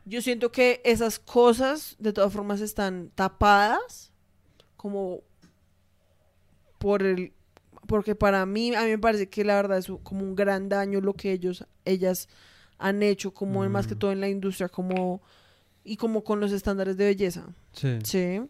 Yo 0.05 0.21
siento 0.21 0.51
que 0.51 0.81
esas 0.85 1.21
cosas 1.21 1.95
de 2.01 2.13
todas 2.13 2.33
formas 2.33 2.61
están 2.61 3.11
tapadas 3.15 4.11
como 4.77 5.21
por 6.79 7.03
el 7.05 7.33
porque 7.87 8.15
para 8.15 8.45
mí 8.47 8.75
a 8.75 8.83
mí 8.83 8.89
me 8.91 8.99
parece 8.99 9.29
que 9.29 9.45
la 9.45 9.55
verdad 9.57 9.79
es 9.79 9.89
un- 9.89 9.99
como 9.99 10.25
un 10.25 10.35
gran 10.35 10.69
daño 10.69 11.01
lo 11.01 11.15
que 11.15 11.33
ellos 11.33 11.65
ellas 11.85 12.29
han 12.79 13.03
hecho 13.03 13.33
como 13.33 13.65
en 13.65 13.73
más 13.73 13.87
que 13.87 13.95
Mm. 13.95 13.99
todo 13.99 14.13
en 14.13 14.21
la 14.21 14.29
industria 14.29 14.69
como 14.69 15.23
y 15.85 15.97
como 15.97 16.25
con 16.25 16.41
los 16.41 16.53
estándares 16.53 16.97
de 16.97 17.05
belleza. 17.07 17.47
Sí. 17.73 17.99
Sí. 18.05 18.41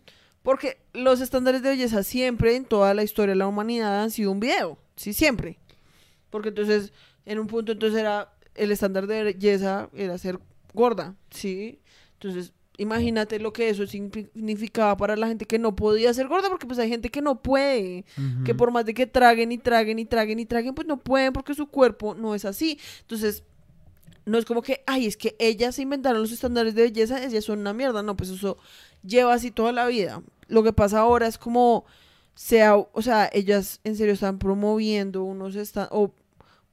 Porque 0.42 0.78
los 0.92 1.20
estándares 1.20 1.62
de 1.62 1.70
belleza 1.70 2.02
siempre 2.02 2.54
en 2.54 2.64
toda 2.64 2.92
la 2.94 3.02
historia 3.02 3.32
de 3.32 3.38
la 3.38 3.46
humanidad 3.48 4.02
han 4.02 4.10
sido 4.10 4.30
un 4.30 4.40
video. 4.40 4.78
Sí, 4.96 5.12
siempre. 5.12 5.58
Porque 6.30 6.50
entonces, 6.50 6.92
en 7.26 7.38
un 7.38 7.46
punto 7.46 7.72
entonces 7.72 7.98
era 8.00 8.32
el 8.54 8.70
estándar 8.70 9.06
de 9.06 9.22
belleza 9.24 9.88
era 9.94 10.16
ser 10.18 10.38
gorda, 10.72 11.14
¿sí? 11.30 11.80
Entonces, 12.14 12.52
imagínate 12.76 13.38
lo 13.38 13.52
que 13.52 13.68
eso 13.68 13.86
significaba 13.86 14.96
para 14.96 15.16
la 15.16 15.28
gente 15.28 15.44
que 15.46 15.58
no 15.58 15.74
podía 15.76 16.12
ser 16.14 16.28
gorda, 16.28 16.48
porque 16.48 16.66
pues 16.66 16.78
hay 16.78 16.88
gente 16.88 17.08
que 17.10 17.20
no 17.22 17.40
puede, 17.42 18.04
que 18.44 18.52
Ujú. 18.52 18.56
por 18.56 18.70
más 18.70 18.84
de 18.84 18.94
que 18.94 19.06
traguen 19.06 19.52
y 19.52 19.58
traguen 19.58 19.98
y 19.98 20.04
traguen 20.04 20.38
y 20.40 20.46
traguen, 20.46 20.74
pues 20.74 20.86
no 20.86 20.98
pueden 20.98 21.32
porque 21.32 21.54
su 21.54 21.66
cuerpo 21.68 22.14
no 22.14 22.34
es 22.34 22.44
así. 22.44 22.78
Entonces, 23.02 23.42
no 24.26 24.38
es 24.38 24.44
como 24.44 24.62
que, 24.62 24.82
ay, 24.86 25.06
es 25.06 25.16
que 25.16 25.36
ellas 25.38 25.74
se 25.76 25.82
inventaron 25.82 26.20
los 26.22 26.32
estándares 26.32 26.74
de 26.74 26.82
belleza, 26.82 27.22
ellas 27.24 27.44
son 27.44 27.60
una 27.60 27.72
mierda. 27.74 28.02
No, 28.02 28.16
pues 28.16 28.30
eso 28.30 28.56
lleva 29.02 29.34
así 29.34 29.50
toda 29.50 29.72
la 29.72 29.86
vida. 29.86 30.22
Lo 30.48 30.62
que 30.62 30.72
pasa 30.72 31.00
ahora 31.00 31.26
es 31.26 31.38
como, 31.38 31.84
sea, 32.34 32.76
o 32.76 33.02
sea, 33.02 33.28
ellas 33.32 33.80
en 33.84 33.96
serio 33.96 34.14
están 34.14 34.38
promoviendo 34.38 35.24
unos, 35.24 35.56
esta- 35.56 35.88
o 35.92 36.12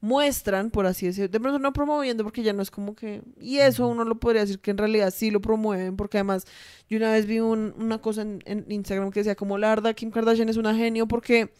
muestran, 0.00 0.70
por 0.70 0.86
así 0.86 1.06
decirlo, 1.06 1.28
de 1.28 1.38
pronto 1.40 1.58
no 1.60 1.72
promoviendo 1.72 2.24
porque 2.24 2.42
ya 2.42 2.52
no 2.52 2.62
es 2.62 2.70
como 2.72 2.96
que, 2.96 3.22
y 3.40 3.58
eso 3.58 3.86
uno 3.86 4.04
lo 4.04 4.16
podría 4.18 4.40
decir 4.42 4.58
que 4.58 4.72
en 4.72 4.78
realidad 4.78 5.12
sí 5.14 5.30
lo 5.30 5.40
promueven, 5.40 5.96
porque 5.96 6.18
además 6.18 6.44
yo 6.90 6.96
una 6.96 7.12
vez 7.12 7.26
vi 7.26 7.38
un- 7.38 7.72
una 7.78 7.98
cosa 8.00 8.22
en, 8.22 8.42
en 8.46 8.64
Instagram 8.68 9.12
que 9.12 9.20
decía 9.20 9.36
como 9.36 9.58
la 9.58 9.68
verdad 9.68 9.94
Kim 9.94 10.10
Kardashian 10.10 10.48
es 10.48 10.56
una 10.56 10.74
genio 10.74 11.06
porque 11.06 11.52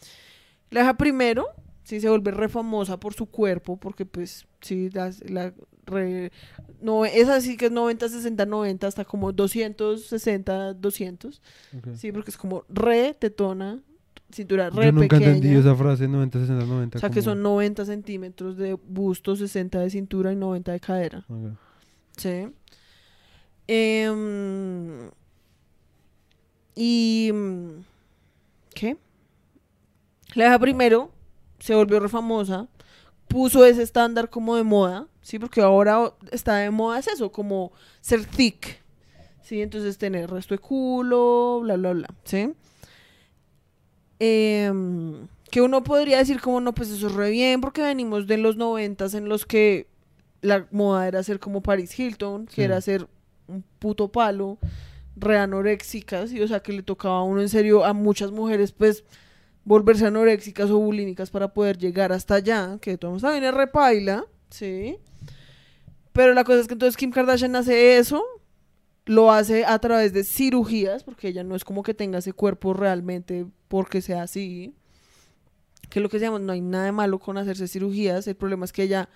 la 0.71 0.81
deja 0.81 0.97
primero, 0.97 1.47
sí 1.85 2.01
se 2.01 2.09
vuelve 2.09 2.33
re 2.33 2.49
famosa 2.49 2.99
por 2.99 3.15
su 3.15 3.27
cuerpo, 3.27 3.77
porque 3.77 4.07
pues 4.07 4.47
sí, 4.61 4.91
la, 4.91 5.13
la 5.29 5.53
re- 5.87 6.31
no, 6.81 7.05
esa 7.05 7.41
sí 7.41 7.57
que 7.57 7.67
es 7.67 7.73
90, 7.73 8.09
60, 8.09 8.47
90, 8.47 8.87
hasta 8.87 9.05
como 9.05 9.33
260, 9.33 10.75
200, 10.75 11.41
Ok. 11.79 11.95
sí, 11.97 12.13
porque 12.13 12.31
es 12.31 12.37
como 12.37 12.65
re 12.69 13.15
tetona, 13.15 13.81
cintura 14.33 14.71
re 14.71 14.87
Yo 14.87 14.93
nunca 14.93 15.17
pequeña. 15.19 15.37
entendí 15.37 15.57
esa 15.57 15.75
frase 15.77 16.09
90, 16.09 16.39
60, 16.41 16.65
90. 16.65 16.99
O 16.99 17.01
sea, 17.01 17.11
que 17.11 17.21
como- 17.21 17.25
son 17.33 17.43
90 17.43 17.85
centímetros 17.85 18.57
de 18.57 18.75
busto, 18.75 19.37
60 19.37 19.81
de 19.81 19.91
cintura 19.91 20.33
y 20.33 20.37
90 20.37 20.73
de 20.73 20.81
cadera. 20.81 21.25
Ok. 21.29 21.53
Sí. 22.17 22.49
Em, 23.69 25.11
y... 26.75 27.31
¿Qué? 28.75 28.97
La 30.35 30.45
deja 30.45 30.59
primero, 30.59 31.11
se 31.59 31.75
volvió 31.75 32.01
re 32.01 32.09
famosa, 32.09 32.69
puso 33.29 33.65
ese 33.67 33.83
estándar 33.83 34.31
como 34.31 34.57
de 34.57 34.63
moda, 34.65 35.07
¿sí? 35.23 35.39
Porque 35.39 35.61
ahora 35.63 36.13
está 36.31 36.57
de 36.57 36.71
moda 36.71 36.99
es 36.99 37.09
eso, 37.09 37.33
como 37.33 37.73
ser 38.01 38.25
thick, 38.27 38.83
¿sí? 39.43 39.63
Entonces 39.63 39.97
tener 39.99 40.31
resto 40.31 40.55
de 40.55 40.59
culo, 40.59 41.61
bla, 41.63 41.77
bla, 41.77 41.93
bla, 41.93 42.09
¿sí? 42.25 42.53
Em, 44.19 45.27
que 45.51 45.61
uno 45.61 45.83
podría 45.83 46.19
decir 46.19 46.41
como, 46.41 46.61
no, 46.61 46.75
pues 46.75 46.91
eso 46.91 47.09
es 47.09 47.15
re 47.15 47.31
bien, 47.31 47.61
porque 47.61 47.83
venimos 47.83 48.27
de 48.27 48.39
los 48.39 48.57
noventas 48.57 49.15
en 49.15 49.29
los 49.29 49.45
que 49.45 49.87
la 50.41 50.67
moda 50.71 51.07
era 51.09 51.23
ser 51.23 51.39
como 51.41 51.63
Paris 51.63 51.99
Hilton, 51.99 52.47
que 52.47 52.55
Sí. 52.55 52.63
era 52.63 52.81
ser 52.81 53.07
un 53.49 53.63
puto 53.79 54.09
palo, 54.09 54.59
re 55.17 55.39
anoréxicas, 55.39 56.33
y 56.33 56.41
o 56.41 56.49
sea 56.49 56.61
que 56.61 56.73
le 56.73 56.83
tocaba 56.83 57.19
a 57.19 57.23
uno 57.23 57.41
en 57.41 57.49
serio 57.49 57.85
a 57.85 57.93
muchas 57.93 58.31
mujeres, 58.31 58.73
pues, 58.73 59.05
volverse 59.65 60.07
anoréxicas 60.07 60.71
o 60.71 60.79
bulímicas 60.79 61.31
para 61.31 61.53
poder 61.53 61.77
llegar 61.79 62.13
hasta 62.13 62.37
allá, 62.37 62.79
que 62.81 62.97
modos 62.97 63.23
también 63.23 63.45
es 63.45 63.55
repaila, 63.55 64.25
¿sí? 64.51 64.97
Pero 66.13 66.35
la 66.35 66.45
cosa 66.45 66.61
es 66.61 66.67
que 66.67 66.75
entonces 66.75 66.97
Kim 66.97 67.11
Kardashian 67.11 67.57
hace 67.57 67.99
eso, 67.99 68.23
lo 69.07 69.33
hace 69.33 69.65
a 69.65 69.79
través 69.79 70.13
de 70.13 70.25
cirugías, 70.25 71.05
porque 71.05 71.29
ella 71.29 71.43
no 71.45 71.57
es 71.57 71.65
como 71.65 71.83
que 71.83 71.95
tenga 71.95 72.19
ese 72.19 72.33
cuerpo 72.33 72.75
realmente 72.75 73.47
porque 73.69 74.01
sea 74.03 74.23
así. 74.23 74.75
Que 75.89 76.01
lo 76.01 76.09
que 76.09 76.19
se 76.19 76.25
llama, 76.25 76.39
no 76.39 76.53
hay 76.53 76.61
nada 76.61 76.85
de 76.87 76.93
malo 76.93 77.19
con 77.19 77.37
hacerse 77.39 77.69
cirugías, 77.69 78.27
el 78.27 78.37
problema 78.37 78.65
es 78.65 78.73
que 78.73 78.85
ella 78.85 79.09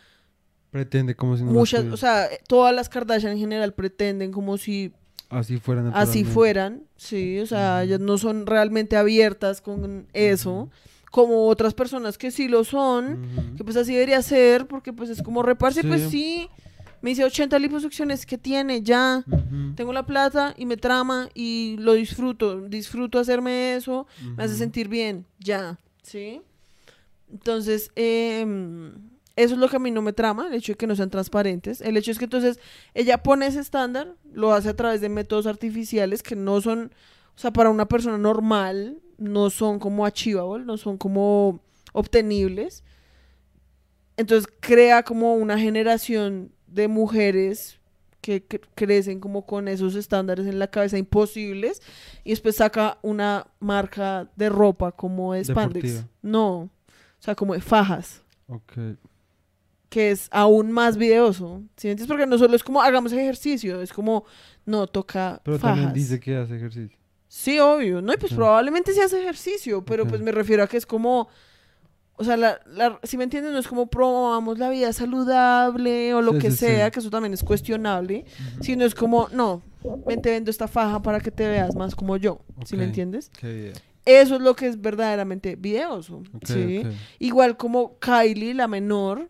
Pretende 0.70 1.14
como 1.14 1.36
si 1.36 1.44
no 1.44 1.52
muchas, 1.52 1.84
o 1.86 1.96
sea, 1.96 2.26
eh, 2.26 2.40
todas 2.46 2.74
las 2.74 2.88
Kardashian 2.88 3.32
en 3.32 3.38
general 3.38 3.72
pretenden 3.72 4.32
como 4.32 4.58
si 4.58 4.92
así 5.30 5.58
fueran 5.58 5.90
así 5.94 6.24
fueran, 6.24 6.82
sí, 6.96 7.38
o 7.40 7.46
sea, 7.46 7.82
ellas 7.82 8.00
no 8.00 8.18
son 8.18 8.46
realmente 8.46 8.96
abiertas 8.96 9.60
con 9.60 10.06
eso, 10.12 10.68
como 11.10 11.46
otras 11.46 11.72
personas 11.72 12.18
que 12.18 12.30
sí 12.30 12.48
lo 12.48 12.64
son, 12.64 13.54
que 13.56 13.64
pues 13.64 13.76
así 13.76 13.94
debería 13.94 14.20
ser, 14.20 14.66
porque 14.66 14.92
pues 14.92 15.08
es 15.08 15.22
como 15.22 15.42
reparse, 15.42 15.82
pues 15.82 16.10
Sí. 16.10 16.48
Me 17.06 17.12
hice 17.12 17.22
80 17.22 17.60
liposucciones, 17.60 18.26
que 18.26 18.36
tiene? 18.36 18.82
Ya, 18.82 19.24
tengo 19.76 19.92
la 19.92 20.04
plata 20.04 20.54
y 20.56 20.66
me 20.66 20.76
trama 20.76 21.28
y 21.34 21.76
lo 21.78 21.92
disfruto, 21.92 22.62
disfruto 22.62 23.20
hacerme 23.20 23.76
eso, 23.76 24.08
me 24.36 24.42
hace 24.42 24.56
sentir 24.56 24.88
bien, 24.88 25.24
ya, 25.38 25.78
¿sí? 26.02 26.42
Entonces, 27.30 27.92
em, 27.94 28.92
eso 29.36 29.54
es 29.54 29.60
lo 29.60 29.68
que 29.68 29.76
a 29.76 29.78
mí 29.78 29.92
no 29.92 30.02
me 30.02 30.12
trama, 30.12 30.48
el 30.48 30.54
hecho 30.54 30.72
de 30.72 30.78
que 30.78 30.88
no 30.88 30.96
sean 30.96 31.08
transparentes. 31.08 31.80
El 31.80 31.96
hecho 31.96 32.10
es 32.10 32.18
que 32.18 32.24
entonces 32.24 32.58
ella 32.92 33.22
pone 33.22 33.46
ese 33.46 33.60
estándar, 33.60 34.16
lo 34.32 34.52
hace 34.52 34.70
a 34.70 34.74
través 34.74 35.00
de 35.00 35.08
métodos 35.08 35.46
artificiales 35.46 36.24
que 36.24 36.34
no 36.34 36.60
son, 36.60 36.90
o 37.36 37.38
sea, 37.38 37.52
para 37.52 37.70
una 37.70 37.86
persona 37.86 38.18
normal, 38.18 38.98
no 39.16 39.50
son 39.50 39.78
como 39.78 40.06
achievable, 40.06 40.64
no 40.64 40.76
son 40.76 40.98
como 40.98 41.60
obtenibles. 41.92 42.82
Entonces 44.16 44.52
crea 44.58 45.04
como 45.04 45.34
una 45.34 45.56
generación 45.56 46.55
de 46.66 46.88
mujeres 46.88 47.78
que 48.20 48.46
cre- 48.46 48.60
crecen 48.74 49.20
como 49.20 49.46
con 49.46 49.68
esos 49.68 49.94
estándares 49.94 50.46
en 50.46 50.58
la 50.58 50.66
cabeza 50.68 50.98
imposibles 50.98 51.80
y 52.24 52.30
después 52.30 52.56
saca 52.56 52.98
una 53.02 53.46
marca 53.60 54.28
de 54.36 54.48
ropa 54.48 54.92
como 54.92 55.34
de 55.34 55.44
spandex. 55.44 56.04
No, 56.22 56.48
o 56.58 56.70
sea, 57.20 57.34
como 57.36 57.54
de 57.54 57.60
fajas, 57.60 58.22
Ok. 58.48 58.72
que 59.88 60.10
es 60.10 60.28
aún 60.32 60.72
más 60.72 60.96
videoso. 60.96 61.62
¿Sí 61.76 61.86
me 61.86 61.92
entiendes? 61.92 62.06
Porque 62.08 62.26
no 62.26 62.36
solo 62.38 62.56
es 62.56 62.64
como 62.64 62.82
hagamos 62.82 63.12
ejercicio, 63.12 63.80
es 63.80 63.92
como 63.92 64.24
no 64.64 64.86
toca 64.88 65.40
Pero 65.44 65.58
fajas. 65.58 65.76
también 65.76 65.92
dice 65.94 66.18
que 66.18 66.36
hace 66.36 66.56
ejercicio. 66.56 66.98
Sí, 67.28 67.58
obvio, 67.60 68.02
¿no? 68.02 68.12
Y 68.12 68.16
pues 68.16 68.32
Ok. 68.32 68.36
probablemente 68.38 68.92
sí 68.92 69.00
hace 69.00 69.20
ejercicio, 69.20 69.84
pero 69.84 70.02
Ok. 70.04 70.10
pues 70.10 70.20
me 70.22 70.32
refiero 70.32 70.62
a 70.62 70.66
que 70.68 70.76
es 70.76 70.86
como, 70.86 71.28
o 72.18 72.24
sea, 72.24 72.36
la, 72.36 72.60
la- 72.66 72.98
si 73.02 73.16
me 73.18 73.24
entiendes, 73.24 73.52
no 73.52 73.58
es 73.58 73.68
como 73.68 73.88
promovamos 73.88 74.58
la 74.58 74.70
vida 74.70 74.92
saludable 74.92 76.14
o 76.14 76.22
lo 76.22 76.32
Sí, 76.32 76.38
que 76.38 76.50
sí, 76.50 76.56
sí. 76.56 76.64
sea, 76.66 76.90
que 76.90 77.00
eso 77.00 77.10
también 77.10 77.34
es 77.34 77.42
cuestionable, 77.42 78.24
sino 78.60 78.84
es 78.84 78.94
como, 78.94 79.28
no, 79.32 79.62
ven 80.06 80.20
te 80.20 80.30
vendo 80.30 80.50
esta 80.50 80.68
faja 80.68 81.02
para 81.02 81.20
que 81.20 81.30
te 81.30 81.46
veas 81.48 81.74
más 81.74 81.94
como 81.94 82.16
yo, 82.16 82.40
¿sí 82.64 82.76
me 82.76 82.84
entiendes? 82.84 83.30
Qué. 83.38 83.72
Eso 84.04 84.36
es 84.36 84.40
lo 84.40 84.54
que 84.54 84.66
es 84.68 84.80
verdaderamente 84.80 85.56
videoso, 85.56 86.22
Ok, 86.34 86.46
¿sí? 86.46 86.82
ok, 86.84 86.92
Igual 87.18 87.56
como 87.56 87.98
Kylie, 87.98 88.54
la 88.54 88.68
menor, 88.68 89.28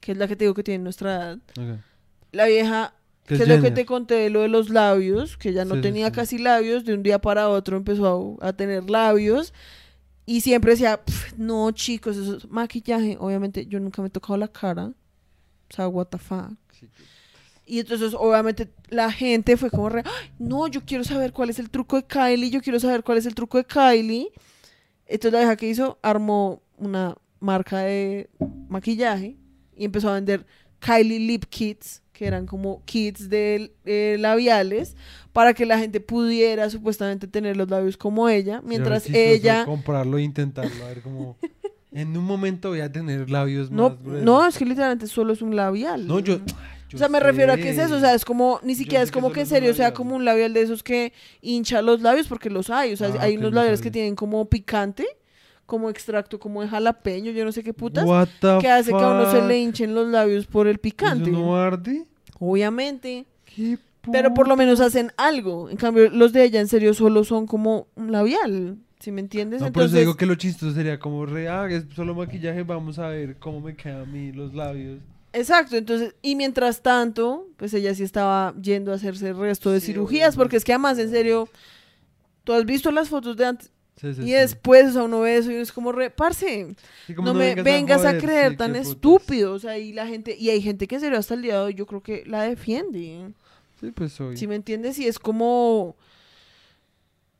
que 0.00 0.12
es 0.12 0.18
la 0.18 0.26
que 0.28 0.36
te 0.36 0.44
digo 0.44 0.54
que 0.54 0.62
tiene 0.64 0.82
nuestra 0.82 1.14
edad, 1.14 1.38
la 2.32 2.46
vieja 2.46 2.94
Que 3.24 3.34
es 3.34 3.48
lo 3.48 3.60
que 3.60 3.70
te 3.70 3.86
conté 3.86 4.14
de 4.14 4.30
lo 4.30 4.40
de 4.42 4.48
los 4.48 4.70
labios, 4.70 5.36
que 5.36 5.52
ya 5.52 5.64
no 5.64 5.76
sí, 5.76 5.80
tenía 5.82 6.06
sí. 6.06 6.12
casi 6.12 6.38
labios, 6.38 6.84
de 6.84 6.94
un 6.94 7.02
día 7.02 7.20
para 7.20 7.48
otro 7.48 7.76
empezó 7.76 8.36
a, 8.40 8.48
a 8.48 8.52
tener 8.52 8.90
labios 8.90 9.52
y 10.26 10.40
siempre 10.40 10.72
decía, 10.72 11.02
"Pf, 11.02 11.34
no 11.38 11.70
chicos, 11.70 12.16
eso 12.16 12.36
es 12.36 12.50
maquillaje. 12.50 13.16
Obviamente 13.18 13.66
yo 13.66 13.78
nunca 13.80 14.02
me 14.02 14.08
he 14.08 14.10
tocado 14.10 14.36
la 14.36 14.48
cara, 14.48 14.86
o 14.86 14.94
sea, 15.74 15.88
what 15.88 16.06
the 16.08 16.18
fuck. 16.18 16.52
Y 17.64 17.80
entonces 17.80 18.14
obviamente 18.14 18.70
la 18.90 19.10
gente 19.10 19.56
fue 19.56 19.70
como 19.70 19.88
re, 19.88 20.02
"Ay, 20.04 20.30
no, 20.38 20.68
yo 20.68 20.84
quiero 20.84 21.04
saber 21.04 21.32
cuál 21.32 21.50
es 21.50 21.58
el 21.58 21.70
truco 21.70 21.96
de 21.96 22.04
Kylie, 22.04 22.50
yo 22.50 22.60
quiero 22.60 22.78
saber 22.78 23.02
cuál 23.02 23.18
es 23.18 23.26
el 23.26 23.34
truco 23.34 23.58
de 23.58 23.64
Kylie. 23.64 24.28
Entonces 25.06 25.32
la 25.32 25.38
vieja 25.40 25.56
que 25.56 25.68
hizo, 25.68 25.98
armó 26.02 26.62
una 26.76 27.16
marca 27.40 27.78
de 27.78 28.28
maquillaje 28.68 29.36
y 29.76 29.84
empezó 29.84 30.10
a 30.10 30.14
vender 30.14 30.46
Kylie 30.80 31.20
Lip 31.20 31.44
Kits, 31.46 32.02
que 32.16 32.26
eran 32.26 32.46
como 32.46 32.82
kits 32.86 33.28
de 33.28 33.72
eh, 33.84 34.16
labiales, 34.18 34.96
para 35.34 35.52
que 35.52 35.66
la 35.66 35.78
gente 35.78 36.00
pudiera 36.00 36.70
supuestamente 36.70 37.26
tener 37.26 37.56
los 37.58 37.68
labios 37.68 37.96
como 37.98 38.28
ella, 38.30 38.62
mientras 38.64 39.02
Sí, 39.02 39.12
ella... 39.14 39.64
comprarlo 39.66 40.16
e 40.16 40.22
intentarlo, 40.22 40.84
a 40.84 40.88
ver 40.88 41.02
cómo... 41.02 41.36
En 41.92 42.14
un 42.14 42.24
momento 42.24 42.68
voy 42.70 42.80
a 42.80 42.92
tener 42.92 43.30
labios 43.30 43.70
No, 43.70 43.88
más 43.90 44.02
gruesos. 44.02 44.24
no, 44.24 44.46
es 44.46 44.58
que 44.58 44.66
literalmente 44.66 45.06
solo 45.06 45.32
es 45.32 45.40
un 45.40 45.56
labial. 45.56 46.06
No, 46.06 46.18
yo... 46.20 46.40
o 46.94 46.98
sea, 46.98 47.08
me 47.08 47.20
refiero 47.20 47.54
a 47.54 47.56
que 47.56 47.70
es 47.70 47.78
eso, 47.78 47.96
o 47.96 48.00
sea, 48.00 48.12
es 48.14 48.24
como, 48.26 48.60
ni 48.62 48.74
siquiera 48.74 49.02
es 49.02 49.10
como 49.10 49.32
que 49.32 49.40
en 49.40 49.46
serio 49.46 49.72
sea 49.72 49.94
como 49.94 50.14
un 50.14 50.24
labial 50.26 50.52
de 50.52 50.60
esos 50.60 50.82
que 50.82 51.14
hincha 51.40 51.80
los 51.80 52.02
labios, 52.02 52.26
porque 52.28 52.50
los 52.50 52.68
hay, 52.68 52.92
o 52.92 52.96
sea, 52.98 53.08
Ah, 53.14 53.22
hay 53.22 53.38
unos 53.38 53.50
no 53.52 53.56
labiales 53.56 53.80
que 53.80 53.90
tienen 53.90 54.14
como 54.14 54.44
picante, 54.46 55.06
como 55.66 55.90
extracto, 55.90 56.38
como 56.38 56.62
de 56.62 56.68
jalapeño, 56.68 57.32
yo 57.32 57.44
no 57.44 57.52
sé 57.52 57.62
qué 57.62 57.74
putas, 57.74 58.04
What 58.04 58.28
the 58.40 58.58
que 58.60 58.70
hace 58.70 58.90
que 58.90 58.96
a 58.96 59.10
uno 59.10 59.30
se 59.30 59.42
le 59.42 59.58
hinchen 59.58 59.94
los 59.94 60.06
labios 60.08 60.46
por 60.46 60.66
el 60.68 60.78
picante. 60.78 61.30
¿Eso 61.30 61.38
no 61.38 61.56
arde? 61.56 62.06
Obviamente. 62.38 63.26
¿Qué 63.44 63.78
Pero 64.12 64.32
por 64.34 64.46
lo 64.48 64.56
menos 64.56 64.80
hacen 64.80 65.10
algo. 65.16 65.68
En 65.68 65.76
cambio, 65.76 66.08
los 66.10 66.32
de 66.32 66.44
ella 66.44 66.60
en 66.60 66.68
serio 66.68 66.94
solo 66.94 67.24
son 67.24 67.46
como 67.46 67.88
un 67.96 68.12
labial. 68.12 68.78
¿Sí 69.00 69.10
me 69.12 69.20
entiendes? 69.20 69.60
No, 69.60 69.66
Entonces, 69.66 69.98
digo 69.98 70.16
que 70.16 70.24
lo 70.26 70.36
chistoso 70.36 70.72
sería 70.72 70.98
como 70.98 71.26
re, 71.26 71.48
ah, 71.48 71.66
es 71.68 71.84
solo 71.94 72.14
maquillaje, 72.14 72.62
vamos 72.62 72.98
a 72.98 73.08
ver 73.08 73.36
cómo 73.38 73.60
me 73.60 73.74
quedan 73.76 74.02
a 74.02 74.04
mí 74.06 74.32
los 74.32 74.54
labios. 74.54 75.00
exacto. 75.32 75.76
Entonces, 75.76 76.14
y 76.22 76.34
mientras 76.34 76.80
tanto, 76.82 77.46
pues 77.56 77.74
ella 77.74 77.94
sí 77.94 78.04
estaba 78.04 78.54
yendo 78.62 78.92
a 78.92 78.94
hacerse 78.94 79.28
el 79.30 79.36
resto 79.36 79.70
de 79.70 79.80
Sí, 79.80 79.86
cirugías, 79.88 80.28
obviamente. 80.28 80.38
porque 80.38 80.56
es 80.56 80.64
que 80.64 80.72
además, 80.72 80.98
en 80.98 81.10
serio, 81.10 81.48
tú 82.44 82.52
has 82.54 82.64
visto 82.64 82.90
las 82.90 83.08
fotos 83.10 83.36
de 83.36 83.44
antes 83.46 83.70
Sí, 83.96 84.12
sí, 84.12 84.22
y 84.24 84.32
después, 84.32 84.88
o 84.88 84.92
sea, 84.92 85.02
uno 85.04 85.20
ve 85.20 85.38
eso 85.38 85.50
y 85.50 85.54
es 85.54 85.72
como 85.72 85.90
re, 85.90 86.10
parce, 86.10 86.74
Sí, 87.06 87.14
como 87.14 87.28
no 87.28 87.34
me 87.34 87.54
vengas 87.54 88.04
a, 88.04 88.08
joder, 88.08 88.22
creer 88.22 88.56
tan 88.56 88.76
estúpido. 88.76 89.54
O 89.54 89.58
sea, 89.58 89.78
y 89.78 89.92
la 89.94 90.06
gente, 90.06 90.36
y 90.38 90.50
hay 90.50 90.60
gente 90.60 90.86
que 90.86 90.96
en 90.96 91.00
serio 91.00 91.18
hasta 91.18 91.32
el 91.32 91.42
día 91.42 91.54
de 91.54 91.60
hoy 91.60 91.74
yo 91.74 91.86
creo 91.86 92.02
que 92.02 92.22
la 92.26 92.42
defiende. 92.42 93.32
Sí, 93.80 93.90
pues 93.92 94.12
soy. 94.12 94.36
¿Sí 94.36 94.46
me 94.46 94.54
entiendes? 94.54 94.98
Y 94.98 95.06
es 95.06 95.18
como. 95.18 95.96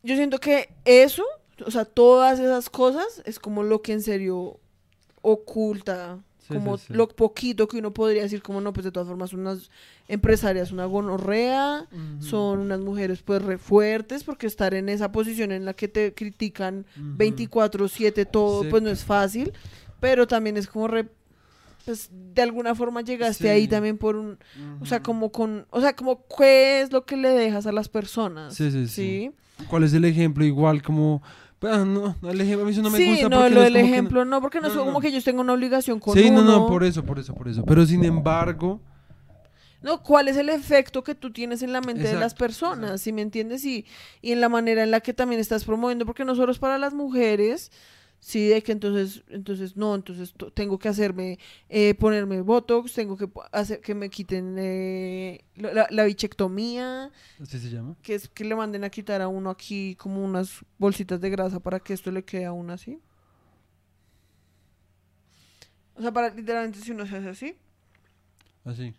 Yo 0.03 0.17
siento 0.17 0.39
que 0.39 0.71
eso, 0.85 1.25
o 1.65 1.71
sea, 1.71 1.85
todas 1.85 2.39
esas 2.39 2.71
cosas, 2.71 3.23
es 3.27 3.39
como 3.39 3.63
lo 3.63 3.83
que 3.83 3.93
en 3.93 4.03
serio 4.03 4.59
oculta. 5.21 6.21
Sí, 6.47 6.55
como 6.55 6.79
sí, 6.79 6.85
sí. 6.89 6.95
lo 6.95 7.09
poquito 7.09 7.67
que 7.67 7.79
uno 7.79 7.93
podría 7.93 8.23
decir, 8.23 8.41
como 8.43 8.61
no, 8.61 8.73
pues 8.73 8.85
de 8.85 8.93
todas 8.93 9.09
formas, 9.09 9.31
son 9.31 9.41
unas 9.41 9.71
empresarias, 10.07 10.71
una 10.71 10.85
gonorrea, 10.85 11.89
son 12.21 12.61
unas 12.61 12.81
mujeres 12.81 13.23
pues 13.23 13.43
re 13.43 13.59
fuertes, 13.59 14.23
porque 14.23 14.47
estar 14.47 14.75
en 14.75 14.89
esa 14.89 15.11
posición 15.11 15.51
en 15.51 15.65
la 15.65 15.75
que 15.75 15.89
te 15.89 16.15
critican 16.15 16.87
Ujú. 16.97 17.17
24-7 17.19 18.27
todo, 18.31 18.69
pues 18.69 18.83
no 18.83 18.91
es 18.91 19.05
fácil, 19.05 19.53
pero 19.99 20.27
también 20.27 20.57
es 20.57 20.69
como 20.69 20.87
re 20.89 21.09
pues 21.85 22.11
de 22.35 22.43
alguna 22.43 22.75
forma 22.75 23.01
llegaste 23.01 23.49
ahí 23.49 23.69
también 23.69 23.97
por 23.97 24.17
un, 24.17 24.39
o 24.81 24.87
sea, 24.87 25.03
como 25.03 25.31
con, 25.31 25.67
o 25.71 25.81
sea, 25.81 25.95
como 25.95 26.25
qué 26.37 26.81
es 26.81 26.93
lo 26.93 27.05
que 27.05 27.17
le 27.17 27.29
dejas 27.29 27.65
a 27.67 27.73
las 27.73 27.89
personas. 27.89 28.55
Sí, 28.55 28.73
sí, 28.73 28.89
sí. 28.89 29.31
¿sí? 29.59 29.65
¿Cuál 29.69 29.85
es 29.85 29.93
el 29.95 30.05
ejemplo? 30.05 30.45
Igual 30.45 30.83
como... 30.83 31.23
pues, 31.59 31.87
no, 31.87 32.15
el 32.29 32.41
ejemplo 32.41 32.63
a 32.63 32.67
mí 32.67 32.73
eso 32.73 32.83
no 32.83 32.91
me 32.91 32.99
sí, 32.99 33.11
gusta 33.11 33.29
no, 33.29 33.49
lo 33.49 33.61
del 33.63 33.73
no- 33.73 33.79
ejemplo, 33.79 34.25
no, 34.25 34.41
porque 34.41 34.61
no, 34.61 34.69
No, 34.69 34.75
es 34.75 34.79
como 34.81 35.01
que 35.01 35.09
ellos 35.09 35.25
tengan 35.25 35.41
una 35.45 35.55
obligación 35.55 35.99
con 36.01 36.15
Sí, 36.17 36.31
no, 36.31 36.43
uno. 36.43 36.61
no, 36.61 36.67
por 36.67 36.85
eso, 36.85 37.05
por 37.05 37.19
eso, 37.19 37.35
por 37.35 37.49
eso. 37.49 37.65
Pero 37.65 37.85
sin 37.87 38.05
embargo... 38.05 38.81
No, 39.83 40.03
¿cuál 40.03 40.27
es 40.29 40.37
el 40.37 40.49
efecto 40.49 41.05
que 41.05 41.15
tú 41.15 41.31
tienes 41.33 41.63
en 41.63 41.73
la 41.73 41.81
mente 41.81 42.03
de 42.09 42.15
las 42.15 42.35
personas? 42.35 43.01
Si 43.03 43.13
me 43.13 43.23
entiendes? 43.23 43.65
Y, 43.65 43.85
y 44.21 44.33
en 44.33 44.41
la 44.41 44.49
manera 44.49 44.83
en 44.83 44.91
la 44.91 45.01
que 45.01 45.13
también 45.15 45.41
estás 45.41 45.65
promoviendo, 45.65 46.05
porque 46.07 46.25
no 46.25 46.35
solo 46.35 46.51
es 46.51 46.59
para 46.59 46.77
las 46.79 46.93
mujeres, 46.93 47.71
sí, 48.21 48.49
de 48.49 48.63
que 48.63 48.73
entonces, 48.73 49.23
entonces, 49.29 49.77
no, 49.77 49.95
entonces 49.95 50.33
to- 50.35 50.51
tengo 50.53 50.79
que 50.79 50.89
hacerme, 50.89 51.39
eh, 51.69 51.95
ponerme 51.95 52.41
Botox, 52.43 52.93
tengo 52.93 53.17
que 53.17 53.29
hacer 53.53 53.81
que 53.81 53.95
me 53.95 54.11
quiten 54.11 54.57
eh, 54.59 55.45
la, 55.55 55.73
la- 55.73 55.87
la 55.91 56.05
bichectomía, 56.05 57.11
¿Así 57.41 57.59
se 57.59 57.71
llama? 57.71 57.97
que 58.03 58.15
es 58.15 58.29
que 58.29 58.45
le 58.45 58.55
manden 58.57 58.85
a 58.85 58.91
quitar 58.91 59.21
a 59.23 59.29
uno 59.29 59.51
aquí 59.51 59.95
como 59.97 60.25
unas 60.25 60.65
bolsitas 60.79 61.21
de 61.21 61.31
grasa 61.31 61.61
para 61.61 61.81
que 61.81 61.93
esto 61.95 62.11
le 62.11 62.25
quede 62.25 62.45
a 62.47 62.53
uno 62.53 62.73
así. 62.73 63.01
O 65.95 66.03
sea, 66.03 66.13
para 66.13 66.29
literalmente 66.31 66.81
si 66.81 66.91
uno 66.93 67.07
se 67.07 67.17
hace 67.17 67.29
así, 67.29 67.57
Así. 68.65 68.95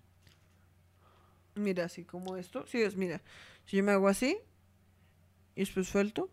Mira, 1.56 1.86
así 1.86 2.04
como 2.06 2.38
esto. 2.38 2.66
Sí, 2.68 2.82
es, 2.82 2.96
mira. 2.96 3.22
Si 3.66 3.76
yo 3.78 3.84
me 3.84 3.92
hago 3.92 4.08
así 4.08 4.38
y 5.56 5.60
después 5.62 5.88
suelto, 5.88 6.30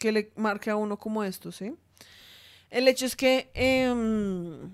que 0.00 0.12
le 0.12 0.32
marque 0.36 0.70
a 0.70 0.76
uno 0.76 0.98
como 0.98 1.24
esto, 1.24 1.52
¿sí? 1.52 1.74
El 2.70 2.86
hecho 2.88 3.06
es 3.06 3.16
que 3.16 3.50
em, 3.54 4.70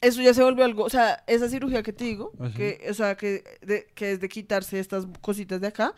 eso 0.00 0.20
ya 0.20 0.34
se 0.34 0.42
volvió 0.42 0.64
algo, 0.64 0.84
o 0.84 0.90
sea, 0.90 1.24
esa 1.26 1.48
cirugía 1.48 1.82
que 1.82 1.92
te 1.92 2.04
digo, 2.04 2.32
que, 2.54 2.86
o 2.90 2.94
sea, 2.94 3.16
que, 3.16 3.42
de- 3.62 3.86
que 3.94 4.12
es 4.12 4.20
de 4.20 4.28
quitarse 4.28 4.78
estas 4.78 5.06
cositas 5.22 5.60
de 5.60 5.68
acá, 5.68 5.94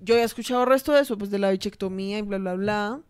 yo 0.00 0.14
he 0.16 0.22
escuchado 0.22 0.62
el 0.62 0.68
resto 0.68 0.92
de 0.92 1.00
eso, 1.02 1.18
pues 1.18 1.30
de 1.30 1.38
la 1.38 1.50
bichectomía 1.50 2.18
y 2.18 2.22
bla, 2.22 2.38
bla, 2.38 2.54
bla. 2.54 3.00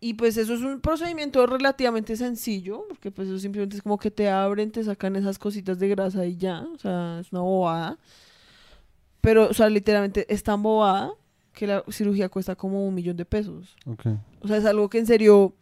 Y 0.00 0.14
pues 0.14 0.36
eso 0.36 0.54
es 0.54 0.60
un 0.62 0.80
procedimiento 0.80 1.46
relativamente 1.46 2.16
sencillo, 2.16 2.86
porque 2.88 3.10
pues 3.12 3.28
eso 3.28 3.38
simplemente 3.38 3.76
es 3.76 3.82
como 3.82 3.98
que 3.98 4.10
te 4.10 4.28
abren, 4.28 4.72
te 4.72 4.82
sacan 4.82 5.14
esas 5.16 5.38
cositas 5.38 5.78
de 5.78 5.88
grasa 5.88 6.24
y 6.26 6.36
ya, 6.36 6.60
o 6.74 6.78
sea, 6.78 7.18
es 7.20 7.30
una 7.32 7.42
bobada. 7.42 7.98
Pero, 9.20 9.48
o 9.48 9.54
sea, 9.54 9.68
literalmente 9.68 10.26
es 10.32 10.42
tan 10.42 10.62
bobada 10.62 11.12
que 11.52 11.66
la 11.66 11.84
cirugía 11.90 12.28
cuesta 12.28 12.56
como 12.56 12.86
un 12.86 12.94
millón 12.94 13.16
de 13.16 13.24
pesos. 13.24 13.76
Ok. 13.86 14.06
O 14.40 14.48
sea, 14.48 14.56
es 14.56 14.64
algo 14.64 14.88
que 14.88 14.98
en 14.98 15.06
serio 15.06 15.54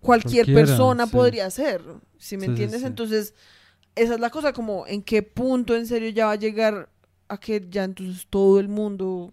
cualquier 0.00 0.46
Cualquiera, 0.46 0.66
persona 0.66 1.06
sí. 1.06 1.12
podría 1.12 1.46
hacer, 1.46 1.82
¿sí 2.18 2.36
me 2.36 2.44
Sí, 2.44 2.50
entiendes? 2.50 2.80
sí. 2.80 2.86
Entonces, 2.86 3.34
esa 3.94 4.14
es 4.14 4.20
la 4.20 4.30
cosa, 4.30 4.52
como 4.52 4.86
en 4.86 5.02
qué 5.02 5.22
punto 5.22 5.74
en 5.74 5.86
serio 5.86 6.10
ya 6.10 6.26
va 6.26 6.32
a 6.32 6.36
llegar 6.36 6.88
a 7.28 7.38
que 7.38 7.66
ya 7.68 7.84
entonces 7.84 8.26
todo 8.30 8.60
el 8.60 8.68
mundo 8.68 9.32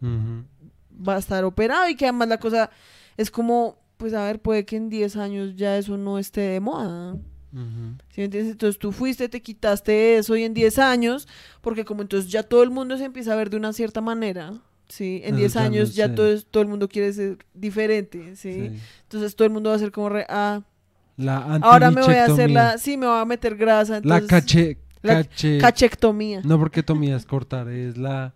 va 1.07 1.15
a 1.15 1.19
estar 1.19 1.44
operado 1.44 1.88
y 1.90 1.95
que 1.95 2.06
además 2.06 2.27
la 2.30 2.40
cosa 2.40 2.72
es 3.18 3.30
como, 3.30 3.77
pues 3.98 4.14
a 4.14 4.23
ver, 4.26 4.41
puede 4.41 4.65
que 4.65 4.77
en 4.77 4.90
10 4.90 5.15
años 5.15 5.56
ya 5.56 5.77
eso 5.77 5.98
no 5.98 6.18
esté 6.18 6.41
de 6.41 6.60
moda. 6.60 7.14
Ujú. 7.14 7.98
¿Sí 8.10 8.22
me 8.22 8.23
entiendes? 8.26 8.53
Entonces 8.53 8.80
tú 8.80 8.91
fuiste, 8.91 9.30
te 9.30 9.41
quitaste 9.44 10.18
eso 10.18 10.35
y 10.35 10.44
en 10.44 10.56
10 10.56 10.80
años, 10.80 11.27
porque 11.61 11.85
como 11.85 12.02
entonces 12.02 12.31
ya 12.31 12.41
todo 12.41 12.64
el 12.64 12.72
mundo 12.72 12.98
se 12.98 13.03
empieza 13.06 13.34
a 13.34 13.35
ver 13.35 13.52
de 13.52 13.57
una 13.57 13.73
cierta 13.73 14.02
manera, 14.02 14.53
¿sí? 14.94 15.22
En 15.24 15.36
Eso 15.36 15.38
10 15.40 15.53
ya 15.53 15.60
no 15.60 15.65
años 15.65 15.95
ya 15.95 16.15
todo, 16.15 16.32
es- 16.32 16.45
todo 16.45 16.61
el 16.64 16.70
mundo 16.70 16.88
quiere 16.88 17.11
ser 17.14 17.38
diferente, 17.53 18.36
¿sí? 18.36 18.53
Sí. 18.70 18.80
Entonces 19.03 19.36
todo 19.36 19.45
el 19.48 19.53
mundo 19.53 19.70
va 19.72 19.76
a 19.76 19.80
ser 19.80 19.91
como, 19.91 20.10
re, 20.10 20.26
ah, 20.30 20.61
La 21.18 21.38
ahora 21.61 21.90
me 21.91 22.02
voy 22.02 22.15
a 22.15 22.26
hacer 22.26 22.49
la, 22.52 22.78
sí, 22.78 22.95
me 22.98 23.07
voy 23.07 23.20
a 23.20 23.26
meter 23.26 23.56
grasa, 23.56 23.94
La 24.03 24.18
entonces, 24.18 24.28
cache... 24.30 24.78
la 25.02 25.14
cache... 25.24 25.57
cachectomía. 25.57 26.41
No, 26.44 26.57
porque 26.60 26.84
tomía 26.84 27.15
es 27.15 27.26
cortar, 27.26 27.68
es 27.70 27.98
la... 27.98 28.34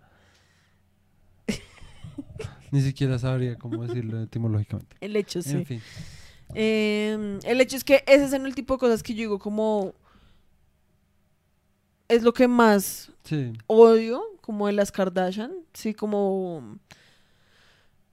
Ni 2.70 2.82
siquiera 2.82 3.18
sabría 3.18 3.56
cómo 3.56 3.86
decirlo 3.86 4.22
etimológicamente. 4.22 4.96
El 5.00 5.16
hecho, 5.16 5.40
sí. 5.42 5.52
En 5.56 5.66
fin. 5.66 5.80
Eh, 6.54 7.38
el 7.44 7.60
hecho 7.60 7.76
es 7.76 7.84
que 7.84 8.02
ese 8.06 8.24
es 8.24 8.32
el 8.32 8.54
tipo 8.54 8.74
de 8.74 8.78
cosas 8.80 9.02
que 9.02 9.14
yo 9.14 9.18
digo 9.20 9.38
como... 9.38 9.94
Es 12.08 12.22
lo 12.22 12.32
que 12.32 12.48
más 12.48 13.10
Sí. 13.24 13.52
odio, 13.66 14.22
como 14.40 14.66
de 14.66 14.72
las 14.72 14.90
Kardashian, 14.90 15.52
sí, 15.74 15.92
como... 15.94 16.78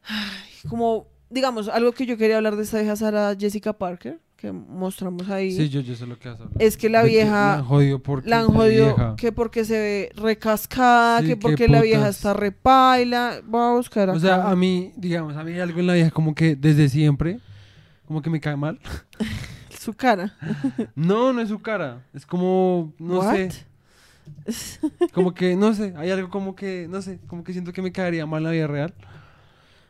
ay, 0.04 0.70
Como, 0.70 1.08
digamos, 1.30 1.70
algo 1.70 1.92
que 1.94 2.06
yo 2.06 2.18
quería 2.18 2.38
hablar 2.38 2.56
de 2.56 2.64
esta 2.64 2.80
vieja 2.80 2.96
Sara 2.96 3.36
Jessica 3.40 3.72
Parker, 3.74 4.20
que 4.36 4.52
mostramos 4.52 5.30
ahí, 5.30 5.52
Sí, 5.56 5.70
yo, 5.70 5.80
yo 5.80 5.96
sé 5.96 6.06
lo 6.06 6.20
que 6.20 6.28
hablar. 6.30 6.50
es 6.60 6.76
que 6.76 6.90
la 6.90 7.02
que 7.04 7.08
La 7.08 7.10
vieja... 7.10 7.54
han 7.56 7.64
jodido 7.66 8.00
porque 8.00 8.30
La 8.30 8.40
han 8.42 8.48
jodido 8.48 8.88
vieja. 8.96 9.16
que 9.16 9.32
porque 9.32 9.64
se 9.64 9.78
ve 9.80 10.12
recascada, 10.16 11.22
Sí, 11.22 11.28
que 11.28 11.38
porque 11.38 11.68
la 11.70 11.82
vieja 11.82 12.10
está 12.10 12.34
repaila. 12.34 13.42
Voy 13.46 13.62
a 13.62 13.72
buscar 13.78 14.10
acá. 14.10 14.18
O 14.18 14.20
sea, 14.20 14.50
a 14.50 14.56
mí, 14.56 14.92
digamos, 14.98 15.38
a 15.38 15.44
mí 15.44 15.54
hay 15.54 15.60
algo 15.62 15.80
en 15.80 15.88
la 15.88 15.94
vieja 15.94 16.12
como 16.12 16.36
que 16.36 16.56
desde 16.58 16.90
siempre, 16.90 17.40
como 18.08 18.22
que 18.22 18.30
me 18.30 18.42
cae 18.42 18.58
mal. 18.58 18.80
su 19.80 19.94
cara. 19.94 20.36
No, 20.96 21.32
no 21.32 21.42
es 21.42 21.50
su 21.50 21.60
cara. 21.60 22.04
Es 22.14 22.26
como, 22.26 22.94
no 23.00 23.20
What? 23.20 23.36
sé, 23.36 23.50
como 25.14 25.34
que, 25.34 25.56
no 25.56 25.74
sé, 25.74 25.94
hay 25.98 26.12
algo 26.12 26.30
como 26.30 26.56
que, 26.56 26.88
no 26.90 27.02
sé, 27.02 27.20
como 27.28 27.44
que 27.44 27.54
siento 27.54 27.74
que 27.74 27.82
me 27.82 27.92
caería 27.92 28.26
mal 28.26 28.44
la 28.44 28.52
vida 28.52 28.68
real. 28.68 28.94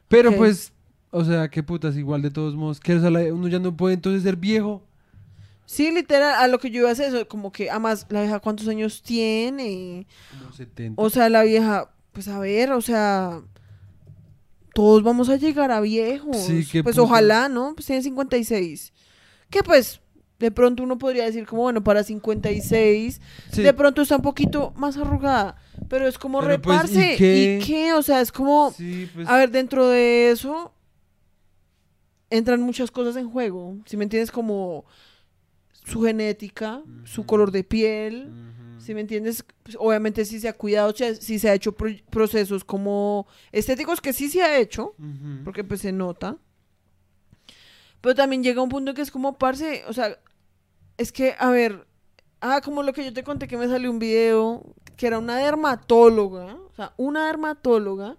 Pero 0.08 0.36
pues, 0.36 0.72
o 1.12 1.24
sea, 1.24 1.50
qué 1.50 1.64
putas, 1.64 1.96
igual 1.98 2.22
de 2.22 2.32
todos 2.32 2.56
modos, 2.56 2.80
que 2.80 2.94
o 2.96 3.02
sea, 3.02 3.10
la- 3.10 3.34
uno 3.34 3.48
ya 3.48 3.60
no 3.60 3.76
puede 3.76 3.96
entonces 3.96 4.24
ser 4.24 4.36
viejo. 4.36 4.84
Sí, 5.66 5.92
literal, 5.92 6.36
a 6.36 6.48
lo 6.48 6.60
que 6.60 6.70
yo 6.70 6.82
iba 6.82 6.90
a 6.90 6.92
hacer 6.92 7.08
eso, 7.14 7.28
como 7.28 7.52
que, 7.52 7.70
además, 7.72 8.06
la 8.10 8.22
vieja 8.22 8.40
cuántos 8.40 8.68
años 8.68 9.02
tiene. 9.02 10.06
Como 10.40 10.54
70. 10.54 11.02
O 11.02 11.10
sea, 11.10 11.28
la 11.28 11.42
vieja, 11.44 11.92
pues 12.12 12.28
a 12.28 12.40
ver, 12.40 12.72
o 12.72 12.82
sea, 12.82 13.42
todos 14.74 15.02
vamos 15.02 15.30
a 15.30 15.38
llegar 15.38 15.72
a 15.72 15.80
viejos. 15.82 16.38
Sí, 16.38 16.64
pues 16.84 16.96
putas. 16.96 16.98
ojalá, 17.00 17.50
¿no? 17.50 17.74
Pues 17.74 17.88
tiene 17.88 18.04
56. 18.04 18.94
Que 19.50 19.64
pues, 19.64 20.02
de 20.40 20.52
pronto 20.52 20.84
uno 20.84 20.98
podría 20.98 21.24
decir 21.26 21.46
como, 21.46 21.62
bueno, 21.64 21.84
para 21.84 22.04
56, 22.04 23.22
Sí, 23.52 23.62
de 23.62 23.74
pronto 23.74 24.02
está 24.02 24.18
un 24.18 24.22
poquito 24.22 24.74
más 24.76 24.98
arrugada. 24.98 25.56
Pero 25.90 26.08
es 26.08 26.18
como 26.18 26.42
Pero, 26.42 26.62
pues, 26.62 26.76
¿y 26.76 26.80
reparse. 26.96 27.16
qué? 27.18 27.58
¿Y 27.62 27.66
qué? 27.66 27.94
O 27.94 28.02
sea, 28.02 28.20
es 28.22 28.32
como... 28.32 28.72
sí, 28.72 29.10
pues, 29.14 29.28
A 29.28 29.38
ver, 29.38 29.52
dentro 29.52 29.88
de 29.88 30.32
eso 30.32 30.74
entran 32.30 32.62
muchas 32.62 32.92
cosas 32.92 33.16
en 33.16 33.30
juego. 33.30 33.78
Si 33.86 33.98
me 33.98 34.04
entiendes, 34.04 34.32
como 34.32 34.86
su 35.86 36.02
genética, 36.02 36.82
su 37.06 37.26
color 37.26 37.52
de 37.52 37.64
piel. 37.64 38.32
Si 38.80 38.94
me 38.94 39.02
entiendes, 39.02 39.44
Pues, 39.64 39.78
obviamente 39.80 40.26
sí 40.26 40.40
se 40.40 40.48
ha 40.50 40.54
cuidado, 40.54 40.94
si 41.20 41.40
se 41.40 41.50
ha 41.50 41.54
hecho 41.54 41.72
pro- 41.72 41.90
procesos 42.10 42.64
como 42.64 43.26
estéticos, 43.52 44.00
que 44.02 44.14
sí 44.14 44.30
se 44.30 44.42
ha 44.44 44.58
hecho, 44.60 44.96
porque 45.44 45.64
pues 45.64 45.82
se 45.82 45.92
nota. 45.92 46.38
Pero 48.02 48.14
también 48.16 48.44
llega 48.44 48.62
un 48.62 48.70
punto 48.70 48.94
que 48.94 49.02
es 49.02 49.10
como, 49.10 49.38
parce, 49.40 49.84
o 49.88 49.94
sea, 49.94 50.20
es 50.98 51.12
que, 51.12 51.36
a 51.38 51.50
ver, 51.50 51.86
ah, 52.42 52.62
como 52.62 52.84
lo 52.84 52.94
que 52.94 53.04
yo 53.06 53.14
te 53.14 53.24
conté 53.24 53.48
que 53.48 53.58
me 53.58 53.68
salió 53.68 53.90
un 53.92 54.00
video, 54.00 54.64
que 54.98 55.08
era 55.08 55.20
una 55.20 55.38
dermatóloga, 55.38 56.56
o 56.56 56.76
sea, 56.76 56.94
una 56.98 57.28
dermatóloga, 57.28 58.18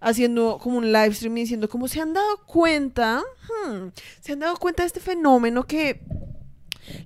haciendo 0.00 0.58
como 0.62 0.78
un 0.78 0.92
live 0.92 1.14
stream 1.14 1.36
y 1.38 1.40
diciendo, 1.42 1.68
como 1.68 1.88
se 1.88 2.00
han 2.00 2.12
dado 2.12 2.44
cuenta, 2.46 3.22
Hmm, 3.48 3.88
se 4.20 4.32
han 4.32 4.40
dado 4.40 4.56
cuenta 4.56 4.82
de 4.82 4.88
este 4.88 5.00
fenómeno 5.00 5.66
que 5.66 6.00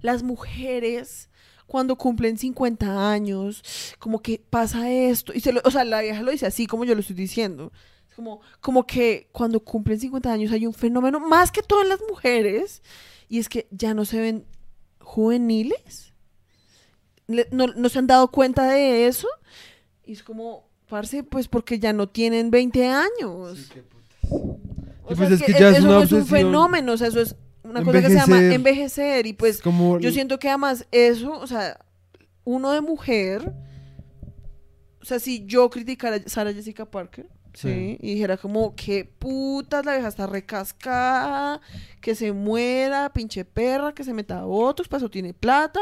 las 0.02 0.22
mujeres 0.22 1.28
cuando 1.66 1.96
cumplen 1.96 2.36
50 2.36 3.10
años, 3.12 3.62
como 4.00 4.20
que 4.20 4.42
pasa 4.50 4.90
esto, 4.90 5.32
y 5.32 5.40
se 5.40 5.52
lo- 5.52 5.60
o 5.64 5.70
sea, 5.70 5.84
la 5.84 6.00
vieja 6.00 6.22
lo 6.22 6.32
dice 6.32 6.46
así 6.46 6.66
como 6.66 6.84
yo 6.84 6.94
lo 6.94 7.00
estoy 7.00 7.14
diciendo, 7.14 7.72
es 8.08 8.16
como, 8.16 8.40
como 8.60 8.86
que 8.86 9.28
cuando 9.30 9.60
cumplen 9.60 10.00
50 10.00 10.32
años 10.32 10.50
hay 10.52 10.66
un 10.66 10.74
fenómeno, 10.74 11.20
más 11.20 11.52
que 11.52 11.62
todas 11.62 11.86
las 11.86 12.00
mujeres, 12.08 12.82
y 13.28 13.38
es 13.38 13.48
que 13.48 13.68
ya 13.70 13.94
no 13.94 14.04
se 14.04 14.18
ven 14.20 14.46
juveniles. 15.10 16.12
Le- 17.26 17.48
no, 17.50 17.66
no 17.68 17.88
se 17.88 17.98
han 17.98 18.06
dado 18.06 18.28
cuenta 18.30 18.64
de 18.70 19.06
eso. 19.06 19.28
Y 20.04 20.12
es 20.12 20.22
como, 20.22 20.68
parce, 20.88 21.22
pues 21.24 21.48
porque 21.48 21.78
ya 21.78 21.92
no 21.92 22.08
tienen 22.08 22.50
20 22.50 22.86
años. 22.86 23.58
Sí, 23.58 23.68
qué 23.74 23.82
putas. 23.82 24.16
O 25.04 25.10
Sí, 25.10 25.16
sea, 25.16 25.28
es 25.28 25.42
que 25.42 25.52
ya 25.52 25.70
es 25.70 25.78
eso 25.78 25.86
una 25.88 25.96
no 25.98 26.02
es 26.04 26.12
un 26.12 26.26
fenómeno, 26.26 26.92
o 26.92 26.96
sea, 26.96 27.08
eso 27.08 27.20
es 27.20 27.34
una 27.64 27.82
cosa 27.84 28.00
que 28.00 28.08
se 28.08 28.14
llama 28.14 28.40
Envejecer. 28.54 29.26
Y 29.26 29.32
pues 29.32 29.60
como 29.60 29.98
yo 29.98 30.12
siento 30.12 30.38
que 30.38 30.48
además 30.48 30.86
eso, 30.92 31.32
o 31.32 31.46
sea, 31.48 31.80
uno 32.44 32.70
de 32.70 32.80
mujer, 32.80 33.52
o 35.00 35.04
sea, 35.04 35.18
si 35.18 35.44
yo 35.46 35.68
criticara 35.70 36.16
a 36.16 36.28
Sara 36.28 36.52
Jessica 36.52 36.84
Parker, 36.88 37.26
¿sí? 37.54 37.68
Sí. 37.68 37.98
Y 38.00 38.14
dijera 38.14 38.36
como, 38.36 38.74
que 38.74 39.04
putas, 39.04 39.84
la 39.84 39.92
vieja 39.92 40.08
está 40.08 40.26
recascada, 40.26 41.60
que 42.00 42.14
se 42.14 42.32
muera, 42.32 43.12
pinche 43.12 43.44
perra, 43.44 43.92
que 43.92 44.04
se 44.04 44.14
meta 44.14 44.40
a 44.40 44.46
otros, 44.46 44.88
para 44.88 44.98
eso 44.98 45.10
tiene 45.10 45.34
plata, 45.34 45.80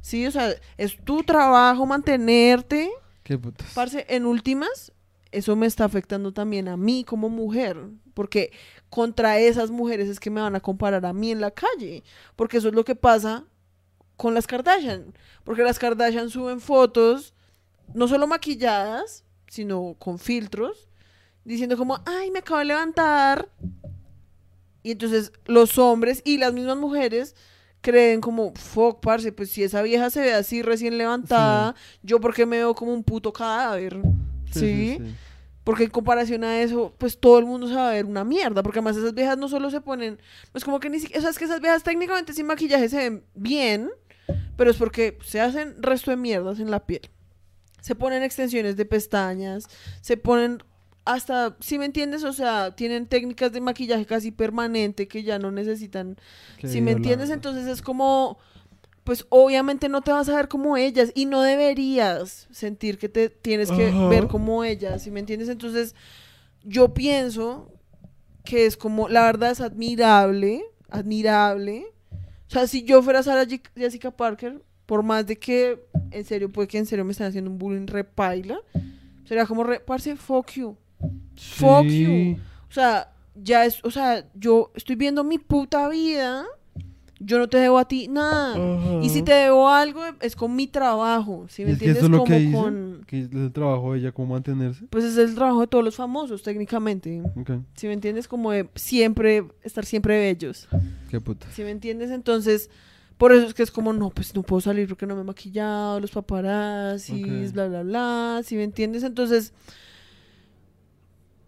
¿sí? 0.00 0.26
O 0.26 0.30
sea, 0.30 0.54
es 0.76 0.96
tu 1.04 1.22
trabajo 1.22 1.86
mantenerte, 1.86 2.90
Qué 3.22 3.38
putas. 3.38 3.72
parce, 3.74 4.04
en 4.08 4.26
últimas, 4.26 4.92
eso 5.32 5.56
me 5.56 5.66
está 5.66 5.84
afectando 5.84 6.32
también 6.32 6.68
a 6.68 6.76
mí 6.76 7.04
como 7.04 7.28
mujer, 7.28 7.76
porque 8.14 8.52
contra 8.90 9.38
esas 9.38 9.70
mujeres 9.70 10.08
es 10.08 10.20
que 10.20 10.30
me 10.30 10.40
van 10.40 10.54
a 10.54 10.60
comparar 10.60 11.04
a 11.06 11.12
mí 11.12 11.30
en 11.32 11.40
la 11.40 11.50
calle, 11.50 12.04
porque 12.36 12.58
eso 12.58 12.68
es 12.68 12.74
lo 12.74 12.84
que 12.84 12.94
pasa 12.94 13.44
con 14.16 14.34
las 14.34 14.46
Kardashian, 14.46 15.12
porque 15.42 15.62
las 15.62 15.78
Kardashian 15.78 16.30
suben 16.30 16.60
fotos 16.60 17.34
no 17.92 18.06
solo 18.08 18.26
maquilladas, 18.26 19.24
sino 19.48 19.96
con 19.98 20.18
filtros, 20.18 20.88
diciendo 21.44 21.76
como, 21.76 22.00
ay, 22.06 22.30
me 22.30 22.40
acabo 22.40 22.58
de 22.58 22.66
levantar. 22.66 23.48
Y 24.82 24.92
entonces 24.92 25.32
los 25.46 25.78
hombres 25.78 26.22
y 26.24 26.38
las 26.38 26.52
mismas 26.52 26.76
mujeres 26.76 27.34
creen 27.80 28.20
como, 28.20 28.54
fuck, 28.54 29.00
parce, 29.00 29.32
pues 29.32 29.50
si 29.50 29.62
esa 29.62 29.82
vieja 29.82 30.10
se 30.10 30.20
ve 30.20 30.32
así 30.32 30.62
recién 30.62 30.96
levantada, 30.96 31.74
yo 32.02 32.20
porque 32.20 32.46
me 32.46 32.56
veo 32.58 32.74
como 32.74 32.92
un 32.92 33.04
puto 33.04 33.32
cadáver. 33.32 34.00
¿Sí? 34.52 34.98
Porque 35.64 35.84
en 35.84 35.90
comparación 35.90 36.44
a 36.44 36.60
eso, 36.60 36.94
pues 36.98 37.18
todo 37.18 37.38
el 37.38 37.46
mundo 37.46 37.66
se 37.66 37.74
va 37.74 37.88
a 37.88 37.92
ver 37.92 38.04
una 38.04 38.24
mierda. 38.24 38.62
Porque 38.62 38.78
además 38.78 38.96
esas 38.96 39.14
viejas 39.14 39.38
no 39.38 39.48
solo 39.48 39.70
se 39.70 39.80
ponen. 39.80 40.20
No 40.52 40.58
es 40.58 40.64
como 40.64 40.78
que 40.78 40.90
ni 40.90 41.00
siquiera. 41.00 41.18
O 41.18 41.22
sea, 41.22 41.30
es 41.30 41.38
que 41.38 41.46
esas 41.46 41.60
viejas 41.60 41.82
técnicamente 41.82 42.34
sin 42.34 42.46
maquillaje 42.46 42.88
se 42.88 42.98
ven 42.98 43.24
bien. 43.34 43.90
Pero 44.56 44.70
es 44.70 44.76
porque 44.76 45.18
se 45.24 45.40
hacen 45.40 45.82
resto 45.82 46.10
de 46.10 46.18
mierdas 46.18 46.60
en 46.60 46.70
la 46.70 46.84
piel. 46.84 47.10
Se 47.80 47.94
ponen 47.94 48.22
extensiones 48.22 48.76
de 48.76 48.84
pestañas. 48.84 49.66
Se 50.02 50.16
ponen 50.16 50.62
hasta. 51.04 51.56
Si 51.60 51.78
me 51.78 51.84
entiendes? 51.86 52.24
O 52.24 52.32
sea, 52.32 52.74
tienen 52.74 53.06
técnicas 53.06 53.52
de 53.52 53.60
maquillaje 53.60 54.06
casi 54.06 54.30
permanente 54.30 55.08
que 55.08 55.22
ya 55.22 55.38
no 55.38 55.50
necesitan. 55.50 56.16
Si 56.62 56.80
me 56.80 56.92
entiendes, 56.92 57.30
entonces 57.30 57.66
es 57.66 57.82
como. 57.82 58.38
Pues 59.04 59.26
obviamente 59.28 59.90
no 59.90 60.00
te 60.00 60.12
vas 60.12 60.30
a 60.30 60.36
ver 60.36 60.48
como 60.48 60.78
ellas 60.78 61.12
y 61.14 61.26
no 61.26 61.42
deberías 61.42 62.48
sentir 62.50 62.96
que 62.96 63.10
te 63.10 63.28
tienes 63.28 63.70
que 63.70 63.90
ver 64.08 64.28
como 64.28 64.64
ellas, 64.64 65.02
si 65.02 65.10
me 65.10 65.20
entiendes? 65.20 65.50
Entonces 65.50 65.94
yo 66.62 66.94
pienso 66.94 67.70
que 68.44 68.64
es 68.64 68.76
como, 68.78 69.08
la 69.08 69.22
verdad 69.24 69.50
es 69.50 69.60
admirable, 69.60 70.64
admirable. 70.88 71.86
O 72.48 72.50
sea, 72.50 72.66
si 72.66 72.84
yo 72.84 73.02
fuera 73.02 73.22
Sarah 73.22 73.46
Jessica 73.76 74.10
Parker, 74.10 74.62
por 74.86 75.02
más 75.02 75.26
de 75.26 75.38
que, 75.38 75.86
en 76.10 76.24
serio, 76.24 76.50
puede 76.50 76.68
que 76.68 76.78
en 76.78 76.86
serio 76.86 77.04
me 77.04 77.12
están 77.12 77.28
haciendo 77.28 77.50
un 77.50 77.58
bullying 77.58 77.86
repaila, 77.86 78.58
sería 79.24 79.46
como, 79.46 79.64
re, 79.64 79.80
parce, 79.80 80.16
fuck 80.16 80.50
you. 80.52 80.76
Fuck 81.36 81.86
Sí. 81.88 82.02
you. 82.34 82.42
O 82.68 82.72
sea, 82.72 83.12
ya 83.34 83.64
es, 83.64 83.84
o 83.84 83.90
sea, 83.90 84.26
yo 84.34 84.70
estoy 84.74 84.96
viendo 84.96 85.24
mi 85.24 85.38
puta 85.38 85.88
vida. 85.88 86.44
Yo 87.20 87.38
no 87.38 87.48
te 87.48 87.56
debo 87.58 87.78
a 87.78 87.86
ti 87.86 88.08
nada. 88.08 89.00
Y 89.00 89.08
si 89.08 89.22
te 89.22 89.32
debo 89.32 89.68
algo, 89.68 90.02
es 90.20 90.34
con 90.36 90.54
mi 90.54 90.66
trabajo. 90.66 91.46
¿Sí 91.48 91.64
me 91.64 91.70
es 91.72 91.78
que 91.78 91.86
entiendes? 91.86 91.96
eso 91.98 92.06
es 92.06 92.10
lo 92.10 92.18
como 92.18 92.28
que 92.36 92.52
con. 92.52 93.04
que 93.06 93.20
es 93.20 93.32
el 93.32 93.52
trabajo 93.52 93.92
de 93.92 94.00
ella, 94.00 94.12
cómo 94.12 94.34
mantenerse. 94.34 94.84
Pues 94.90 95.04
es 95.04 95.16
el 95.16 95.34
trabajo 95.34 95.60
de 95.62 95.66
todos 95.68 95.84
los 95.84 95.94
famosos, 95.94 96.42
técnicamente. 96.42 97.22
Ok, 97.36 97.50
¿Sí 97.76 97.86
me 97.86 97.92
entiendes? 97.94 98.28
Como 98.28 98.50
de 98.50 98.68
siempre, 98.74 99.44
estar 99.62 99.86
siempre 99.86 100.18
bellos. 100.18 100.68
qué 101.08 101.20
puta. 101.20 101.46
¿Sí 101.52 101.62
me 101.62 101.70
entiendes? 101.70 102.10
Entonces, 102.10 102.68
por 103.16 103.32
eso 103.32 103.46
es 103.46 103.54
que 103.54 103.62
es 103.62 103.70
como, 103.70 103.92
no, 103.94 104.10
pues 104.10 104.34
no 104.34 104.42
puedo 104.42 104.60
salir 104.60 104.88
porque 104.88 105.06
no 105.06 105.14
me 105.14 105.22
he 105.22 105.24
maquillado, 105.24 106.00
los 106.00 106.10
paparazzis, 106.10 107.52
bla, 107.52 107.68
bla, 107.68 107.82
bla. 107.84 108.40
¿Sí 108.44 108.56
me 108.56 108.64
entiendes? 108.64 109.02
Entonces, 109.02 109.54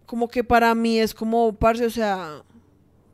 como 0.07 0.27
que 0.29 0.43
para 0.43 0.73
mí 0.73 0.99
es 0.99 1.13
como, 1.13 1.53
parce, 1.53 1.85
o 1.85 1.89
sea, 1.91 2.41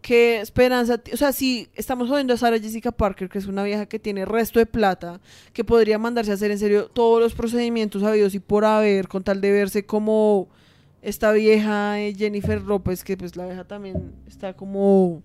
qué 0.01 0.39
esperanza. 0.39 1.01
O 1.11 1.17
sea, 1.17 1.33
si 1.33 1.67
estamos 1.73 2.07
jodiendo 2.07 2.35
a 2.35 2.37
Sarah 2.37 2.59
Jessica 2.59 2.91
Parker, 2.91 3.27
que 3.27 3.39
es 3.39 3.47
una 3.47 3.63
vieja 3.63 3.87
que 3.87 3.99
tiene 3.99 4.25
resto 4.25 4.59
de 4.59 4.65
plata, 4.67 5.19
que 5.53 5.63
podría 5.65 5.97
mandarse 5.97 6.31
a 6.31 6.35
hacer 6.35 6.51
en 6.51 6.59
serio 6.59 6.85
todos 6.93 7.19
los 7.19 7.33
procedimientos 7.33 8.03
habidos 8.03 8.35
y 8.35 8.39
por 8.39 8.63
haber, 8.63 9.07
con 9.07 9.23
tal 9.23 9.41
de 9.41 9.51
verse 9.51 9.85
como 9.85 10.47
esta 11.01 11.31
vieja 11.33 11.99
eh, 11.99 12.13
Jennifer 12.15 12.61
López, 12.61 13.03
que 13.03 13.17
pues 13.17 13.35
la 13.35 13.47
vieja 13.47 13.65
también 13.65 14.13
está 14.27 14.53
como... 14.53 15.23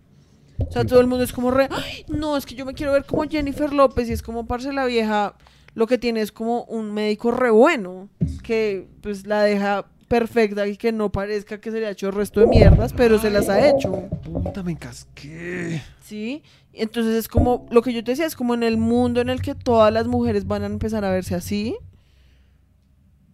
O 0.59 0.73
sea, 0.73 0.85
todo 0.85 1.01
el 1.01 1.07
mundo 1.07 1.23
es 1.23 1.32
como 1.32 1.53
re... 1.53 1.69
"Ay, 1.70 2.05
no, 2.09 2.36
es 2.36 2.45
que 2.45 2.57
yo 2.57 2.65
me 2.66 2.74
quiero 2.74 2.93
ver 2.93 3.05
como 3.05 3.23
Jennifer 3.28 3.73
López 3.73 4.09
y 4.09 4.12
es 4.12 4.23
como, 4.23 4.47
parce, 4.47 4.73
la 4.73 4.86
vieja 4.86 5.36
lo 5.74 5.86
que 5.86 5.99
tiene 5.99 6.20
es 6.23 6.32
como 6.32 6.65
un 6.65 6.93
médico 6.93 7.31
re 7.31 7.51
bueno, 7.51 8.09
que 8.43 8.89
pues 9.03 9.27
la 9.27 9.43
deja 9.43 9.86
perfecta 10.09 10.66
y 10.66 10.76
que 10.76 10.90
no 10.90 11.12
parezca 11.12 11.60
que 11.60 11.70
se 11.70 11.80
le 11.80 11.86
ha 11.86 11.90
hecho 11.90 12.09
el 12.09 12.14
resto 12.14 12.40
de 12.40 12.47
mierdas, 12.47 12.93
pero 12.93 13.18
se 13.18 13.30
las 13.30 13.48
ha 13.48 13.68
hecho. 13.68 13.93
Puta, 14.24 14.62
me 14.62 14.76
casqué. 14.76 15.82
¿Sí? 16.02 16.43
Entonces 16.72 17.14
es 17.14 17.28
como, 17.28 17.66
lo 17.70 17.82
que 17.82 17.93
yo 17.93 18.02
te 18.02 18.12
decía, 18.12 18.26
es 18.26 18.35
como 18.35 18.55
en 18.55 18.62
el 18.62 18.78
mundo 18.78 19.20
en 19.20 19.28
el 19.28 19.43
que 19.43 19.55
todas 19.55 19.93
las 19.93 20.06
mujeres 20.06 20.47
van 20.47 20.62
a 20.62 20.66
empezar 20.66 21.05
a 21.05 21.10
verse 21.10 21.35
así, 21.35 21.76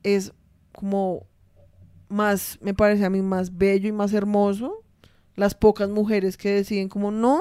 es 0.03 0.33
como 0.73 1.27
más, 2.09 2.59
me 2.61 2.75
parece 2.75 3.05
a 3.05 3.11
mí 3.11 3.23
más 3.23 3.57
bello 3.57 3.89
y 3.89 3.93
más 3.93 4.13
hermoso, 4.13 4.83
las 5.37 5.55
pocas 5.55 5.89
mujeres 5.89 6.37
que 6.37 6.51
deciden 6.51 6.89
como, 6.89 7.11
no, 7.11 7.41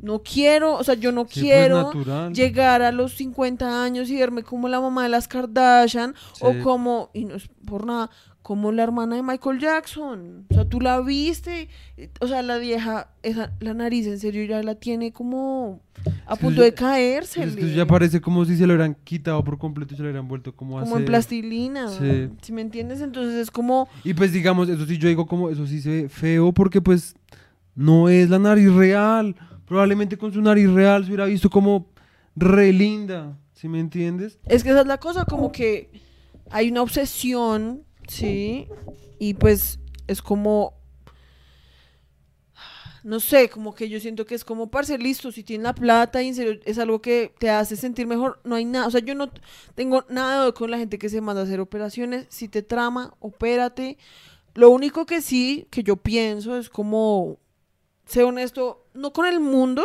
no 0.00 0.22
quiero, 0.22 0.74
o 0.74 0.84
sea, 0.84 0.94
yo 0.94 1.12
no 1.12 1.26
Sí, 1.28 1.40
pues, 1.40 1.42
quiero 1.42 1.92
llegar 2.32 2.82
a 2.82 2.92
los 2.92 3.14
50 3.14 3.82
años 3.82 4.10
y 4.10 4.16
verme 4.16 4.42
como 4.42 4.68
la 4.68 4.80
mamá 4.80 5.04
de 5.04 5.08
las 5.08 5.28
Kardashian 5.28 6.14
o 6.40 6.54
como, 6.62 7.10
y 7.12 7.24
no 7.24 7.36
es 7.36 7.48
por 7.64 7.86
nada, 7.86 8.10
como 8.46 8.70
la 8.70 8.84
hermana 8.84 9.16
de 9.16 9.24
Michael 9.24 9.58
Jackson. 9.58 10.46
O 10.50 10.54
sea, 10.54 10.64
tú 10.68 10.80
la 10.80 11.00
viste, 11.00 11.68
eh, 11.96 12.10
o 12.20 12.28
sea, 12.28 12.42
la 12.42 12.58
vieja, 12.58 13.08
esa, 13.24 13.52
la 13.58 13.74
nariz 13.74 14.06
en 14.06 14.20
serio 14.20 14.44
ya 14.44 14.62
la 14.62 14.76
tiene 14.76 15.12
como 15.12 15.80
a 16.26 16.36
punto 16.36 16.62
de 16.62 16.72
caerse. 16.72 17.42
Es 17.42 17.56
que 17.56 17.74
ya 17.74 17.86
parece 17.86 18.20
como 18.20 18.44
si 18.44 18.56
se 18.56 18.64
lo 18.64 18.74
hubieran 18.74 18.96
quitado 19.02 19.42
por 19.42 19.58
completo 19.58 19.94
y 19.94 19.96
se 19.96 20.02
lo 20.04 20.10
hubieran 20.10 20.28
vuelto 20.28 20.54
como 20.54 20.78
a 20.78 20.82
como 20.82 20.98
en 20.98 21.06
plastilina. 21.06 21.88
Sí. 21.88 22.28
Si 22.40 22.52
me 22.52 22.60
entiendes? 22.60 23.00
Entonces 23.00 23.34
es 23.34 23.50
como, 23.50 23.88
Y 24.04 24.14
pues 24.14 24.30
digamos, 24.32 24.68
eso 24.68 24.86
sí 24.86 24.96
yo 24.96 25.08
digo 25.08 25.26
como, 25.26 25.50
eso 25.50 25.66
sí 25.66 25.80
se 25.80 26.02
ve 26.02 26.08
feo 26.08 26.52
porque 26.52 26.80
pues 26.80 27.16
no 27.74 28.08
es 28.08 28.30
la 28.30 28.38
nariz 28.38 28.72
real. 28.72 29.34
Probablemente 29.66 30.16
con 30.16 30.32
su 30.32 30.40
nariz 30.40 30.70
real 30.70 31.04
se 31.04 31.08
hubiera 31.08 31.26
visto 31.26 31.50
como 31.50 31.86
re 32.36 32.72
linda, 32.72 33.36
¿sí 33.54 33.68
me 33.68 33.80
entiendes? 33.80 34.38
es 34.46 34.62
que 34.62 34.70
esa 34.70 34.82
es 34.82 34.86
la 34.86 34.98
cosa, 34.98 35.24
como 35.24 35.50
que 35.50 35.90
hay 36.50 36.70
una 36.70 36.82
obsesión, 36.82 37.84
¿sí? 38.06 38.68
Y 39.18 39.34
pues 39.34 39.80
es 40.06 40.22
como, 40.22 40.74
no 43.02 43.20
sé, 43.20 43.48
como 43.48 43.74
que 43.74 43.88
yo 43.88 43.98
siento 44.00 44.24
que 44.24 44.34
es 44.34 44.44
como, 44.44 44.70
parce, 44.70 44.98
listo, 44.98 45.32
si 45.32 45.42
tienes 45.42 45.64
la 45.64 45.74
plata 45.74 46.22
y 46.22 46.28
en 46.28 46.34
serio 46.34 46.60
es 46.64 46.78
algo 46.78 47.00
que 47.00 47.32
te 47.38 47.50
hace 47.50 47.76
sentir 47.76 48.06
mejor, 48.06 48.40
no 48.44 48.54
hay 48.54 48.64
nada, 48.64 48.86
o 48.86 48.90
sea, 48.90 49.00
yo 49.00 49.14
no 49.14 49.30
tengo 49.74 50.04
nada 50.08 50.52
con 50.52 50.70
la 50.70 50.78
gente 50.78 50.98
que 50.98 51.08
se 51.08 51.20
manda 51.20 51.42
a 51.42 51.44
hacer 51.44 51.60
operaciones, 51.60 52.26
si 52.28 52.48
te 52.48 52.62
trama, 52.62 53.14
opérate. 53.20 53.98
Lo 54.54 54.70
único 54.70 55.06
que 55.06 55.20
sí, 55.20 55.66
que 55.70 55.82
yo 55.82 55.96
pienso 55.96 56.56
es 56.56 56.70
como, 56.70 57.38
sé 58.06 58.22
honesto, 58.22 58.86
no 58.94 59.12
con 59.12 59.26
el 59.26 59.40
mundo, 59.40 59.84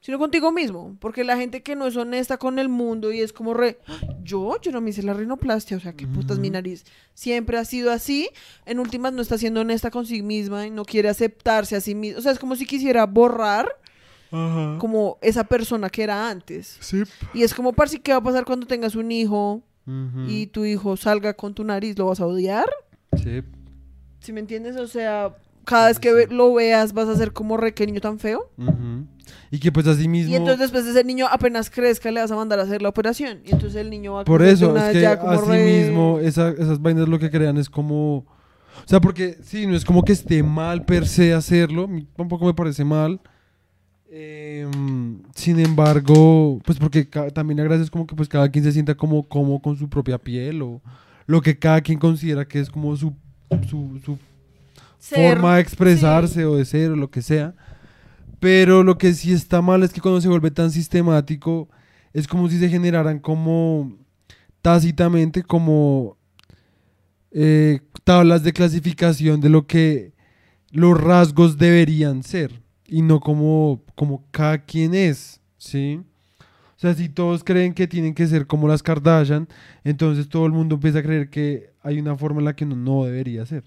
sino 0.00 0.18
contigo 0.18 0.52
mismo, 0.52 0.96
porque 1.00 1.24
la 1.24 1.36
gente 1.36 1.62
que 1.62 1.74
no 1.74 1.86
es 1.86 1.96
honesta 1.96 2.36
con 2.36 2.58
el 2.58 2.68
mundo 2.68 3.10
y 3.12 3.20
es 3.20 3.32
como 3.32 3.52
re, 3.52 3.78
yo, 4.22 4.60
yo 4.60 4.70
no 4.70 4.80
me 4.80 4.90
hice 4.90 5.02
la 5.02 5.12
rinoplastia, 5.12 5.76
o 5.76 5.80
sea, 5.80 5.92
qué 5.92 6.06
putas 6.06 6.38
mi 6.38 6.50
nariz, 6.50 6.84
siempre 7.14 7.58
ha 7.58 7.64
sido 7.64 7.90
así, 7.90 8.28
en 8.64 8.78
últimas 8.78 9.12
no 9.12 9.22
está 9.22 9.38
siendo 9.38 9.62
honesta 9.62 9.90
con 9.90 10.06
sí 10.06 10.22
misma 10.22 10.66
y 10.66 10.70
no 10.70 10.84
quiere 10.84 11.08
aceptarse 11.08 11.74
a 11.74 11.80
sí 11.80 11.94
misma, 11.94 12.20
o 12.20 12.22
sea, 12.22 12.32
es 12.32 12.38
como 12.38 12.54
si 12.54 12.64
quisiera 12.64 13.06
borrar 13.06 13.68
Ajá. 14.30 14.76
como 14.78 15.18
esa 15.20 15.44
persona 15.44 15.90
que 15.90 16.02
era 16.02 16.28
antes. 16.28 16.76
Sí. 16.80 17.02
Y 17.34 17.42
es 17.42 17.54
como, 17.54 17.72
parce, 17.72 18.00
¿qué 18.00 18.12
va 18.12 18.18
a 18.18 18.22
pasar 18.22 18.44
cuando 18.44 18.66
tengas 18.66 18.94
un 18.94 19.10
hijo 19.10 19.62
y 20.26 20.48
tu 20.48 20.66
hijo 20.66 20.98
salga 20.98 21.32
con 21.32 21.54
tu 21.54 21.64
nariz? 21.64 21.98
¿Lo 21.98 22.06
vas 22.06 22.20
a 22.20 22.26
odiar? 22.26 22.68
Sí. 23.16 23.42
¿Sí 24.20 24.32
me 24.34 24.40
entiendes? 24.40 24.76
O 24.76 24.86
sea, 24.86 25.34
cada 25.68 25.88
vez 25.88 25.98
que 25.98 26.26
lo 26.30 26.54
veas 26.54 26.94
vas 26.94 27.08
a 27.08 27.14
ser 27.16 27.32
como 27.32 27.58
re, 27.58 27.74
qué 27.74 27.84
niño 27.86 28.00
tan 28.00 28.18
feo. 28.18 28.50
Y 29.50 29.58
que 29.58 29.70
pues 29.70 29.86
así 29.86 30.08
mismo... 30.08 30.32
Y 30.32 30.36
entonces 30.36 30.60
después 30.60 30.86
ese 30.86 31.04
niño 31.04 31.26
apenas 31.30 31.68
crezca 31.68 32.10
le 32.10 32.20
vas 32.20 32.30
a 32.30 32.36
mandar 32.36 32.58
a 32.58 32.62
hacer 32.62 32.80
la 32.80 32.88
operación. 32.88 33.40
Y 33.44 33.52
entonces 33.52 33.76
el 33.76 33.90
niño 33.90 34.14
va 34.14 34.22
a 34.22 34.24
Por 34.24 34.42
eso, 34.42 34.74
es 34.76 34.92
que 34.94 35.02
ya 35.02 35.18
como 35.18 35.32
así 35.32 35.50
re- 35.50 35.64
mismo 35.64 36.18
esa- 36.20 36.50
esas 36.50 36.80
vainas 36.80 37.08
lo 37.08 37.18
que 37.18 37.30
crean 37.30 37.58
es 37.58 37.68
como... 37.68 38.16
O 38.18 38.86
sea, 38.86 39.00
porque 39.00 39.36
sí, 39.42 39.66
no 39.66 39.76
es 39.76 39.84
como 39.84 40.02
que 40.02 40.12
esté 40.12 40.42
mal 40.42 40.84
per 40.86 41.06
se 41.06 41.34
hacerlo, 41.34 41.88
tampoco 42.16 42.46
me 42.46 42.54
parece 42.54 42.84
mal. 42.84 43.20
Em, 44.10 45.20
sin 45.34 45.60
embargo, 45.60 46.60
pues 46.64 46.78
porque 46.78 47.04
también 47.34 47.58
es 47.72 47.90
como 47.90 48.06
que 48.06 48.14
pues 48.16 48.28
cada 48.28 48.48
quien 48.50 48.64
se 48.64 48.72
sienta 48.72 48.94
como, 48.94 49.28
como 49.28 49.60
con 49.60 49.76
su 49.76 49.88
propia 49.90 50.16
piel 50.16 50.62
o 50.62 50.80
lo 51.26 51.42
que 51.42 51.58
cada 51.58 51.82
quien 51.82 51.98
considera 51.98 52.48
que 52.48 52.58
es 52.60 52.70
como 52.70 52.96
su, 52.96 53.12
su, 53.68 54.00
su 54.02 54.16
ser- 54.98 55.32
forma 55.34 55.56
de 55.56 55.62
expresarse 55.62 56.44
o 56.44 56.56
de 56.56 56.64
ser 56.64 56.90
o 56.92 56.96
lo 56.96 57.10
que 57.10 57.22
sea. 57.22 57.54
Pero 58.40 58.84
lo 58.84 58.98
que 58.98 59.14
sí 59.14 59.32
está 59.32 59.62
mal 59.62 59.82
es 59.82 59.92
que 59.92 60.00
cuando 60.00 60.20
se 60.20 60.28
vuelve 60.28 60.50
tan 60.50 60.70
sistemático, 60.70 61.68
es 62.12 62.28
como 62.28 62.48
si 62.48 62.58
se 62.58 62.68
generaran 62.68 63.18
como 63.18 63.96
tácitamente 64.62 65.42
como 65.42 66.16
eh, 67.30 67.80
tablas 68.04 68.42
de 68.42 68.52
clasificación 68.52 69.40
de 69.40 69.48
lo 69.48 69.66
que 69.66 70.12
los 70.70 70.98
rasgos 71.00 71.58
deberían 71.58 72.22
ser 72.22 72.62
y 72.86 73.02
no 73.02 73.20
como, 73.20 73.82
como 73.94 74.24
cada 74.30 74.64
quien 74.64 74.94
es, 74.94 75.40
¿sí? 75.58 76.00
O 76.40 76.80
sea, 76.80 76.94
si 76.94 77.08
todos 77.08 77.42
creen 77.42 77.74
que 77.74 77.88
tienen 77.88 78.14
que 78.14 78.26
ser 78.26 78.46
como 78.46 78.68
las 78.68 78.82
Kardashian, 78.82 79.48
entonces 79.82 80.28
todo 80.28 80.46
el 80.46 80.52
mundo 80.52 80.76
empieza 80.76 81.00
a 81.00 81.02
creer 81.02 81.28
que 81.28 81.72
hay 81.82 81.98
una 81.98 82.16
forma 82.16 82.38
en 82.40 82.44
la 82.44 82.54
que 82.56 82.64
uno 82.64 82.76
no 82.76 83.04
debería 83.04 83.44
ser. 83.46 83.64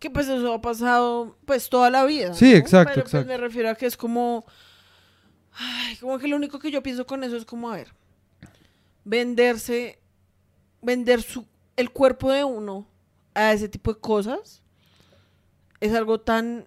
Que 0.00 0.10
pues 0.10 0.26
eso 0.26 0.52
ha 0.52 0.60
pasado 0.60 1.36
pues 1.44 1.68
toda 1.68 1.90
la 1.90 2.04
vida. 2.04 2.34
Sí, 2.34 2.50
¿no? 2.52 2.56
exacto, 2.56 2.94
Pero, 2.94 3.08
pues, 3.08 3.26
me 3.26 3.36
refiero 3.36 3.70
a 3.70 3.74
que 3.76 3.86
es 3.86 3.96
como... 3.96 4.44
Ay, 5.52 5.96
como 5.96 6.18
que 6.18 6.26
lo 6.26 6.36
único 6.36 6.58
que 6.58 6.70
yo 6.70 6.82
pienso 6.82 7.06
con 7.06 7.22
eso 7.22 7.36
es 7.36 7.44
como, 7.44 7.70
a 7.70 7.76
ver, 7.76 7.92
venderse, 9.04 10.00
vender 10.80 11.22
su, 11.22 11.46
el 11.76 11.90
cuerpo 11.90 12.32
de 12.32 12.44
uno 12.44 12.86
a 13.34 13.52
ese 13.52 13.68
tipo 13.68 13.92
de 13.92 14.00
cosas 14.00 14.62
es 15.80 15.94
algo 15.94 16.20
tan 16.20 16.66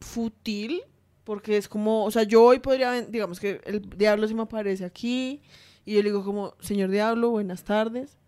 fútil 0.00 0.82
porque 1.24 1.56
es 1.56 1.68
como, 1.68 2.04
o 2.04 2.10
sea, 2.10 2.22
yo 2.22 2.42
hoy 2.44 2.58
podría, 2.58 3.02
digamos 3.02 3.40
que 3.40 3.60
el 3.64 3.80
diablo 3.90 4.28
se 4.28 4.34
me 4.34 4.42
aparece 4.42 4.84
aquí 4.84 5.42
y 5.84 5.94
yo 5.94 6.02
le 6.02 6.10
digo 6.10 6.24
como, 6.24 6.54
señor 6.60 6.90
diablo, 6.90 7.30
buenas 7.30 7.64
tardes, 7.64 8.18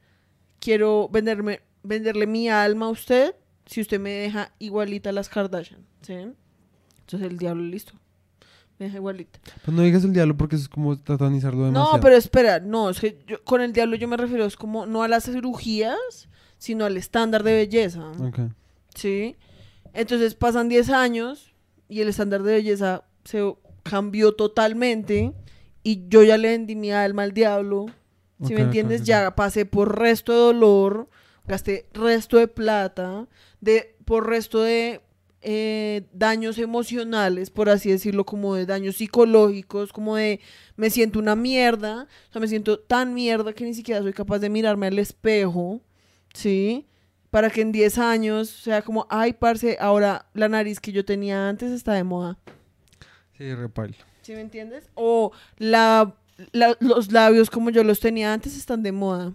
quiero 0.58 1.08
venderme, 1.10 1.60
venderle 1.82 2.26
mi 2.26 2.48
alma 2.48 2.86
a 2.86 2.90
usted 2.90 3.34
si 3.66 3.80
usted 3.80 4.00
me 4.00 4.10
deja 4.10 4.52
igualita 4.58 5.10
a 5.10 5.12
las 5.12 5.28
Kardashian, 5.28 5.80
¿sí? 6.02 6.14
Entonces 7.00 7.30
el 7.30 7.38
diablo 7.38 7.62
listo, 7.62 7.92
me 8.78 8.86
deja 8.86 8.96
igualita. 8.98 9.38
Pues 9.64 9.76
no 9.76 9.82
digas 9.82 10.04
el 10.04 10.12
diablo 10.12 10.36
porque 10.36 10.56
eso 10.56 10.62
es 10.64 10.68
como 10.68 10.94
satanizarlo 10.96 11.64
demasiado. 11.66 11.96
No, 11.96 12.00
pero 12.00 12.16
espera, 12.16 12.60
no, 12.60 12.90
es 12.90 13.00
que 13.00 13.22
yo- 13.26 13.42
con 13.44 13.60
el 13.60 13.72
diablo 13.72 13.96
yo 13.96 14.08
me 14.08 14.16
refiero 14.16 14.44
es 14.44 14.56
como 14.56 14.86
no 14.86 15.02
a 15.02 15.08
las 15.08 15.24
cirugías, 15.24 16.28
sino 16.58 16.84
al 16.84 16.96
estándar 16.96 17.42
de 17.42 17.52
belleza, 17.54 18.10
Ok. 18.20 18.40
¿sí? 18.94 19.36
Entonces 19.92 20.34
pasan 20.34 20.68
10 20.68 20.90
años 20.90 21.52
y 21.88 22.00
el 22.00 22.08
estándar 22.08 22.42
de 22.42 22.52
belleza 22.54 23.04
se 23.24 23.54
cambió 23.82 24.34
totalmente 24.34 25.32
y 25.82 26.08
yo 26.08 26.22
ya 26.22 26.36
le 26.36 26.48
vendí 26.48 26.74
mi 26.74 26.90
alma 26.92 27.22
al 27.22 27.32
diablo, 27.32 27.86
si 28.44 28.52
me 28.54 28.60
entiendes, 28.62 29.04
ya 29.04 29.34
pasé 29.36 29.64
por 29.64 29.98
resto 29.98 30.32
de 30.32 30.38
dolor, 30.38 31.08
gasté 31.46 31.86
resto 31.92 32.36
de 32.38 32.48
plata, 32.48 33.26
de 33.60 33.96
por 34.04 34.28
resto 34.28 34.60
de 34.62 35.00
eh, 35.42 36.02
daños 36.12 36.58
emocionales, 36.58 37.50
por 37.50 37.68
así 37.68 37.90
decirlo, 37.90 38.24
como 38.24 38.54
de 38.54 38.66
daños 38.66 38.96
psicológicos, 38.96 39.92
como 39.92 40.16
de 40.16 40.40
me 40.76 40.90
siento 40.90 41.18
una 41.18 41.36
mierda, 41.36 42.08
o 42.28 42.32
sea, 42.32 42.40
me 42.40 42.48
siento 42.48 42.78
tan 42.80 43.14
mierda 43.14 43.52
que 43.52 43.64
ni 43.64 43.74
siquiera 43.74 44.02
soy 44.02 44.12
capaz 44.12 44.38
de 44.40 44.50
mirarme 44.50 44.86
al 44.88 44.98
espejo, 44.98 45.80
¿sí? 46.34 46.86
Para 47.30 47.50
que 47.50 47.60
en 47.60 47.70
10 47.72 47.98
años 47.98 48.48
sea 48.48 48.82
como, 48.82 49.06
ay, 49.10 49.34
parce, 49.34 49.76
ahora 49.80 50.26
la 50.34 50.48
nariz 50.48 50.80
que 50.80 50.90
yo 50.92 51.04
tenía 51.04 51.48
antes 51.48 51.70
está 51.70 51.92
de 51.92 52.02
moda. 52.04 52.38
Sí, 53.36 53.54
repaila. 53.54 53.96
¿Sí 54.22 54.32
me 54.32 54.40
entiendes? 54.40 54.88
O 54.94 55.30
la, 55.58 56.16
la- 56.52 56.76
los 56.80 57.12
labios 57.12 57.50
como 57.50 57.70
yo 57.70 57.84
los 57.84 58.00
tenía 58.00 58.32
antes 58.32 58.56
están 58.56 58.82
de 58.82 58.90
moda. 58.92 59.32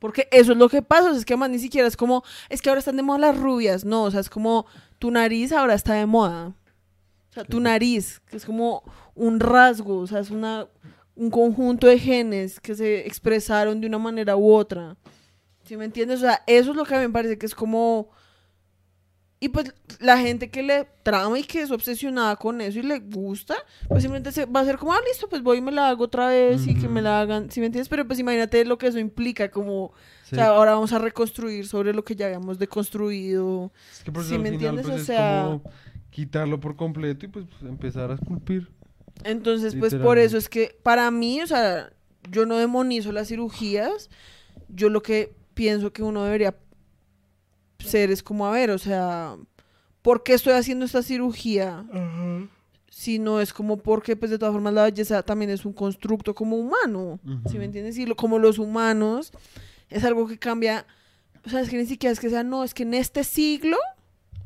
Porque 0.00 0.26
eso 0.32 0.52
es 0.52 0.58
lo 0.58 0.68
que 0.68 0.82
pasa, 0.82 1.08
o 1.08 1.10
sea, 1.10 1.18
es 1.18 1.24
que 1.24 1.34
además 1.34 1.50
ni 1.50 1.58
siquiera 1.60 1.86
es 1.86 1.96
como, 1.96 2.24
es 2.48 2.60
que 2.60 2.70
ahora 2.70 2.80
están 2.80 2.96
de 2.96 3.02
moda 3.02 3.18
las 3.18 3.38
rubias, 3.38 3.84
no, 3.84 4.04
o 4.04 4.10
sea, 4.10 4.20
es 4.20 4.30
como 4.30 4.66
tu 4.98 5.10
nariz 5.10 5.52
ahora 5.52 5.74
está 5.74 5.94
de 5.94 6.06
moda. 6.06 6.48
O 6.48 7.32
sea, 7.32 7.44
tu 7.44 7.60
nariz, 7.60 8.20
que 8.26 8.38
es 8.38 8.44
como 8.44 8.82
un 9.14 9.38
rasgo, 9.38 9.98
o 9.98 10.06
sea, 10.06 10.18
es 10.18 10.30
una, 10.30 10.66
un 11.14 11.30
conjunto 11.30 11.86
de 11.86 11.98
genes 11.98 12.58
que 12.58 12.74
se 12.74 13.06
expresaron 13.06 13.80
de 13.80 13.86
una 13.86 13.98
manera 13.98 14.36
u 14.36 14.52
otra. 14.52 14.96
¿Sí 15.64 15.76
me 15.76 15.84
entiendes? 15.84 16.18
O 16.18 16.22
sea, 16.22 16.42
eso 16.46 16.70
es 16.70 16.76
lo 16.76 16.84
que 16.84 16.94
a 16.94 16.98
mí 16.98 17.06
me 17.06 17.12
parece 17.12 17.38
que 17.38 17.46
es 17.46 17.54
como... 17.54 18.10
Y 19.42 19.48
pues 19.48 19.72
la 20.00 20.18
gente 20.18 20.50
que 20.50 20.62
le 20.62 20.86
trama 21.02 21.38
y 21.38 21.44
que 21.44 21.62
es 21.62 21.70
obsesionada 21.70 22.36
con 22.36 22.60
eso 22.60 22.78
y 22.78 22.82
le 22.82 22.98
gusta, 22.98 23.54
pues 23.88 24.02
simplemente 24.02 24.32
se 24.32 24.44
va 24.44 24.60
a 24.60 24.64
ser 24.66 24.76
como, 24.76 24.92
ah, 24.92 25.00
listo, 25.08 25.30
pues 25.30 25.42
voy 25.42 25.58
y 25.58 25.60
me 25.62 25.72
la 25.72 25.88
hago 25.88 26.04
otra 26.04 26.28
vez 26.28 26.66
y 26.66 26.74
que 26.74 26.88
me 26.88 27.00
la 27.00 27.22
hagan, 27.22 27.50
¿sí 27.50 27.58
me 27.60 27.66
entiendes? 27.66 27.88
Pero 27.88 28.06
pues 28.06 28.18
imagínate 28.18 28.62
lo 28.66 28.76
que 28.76 28.88
eso 28.88 28.98
implica, 28.98 29.50
como, 29.50 29.92
Sí. 30.24 30.34
o 30.34 30.36
sea, 30.36 30.48
ahora 30.48 30.74
vamos 30.74 30.92
a 30.92 30.98
reconstruir 30.98 31.66
sobre 31.66 31.94
lo 31.94 32.04
que 32.04 32.14
ya 32.16 32.26
habíamos 32.26 32.58
deconstruido. 32.58 33.72
Es 33.90 34.02
que 34.04 34.12
por 34.12 34.24
¿sí 34.24 34.36
me 34.38 34.50
final, 34.50 34.54
entiendes? 34.76 34.84
pues, 34.86 34.96
O 34.96 35.00
es 35.00 35.06
sea- 35.06 35.42
como 35.44 35.62
quitarlo 36.10 36.60
por 36.60 36.76
completo 36.76 37.24
y 37.24 37.28
pues 37.30 37.46
empezar 37.62 38.10
a 38.10 38.14
esculpir. 38.14 38.68
Entonces, 39.24 39.74
pues 39.74 39.94
por 39.94 40.18
eso 40.18 40.36
es 40.36 40.48
que 40.50 40.76
para 40.82 41.10
mí, 41.10 41.40
o 41.40 41.46
sea, 41.46 41.90
yo 42.30 42.44
no 42.46 42.58
demonizo 42.58 43.10
las 43.12 43.28
cirugías, 43.28 44.10
yo 44.68 44.90
lo 44.90 45.02
que 45.02 45.34
pienso 45.54 45.92
que 45.92 46.02
uno 46.02 46.24
debería 46.24 46.54
ser 47.84 48.10
es 48.10 48.22
como, 48.22 48.46
a 48.46 48.50
ver, 48.52 48.70
o 48.70 48.78
sea, 48.78 49.36
¿por 50.02 50.22
qué 50.22 50.34
estoy 50.34 50.52
haciendo 50.54 50.84
esta 50.84 51.02
cirugía? 51.02 51.84
Si 52.90 53.18
no 53.18 53.40
es 53.40 53.52
como 53.52 53.76
porque, 53.78 54.16
pues 54.16 54.30
de 54.30 54.38
todas 54.38 54.52
formas, 54.52 54.74
la 54.74 54.84
belleza 54.84 55.22
también 55.22 55.50
es 55.50 55.64
un 55.64 55.72
constructo 55.72 56.34
como 56.34 56.56
humano, 56.56 57.20
¿sí 57.50 57.58
me 57.58 57.64
entiendes? 57.64 57.96
Y 57.98 58.04
lo- 58.06 58.16
como 58.16 58.38
los 58.38 58.58
humanos, 58.58 59.32
es 59.88 60.04
algo 60.04 60.26
que 60.26 60.38
cambia, 60.38 60.86
o 61.46 61.50
sea, 61.50 61.60
es 61.60 61.68
que 61.70 61.76
ni 61.76 61.86
siquiera 61.86 62.12
es 62.12 62.20
que 62.20 62.28
sea, 62.30 62.42
no, 62.42 62.64
es 62.64 62.74
que 62.74 62.82
en 62.82 62.94
este 62.94 63.24
siglo 63.24 63.76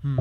Mm. 0.02 0.20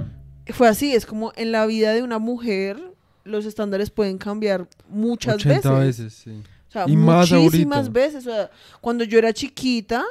fue 0.54 0.68
así, 0.70 0.94
es 0.96 1.06
como 1.06 1.34
en 1.36 1.52
la 1.52 1.66
vida 1.66 1.92
de 1.94 2.02
una 2.04 2.18
mujer 2.20 2.82
los 3.26 3.46
estándares 3.46 3.90
pueden 3.90 4.18
cambiar 4.18 4.68
muchas 4.90 5.36
80 5.36 5.72
veces. 5.80 5.98
veces, 6.00 6.14
sí. 6.14 6.44
O 6.70 6.72
sea, 6.72 6.86
Y 6.88 6.96
muchísimas 6.98 7.92
veces. 7.92 8.26
O 8.26 8.32
sea, 8.32 8.50
cuando 8.82 9.04
yo 9.04 9.20
era 9.20 9.32
chiquita, 9.34 10.04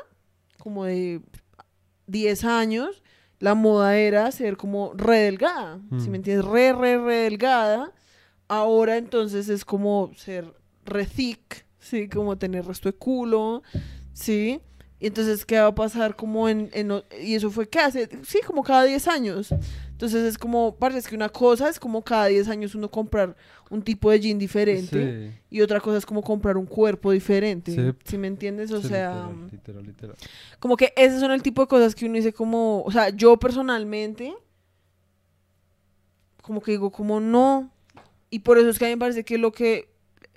como 0.58 0.84
de 0.84 1.20
10 2.12 2.44
años, 2.44 3.02
la 3.40 3.54
moda 3.54 3.96
era 3.96 4.30
ser 4.30 4.56
como 4.56 4.92
re 4.94 5.18
delgada. 5.20 5.80
Si 5.98 6.08
Mm. 6.08 6.10
me 6.10 6.16
entiendes? 6.18 6.44
Re, 6.46 6.72
re, 6.72 6.98
re 6.98 7.14
delgada. 7.24 7.90
Ahora 8.48 8.96
entonces 8.98 9.48
es 9.48 9.64
como 9.64 10.12
ser 10.16 10.44
re 10.84 11.06
thick, 11.06 11.64
¿sí? 11.80 12.08
Como 12.08 12.36
tener 12.36 12.66
resto 12.66 12.88
de 12.90 12.94
culo, 12.96 13.62
¿sí? 14.12 14.60
Y 15.00 15.06
entonces, 15.08 15.44
¿qué 15.44 15.58
va 15.58 15.66
a 15.68 15.74
pasar 15.74 16.14
como 16.14 16.48
en... 16.48 16.70
en 16.74 16.92
y 17.20 17.34
eso 17.34 17.50
fue, 17.50 17.68
¿qué 17.68 17.80
hace? 17.80 18.08
Sí, 18.24 18.38
como 18.46 18.62
cada 18.62 18.84
10 18.84 19.08
años. 19.08 19.52
Entonces 20.02 20.24
es 20.24 20.36
como, 20.36 20.74
parece 20.74 21.08
que 21.08 21.14
una 21.14 21.28
cosa 21.28 21.68
es 21.68 21.78
como 21.78 22.02
cada 22.02 22.26
10 22.26 22.48
años 22.48 22.74
uno 22.74 22.90
comprar 22.90 23.36
un 23.70 23.82
tipo 23.82 24.10
de 24.10 24.18
jean 24.18 24.36
diferente. 24.36 25.30
Sí. 25.30 25.38
Y 25.48 25.60
otra 25.60 25.78
cosa 25.78 25.98
es 25.98 26.04
como 26.04 26.22
comprar 26.22 26.56
un 26.56 26.66
cuerpo 26.66 27.12
diferente. 27.12 27.72
Sí. 27.72 27.96
¿Sí 28.02 28.18
me 28.18 28.26
entiendes? 28.26 28.72
O 28.72 28.82
Sí, 28.82 28.88
sea, 28.88 29.28
literal, 29.30 29.48
literal, 29.52 29.86
literal. 29.86 30.16
como 30.58 30.76
que 30.76 30.92
esos 30.96 31.20
son 31.20 31.30
el 31.30 31.40
tipo 31.40 31.62
de 31.62 31.68
cosas 31.68 31.94
que 31.94 32.06
uno 32.06 32.16
dice 32.16 32.32
como, 32.32 32.82
o 32.82 32.90
sea, 32.90 33.10
yo 33.10 33.36
personalmente, 33.36 34.34
como 36.42 36.60
que 36.60 36.72
digo 36.72 36.90
como 36.90 37.20
no. 37.20 37.70
Y 38.28 38.40
por 38.40 38.58
eso 38.58 38.70
es 38.70 38.80
que 38.80 38.86
a 38.86 38.88
mí 38.88 38.94
me 38.94 38.98
parece 38.98 39.22
que 39.24 39.38
lo 39.38 39.52
que 39.52 39.88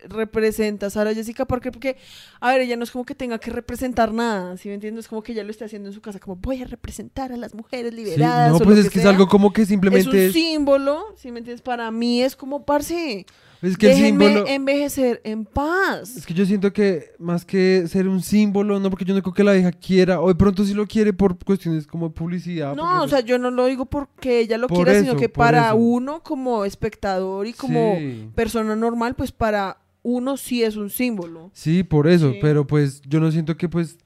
representa 0.08 0.90
Sara 0.90 1.14
Jessica 1.14 1.46
Parker, 1.46 1.72
porque, 1.72 1.98
a 2.40 2.52
ver, 2.52 2.62
ella 2.62 2.76
no 2.76 2.84
es 2.84 2.92
como 2.92 3.06
que 3.06 3.16
tenga 3.16 3.40
que 3.40 3.52
representar 3.52 4.14
nada, 4.14 4.58
¿sí 4.58 4.68
me 4.70 4.76
entiendes? 4.76 5.08
Como 5.08 5.24
que 5.24 5.32
ella 5.34 5.44
lo 5.44 5.52
está 5.52 5.66
haciendo 5.66 5.90
en 5.90 5.94
su 5.94 6.02
casa, 6.02 6.20
como 6.20 6.36
voy 6.38 6.62
a 6.62 6.66
representar 6.66 7.32
a 7.32 7.38
las 7.38 7.54
mujeres 7.54 7.92
Sí, 7.94 7.98
liberadas. 7.98 8.50
no, 8.52 8.58
o 8.58 8.60
pues 8.60 8.78
lo 8.78 8.84
es 8.84 8.90
que 8.90 9.00
es 9.00 9.04
sea. 9.04 9.12
algo 9.12 9.28
como 9.28 9.52
que 9.54 9.62
Es 9.62 9.68
un 9.68 9.72
simplemente 9.74 10.26
es, 10.28 10.34
símbolo, 10.34 11.04
¿sí 11.18 11.32
me 11.32 11.40
entiendes? 11.40 11.62
Para 11.62 11.90
mí 11.92 12.22
es 12.22 12.36
como, 12.36 12.66
parce, 12.66 13.26
es 13.62 13.78
que 13.78 13.92
el 13.92 13.98
símbolo 13.98 14.46
envejecer 14.48 15.22
en 15.24 15.46
paz. 15.46 16.18
es 16.18 16.26
que 16.26 16.34
yo 16.34 16.46
siento 16.46 16.72
que 16.74 17.14
más 17.20 17.46
que 17.46 17.88
ser 17.88 18.08
un 18.08 18.22
símbolo, 18.22 18.80
no 18.80 18.90
porque 18.90 19.06
yo 19.06 19.16
no 19.16 19.22
creo 19.24 19.34
que 19.34 19.44
la 19.44 19.58
hija 19.58 19.72
quiera, 19.72 20.22
o 20.22 20.28
de 20.28 20.36
pronto 20.36 20.64
sí 20.66 20.74
lo 20.74 20.86
quiere 20.86 21.14
por 21.14 21.38
cuestiones 21.44 21.88
como 21.88 22.12
publicidad. 22.12 22.76
No, 22.76 22.96
o 22.96 23.00
pues, 23.00 23.12
sea, 23.12 23.20
yo 23.22 23.40
no 23.40 23.50
lo 23.52 23.66
digo 23.66 23.86
porque 23.86 24.40
ella 24.42 24.58
lo 24.58 24.68
Por 24.68 24.84
quiera, 24.86 25.00
sino 25.00 25.16
que 25.16 25.30
para 25.30 25.68
eso. 25.70 25.78
uno 25.78 26.22
como 26.22 26.64
espectador 26.66 27.48
y 27.48 27.54
como 27.54 27.96
sí. 27.98 28.30
persona 28.36 28.76
normal, 28.76 29.16
pues 29.16 29.32
para 29.32 29.78
uno 30.08 30.38
sí 30.38 30.62
es 30.62 30.76
un 30.76 30.92
símbolo. 30.92 31.50
Sí, 31.54 31.82
por 31.82 32.08
eso, 32.08 32.32
Sí. 32.32 32.38
pero 32.40 32.68
pues 32.68 33.02
yo 33.08 33.20
no 33.20 33.32
siento 33.32 33.58
que 33.58 33.68
pues, 33.68 33.98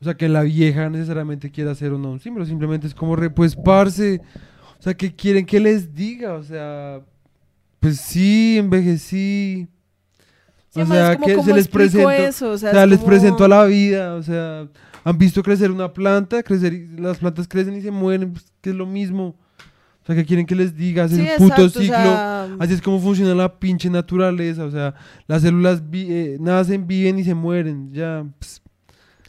o 0.00 0.04
sea, 0.04 0.14
que 0.16 0.30
la 0.30 0.40
vieja 0.42 0.88
necesariamente 0.88 1.50
quiera 1.50 1.74
ser 1.74 1.92
o 1.92 1.98
no 1.98 2.10
un 2.12 2.20
símbolo, 2.20 2.46
simplemente 2.46 2.86
es 2.86 2.94
como 2.94 3.16
re, 3.16 3.28
pues, 3.28 3.54
parce, 3.54 4.22
o 4.78 4.82
sea, 4.82 4.94
que 4.94 5.14
quieren 5.14 5.44
que 5.44 5.60
les 5.60 5.94
diga, 5.94 6.32
o 6.34 6.42
sea, 6.42 7.00
pues 7.80 7.98
sí, 8.00 8.56
envejecí, 8.58 9.68
Sí, 10.70 10.80
o 10.80 10.86
sea, 10.86 11.14
como, 11.16 11.26
que 11.26 11.34
¿cómo 11.34 11.46
se 11.46 11.54
les 11.54 11.68
presento, 11.68 12.10
eso? 12.10 12.50
O 12.50 12.52
o 12.52 12.58
sea, 12.58 12.70
sea, 12.72 12.84
es 12.84 12.88
les 12.90 12.98
como- 12.98 13.10
presento 13.10 13.44
a 13.44 13.48
la 13.48 13.64
vida, 13.66 14.14
o 14.14 14.22
sea, 14.22 14.68
han 15.04 15.18
visto 15.18 15.42
crecer 15.42 15.70
una 15.70 15.92
planta, 15.92 16.42
crecer, 16.42 16.72
y 16.72 16.86
las 16.98 17.18
plantas 17.18 17.46
crecen 17.46 17.76
y 17.76 17.82
se 17.82 17.90
mueren, 17.90 18.32
pues, 18.32 18.46
que 18.60 18.70
es 18.70 18.76
lo 18.76 18.86
mismo, 18.86 19.36
o 20.06 20.12
sea, 20.12 20.14
que 20.14 20.24
quieren 20.24 20.46
que 20.46 20.54
les 20.54 20.76
diga, 20.76 21.04
es 21.06 21.12
Sí, 21.12 21.20
el 21.20 21.36
puto 21.36 21.44
exacto, 21.62 21.64
o 21.64 21.68
ciclo. 21.82 21.86
sea, 21.96 22.44
Así 22.60 22.74
es 22.74 22.80
como 22.82 23.00
funciona 23.00 23.34
la 23.34 23.58
pinche 23.58 23.90
naturaleza, 23.90 24.64
o 24.64 24.70
sea, 24.70 24.94
las 25.26 25.42
células 25.42 25.90
vi- 25.90 26.06
eh, 26.10 26.36
nacen, 26.40 26.86
viven 26.86 27.18
y 27.18 27.24
se 27.24 27.34
mueren, 27.34 27.92
ya. 27.92 28.24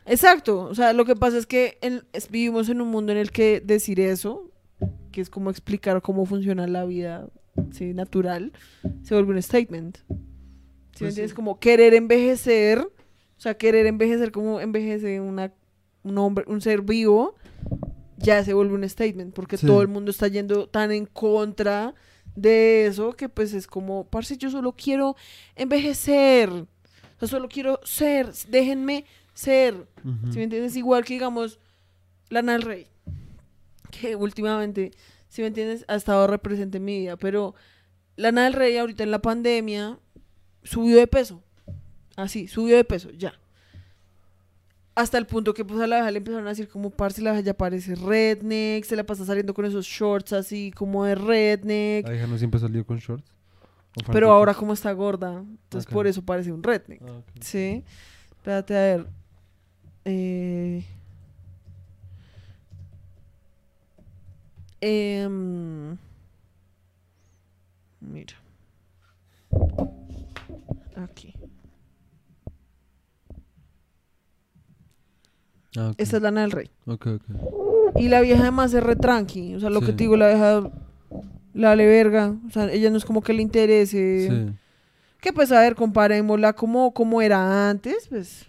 Exacto, 0.06 0.62
o 0.62 0.76
sea, 0.76 0.94
lo 0.94 1.04
que 1.06 1.16
pasa 1.16 1.38
es 1.38 1.45
que 1.45 1.78
en- 1.82 2.04
es- 2.14 2.30
vivimos 2.30 2.70
en 2.70 2.80
un 2.82 2.90
mundo 2.90 3.12
en 3.12 3.18
el 3.18 3.32
que 3.32 3.62
decir 3.66 3.99
eso, 3.99 4.49
que 5.12 5.22
es 5.22 5.30
como 5.30 5.49
explicar 5.49 6.02
cómo 6.02 6.26
funciona 6.26 6.68
la 6.68 6.86
vida 6.86 7.28
sí, 7.72 7.94
natural, 7.94 8.54
se 9.04 9.14
vuelve 9.16 9.34
un 9.34 9.41
statement. 9.41 9.98
¿Sí 10.95 11.04
me 11.04 11.12
Pues. 11.12 11.34
Como 11.34 11.60
querer 11.60 11.94
envejecer, 11.94 12.80
o 12.80 13.40
sea, 13.40 13.56
querer 13.56 13.86
envejecer 13.86 14.32
como 14.32 14.60
envejece 14.62 15.20
una, 15.22 15.52
un 16.04 16.18
hombre, 16.20 16.45
un 16.48 16.62
ser 16.62 16.82
vivo, 16.82 17.36
ya 18.18 18.44
se 18.44 18.53
vuelve 18.53 18.73
un 18.73 18.88
statement, 18.89 19.34
porque 19.34 19.57
Sí. 19.57 19.65
todo 19.68 19.81
el 19.81 19.88
mundo 19.88 20.11
está 20.11 20.27
yendo 20.27 20.68
tan 20.68 20.91
en 20.91 21.06
contra 21.06 21.94
de 22.35 22.85
eso 22.88 23.14
que 23.14 23.30
pues 23.30 23.53
es 23.53 23.68
como, 23.68 24.06
parce, 24.10 24.38
yo 24.38 24.49
solo 24.49 24.73
quiero 24.73 25.15
envejecer. 25.56 26.49
O 26.49 26.68
sea, 27.19 27.27
solo 27.27 27.48
quiero 27.49 27.80
ser, 27.84 28.31
déjenme 28.49 29.06
ser. 29.34 29.88
¿Sí 30.31 30.38
me 30.38 30.44
entiendes? 30.44 30.76
Igual 30.76 31.03
que, 31.03 31.14
digamos, 31.15 31.60
Lana 32.30 32.53
del 32.53 32.61
Rey, 32.61 32.88
que 33.91 34.15
últimamente, 34.15 34.91
si 35.30 35.41
me 35.41 35.48
entiendes, 35.48 35.84
ha 35.88 35.95
estado 35.95 36.27
represente 36.27 36.77
en 36.77 36.85
mi 36.85 36.99
vida, 36.99 37.18
pero 37.18 37.56
Lana 38.15 38.44
del 38.45 38.53
Rey 38.53 38.77
ahorita 38.77 39.03
en 39.03 39.11
la 39.11 39.22
pandemia 39.22 39.99
subió 40.64 40.95
de 40.98 41.07
peso. 41.07 41.44
Así, 42.15 42.48
subió 42.48 42.76
de 42.76 42.84
peso, 42.84 43.10
ya. 43.11 43.39
Hasta 44.98 45.19
el 45.19 45.28
punto 45.28 45.53
que 45.53 45.64
pues 45.64 45.80
a 45.80 45.86
la 45.86 45.98
vieja 45.98 46.10
le 46.10 46.18
empezaron 46.18 46.48
a 46.48 46.49
decir 46.49 46.68
como, 46.69 46.90
parce, 46.90 47.22
la 47.22 47.30
vieja 47.30 47.45
ya 47.45 47.53
parece 47.53 47.94
redneck, 47.94 48.84
se 48.84 48.95
la 48.95 49.03
pasa 49.03 49.26
saliendo 49.26 49.53
con 49.53 49.64
esos 49.64 49.86
shorts 49.86 50.34
así 50.34 50.72
como 50.72 51.06
de 51.06 51.14
redneck. 51.14 52.07
La 52.07 52.15
hija 52.15 52.26
no 52.26 52.36
siempre 52.36 52.60
salió 52.60 52.84
con 52.84 52.98
shorts. 52.98 53.32
¿O 53.95 54.11
Pero 54.11 54.32
ahora 54.32 54.56
como 54.56 54.74
está 54.74 54.91
gorda, 54.94 55.44
entonces 55.48 55.86
por 55.86 56.07
eso 56.07 56.24
parece 56.24 56.52
un 56.52 56.64
redneck. 56.64 56.99
Ah. 57.03 57.22
Sí. 57.41 57.84
Espérate 58.32 58.76
a 58.76 58.80
ver. 58.80 59.07
Eh... 60.06 60.84
em, 64.82 65.95
Mira. 68.02 68.34
Aquí. 70.95 71.36
Ah. 75.78 75.94
Esta 75.98 76.18
es 76.18 76.24
Lana 76.24 76.41
del 76.41 76.52
Rey. 76.52 76.70
Ok, 76.86 77.08
ok. 77.08 77.98
Y 77.98 78.10
la 78.10 78.22
vieja 78.22 78.41
además 78.41 78.74
es 78.74 78.84
re 78.84 78.95
tranqui. 78.95 79.56
O 79.56 79.60
sea, 79.60 79.70
lo 79.70 79.80
que 79.82 79.88
te 79.94 80.04
digo, 80.04 80.18
la 80.18 80.28
vieja 80.30 80.70
la 81.54 81.70
vale 81.70 81.86
verga. 81.86 82.36
O 82.48 82.52
sea, 82.52 82.72
ella 82.72 82.90
no 82.90 82.98
es 82.98 83.06
como 83.06 83.22
que 83.22 83.34
le 83.34 83.41
interese. 83.41 84.28
Sí. 84.30 84.54
Que 85.22 85.34
pues, 85.34 85.52
a 85.52 85.62
ver, 85.62 85.76
comparémosla 85.76 86.54
como, 86.54 86.94
como 86.94 87.22
era 87.22 87.70
antes, 87.70 88.08
pues. 88.10 88.45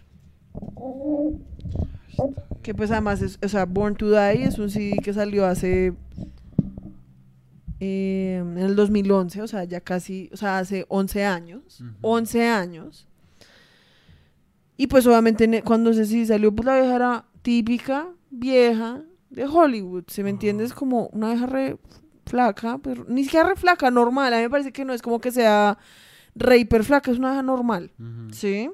Que 2.61 2.73
pues 2.75 2.91
además, 2.91 3.21
es, 3.21 3.39
o 3.43 3.47
sea, 3.47 3.65
Born 3.65 3.95
to 3.95 4.09
Die 4.11 4.43
es 4.43 4.59
un 4.59 4.69
CD 4.69 4.97
que 5.01 5.13
salió 5.13 5.45
hace... 5.45 5.93
eh, 7.79 8.37
en 8.41 8.57
el 8.57 8.75
2011, 8.75 9.41
o 9.41 9.47
sea, 9.47 9.63
ya 9.63 9.79
casi, 9.79 10.29
o 10.33 10.37
sea, 10.37 10.59
hace 10.59 10.85
11 10.89 11.23
años. 11.25 11.81
Ujú. 11.81 11.91
11 12.01 12.47
años. 12.47 13.07
Y 14.79 14.87
pues 14.87 15.05
obviamente 15.05 15.61
cuando 15.61 15.91
CD 15.93 16.25
salió, 16.25 16.55
pues 16.55 16.65
la 16.65 16.79
vieja 16.79 16.95
era 16.95 17.25
típica, 17.41 18.07
vieja, 18.29 19.01
de 19.29 19.45
Hollywood, 19.45 20.05
¿se 20.07 20.23
me 20.23 20.29
entiendes? 20.29 20.73
Como 20.73 21.07
una 21.07 21.31
vieja 21.31 21.47
re 21.47 21.77
flaca, 22.25 22.77
pero 22.77 23.03
ni 23.09 23.25
siquiera 23.25 23.49
re 23.49 23.57
flaca, 23.57 23.91
normal. 23.91 24.33
A 24.33 24.37
mí 24.37 24.43
me 24.43 24.49
parece 24.49 24.71
que 24.71 24.85
no 24.85 24.93
es 24.93 25.01
como 25.01 25.19
que 25.19 25.31
sea 25.33 25.77
re 26.33 26.59
hiper 26.59 26.85
flaca, 26.85 27.11
es 27.11 27.17
una 27.17 27.31
vieja 27.31 27.43
normal. 27.43 27.91
¿sí? 28.31 28.69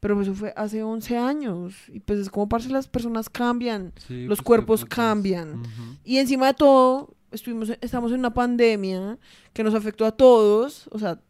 Pero 0.00 0.16
pues 0.16 0.26
eso 0.26 0.34
fue 0.36 0.52
hace 0.56 0.82
11 0.82 1.16
años. 1.16 1.74
Y 1.92 2.00
pues 2.00 2.18
es 2.18 2.28
como 2.28 2.48
parce 2.48 2.68
las 2.68 2.88
personas 2.88 3.30
cambian. 3.30 3.92
Sí, 4.08 4.24
Los 4.24 4.38
pues, 4.38 4.42
cuerpos 4.42 4.80
pues, 4.80 4.90
cambian. 4.92 5.60
ujú. 5.60 5.96
Y 6.02 6.16
encima 6.16 6.48
de 6.48 6.54
todo, 6.54 7.14
estuvimos, 7.30 7.70
estamos 7.80 8.10
en 8.10 8.18
una 8.18 8.34
pandemia 8.34 9.16
que 9.52 9.62
nos 9.62 9.76
afectó 9.76 10.04
a 10.06 10.10
todos. 10.10 10.88
O 10.90 10.98
sea, 10.98 11.20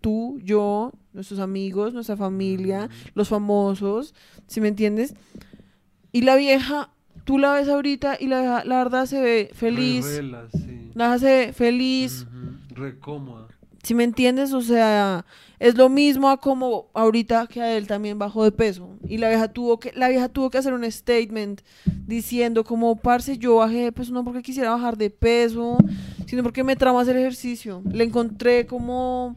tú, 0.00 0.38
yo, 0.42 0.92
nuestros 1.12 1.40
amigos, 1.40 1.94
nuestra 1.94 2.16
familia, 2.16 2.84
Ujú. 2.84 3.10
los 3.14 3.28
famosos, 3.28 4.14
¿sí 4.46 4.60
me 4.60 4.68
entiendes? 4.68 5.14
Y 6.12 6.22
la 6.22 6.36
vieja, 6.36 6.90
tú 7.24 7.38
la 7.38 7.52
ves 7.52 7.68
ahorita 7.68 8.16
y 8.18 8.26
la, 8.26 8.64
la 8.64 8.78
verdad 8.78 9.06
se 9.06 9.20
ve 9.20 9.50
feliz. 9.52 10.06
Re 10.06 10.22
rela, 10.22 10.48
sí. 10.50 10.90
La 10.94 11.16
ve 11.16 11.52
feliz. 11.52 12.26
Ujú. 12.26 12.80
Re 12.80 12.98
cómoda. 12.98 13.48
¿Sí 13.82 13.94
me 13.94 14.04
entiendes? 14.04 14.52
O 14.52 14.60
sea, 14.60 15.24
es 15.58 15.76
lo 15.76 15.88
mismo 15.88 16.28
a 16.28 16.38
como 16.38 16.90
ahorita 16.94 17.46
que 17.46 17.60
a 17.62 17.76
él 17.76 17.86
también 17.86 18.18
bajó 18.18 18.44
de 18.44 18.52
peso. 18.52 18.98
Y 19.08 19.18
la 19.18 19.28
vieja 19.28 19.48
tuvo 19.48 19.78
que, 19.78 19.92
la 19.94 20.08
vieja 20.08 20.28
tuvo 20.28 20.50
que 20.50 20.58
hacer 20.58 20.72
un 20.72 20.90
statement 20.90 21.62
diciendo 22.06 22.64
como, 22.64 22.96
parce, 22.96 23.38
yo 23.38 23.56
bajé 23.56 23.84
de 23.84 23.92
peso 23.92 24.12
no 24.12 24.24
porque 24.24 24.42
quisiera 24.42 24.70
bajar 24.70 24.96
de 24.96 25.10
peso, 25.10 25.78
sino 26.26 26.42
porque 26.42 26.64
me 26.64 26.76
trama 26.76 27.00
hacer 27.00 27.16
ejercicio. 27.16 27.82
Le 27.90 28.04
encontré 28.04 28.66
como 28.66 29.36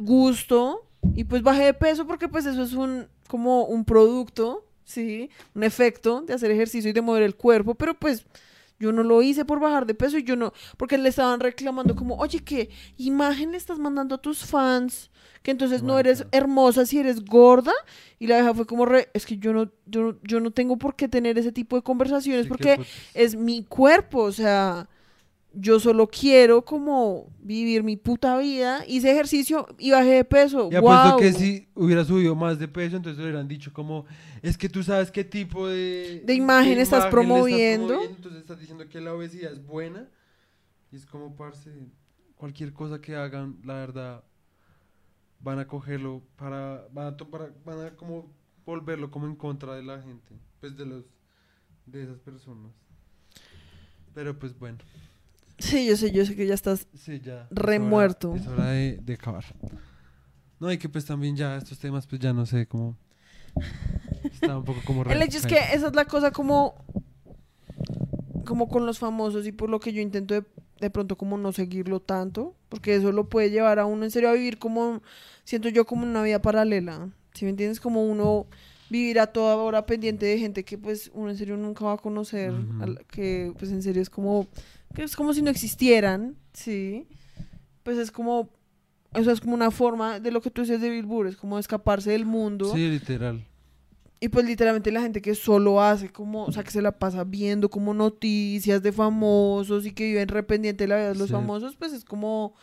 gusto 0.00 0.84
y 1.14 1.24
pues 1.24 1.42
bajé 1.42 1.64
de 1.64 1.74
peso 1.74 2.06
porque 2.06 2.28
pues 2.28 2.46
eso 2.46 2.62
es 2.62 2.72
un, 2.72 3.06
como 3.28 3.64
un 3.64 3.84
producto, 3.84 4.64
¿sí? 4.84 5.30
Un 5.54 5.62
efecto 5.64 6.22
de 6.22 6.34
hacer 6.34 6.50
ejercicio 6.50 6.90
y 6.90 6.92
de 6.92 7.02
mover 7.02 7.22
el 7.22 7.36
cuerpo, 7.36 7.74
pero 7.74 7.94
pues... 7.94 8.26
Yo 8.80 8.92
no 8.92 9.02
lo 9.02 9.22
hice 9.22 9.44
por 9.44 9.58
bajar 9.58 9.86
de 9.86 9.94
peso 9.94 10.18
y 10.18 10.22
yo 10.22 10.36
no, 10.36 10.52
porque 10.76 10.98
le 10.98 11.08
estaban 11.08 11.40
reclamando 11.40 11.96
como, 11.96 12.14
oye, 12.14 12.38
¿qué 12.44 12.70
imagen 12.96 13.50
le 13.50 13.56
estás 13.56 13.80
mandando 13.80 14.14
a 14.14 14.18
tus 14.22 14.44
fans? 14.44 15.10
Que 15.42 15.50
entonces 15.50 15.82
no 15.82 15.98
eres 15.98 16.26
hermosa 16.30 16.86
si 16.86 17.00
eres 17.00 17.24
gorda. 17.24 17.72
Y 18.20 18.28
la 18.28 18.36
vieja 18.36 18.54
fue 18.54 18.66
como, 18.66 18.86
re, 18.86 19.08
es 19.14 19.26
que 19.26 19.36
yo 19.38 19.52
no, 19.52 19.68
yo, 19.86 20.02
no- 20.02 20.18
yo 20.22 20.38
no 20.38 20.52
tengo 20.52 20.76
por 20.76 20.94
qué 20.94 21.08
tener 21.08 21.36
ese 21.38 21.50
tipo 21.50 21.74
de 21.74 21.82
conversaciones 21.82 22.44
Sí, 22.44 22.48
porque 22.48 22.76
pues, 22.76 22.88
es 23.14 23.34
mi 23.34 23.64
cuerpo, 23.64 24.20
o 24.20 24.30
sea, 24.30 24.88
yo 25.60 25.80
solo 25.80 26.06
quiero 26.08 26.64
como 26.64 27.32
vivir 27.40 27.82
mi 27.82 27.96
puta 27.96 28.38
vida, 28.38 28.84
hice 28.86 29.10
ejercicio 29.10 29.66
y 29.78 29.90
bajé 29.90 30.10
de 30.10 30.24
peso. 30.24 30.68
Y 30.70 30.76
apuesto 30.76 31.08
¡Guau! 31.08 31.18
que 31.18 31.32
si 31.32 31.68
hubiera 31.74 32.04
subido 32.04 32.34
más 32.36 32.58
de 32.58 32.68
peso, 32.68 32.96
entonces 32.96 33.18
le 33.18 33.24
hubieran 33.24 33.48
dicho 33.48 33.72
como, 33.72 34.06
es 34.40 34.56
que 34.56 34.68
tú 34.68 34.82
sabes 34.84 35.10
qué 35.10 35.24
tipo 35.24 35.66
de... 35.66 36.22
De 36.24 36.34
imagen 36.34 36.78
estás 36.78 37.06
promoviendo. 37.06 38.00
Entonces 38.04 38.40
estás 38.40 38.60
diciendo 38.60 38.88
que 38.88 39.00
la 39.00 39.12
obesidad 39.12 39.52
es 39.52 39.64
buena. 39.64 40.08
Y 40.92 40.96
es 40.96 41.04
como, 41.04 41.34
parce, 41.34 41.70
cualquier 42.36 42.72
cosa 42.72 43.00
que 43.00 43.16
hagan, 43.16 43.58
la 43.64 43.74
verdad, 43.74 44.24
van 45.40 45.58
a 45.58 45.66
cogerlo 45.66 46.22
para... 46.36 46.86
Van 46.92 47.08
a, 47.08 47.16
para- 47.16 47.52
van 47.64 47.84
a 47.84 47.90
como 47.96 48.32
volverlo 48.64 49.10
como 49.10 49.26
en 49.26 49.34
contra 49.34 49.74
de 49.74 49.82
la 49.82 50.00
gente. 50.00 50.34
Pues 50.60 50.76
de 50.76 50.86
los... 50.86 51.04
De 51.84 52.02
esas 52.02 52.20
personas. 52.20 52.70
Pero 54.14 54.38
pues 54.38 54.56
bueno. 54.58 54.78
Sí, 55.58 55.86
yo 55.86 55.96
sé, 55.96 56.10
yo 56.12 56.24
sé 56.24 56.36
que 56.36 56.46
ya 56.46 56.54
estás 56.54 56.86
Sí, 56.94 57.20
ya. 57.20 57.42
es 57.42 57.46
Re 57.50 57.78
hora-. 57.78 57.86
Es 58.36 58.46
hora 58.46 58.70
de, 58.70 58.98
de 59.02 59.14
acabar. 59.14 59.44
No, 60.60 60.70
y 60.72 60.78
que 60.78 60.88
pues 60.88 61.04
también 61.04 61.36
ya 61.36 61.56
estos 61.56 61.78
temas, 61.78 62.06
pues 62.06 62.20
ya 62.20 62.32
no 62.32 62.46
sé 62.46 62.66
cómo. 62.66 62.96
Está 64.24 64.58
un 64.58 64.64
poco 64.64 64.80
como 64.84 65.02
El 65.10 65.22
hecho 65.22 65.38
es 65.38 65.46
que 65.46 65.56
esa 65.74 65.88
es 65.88 65.94
la 65.94 66.04
cosa 66.04 66.30
como 66.30 66.74
como 68.44 68.68
con 68.68 68.86
los 68.86 68.98
famosos 68.98 69.46
y 69.46 69.52
por 69.52 69.68
lo 69.68 69.78
que 69.78 69.92
yo 69.92 70.00
intento 70.00 70.34
de, 70.34 70.42
de 70.80 70.90
pronto 70.90 71.16
como 71.16 71.36
no 71.36 71.52
seguirlo 71.52 72.00
tanto, 72.00 72.54
porque 72.70 72.94
eso 72.94 73.12
lo 73.12 73.28
puede 73.28 73.50
llevar 73.50 73.78
a 73.78 73.84
uno 73.84 74.04
en 74.04 74.10
serio 74.10 74.30
a 74.30 74.32
vivir 74.32 74.58
como, 74.58 75.02
siento 75.44 75.68
yo 75.68 75.84
como 75.84 76.04
una 76.04 76.22
vida 76.22 76.40
paralela, 76.40 77.10
si 77.34 77.44
me 77.44 77.50
entiendes? 77.50 77.78
Como 77.78 78.06
uno 78.06 78.46
vivir 78.88 79.20
a 79.20 79.26
toda 79.26 79.54
hora 79.56 79.84
pendiente 79.84 80.24
de 80.24 80.38
gente 80.38 80.64
que 80.64 80.78
pues 80.78 81.10
uno 81.12 81.28
en 81.30 81.36
serio 81.36 81.58
nunca 81.58 81.84
va 81.84 81.92
a 81.94 81.98
conocer, 81.98 82.52
Ujú. 82.52 82.82
a 82.82 82.86
la- 82.86 83.00
que 83.04 83.52
pues 83.58 83.70
en 83.70 83.82
serio 83.82 84.00
es 84.00 84.08
como, 84.08 84.46
que 84.94 85.02
es 85.02 85.16
como 85.16 85.32
si 85.34 85.42
no 85.42 85.50
existieran, 85.50 86.36
¿sí? 86.52 87.06
Pues 87.82 87.98
es 87.98 88.10
como, 88.10 88.50
eso 89.14 89.30
es 89.30 89.40
como 89.40 89.54
una 89.54 89.70
forma 89.70 90.20
de 90.20 90.30
lo 90.30 90.40
que 90.40 90.50
tú 90.50 90.62
dices 90.62 90.80
de 90.80 90.90
Bill 90.90 91.06
es 91.26 91.36
como 91.36 91.58
escaparse 91.58 92.10
del 92.10 92.26
mundo. 92.26 92.72
Sí, 92.74 92.88
literal. 92.88 93.44
Y 94.20 94.28
pues 94.30 94.44
literalmente 94.46 94.90
la 94.90 95.00
gente 95.00 95.22
que 95.22 95.34
solo 95.36 95.80
hace 95.80 96.08
como, 96.10 96.44
o 96.44 96.50
sea, 96.52 96.64
que 96.64 96.72
se 96.72 96.82
la 96.82 96.98
pasa 96.98 97.22
viendo 97.22 97.70
como 97.70 97.94
noticias 97.94 98.82
de 98.82 98.90
famosos 98.90 99.86
y 99.86 99.92
que 99.92 100.04
viven 100.06 100.28
rependiente 100.28 100.84
de 100.84 100.88
la 100.88 100.96
vida 100.96 101.08
de 101.12 101.14
los 101.18 101.28
Sí. 101.28 101.32
famosos, 101.34 101.76
pues 101.76 101.92
es 101.92 102.04
como, 102.04 102.54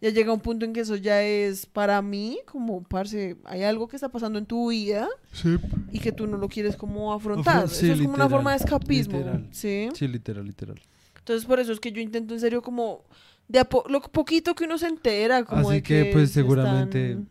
ya 0.00 0.08
llega 0.08 0.32
un 0.32 0.40
punto 0.40 0.64
en 0.64 0.72
que 0.72 0.80
eso 0.80 0.96
ya 0.96 1.22
es 1.22 1.66
para 1.66 2.00
mí, 2.00 2.38
como, 2.46 2.82
parce, 2.82 3.36
hay 3.44 3.62
algo 3.62 3.88
que 3.88 3.96
está 3.96 4.08
pasando 4.08 4.38
en 4.38 4.46
tu 4.46 4.70
vida 4.70 5.06
Sí. 5.32 5.56
y 5.92 5.98
que 5.98 6.12
tú 6.12 6.26
no 6.26 6.38
lo 6.38 6.48
quieres 6.48 6.76
como 6.76 7.12
afrontar. 7.12 7.68
sí, 7.68 7.84
eso 7.84 7.92
es 7.94 8.00
como 8.00 8.14
una 8.14 8.28
forma 8.30 8.52
de 8.52 8.56
escapismo, 8.56 9.18
literal. 9.18 9.48
¿sí? 9.52 9.90
Sí, 9.92 10.08
literal, 10.08 10.46
literal. 10.46 10.80
Entonces 11.22 11.46
por 11.46 11.60
eso 11.60 11.72
es 11.72 11.80
que 11.80 11.92
yo 11.92 12.00
intento 12.00 12.34
en 12.34 12.40
serio 12.40 12.62
como, 12.62 13.04
de 13.48 13.60
a 13.60 13.64
po- 13.64 13.84
lo 13.88 14.00
poquito 14.02 14.54
que 14.54 14.64
uno 14.64 14.76
se 14.78 14.86
entera, 14.88 15.44
como 15.44 15.62
Así 15.68 15.76
de 15.78 15.82
que, 15.82 16.04
que, 16.04 16.12
pues, 16.12 16.28
se 16.30 16.34
seguramente- 16.40 17.10
están- 17.12 17.28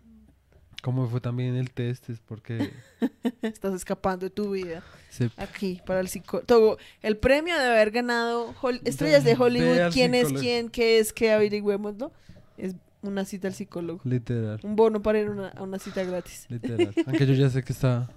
Como 0.81 1.07
fue 1.07 1.21
también 1.21 1.55
el 1.55 1.69
test, 1.71 2.09
es 2.09 2.19
porque. 2.21 2.71
estás 3.43 3.73
escapando 3.75 4.25
de 4.25 4.29
tu 4.31 4.49
vida. 4.51 4.81
se- 5.09 5.29
Aquí, 5.37 5.79
para 5.85 5.99
el 5.99 6.07
psicólogo. 6.07 6.77
El 7.03 7.17
premio 7.17 7.55
de 7.55 7.65
haber 7.65 7.91
ganado 7.91 8.53
Hol- 8.61 8.81
Estrellas 8.85 9.23
de 9.23 9.35
Hollywood. 9.35 9.91
¿Quién 9.93 10.15
es 10.15 10.31
quién? 10.33 10.69
¿Qué 10.69 10.97
es? 10.99 11.13
¿Qué 11.13 11.31
averigüémoslo? 11.33 12.11
Es 12.57 12.75
una 13.03 13.25
cita 13.25 13.47
al 13.47 13.53
psicólogo. 13.53 13.99
literal. 14.05 14.59
Un 14.63 14.75
bono 14.75 15.01
para 15.03 15.19
ir 15.19 15.27
a 15.27 15.31
una, 15.31 15.47
a 15.49 15.61
una 15.63 15.77
cita 15.79 16.03
gratis. 16.03 16.45
Literal. 16.49 16.93
Aunque 17.05 17.27
yo 17.27 17.33
ya 17.33 17.49
sé 17.51 17.61
que 17.63 17.73
está. 17.73 18.09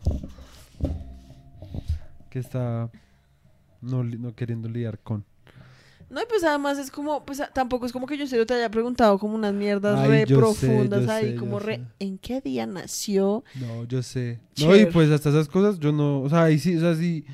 Que 2.31 2.39
está. 2.39 2.91
No, 3.81 4.03
no 4.05 4.35
queriendo 4.35 4.69
lidiar 4.69 4.99
con. 4.99 5.25
No, 6.15 6.23
y 6.23 6.27
pues 6.28 6.45
además 6.45 6.78
es 6.78 6.91
como, 6.93 7.24
pues 7.24 7.41
a- 7.41 7.49
tampoco 7.49 7.86
es 7.86 7.93
como 7.93 8.07
que 8.07 8.16
yo 8.16 8.23
en 8.23 8.28
serio 8.28 8.47
te 8.47 8.55
haya 8.55 8.70
preguntado 8.70 9.19
como 9.19 9.35
unas 9.35 9.53
mierdas 9.53 9.99
Ay, 9.99 10.09
re 10.11 10.27
sé, 10.27 10.35
profundas 10.35 11.09
ahí, 11.09 11.31
sé, 11.32 11.36
como 11.36 11.59
re, 11.59 11.77
sé. 11.77 11.82
¿en 11.99 12.19
qué 12.19 12.41
día 12.41 12.66
nació? 12.66 13.43
No, 13.61 13.85
yo 13.85 14.01
sé. 14.03 14.39
No, 14.61 14.77
y 14.77 14.86
pues 14.86 15.11
hasta 15.11 15.31
esas 15.31 15.49
cosas 15.49 15.81
yo 15.81 15.91
no. 15.91 16.20
O 16.20 16.28
sea, 16.31 16.45
ahí 16.45 16.59
sí, 16.61 16.77
o 16.77 16.81
sea, 16.81 16.95
sí. 16.95 17.24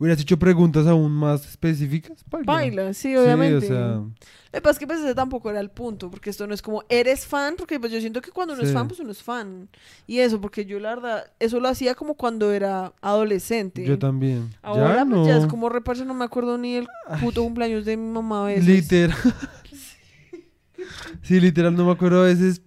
Hubieras 0.00 0.20
hecho 0.20 0.36
preguntas 0.38 0.86
aún 0.88 1.12
más 1.12 1.46
específicas, 1.46 2.24
baila. 2.28 2.52
Baila, 2.52 2.94
sí, 2.94 3.10
Sí, 3.10 3.16
obviamente. 3.16 3.66
o 3.66 3.68
sea, 3.68 3.86
Lo 3.96 4.10
que 4.52 4.60
pasa 4.62 4.70
es 4.72 4.78
que 4.80 4.86
pues 4.88 5.00
ese 5.00 5.14
tampoco 5.14 5.48
era 5.50 5.60
el 5.60 5.70
punto, 5.70 6.10
porque 6.10 6.30
esto 6.30 6.44
no 6.46 6.54
es 6.54 6.62
como, 6.62 6.82
eres 6.88 7.24
fan, 7.26 7.54
porque 7.56 7.78
pues 7.78 7.92
yo 7.92 8.00
siento 8.00 8.20
que 8.20 8.32
cuando 8.32 8.54
uno 8.54 8.62
es 8.64 8.70
Sí. 8.70 8.74
fan, 8.74 8.88
pues 8.88 8.98
uno 8.98 9.12
es 9.12 9.22
fan. 9.22 9.68
Y 10.08 10.18
eso, 10.18 10.40
porque 10.40 10.64
yo 10.64 10.80
la 10.80 10.94
verdad, 10.96 11.24
eso 11.38 11.60
lo 11.60 11.68
hacía 11.68 11.94
como 11.94 12.14
cuando 12.14 12.50
era 12.50 12.92
adolescente. 13.00 13.84
yo 13.84 13.96
también. 13.98 14.50
Ahora 14.62 14.88
ya 14.96 15.04
pues 15.04 15.08
no. 15.08 15.26
ya 15.26 15.36
es 15.36 15.46
como 15.46 15.68
reparse, 15.68 16.04
no 16.04 16.14
me 16.14 16.24
acuerdo 16.24 16.58
ni 16.58 16.74
el 16.76 16.88
puto 17.20 17.42
cumpleaños 17.44 17.84
de 17.84 17.96
mi 17.96 18.10
mamá 18.10 18.42
a 18.44 18.46
veces. 18.46 18.66
Literal. 18.66 19.16
sí, 21.22 21.40
literal, 21.40 21.74
no 21.76 21.84
me 21.84 21.92
acuerdo 21.92 22.22
a 22.22 22.26
veces 22.26 22.62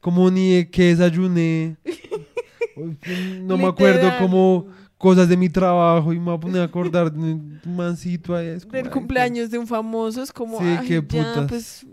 como 0.00 0.30
ni 0.30 0.66
qué 0.66 0.84
desayuné. 0.94 1.76
No 3.40 3.56
me 3.56 3.68
acuerdo 3.68 4.02
Literal. 4.02 4.18
Como 4.98 5.14
cosas 5.14 5.28
de 5.28 5.36
mi 5.36 5.48
trabajo 5.48 6.12
y 6.12 6.18
me 6.18 6.24
voy 6.26 6.34
a 6.36 6.40
poner 6.40 6.60
a 6.62 6.64
acordar 6.64 7.12
de 7.12 7.18
un 7.18 7.60
mancito 7.64 8.34
ahí. 8.34 8.46
es 8.48 8.64
como, 8.64 8.72
Del 8.76 8.86
ay, 8.86 8.92
cumpleaños 8.92 9.50
de 9.50 9.58
un 9.58 9.66
famoso 9.66 10.22
es 10.22 10.32
como, 10.32 10.58
Sí, 10.58 10.64
ay, 10.64 10.86
qué 10.86 10.94
ya, 10.94 11.02
putas. 11.34 11.48
pues 11.48 11.86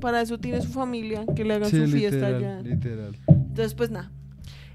para 0.00 0.20
eso 0.22 0.38
tiene 0.38 0.60
su 0.62 0.68
familia, 0.72 1.24
que 1.36 1.44
le 1.44 1.54
hagan 1.54 1.70
Sí, 1.70 1.76
su 1.86 1.92
fiesta 1.92 2.30
literal, 2.30 2.40
ya. 2.64 2.70
literal. 2.70 3.16
Entonces, 3.28 3.74
pues 3.74 3.90
nada. 3.90 4.10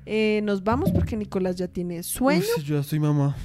Eh, 0.06 0.41
nos 0.44 0.64
vamos 0.64 0.91
porque 0.91 1.15
Nicolás 1.18 1.56
ya 1.56 1.68
tiene 1.68 2.02
sueño. 2.03 2.44
Uf, 2.57 2.64
yo 2.64 2.76
ya 2.76 2.81
estoy 2.81 2.99
mamá. 2.99 3.36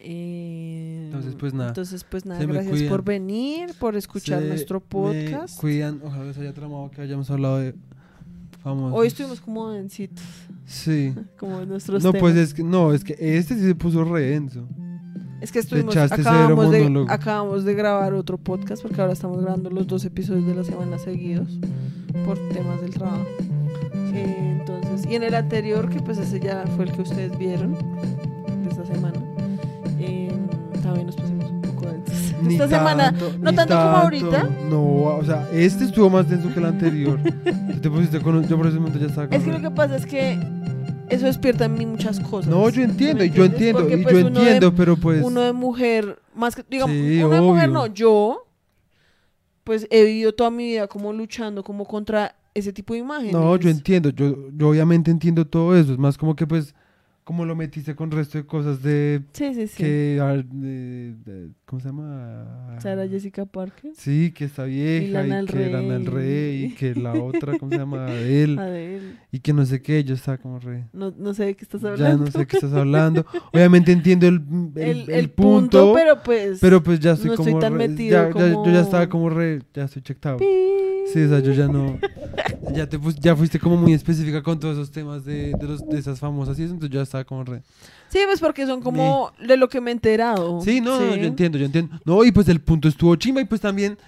Eh, 0.00 1.02
Entonces, 1.06 1.34
pues, 1.38 1.54
nada. 1.54 1.68
Entonces, 1.68 2.04
pues 2.04 2.26
nada, 2.26 2.44
gracias 2.44 2.82
por 2.84 3.04
venir, 3.04 3.70
por 3.78 3.94
escuchar 3.96 4.40
Se 4.42 4.48
nuestro 4.48 4.80
me 4.80 4.86
podcast. 4.86 5.60
cuidan, 5.60 6.00
ojalá 6.04 6.32
se 6.32 6.40
haya 6.40 6.52
tramado 6.52 6.90
que 6.90 7.02
hayamos 7.02 7.30
hablado 7.30 7.58
de 7.58 7.74
famosos. 8.62 8.98
Hoy 8.98 9.06
estuvimos 9.06 9.40
como 9.40 9.70
densitos, 9.70 10.24
Sí. 10.72 11.14
como 11.38 11.64
nuestros 11.66 12.02
No, 12.02 12.12
temas. 12.12 12.20
pues 12.32 12.36
es 12.36 12.54
que, 12.54 12.62
no, 12.64 12.94
es 12.94 13.04
que 13.04 13.14
este 13.18 13.54
sí 13.54 13.60
se 13.60 13.74
puso 13.74 14.04
re 14.04 14.22
denso. 14.22 14.66
Es 15.42 15.50
que 15.52 15.58
estuvimos, 15.58 15.96
acabamos 15.96 16.70
de, 16.70 17.04
acabamos 17.08 17.64
de 17.64 17.74
grabar 17.74 18.14
otro 18.14 18.38
podcast 18.38 18.80
porque 18.80 19.00
ahora 19.00 19.12
estamos 19.12 19.40
grabando 19.40 19.70
los 19.70 19.88
dos 19.88 20.04
episodios 20.04 20.46
de 20.46 20.54
la 20.54 20.62
semana 20.62 20.98
seguidos 20.98 21.58
por 22.24 22.38
temas 22.50 22.80
del 22.80 22.90
trabajo. 22.90 23.26
Eh, 24.14 24.58
entonces, 24.60 25.04
y 25.10 25.16
en 25.16 25.24
el 25.24 25.34
anterior, 25.34 25.88
que 25.90 25.98
pues 26.00 26.18
ese 26.18 26.38
ya 26.38 26.64
fue 26.76 26.84
el 26.84 26.92
que 26.92 27.02
ustedes 27.02 27.36
vieron 27.36 27.76
Ni 32.42 32.54
Esta 32.54 32.68
semana, 32.68 33.14
no 33.40 33.52
tanto 33.54 33.74
como 33.74 33.96
ahorita. 33.96 34.48
No, 34.68 34.82
o 35.16 35.24
sea, 35.24 35.48
este 35.52 35.84
estuvo 35.84 36.10
más 36.10 36.28
denso 36.28 36.52
que 36.52 36.58
el 36.58 36.66
anterior. 36.66 37.20
Tú 37.74 37.80
te 37.82 37.90
pusiste 37.90 38.20
con, 38.20 38.46
yo 38.46 38.56
por 38.56 38.66
ese 38.66 38.76
momento 38.78 38.98
ya 38.98 39.06
estaba 39.06 39.28
con 39.28 39.36
Es 39.36 39.44
que 39.44 39.52
lo 39.52 39.60
que 39.60 39.70
pasa 39.70 39.96
es 39.96 40.06
que 40.06 40.38
eso 41.08 41.26
despierta 41.26 41.66
en 41.66 41.74
mí 41.74 41.86
muchas 41.86 42.18
cosas. 42.20 42.50
No, 42.50 42.68
yo 42.70 42.82
entiendo, 42.82 43.18
¿Me 43.18 43.26
y 43.26 43.30
yo 43.30 43.44
entiendo, 43.44 43.80
Porque, 43.80 43.96
y 43.96 44.02
pues, 44.02 44.14
yo 44.14 44.20
de- 44.22 44.26
entiendo, 44.28 44.74
pero 44.74 44.96
pues... 44.96 45.22
uno 45.22 45.40
de 45.42 45.52
mujer, 45.52 46.18
más 46.34 46.56
que, 46.56 46.64
digamos, 46.68 46.94
Sí, 46.96 47.22
uno 47.22 47.34
de 47.34 47.40
mujer 47.40 47.68
no, 47.68 47.86
yo, 47.86 48.46
pues 49.64 49.86
he 49.90 50.04
vivido 50.04 50.32
toda 50.32 50.50
mi 50.50 50.64
vida 50.64 50.86
como 50.88 51.12
luchando 51.12 51.62
como 51.62 51.84
contra 51.84 52.34
ese 52.54 52.72
tipo 52.72 52.94
de 52.94 53.00
imágenes. 53.00 53.32
No, 53.32 53.56
yo 53.56 53.70
entiendo, 53.70 54.10
yo, 54.10 54.36
yo 54.56 54.68
obviamente 54.68 55.10
entiendo 55.10 55.46
todo 55.46 55.76
eso, 55.76 55.92
es 55.92 55.98
más 55.98 56.18
como 56.18 56.34
que 56.34 56.46
pues, 56.46 56.74
como 57.24 57.44
lo 57.44 57.54
metiste 57.54 57.94
con 57.94 58.10
resto 58.10 58.36
de 58.38 58.44
cosas 58.46 58.82
de 58.82 59.22
Sí, 59.32 59.54
sí, 59.54 59.66
sí. 59.68 59.76
que, 59.76 60.18
ah, 60.20 60.32
de- 60.44 61.14
de- 61.24 61.48
¿cómo 61.64 61.80
se 61.80 61.88
llama? 61.88 62.76
Sarah 62.80 63.06
Jessica 63.06 63.46
Parker. 63.46 63.92
Sí, 63.94 64.32
que 64.32 64.44
está 64.46 64.64
vieja 64.64 65.22
Lana 65.22 65.42
y, 65.42 65.46
que 65.46 65.70
Lana 65.70 65.94
del 65.94 66.06
Rey. 66.06 66.64
Y 66.64 66.74
que 66.74 66.94
la 66.94 67.12
otra, 67.14 67.56
¿cómo 67.58 67.70
se 67.70 67.78
llama? 67.78 68.06
Adele 68.06 68.60
Adele. 68.60 69.02
y 69.30 69.38
que 69.38 69.52
no 69.52 69.64
sé 69.64 69.80
qué, 69.82 70.02
yo 70.04 70.14
estaba 70.14 70.38
como 70.38 70.58
re... 70.58 70.88
No, 70.92 71.12
no 71.16 71.32
sé 71.34 71.44
de 71.44 71.54
qué 71.56 71.64
estás 71.64 71.82
Ya 71.82 71.90
hablando. 71.90 72.24
no 72.24 72.30
sé 72.30 72.46
qué 72.46 72.56
estás 72.56 72.72
hablando. 72.72 73.24
Obviamente 73.52 73.92
entiendo 73.92 74.26
el, 74.26 74.42
el, 74.76 74.82
el, 74.82 75.00
el 75.02 75.10
el 75.10 75.30
punto, 75.30 75.92
pero, 75.94 76.18
pero 76.60 76.82
pues. 76.82 76.84
pues 76.84 77.00
ya 77.00 77.12
estoy 77.12 77.28
no 77.28 77.34
estoy 77.34 77.46
como 77.52 77.58
tan 77.60 77.72
re- 77.78 77.88
metido 77.88 78.30
ya, 78.30 78.38
ya- 78.38 78.52
yo 78.52 78.64
ya 78.66 78.80
estaba 78.80 79.08
como- 79.08 79.22
como 79.28 79.30
re, 79.36 79.60
ya 79.72 79.84
estoy 79.84 80.02
checked. 80.02 80.38
Sí, 81.12 81.20
o 81.22 81.28
sea, 81.28 81.38
yo 81.40 81.52
ya 81.52 81.68
no. 81.68 81.98
Ya, 82.74 82.88
te 82.88 82.98
ya 83.20 83.36
fuiste 83.36 83.58
como 83.58 83.76
muy 83.76 83.92
específica 83.92 84.42
con 84.42 84.58
todos 84.58 84.76
esos 84.76 84.90
temas 84.90 85.24
de, 85.24 85.52
de, 85.60 85.66
los, 85.68 85.86
de 85.86 85.98
esas 85.98 86.18
famosas 86.18 86.58
y 86.58 86.62
eso, 86.62 86.72
entonces 86.72 86.92
yo 86.94 87.00
ya 87.00 87.02
estaba 87.12 87.24
como 87.24 87.44
re. 87.44 87.62
Sí, 88.08 88.20
pues 88.26 88.40
porque 88.40 88.66
son 88.66 88.80
como 88.80 89.32
de 89.38 89.56
lo 89.56 89.68
que 89.68 89.80
me 89.80 89.90
he 89.90 89.94
enterado. 89.94 90.60
Sí, 90.62 90.80
no, 90.80 90.98
no, 90.98 91.14
yo 91.14 91.24
entiendo, 91.24 91.58
yo 91.58 91.66
entiendo. 91.66 91.98
No, 92.04 92.24
y 92.24 92.32
pues 92.32 92.48
el 92.48 92.60
punto 92.60 92.88
estuvo 92.88 93.14
chimba 93.16 93.40
y 93.40 93.44
pues 93.44 93.60
también, 93.60 93.98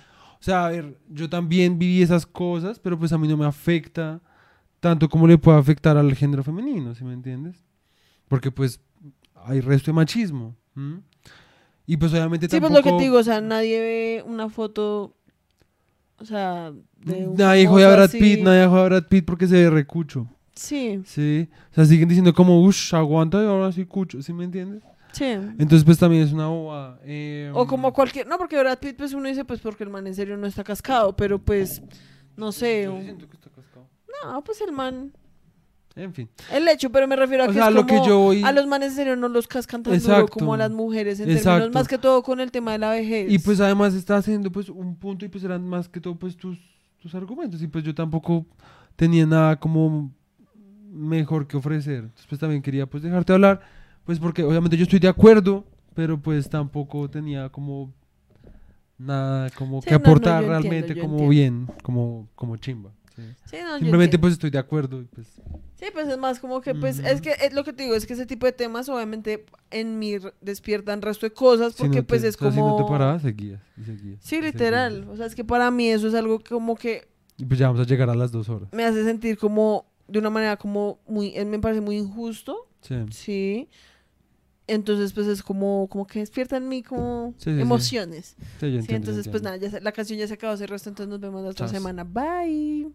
o 0.41 0.43
sea, 0.43 0.67
a 0.67 0.71
ver, 0.71 0.99
yo 1.09 1.29
también 1.29 1.79
viví 1.79 2.03
esas 2.03 2.27
cosas, 2.27 2.79
pero 2.79 2.99
pues 2.99 3.13
a 3.13 3.19
mí 3.19 3.29
no 3.29 3.37
me 3.37 3.47
afecta 3.47 4.21
tanto 4.81 5.09
como 5.09 5.27
le 5.27 5.39
puede 5.39 5.59
afectar 5.59 5.97
al 5.97 6.15
género 6.15 6.43
femenino, 6.43 6.95
¿sí 6.95 7.05
me 7.05 7.15
entiendes? 7.15 7.65
Porque 8.29 8.51
pues 8.51 8.81
hay 9.47 9.61
resto 9.61 9.91
de 9.91 9.95
machismo. 9.95 10.57
Y 11.87 11.97
pues 11.97 12.13
obviamente 12.13 12.47
Sí, 12.47 12.61
pues 12.61 12.73
tampoco... 12.73 12.91
lo 12.91 12.97
que 12.97 12.99
te 12.99 13.05
digo, 13.05 13.19
o 13.19 13.23
sea, 13.23 13.41
nadie 13.41 13.81
ve 13.81 14.25
una 14.27 14.49
foto, 14.49 15.17
o 16.19 16.25
sea, 16.25 16.73
de 16.97 17.27
un 17.27 17.37
Nadie 17.37 17.67
jode 17.67 17.85
a 17.85 17.91
Brad 17.91 18.05
así. 18.05 18.19
Pitt, 18.19 18.41
nadie 18.41 18.67
jode 18.67 18.81
a 18.81 18.85
Brad 18.85 19.09
Pitt 19.09 19.25
porque 19.25 19.47
se 19.47 19.55
ve 19.55 19.71
recucho. 19.71 20.27
Sí, 20.55 21.03
Sí, 21.05 21.49
o 21.71 21.75
sea, 21.75 21.85
siguen 21.85 22.09
diciendo 22.09 22.33
como, 22.33 22.63
uff, 22.63 22.95
aguanta 22.95 23.43
y 23.43 23.47
ahora 23.47 23.73
sí 23.73 23.85
cucho, 23.85 24.23
¿sí 24.23 24.33
me 24.33 24.45
entiendes? 24.45 24.83
sí. 25.13 25.25
Entonces, 25.25 25.85
pues 25.85 25.99
también 25.99 26.23
es 26.23 26.33
una 26.33 26.47
boba. 26.49 26.99
eh, 27.05 27.51
O 27.55 27.67
como 27.67 27.93
cualquier, 27.93 28.27
no, 28.27 28.39
porque 28.39 28.59
Brad 28.59 28.79
Pitt, 28.79 28.97
pues 28.97 29.13
uno 29.15 29.29
dice, 29.29 29.45
pues 29.45 29.61
porque 29.61 29.85
el 29.85 29.91
man 29.91 30.07
en 30.07 30.15
serio 30.15 30.37
no 30.37 30.47
está 30.47 30.63
cascado, 30.65 31.15
pero 31.17 31.39
pues, 31.39 31.83
no 32.37 32.53
sé, 32.53 32.85
yo 32.85 32.95
un- 32.95 33.03
siento 33.03 33.29
que 33.29 33.37
está 33.37 33.51
cascado. 33.51 33.89
no, 34.25 34.43
pues 34.45 34.61
el 34.61 34.73
man, 34.73 35.13
En 35.97 36.13
fin. 36.15 36.29
el 36.53 36.67
hecho, 36.69 36.91
pero 36.91 37.07
me 37.07 37.15
refiero 37.17 37.45
a 37.45 37.47
O 37.47 37.49
que 37.51 37.55
sea, 37.55 37.69
es 37.69 37.75
lo 37.75 37.87
que 37.87 37.95
como, 37.97 38.07
yo 38.09 38.19
voy- 38.19 38.43
a 38.43 38.51
los 38.53 38.67
manes 38.67 38.91
en 38.91 38.97
serio 38.97 39.17
no 39.17 39.29
los 39.29 39.47
cascan 39.49 39.83
tan 39.85 39.93
duro 39.93 40.05
Exacto. 40.15 40.33
como 40.39 40.55
a 40.55 40.57
las 40.57 40.71
mujeres, 40.73 41.19
en 41.21 41.27
términos 41.37 41.73
más 41.73 41.87
que 41.89 41.99
todo 41.99 42.23
con 42.25 42.41
el 42.41 42.51
tema 42.51 42.73
de 42.73 42.79
la 42.79 42.91
vejez. 42.91 43.31
Y 43.31 43.39
pues 43.39 43.61
además 43.61 43.95
está 43.95 44.17
haciendo 44.17 44.51
pues 44.51 44.69
un 44.69 44.97
punto 44.97 45.25
y 45.25 45.29
pues 45.29 45.43
eran 45.45 45.69
más 45.69 45.89
que 45.89 46.01
todo 46.01 46.17
pues 46.17 46.37
tus, 46.37 46.59
tus 47.01 47.15
argumentos. 47.15 47.63
Y 47.63 47.67
pues 47.69 47.85
yo 47.85 47.95
tampoco 47.95 48.45
tenía 48.97 49.25
nada 49.27 49.55
como 49.61 50.11
mejor 50.95 51.47
que 51.47 51.57
ofrecer. 51.57 52.05
Entonces 52.05 52.27
pues 52.29 52.39
también 52.41 52.63
quería 52.63 52.87
pues 52.87 53.03
dejarte 53.03 53.33
hablar. 53.33 53.61
Pues 54.05 54.19
porque 54.19 54.43
obviamente 54.45 54.77
yo 54.77 54.85
estoy 54.85 54.99
de 55.01 55.09
acuerdo, 55.09 55.65
pero 55.95 56.19
pues 56.21 56.49
tampoco 56.49 57.09
tenía 57.11 57.49
como 57.49 57.93
nada 58.99 59.51
como 59.51 59.81
Sí, 59.83 59.89
que 59.89 59.93
no, 59.95 59.99
no, 59.99 60.07
aportar 60.09 60.43
yo 60.45 60.53
entiendo, 60.55 60.69
realmente 60.71 60.95
yo 60.95 61.01
como 61.01 61.15
entiendo. 61.15 61.31
bien, 61.31 61.69
como, 61.83 62.29
como 62.35 62.57
chimba. 62.57 62.91
sí. 63.17 63.23
Sí, 63.45 63.57
no, 63.63 63.79
Simplemente 63.79 64.05
entiendo. 64.17 64.21
pues 64.21 64.33
estoy 64.35 64.51
de 64.51 64.59
acuerdo. 64.59 65.01
y, 65.01 65.05
pues, 65.07 65.27
Sí, 65.77 65.87
pues 65.93 66.07
es 66.09 66.17
más 66.19 66.39
como 66.39 66.61
que, 66.61 66.75
pues, 66.75 66.99
Ujú. 67.01 67.09
es 67.09 67.21
que 67.21 67.33
es 67.43 67.53
lo 67.53 67.65
que 67.65 67.73
te 67.73 67.83
digo, 67.83 67.95
es 67.95 68.07
que 68.07 68.13
ese 68.15 68.27
tipo 68.27 68.47
de 68.47 68.53
temas 68.53 68.89
obviamente 68.89 69.45
en 69.71 69.99
mí 69.99 70.15
despiertan 70.41 71.03
resto 71.03 71.27
de 71.27 71.33
cosas 71.33 71.73
si 71.75 71.79
porque 71.83 71.97
no 71.97 72.03
te- 72.03 72.09
pues 72.09 72.23
es 72.25 72.37
o 72.37 72.39
sea, 72.39 72.53
Si 72.53 72.59
no 72.59 72.65
como... 72.67 72.77
te 72.77 72.85
parabas, 72.85 73.23
seguías. 73.23 73.61
y 73.77 73.85
seguías, 73.85 74.19
Sí, 74.23 74.37
y 74.37 74.43
literal. 74.43 74.93
seguías. 74.93 75.09
O 75.11 75.17
sea, 75.17 75.27
es 75.27 75.35
que 75.35 75.45
para 75.45 75.71
mí 75.71 75.89
eso 75.89 76.07
es 76.09 76.15
algo 76.15 76.41
como 76.49 76.77
que 76.77 77.09
Y 77.37 77.45
pues 77.45 77.59
ya 77.59 77.67
vamos 77.67 77.83
a 77.85 77.89
llegar 77.89 78.09
a 78.09 78.15
las 78.15 78.31
dos 78.33 78.49
horas. 78.49 78.69
me 78.73 78.85
hace 78.85 79.03
sentir 79.05 79.37
como 79.37 79.87
de 80.09 80.19
una 80.19 80.31
manera 80.31 80.57
como 80.57 80.99
muy, 81.07 81.37
eh, 81.37 81.45
me 81.45 81.59
parece 81.59 81.81
muy 81.81 81.97
injusto, 81.97 82.69
Sí. 82.83 82.97
sí. 83.11 83.69
Entonces, 84.67 85.13
pues 85.13 85.27
es 85.27 85.43
como, 85.43 85.89
como 85.91 86.07
que 86.07 86.21
despierta 86.21 86.57
en 86.57 86.69
mí 86.69 86.83
como 86.83 87.35
Sí, 87.37 87.51
sí, 87.51 87.57
sí. 87.57 87.61
emociones. 87.61 88.37
Sí, 88.59 88.67
entiendo, 88.67 88.95
entonces, 88.95 89.29
pues 89.29 89.43
nada, 89.43 89.57
ya 89.59 89.71
se- 89.71 89.81
la 89.83 89.93
canción 89.93 90.19
ya 90.19 90.27
se 90.27 90.35
acabó, 90.35 90.55
ese 90.55 90.67
resto, 90.67 90.89
entonces 90.89 91.11
nos 91.11 91.21
vemos 91.21 91.43
la 91.43 91.51
otra 91.51 91.69
semana. 91.69 92.05
Bye. 92.05 92.89